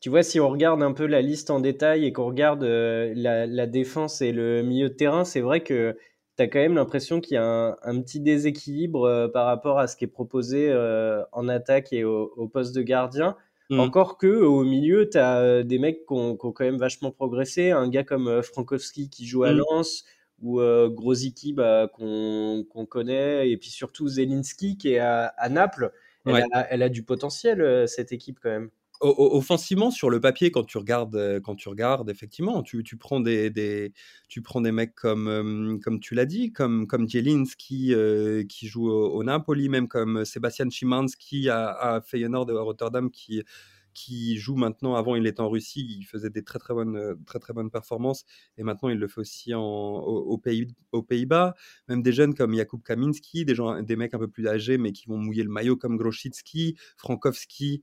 tu 0.03 0.11
vois, 0.11 0.22
si 0.24 0.40
on 0.40 0.48
regarde 0.50 0.82
un 0.82 0.92
peu 0.92 1.07
la 1.07 1.22
liste 1.22 1.48
en 1.50 1.61
détail 1.61 2.05
et 2.05 2.12
qu'on 2.12 2.26
regarde 2.26 2.64
euh, 2.64 3.12
la, 3.16 3.46
la 3.46 3.66
défense 3.68 4.20
et 4.20 4.32
le 4.32 4.62
milieu 4.62 4.88
de 4.90 4.94
terrain, 4.94 5.24
c'est 5.24 5.40
vrai 5.40 5.62
que 5.62 5.96
tu 6.36 6.42
as 6.42 6.48
quand 6.48 6.59
même 6.59 6.74
l'impression 6.74 7.20
qu'il 7.20 7.36
y 7.36 7.38
a 7.38 7.44
un, 7.44 7.76
un 7.82 8.03
petit 8.03 8.20
déséquilibre 8.20 9.05
euh, 9.05 9.28
par 9.28 9.46
rapport 9.46 9.78
à 9.78 9.86
ce 9.86 9.96
qui 9.96 10.05
est 10.05 10.09
proposé 10.09 10.68
euh, 10.70 11.22
en 11.32 11.48
attaque 11.48 11.92
et 11.94 12.05
au, 12.05 12.32
au 12.36 12.48
poste 12.48 12.74
de 12.74 12.82
gardien. 12.82 13.36
Mhm. 13.70 13.80
Encore 13.80 14.18
que 14.18 14.26
au 14.26 14.64
milieu, 14.64 15.09
tu 15.09 15.18
as 15.18 15.62
des 15.62 15.78
mecs 15.78 16.05
qui 16.07 16.12
ont, 16.14 16.36
qui 16.36 16.46
ont 16.46 16.53
quand 16.53 16.64
même 16.64 16.78
vachement 16.78 17.12
progressé. 17.12 17.70
Un 17.70 17.88
gars 17.88 18.05
comme 18.05 18.42
Frankowski 18.42 19.09
qui 19.09 19.24
joue 19.26 19.44
à 19.44 19.53
Mhm. 19.53 19.59
Lens 19.70 20.05
ou 20.42 20.61
Grosicki 20.90 21.53
bah, 21.55 21.88
qu'on 21.94 22.66
connaît, 22.90 23.48
et 23.48 23.57
puis 23.57 23.70
surtout 23.70 24.09
Zelinski 24.09 24.76
qui 24.76 24.94
est 24.94 24.98
à, 24.98 25.26
à 25.26 25.48
Naples. 25.48 25.92
Elle, 26.26 26.32
Ouais. 26.34 26.42
a, 26.53 26.66
elle 26.70 26.82
a 26.82 26.88
du 26.88 27.05
potentiel, 27.05 27.86
cette 27.88 28.11
équipe, 28.12 28.40
quand 28.42 28.50
même. 28.50 28.70
Offensivement, 29.05 29.90
sur 29.90 30.11
le 30.11 30.20
papier, 30.20 30.53
quand 30.53 30.62
tu 30.62 30.78
regardes, 30.78 31.16
euh, 31.16 31.40
quand 31.40 31.57
tu 31.57 31.68
regardes 31.68 32.09
effectivement, 32.09 32.62
tu, 32.62 32.84
prends 32.96 33.18
des, 33.18 33.92
tu 34.28 34.42
prends 34.42 34.61
des 34.61 34.70
mecs 34.70 34.94
comme, 34.94 35.26
euh, 35.26 35.76
comme 35.82 35.98
tu 35.98 36.14
l'as 36.14 36.24
dit, 36.24 36.53
comme, 36.53 36.86
comme 36.86 37.09
Jelinski 37.09 37.94
euh, 37.94 38.44
qui 38.44 38.68
joue 38.68 38.88
au, 38.88 39.09
au 39.09 39.24
Napoli, 39.24 39.68
même 39.68 39.88
comme 39.88 40.24
Sébastien 40.24 40.70
Szymanski 40.70 41.48
à, 41.48 41.70
à 41.70 42.00
Feyenoord 42.00 42.46
de 42.46 42.53
Rotterdam 42.53 43.11
qui, 43.11 44.36
joue 44.36 44.55
maintenant. 44.55 44.94
Avant, 44.94 45.16
il 45.16 45.26
était 45.26 45.40
en 45.40 45.48
Russie, 45.48 45.84
il 45.98 46.05
faisait 46.05 46.30
des 46.30 46.44
très 46.44 46.61
très 46.61 46.72
bonnes, 46.72 47.16
très, 47.26 47.40
très 47.40 47.53
bonnes 47.53 47.70
performances, 47.70 48.24
et 48.57 48.62
maintenant 48.62 48.88
il 48.88 48.98
le 48.98 49.09
fait 49.09 49.20
aussi 49.20 49.53
aux, 49.53 50.38
Pays, 50.38 50.68
aux 50.92 51.03
Pays-Bas. 51.03 51.55
Même 51.88 52.03
des 52.03 52.12
jeunes 52.12 52.34
comme 52.34 52.55
Jakub 52.55 52.84
Kaminski, 52.84 53.44
des, 53.44 53.57
gens, 53.57 53.82
des 53.82 53.96
mecs 53.96 54.14
un 54.14 54.20
peu 54.20 54.28
plus 54.28 54.46
âgés, 54.46 54.78
mais 54.78 54.92
qui 54.92 55.09
vont 55.09 55.18
mouiller 55.18 55.42
le 55.42 55.50
maillot 55.50 55.76
comme 55.76 55.96
Grosicki, 55.96 56.76
Frankowski, 56.96 57.80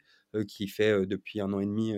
qui 0.48 0.68
fait 0.68 1.06
depuis 1.06 1.42
un 1.42 1.52
an 1.54 1.60
et 1.60 1.66
demi 1.66 1.94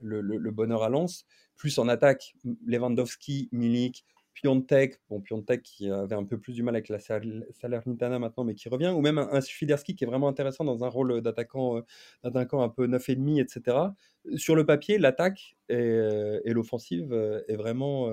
le, 0.00 0.20
le, 0.20 0.50
bonheur 0.50 0.82
à 0.82 0.88
Lens. 0.88 1.24
Plus 1.56 1.78
en 1.78 1.88
attaque, 1.88 2.34
Lewandowski, 2.66 3.48
Milik, 3.52 4.04
Piontek, 4.34 4.98
bon 5.08 5.20
Piontek 5.20 5.62
qui 5.62 5.90
avait 5.90 6.14
un 6.14 6.24
peu 6.24 6.38
plus 6.38 6.54
du 6.54 6.62
mal 6.62 6.74
avec 6.74 6.88
la 6.88 6.98
Salernitana 6.98 8.18
maintenant, 8.18 8.44
mais 8.44 8.54
qui 8.54 8.68
revient, 8.68 8.88
ou 8.88 9.00
même 9.00 9.18
un, 9.18 9.28
un 9.32 9.40
qui 9.40 9.96
est 10.04 10.06
vraiment 10.06 10.28
intéressant 10.28 10.64
dans 10.64 10.84
un 10.84 10.88
rôle 10.88 11.20
d'attaquant, 11.20 11.78
euh, 11.78 11.82
d'attaquant 12.24 12.62
un 12.62 12.68
peu 12.68 12.86
9,5, 12.86 13.40
etc. 13.40 13.76
Sur 14.36 14.56
le 14.56 14.64
papier, 14.64 14.98
l'attaque 14.98 15.56
et, 15.68 15.74
euh, 15.76 16.40
l'offensive 16.46 17.12
euh, 17.12 17.42
est 17.48 17.56
vraiment, 17.56 18.12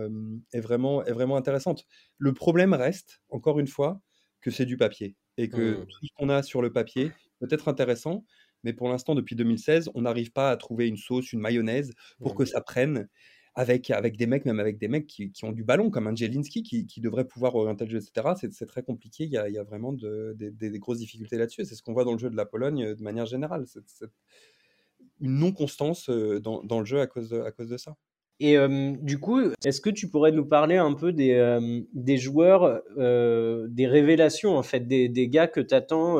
est, 0.53 0.59
vraiment, 0.59 1.03
est 1.05 1.13
vraiment 1.13 1.37
intéressante. 1.37 1.85
Le 2.17 2.33
problème 2.33 2.73
reste, 2.73 3.21
encore 3.29 3.59
une 3.59 3.67
fois, 3.67 4.01
que 4.41 4.51
c'est 4.51 4.65
du 4.65 4.77
papier 4.77 5.15
et 5.37 5.49
que 5.49 5.81
mmh. 5.81 5.85
tout 5.85 6.05
ce 6.05 6.11
qu'on 6.17 6.29
a 6.29 6.43
sur 6.43 6.61
le 6.61 6.71
papier 6.71 7.11
peut 7.39 7.47
être 7.49 7.69
intéressant, 7.69 8.25
mais 8.63 8.73
pour 8.73 8.89
l'instant, 8.89 9.15
depuis 9.15 9.35
2016, 9.35 9.89
on 9.95 10.01
n'arrive 10.01 10.31
pas 10.31 10.51
à 10.51 10.57
trouver 10.57 10.87
une 10.87 10.97
sauce, 10.97 11.33
une 11.33 11.39
mayonnaise 11.39 11.93
pour 12.19 12.35
que 12.35 12.43
mmh. 12.43 12.47
ça 12.47 12.61
prenne 12.61 13.07
avec, 13.55 13.89
avec 13.91 14.15
des 14.17 14.25
mecs, 14.25 14.45
même 14.45 14.59
avec 14.59 14.77
des 14.77 14.87
mecs 14.87 15.07
qui, 15.07 15.31
qui 15.31 15.43
ont 15.45 15.51
du 15.51 15.63
ballon, 15.63 15.89
comme 15.89 16.07
un 16.07 16.15
Jelinski 16.15 16.63
qui, 16.63 16.85
qui 16.85 17.01
devrait 17.01 17.25
pouvoir 17.25 17.55
orienter 17.55 17.85
le 17.85 17.91
jeu, 17.91 17.97
etc. 17.97 18.49
C'est 18.51 18.65
très 18.65 18.83
compliqué. 18.83 19.25
Il 19.25 19.31
y 19.31 19.37
a, 19.37 19.49
il 19.49 19.55
y 19.55 19.57
a 19.57 19.63
vraiment 19.63 19.91
de, 19.91 20.33
des 20.37 20.79
grosses 20.79 20.99
difficultés 20.99 21.37
là-dessus. 21.37 21.65
C'est 21.65 21.75
ce 21.75 21.81
qu'on 21.81 21.93
voit 21.93 22.05
dans 22.05 22.13
le 22.13 22.19
jeu 22.19 22.29
de 22.29 22.37
la 22.37 22.45
Pologne 22.45 22.83
euh, 22.83 22.95
de 22.95 23.03
manière 23.03 23.25
générale. 23.25 23.65
C'est 23.67 24.05
une 25.19 25.35
non-constance 25.39 26.09
euh, 26.09 26.39
dans, 26.39 26.63
dans, 26.63 26.79
le 26.79 26.85
jeu 26.85 27.01
à 27.01 27.07
cause 27.07 27.29
de, 27.29 27.41
à 27.41 27.51
cause 27.51 27.67
de 27.67 27.77
ça. 27.77 27.95
Et 28.41 28.57
euh, 28.57 28.93
du 29.01 29.19
coup, 29.19 29.41
est-ce 29.65 29.81
que 29.81 29.89
tu 29.89 30.09
pourrais 30.09 30.31
nous 30.31 30.45
parler 30.45 30.77
un 30.77 30.93
peu 30.93 31.11
des, 31.11 31.59
des 31.93 32.17
joueurs, 32.17 32.81
des 32.97 33.87
révélations, 33.87 34.57
en 34.57 34.63
fait, 34.63 34.81
des, 34.81 35.09
des 35.09 35.27
gars 35.27 35.47
que 35.47 35.59
tu 35.59 35.75
attends, 35.75 36.17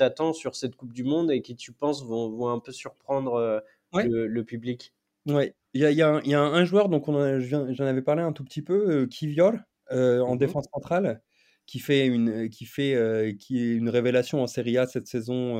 attends 0.00 0.32
sur 0.32 0.56
cette 0.56 0.74
Coupe 0.74 0.92
du 0.92 1.04
Monde 1.04 1.30
et 1.30 1.42
qui, 1.42 1.54
tu 1.54 1.72
penses, 1.72 2.04
vont, 2.04 2.30
vont 2.30 2.48
un 2.48 2.60
peu 2.60 2.72
surprendre 2.72 3.62
le, 3.92 4.26
le, 4.26 4.44
public? 4.44 4.94
Oui, 5.26 5.52
il 5.72 5.80
y 5.80 5.86
a, 5.86 5.90
y, 5.90 6.02
a 6.02 6.20
y 6.24 6.34
a, 6.34 6.40
un 6.40 6.64
joueur, 6.64 6.88
donc 6.88 7.06
j'en 7.08 7.84
avais 7.84 8.02
parlé 8.02 8.22
un 8.22 8.32
tout 8.32 8.44
petit 8.44 8.62
peu, 8.62 8.90
euh, 8.90 9.06
Kivior, 9.06 9.54
euh, 9.90 10.20
en 10.20 10.34
mmh 10.34 10.38
défense 10.38 10.66
centrale, 10.72 11.22
qui 11.66 11.78
fait 11.78 12.06
une, 12.06 12.48
qui 12.50 12.66
fait, 12.66 13.36
qui 13.38 13.58
est 13.58 13.74
une 13.74 13.88
révélation 13.88 14.42
en 14.42 14.46
Serie 14.46 14.78
A 14.78 14.86
cette 14.86 15.06
saison 15.06 15.56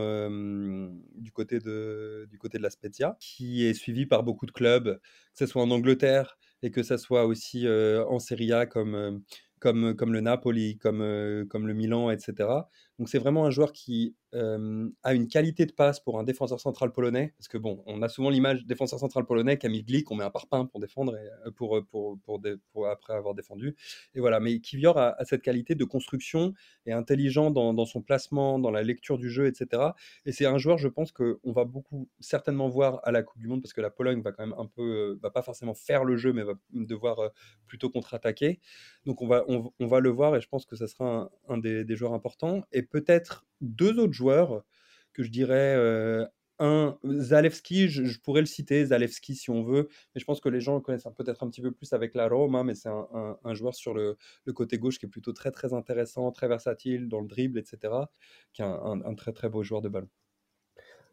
du, 1.17 1.33
côté 1.33 1.59
de, 1.59 2.27
du 2.31 2.39
côté 2.39 2.59
de 2.59 2.63
la 2.63 2.71
Spezia, 2.71 3.17
qui 3.21 3.65
est 3.67 3.75
suivi 3.75 4.07
par 4.07 4.23
beaucoup 4.23 4.47
de 4.47 4.53
clubs, 4.53 4.99
que 4.99 5.39
ce 5.39 5.47
soit 5.47 5.63
en 5.63 5.71
Angleterre 5.71 6.39
et 6.63 6.71
que 6.71 6.83
ce 6.83 6.97
soit 6.97 7.25
aussi 7.25 7.67
en 7.69 8.19
Serie 8.19 8.53
A 8.53 8.67
comme, 8.67 9.23
comme, 9.61 9.95
comme 9.97 10.13
le 10.13 10.21
Napoli, 10.21 10.77
comme, 10.79 11.47
comme 11.49 11.67
le 11.67 11.75
Milan, 11.75 12.11
etc. 12.11 12.49
Donc 12.99 13.09
c'est 13.09 13.18
vraiment 13.18 13.45
un 13.45 13.51
joueur 13.51 13.72
qui 13.72 14.16
a 15.03 15.14
une 15.14 15.28
qualité 15.28 15.64
de 15.64 15.72
passe 15.72 16.01
pour 16.01 16.18
un 16.18 16.24
défenseur 16.24 16.59
central 16.59 16.90
polonais, 16.90 17.34
parce 17.38 17.47
que 17.47 17.57
bon, 17.57 17.82
on 17.86 18.03
a 18.03 18.09
souvent 18.09 18.30
l'image 18.30 18.66
défenseur 18.66 18.99
central 18.99 19.24
polonais, 19.26 19.59
Camille 19.59 19.84
Glick, 19.84 20.11
on 20.11 20.16
met 20.16 20.24
un 20.24 20.30
parpaing 20.30 20.66
pour 20.66 20.80
défendre, 20.80 21.16
et, 21.16 21.51
pour, 21.53 21.80
pour, 21.88 22.18
pour, 22.20 22.40
pour, 22.72 22.88
après 22.88 23.14
avoir 23.14 23.34
défendu. 23.34 23.76
Et 24.14 24.20
voilà, 24.20 24.40
mais 24.40 24.59
Kivior 24.59 24.99
a, 24.99 25.16
cette 25.24 25.42
qualité 25.42 25.74
de 25.76 25.84
construction 25.84 26.53
et 26.86 26.92
intelligent 26.92 27.51
dans, 27.51 27.86
son 27.86 28.03
placement, 28.03 28.59
dans 28.59 28.70
la 28.70 28.82
lecture 28.82 29.18
du 29.18 29.30
jeu, 29.30 29.47
etc. 29.47 29.82
Et 30.26 30.32
c'est 30.32 30.47
un 30.47 30.59
joueur, 30.59 30.78
je 30.78 30.88
pense, 30.88 31.12
qu'on 31.12 31.53
va 31.53 31.64
beaucoup 31.64 32.09
certainement 32.18 32.68
voir 32.68 33.01
à 33.05 33.12
la 33.12 33.22
Coupe 33.22 33.40
du 33.40 33.47
Monde, 33.47 33.62
parce 33.62 33.72
que 33.72 33.80
la 33.80 33.90
Pologne 33.90 34.20
va 34.20 34.32
quand 34.32 34.45
même 34.45 34.59
un 34.59 34.66
peu, 34.66 35.18
va 35.22 35.30
pas 35.30 35.42
forcément 35.42 35.74
faire 35.74 36.05
le 36.05 36.16
jeu, 36.16 36.32
mais 36.32 36.42
va 36.42 36.55
devoir 36.72 37.30
plutôt 37.68 37.88
contre-attaquer. 37.88 38.61
Donc 39.07 39.22
on 39.22 39.28
va, 39.28 39.45
on, 39.49 39.86
va 39.86 40.01
le 40.01 40.11
voir, 40.11 40.34
et 40.34 40.40
je 40.40 40.49
pense 40.49 40.66
que 40.66 40.74
ça 40.74 40.88
sera 40.88 41.05
un, 41.05 41.30
un 41.49 41.59
des, 41.59 41.84
des 41.84 41.95
joueurs 41.95 42.14
importants. 42.14 42.64
Et 42.72 42.82
peut-être 42.85 43.47
deux 43.61 43.99
autres 43.99 44.12
joueurs 44.12 44.64
que 45.12 45.22
je 45.22 45.30
dirais. 45.30 45.74
Euh, 45.76 46.26
un, 46.61 46.97
Zalewski, 47.05 47.89
je, 47.89 48.20
pourrais 48.20 48.41
le 48.41 48.47
citer, 48.47 48.85
Zalewski 48.85 49.35
si 49.35 49.51
on 49.51 49.64
veut, 49.64 49.89
mais 50.14 50.20
je 50.20 50.24
pense 50.24 50.41
que 50.41 50.49
les 50.49 50.61
gens 50.61 50.76
le 50.76 50.80
connaissent 50.80 51.09
peut-être 51.16 51.43
un 51.43 51.51
petit 51.51 51.61
peu 51.61 51.72
plus 51.72 51.93
avec 51.93 52.14
la 52.14 52.28
Roma, 52.28 52.62
mais 52.62 52.76
c'est 52.76 52.89
un, 52.89 53.55
joueur 53.55 53.74
sur 53.74 53.93
le, 53.93 54.16
côté 54.55 54.78
gauche 54.78 54.99
qui 55.01 55.07
est 55.07 55.09
plutôt 55.09 55.32
très 55.32 55.51
très 55.51 55.72
intéressant, 55.72 56.30
très 56.30 56.47
versatile 56.47 57.09
dans 57.09 57.20
le 57.20 57.26
dribble, 57.26 57.59
etc., 57.59 57.93
qui 58.53 58.62
est 58.62 58.64
un, 58.64 59.14
très 59.16 59.32
très 59.32 59.49
beau 59.49 59.64
joueur 59.64 59.82
de 59.82 59.89
ballon. 59.89 60.09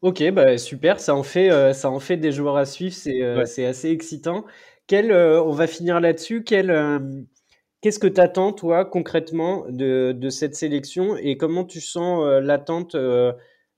Ok, 0.04 0.24
bah 0.32 0.60
super, 0.60 1.00
ça 1.00 1.16
en 1.16 1.24
fait, 1.24 1.52
euh, 1.52 1.74
ça 1.74 1.90
en 1.90 2.00
fait 2.00 2.18
des 2.18 2.32
joueurs 2.32 2.58
à 2.58 2.66
suivre, 2.66 2.94
c'est 2.94 3.24
euh, 3.24 3.42
assez 3.42 3.90
excitant. 3.90 4.46
Quel, 4.86 5.12
on 5.12 5.52
va 5.54 5.66
finir 5.66 6.00
là-dessus. 6.00 6.44
Quel, 6.44 6.70
Qu'est-ce 7.82 7.98
que 7.98 8.08
tu 8.08 8.22
attends, 8.22 8.54
toi, 8.54 8.86
concrètement, 8.86 9.66
de, 9.68 10.12
de, 10.16 10.30
cette 10.30 10.56
sélection 10.56 11.18
et 11.18 11.36
comment 11.36 11.66
tu 11.66 11.82
sens 11.82 12.24
euh, 12.24 12.40
l'attente, 12.40 12.94
euh, 12.94 13.34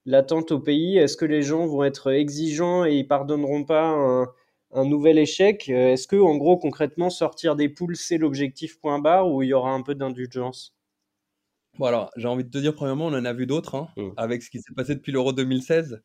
l'attente 0.06 0.52
au 0.52 0.60
pays? 0.60 0.98
Est-ce 0.98 1.16
que 1.16 1.24
les 1.24 1.42
gens 1.42 1.66
vont 1.68 1.86
être 1.86 2.12
exigeants 2.12 2.84
et 2.84 2.96
ils 2.96 3.08
pardonneront 3.08 3.64
pas 3.64 3.86
un, 3.86 4.28
un 4.74 4.86
nouvel 4.86 5.18
échec? 5.18 5.70
Euh, 5.70 5.94
Est-ce 5.94 6.10
que, 6.10 6.18
en 6.18 6.36
gros, 6.36 6.58
concrètement, 6.58 7.10
sortir 7.10 7.56
des 7.56 7.70
poules, 7.70 7.96
c'est 7.96 8.18
l'objectif 8.18 8.78
point 8.82 9.00
barre 9.00 9.32
ou 9.32 9.42
il 9.42 9.48
y 9.48 9.54
aura 9.54 9.72
un 9.72 9.82
peu 9.82 9.96
d'indulgence? 9.96 10.76
Bon, 11.80 11.86
alors, 11.86 12.12
j'ai 12.18 12.28
envie 12.28 12.44
de 12.44 12.50
te 12.50 12.58
dire, 12.58 12.76
premièrement, 12.76 13.08
on 13.08 13.14
en 13.14 13.24
a 13.24 13.32
vu 13.32 13.46
d'autres, 13.46 13.76
hein, 13.76 13.88
mmh. 13.96 14.10
avec 14.18 14.44
ce 14.44 14.50
qui 14.50 14.60
s'est 14.60 14.74
passé 14.76 14.96
depuis 14.96 15.14
l'Euro 15.14 15.32
2016. 15.32 16.02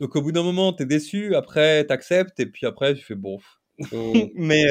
Donc, 0.00 0.16
au 0.16 0.20
bout 0.20 0.32
d'un 0.32 0.42
moment, 0.42 0.72
tu 0.72 0.82
es 0.82 0.86
déçu, 0.86 1.36
après, 1.36 1.86
tu 1.86 1.92
acceptes, 1.92 2.40
et 2.40 2.46
puis 2.46 2.66
après, 2.66 2.92
tu 2.94 3.04
fais 3.04 3.14
bon. 3.14 3.38
Mmh. 3.78 4.12
Mais 4.34 4.64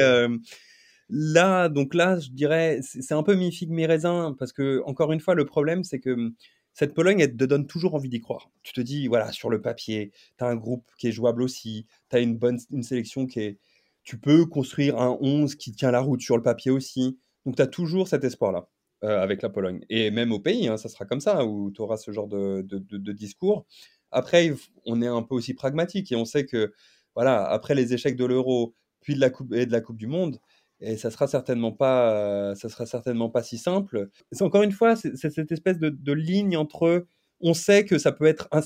Là, 1.10 1.68
donc 1.68 1.94
là, 1.94 2.18
je 2.20 2.30
dirais, 2.30 2.80
c'est 2.82 3.14
un 3.14 3.22
peu 3.22 3.34
mi 3.34 3.52
figue 3.52 3.70
mi 3.70 3.84
raisin 3.86 4.34
parce 4.38 4.52
que 4.52 4.82
encore 4.86 5.12
une 5.12 5.20
fois, 5.20 5.34
le 5.34 5.44
problème, 5.44 5.82
c'est 5.84 5.98
que 6.00 6.10
hum, 6.10 6.34
cette 6.72 6.94
Pologne, 6.94 7.20
elle 7.20 7.36
te 7.36 7.44
donne 7.44 7.66
toujours 7.66 7.94
envie 7.94 8.08
d'y 8.08 8.20
croire. 8.20 8.50
Tu 8.62 8.72
te 8.72 8.80
dis, 8.80 9.08
voilà, 9.08 9.32
sur 9.32 9.50
le 9.50 9.60
papier, 9.60 10.12
tu 10.38 10.44
as 10.44 10.48
un 10.48 10.56
groupe 10.56 10.88
qui 10.98 11.08
est 11.08 11.12
jouable 11.12 11.42
aussi, 11.42 11.86
tu 12.10 12.16
as 12.16 12.20
une 12.20 12.36
bonne 12.36 12.58
une 12.70 12.82
sélection 12.82 13.26
qui 13.26 13.40
est. 13.40 13.58
Tu 14.02 14.18
peux 14.18 14.46
construire 14.46 14.98
un 14.98 15.18
11 15.20 15.56
qui 15.56 15.72
tient 15.72 15.90
la 15.90 16.00
route 16.00 16.22
sur 16.22 16.36
le 16.36 16.42
papier 16.42 16.70
aussi. 16.70 17.18
Donc, 17.44 17.56
tu 17.56 17.62
as 17.62 17.66
toujours 17.66 18.08
cet 18.08 18.24
espoir-là 18.24 18.68
euh, 19.04 19.20
avec 19.22 19.42
la 19.42 19.50
Pologne. 19.50 19.84
Et 19.90 20.10
même 20.10 20.32
au 20.32 20.40
pays, 20.40 20.68
hein, 20.68 20.76
ça 20.76 20.88
sera 20.88 21.04
comme 21.04 21.20
ça, 21.20 21.44
où 21.44 21.70
tu 21.70 21.82
auras 21.82 21.96
ce 21.96 22.10
genre 22.12 22.28
de, 22.28 22.62
de, 22.62 22.78
de, 22.78 23.12
discours. 23.12 23.66
Après, 24.10 24.52
on 24.86 25.02
est 25.02 25.06
un 25.06 25.22
peu 25.22 25.34
aussi 25.34 25.54
pragmatique 25.54 26.12
et 26.12 26.16
on 26.16 26.24
sait 26.24 26.46
que, 26.46 26.72
voilà, 27.14 27.46
après 27.46 27.74
les 27.74 27.92
échecs 27.92 28.16
de 28.16 28.24
l'Euro, 28.24 28.74
puis 29.00 29.14
de 29.14 29.20
la 29.20 29.30
Coupe, 29.30 29.52
et 29.52 29.66
de 29.66 29.72
la 29.72 29.80
Coupe 29.80 29.96
du 29.98 30.06
Monde, 30.06 30.38
et 30.80 30.96
ça 30.96 31.10
sera 31.10 31.26
certainement 31.26 31.72
pas, 31.72 32.54
ça 32.54 32.68
sera 32.68 32.86
certainement 32.86 33.28
pas 33.28 33.42
si 33.42 33.58
simple. 33.58 34.08
C'est 34.32 34.42
encore 34.42 34.62
une 34.62 34.72
fois, 34.72 34.96
c'est 34.96 35.16
cette 35.16 35.52
espèce 35.52 35.78
de, 35.78 36.12
ligne 36.12 36.56
entre, 36.56 37.06
on 37.40 37.54
sait 37.54 37.84
que 37.84 37.98
ça 37.98 38.12
peut 38.12 38.26
être, 38.26 38.48
euh, 38.54 38.60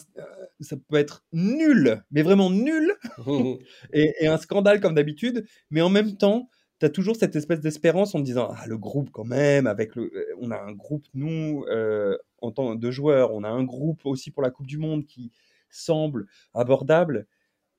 ça 0.61 0.77
peut 0.89 0.97
être 0.97 1.25
nul, 1.33 2.03
mais 2.11 2.23
vraiment 2.23 2.51
nul, 2.51 2.93
et, 3.93 4.27
un 4.27 4.39
scandale 4.39 4.81
comme 4.81 4.95
d'habitude, 4.95 5.47
mais 5.71 5.81
en 5.81 5.91
même 5.91 6.17
temps, 6.17 6.49
tu 6.81 6.87
as 6.87 6.91
toujours 6.91 7.17
cette 7.17 7.37
espèce 7.37 7.61
d'espérance 7.61 8.15
en 8.15 8.21
te 8.21 8.25
disant, 8.25 8.51
ah, 8.57 8.67
le 8.67 8.79
groupe 8.79 9.11
quand 9.11 9.25
même, 9.25 9.67
avec 9.67 9.97
le, 9.97 10.05
euh, 10.15 10.35
on 10.41 10.51
a 10.51 10.61
un 10.61 10.73
groupe, 10.73 11.07
nous, 11.15 11.65
euh, 11.69 12.17
en 12.41 12.53
tant 12.53 12.77
que 12.79 12.91
joueurs, 12.91 13.33
on 13.33 13.43
a 13.43 13.49
un 13.49 13.65
groupe 13.65 14.07
aussi 14.07 14.31
pour 14.31 14.43
la 14.43 14.51
Coupe 14.51 14.67
du 14.67 14.79
Monde 14.79 15.05
qui 15.07 15.33
semble 15.71 16.27
abordable 16.53 17.27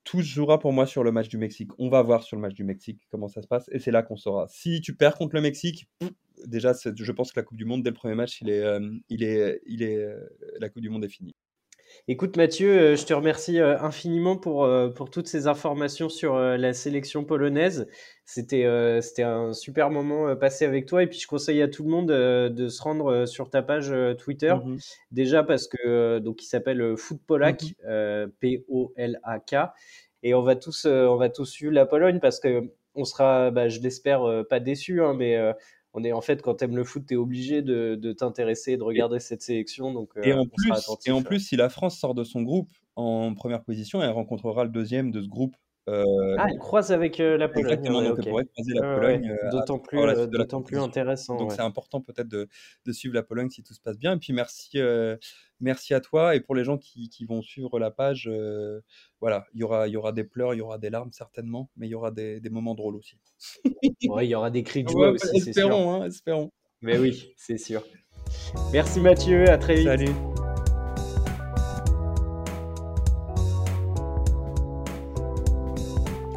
tout 0.05 0.21
jouera 0.21 0.59
pour 0.59 0.71
moi 0.71 0.85
sur 0.85 1.03
le 1.03 1.11
match 1.11 1.27
du 1.27 1.37
Mexique. 1.37 1.71
On 1.77 1.89
va 1.89 2.01
voir 2.01 2.23
sur 2.23 2.37
le 2.37 2.41
match 2.41 2.53
du 2.53 2.63
Mexique 2.63 3.01
comment 3.11 3.27
ça 3.27 3.41
se 3.41 3.47
passe 3.47 3.67
et 3.71 3.79
c'est 3.79 3.91
là 3.91 4.03
qu'on 4.03 4.15
saura. 4.15 4.47
Si 4.47 4.79
tu 4.79 4.95
perds 4.95 5.15
contre 5.15 5.35
le 5.35 5.41
Mexique, 5.41 5.89
déjà, 6.45 6.73
je 6.73 7.11
pense 7.11 7.33
que 7.33 7.39
la 7.39 7.43
Coupe 7.43 7.57
du 7.57 7.65
Monde, 7.65 7.83
dès 7.83 7.89
le 7.89 7.95
premier 7.95 8.15
match, 8.15 8.39
il 8.41 8.49
est, 8.49 8.63
euh, 8.63 8.79
il 9.09 9.23
est, 9.23 9.61
il 9.65 9.81
est, 9.83 9.97
euh, 9.97 10.19
la 10.59 10.69
Coupe 10.69 10.81
du 10.81 10.89
Monde 10.89 11.03
est 11.03 11.09
finie. 11.09 11.35
Écoute 12.07 12.37
Mathieu, 12.37 12.69
euh, 12.69 12.95
je 12.95 13.03
te 13.03 13.15
remercie 13.15 13.59
infiniment 13.59 14.37
pour, 14.37 14.69
pour 14.95 15.09
toutes 15.09 15.27
ces 15.27 15.47
informations 15.47 16.07
sur 16.07 16.37
la 16.37 16.73
sélection 16.73 17.23
polonaise. 17.23 17.87
C'était 18.25 18.63
un 18.63 19.53
super 19.53 19.89
moment 19.89 20.35
passé 20.35 20.65
avec 20.65 20.85
toi 20.85 21.01
et 21.01 21.07
puis 21.07 21.17
je 21.19 21.27
conseille 21.27 21.63
à 21.63 21.67
tout 21.67 21.83
le 21.83 21.89
monde 21.89 22.07
de 22.07 22.67
se 22.67 22.81
rendre 22.83 23.25
sur 23.25 23.49
ta 23.49 23.63
page 23.63 23.93
Twitter. 24.19 24.53
Mmh 24.53 24.77
Déjà 25.11 25.43
parce 25.43 25.67
que 25.67 26.19
donc 26.19 26.43
il 26.43 26.47
s'appelle 26.47 26.95
Footpolak, 26.95 27.63
mmh 27.63 28.27
P-O-L-A-K 28.39 29.55
et 30.21 30.33
on 30.35 30.41
va 30.43 30.55
tous 30.55 30.85
on 30.85 31.15
va 31.15 31.29
tous 31.29 31.45
suivre 31.45 31.73
la 31.73 31.87
Pologne 31.87 32.19
parce 32.19 32.39
que 32.39 32.69
on 32.97 33.03
sera, 33.03 33.51
bah, 33.51 33.67
je 33.67 33.81
l'espère, 33.81 34.21
pas 34.49 34.61
déçu, 34.61 35.01
hein, 35.03 35.13
mais 35.13 35.37
on 35.95 36.03
est 36.03 36.11
en 36.11 36.21
fait 36.21 36.41
quand 36.41 36.55
tu 36.55 36.65
aimes 36.65 36.75
le 36.75 36.83
foot, 36.83 37.05
tu 37.07 37.13
es 37.13 37.17
obligé 37.17 37.61
de, 37.61 37.95
de 37.95 38.11
t'intéresser, 38.11 38.75
de 38.75 38.83
regarder 38.83 39.19
cette 39.19 39.41
sélection. 39.41 39.93
Donc, 39.93 40.11
et, 40.21 40.33
en 40.33 40.45
plus, 40.45 40.71
et 41.05 41.11
en 41.11 41.23
plus, 41.23 41.39
si 41.39 41.55
la 41.55 41.69
France 41.69 41.97
sort 41.97 42.13
de 42.13 42.25
son 42.25 42.41
groupe 42.41 42.69
en 42.97 43.33
première 43.33 43.63
position, 43.63 44.03
elle 44.03 44.11
rencontrera 44.11 44.65
le 44.65 44.69
deuxième 44.69 45.11
de 45.11 45.21
ce 45.21 45.27
groupe 45.27 45.55
ah, 45.87 46.47
elle 46.49 46.57
croise 46.57 46.91
avec 46.91 47.17
la 47.17 47.47
Pologne. 47.47 47.71
Exactement, 47.71 48.01
donc 48.01 48.17
elle 48.19 48.29
pourrait 48.29 48.45
croiser 48.45 48.73
la 48.73 48.95
Pologne. 48.95 49.37
d'autant 49.51 49.79
plus, 49.79 49.99
d'autant 50.27 50.61
plus 50.61 50.77
intéressant. 50.77 51.37
Donc 51.37 51.51
c'est 51.51 51.61
important 51.61 52.01
peut-être 52.01 52.27
de, 52.27 52.47
de, 52.85 52.91
suivre 52.91 53.13
la 53.13 53.23
Pologne 53.23 53.49
si 53.49 53.63
tout 53.63 53.73
se 53.73 53.81
passe 53.81 53.97
bien. 53.97 54.13
Et 54.15 54.17
puis 54.17 54.33
merci, 54.33 54.79
merci 55.59 55.93
à 55.93 56.01
toi. 56.01 56.35
Et 56.35 56.39
pour 56.39 56.55
les 56.55 56.63
gens 56.63 56.77
qui, 56.77 57.09
qui 57.09 57.25
vont 57.25 57.41
suivre 57.41 57.79
la 57.79 57.91
page, 57.91 58.29
voilà, 59.21 59.45
il 59.53 59.61
y 59.61 59.63
aura, 59.63 59.87
il 59.87 59.91
y 59.91 59.97
aura 59.97 60.11
des 60.11 60.23
pleurs, 60.23 60.53
il 60.53 60.57
y 60.57 60.61
aura 60.61 60.77
des 60.77 60.89
larmes 60.89 61.11
certainement, 61.11 61.69
mais 61.77 61.87
il 61.87 61.91
y 61.91 61.95
aura 61.95 62.11
des, 62.11 62.39
des 62.39 62.49
moments 62.49 62.75
drôles 62.75 62.95
aussi. 62.95 63.17
il 64.01 64.29
y 64.29 64.35
aura 64.35 64.51
des 64.51 64.63
cris 64.63 64.83
de 64.83 64.89
joie 64.89 65.09
aussi, 65.09 65.27
c'est 65.39 65.53
sûr. 65.53 65.63
Espérons, 65.63 65.93
hein, 65.93 66.05
espérons. 66.05 66.51
Mais 66.81 66.97
oui, 66.97 67.33
c'est 67.37 67.57
sûr. 67.57 67.83
Merci 68.71 68.99
Mathieu, 68.99 69.49
à 69.49 69.57
très 69.57 69.75
vite. 69.75 69.85
Salut. 69.85 70.34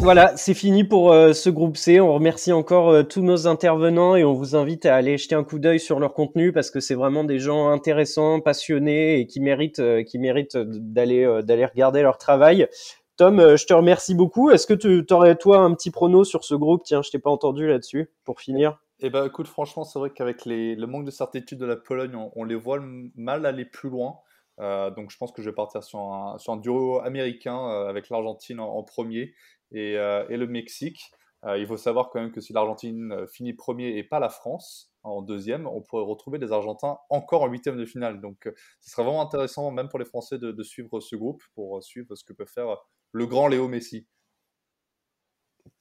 Voilà, 0.00 0.36
c'est 0.36 0.54
fini 0.54 0.84
pour 0.84 1.12
euh, 1.12 1.32
ce 1.32 1.50
groupe 1.50 1.76
C. 1.76 2.00
On 2.00 2.14
remercie 2.14 2.52
encore 2.52 2.90
euh, 2.90 3.02
tous 3.02 3.20
nos 3.20 3.48
intervenants 3.48 4.14
et 4.14 4.24
on 4.24 4.32
vous 4.32 4.54
invite 4.54 4.86
à 4.86 4.94
aller 4.94 5.18
jeter 5.18 5.34
un 5.34 5.42
coup 5.42 5.58
d'œil 5.58 5.80
sur 5.80 5.98
leur 5.98 6.14
contenu 6.14 6.52
parce 6.52 6.70
que 6.70 6.78
c'est 6.78 6.94
vraiment 6.94 7.24
des 7.24 7.40
gens 7.40 7.68
intéressants, 7.68 8.40
passionnés 8.40 9.18
et 9.18 9.26
qui 9.26 9.40
méritent, 9.40 9.80
euh, 9.80 10.04
d'aller 10.12 11.26
regarder 11.66 12.02
leur 12.02 12.16
travail. 12.16 12.68
Tom, 13.16 13.56
je 13.56 13.66
te 13.66 13.74
remercie 13.74 14.14
beaucoup. 14.14 14.50
Est-ce 14.50 14.68
que 14.68 14.74
tu 14.74 15.04
aurais 15.12 15.34
toi 15.34 15.58
un 15.58 15.74
petit 15.74 15.90
prono 15.90 16.22
sur 16.22 16.44
ce 16.44 16.54
groupe? 16.54 16.84
Tiens, 16.84 17.02
je 17.02 17.10
t'ai 17.10 17.18
pas 17.18 17.30
entendu 17.30 17.66
là-dessus 17.66 18.12
pour 18.24 18.40
finir. 18.40 18.78
Eh 19.00 19.10
ben, 19.10 19.26
écoute, 19.26 19.48
franchement, 19.48 19.82
c'est 19.82 19.98
vrai 19.98 20.10
qu'avec 20.10 20.46
le 20.46 20.86
manque 20.86 21.04
de 21.04 21.10
certitude 21.10 21.58
de 21.58 21.66
la 21.66 21.76
Pologne, 21.76 22.16
on, 22.36 22.44
les 22.44 22.54
voit 22.54 22.78
mal 23.16 23.44
aller 23.44 23.64
plus 23.64 23.90
loin. 23.90 24.14
donc, 24.58 25.10
je 25.10 25.16
pense 25.16 25.32
que 25.32 25.42
je 25.42 25.50
vais 25.50 25.54
partir 25.54 25.82
sur 25.82 25.98
un, 25.98 26.38
sur 26.38 26.52
un 26.52 26.56
duo 26.56 27.00
américain 27.00 27.66
avec 27.88 28.08
l'Argentine 28.08 28.60
en, 28.60 28.84
premier 28.84 29.32
euh, 29.74 30.26
et, 30.28 30.36
le 30.36 30.46
Mexique. 30.46 31.00
Euh, 31.44 31.56
il 31.56 31.66
faut 31.66 31.76
savoir 31.76 32.10
quand 32.10 32.20
même 32.20 32.32
que 32.32 32.40
si 32.40 32.52
l'Argentine 32.52 33.12
euh, 33.12 33.26
finit 33.28 33.52
premier 33.52 33.96
et 33.96 34.02
pas 34.02 34.18
la 34.18 34.28
France 34.28 34.92
en 35.04 35.22
deuxième, 35.22 35.68
on 35.68 35.80
pourrait 35.80 36.02
retrouver 36.02 36.38
des 36.38 36.50
Argentins 36.50 36.98
encore 37.10 37.42
en 37.42 37.48
huitième 37.48 37.76
de 37.76 37.86
finale. 37.86 38.20
Donc 38.20 38.50
ce 38.80 38.90
serait 38.90 39.04
vraiment 39.04 39.22
intéressant, 39.22 39.70
même 39.70 39.88
pour 39.88 39.98
les 39.98 40.04
Français, 40.04 40.38
de, 40.38 40.62
suivre 40.62 41.00
ce 41.00 41.14
groupe 41.14 41.42
pour 41.54 41.82
suivre 41.82 42.14
ce 42.14 42.24
que 42.24 42.32
peut 42.32 42.46
faire 42.46 42.76
le 43.12 43.26
grand 43.26 43.46
Léo 43.46 43.68
Messi. 43.68 44.06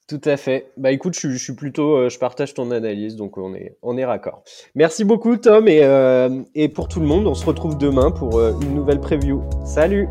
Tout 0.06 0.20
à 0.24 0.38
fait. 0.38 0.72
Bah 0.78 0.92
écoute, 0.92 1.18
je, 1.18 1.36
suis 1.36 1.54
plutôt, 1.54 2.08
je 2.08 2.18
partage 2.18 2.54
ton 2.54 2.70
analyse, 2.70 3.16
donc 3.16 3.36
on 3.36 3.54
est, 3.54 3.76
on 3.82 3.98
est 3.98 4.04
raccord. 4.04 4.44
Merci 4.74 5.04
beaucoup 5.04 5.36
Tom 5.36 5.68
et, 5.68 5.82
et 6.54 6.68
pour 6.68 6.88
tout 6.88 7.00
le 7.00 7.06
monde, 7.06 7.26
on 7.26 7.34
se 7.34 7.44
retrouve 7.44 7.76
demain 7.76 8.10
pour 8.10 8.40
une 8.40 8.74
nouvelle 8.74 9.00
preview. 9.00 9.42
Salut 9.66 10.08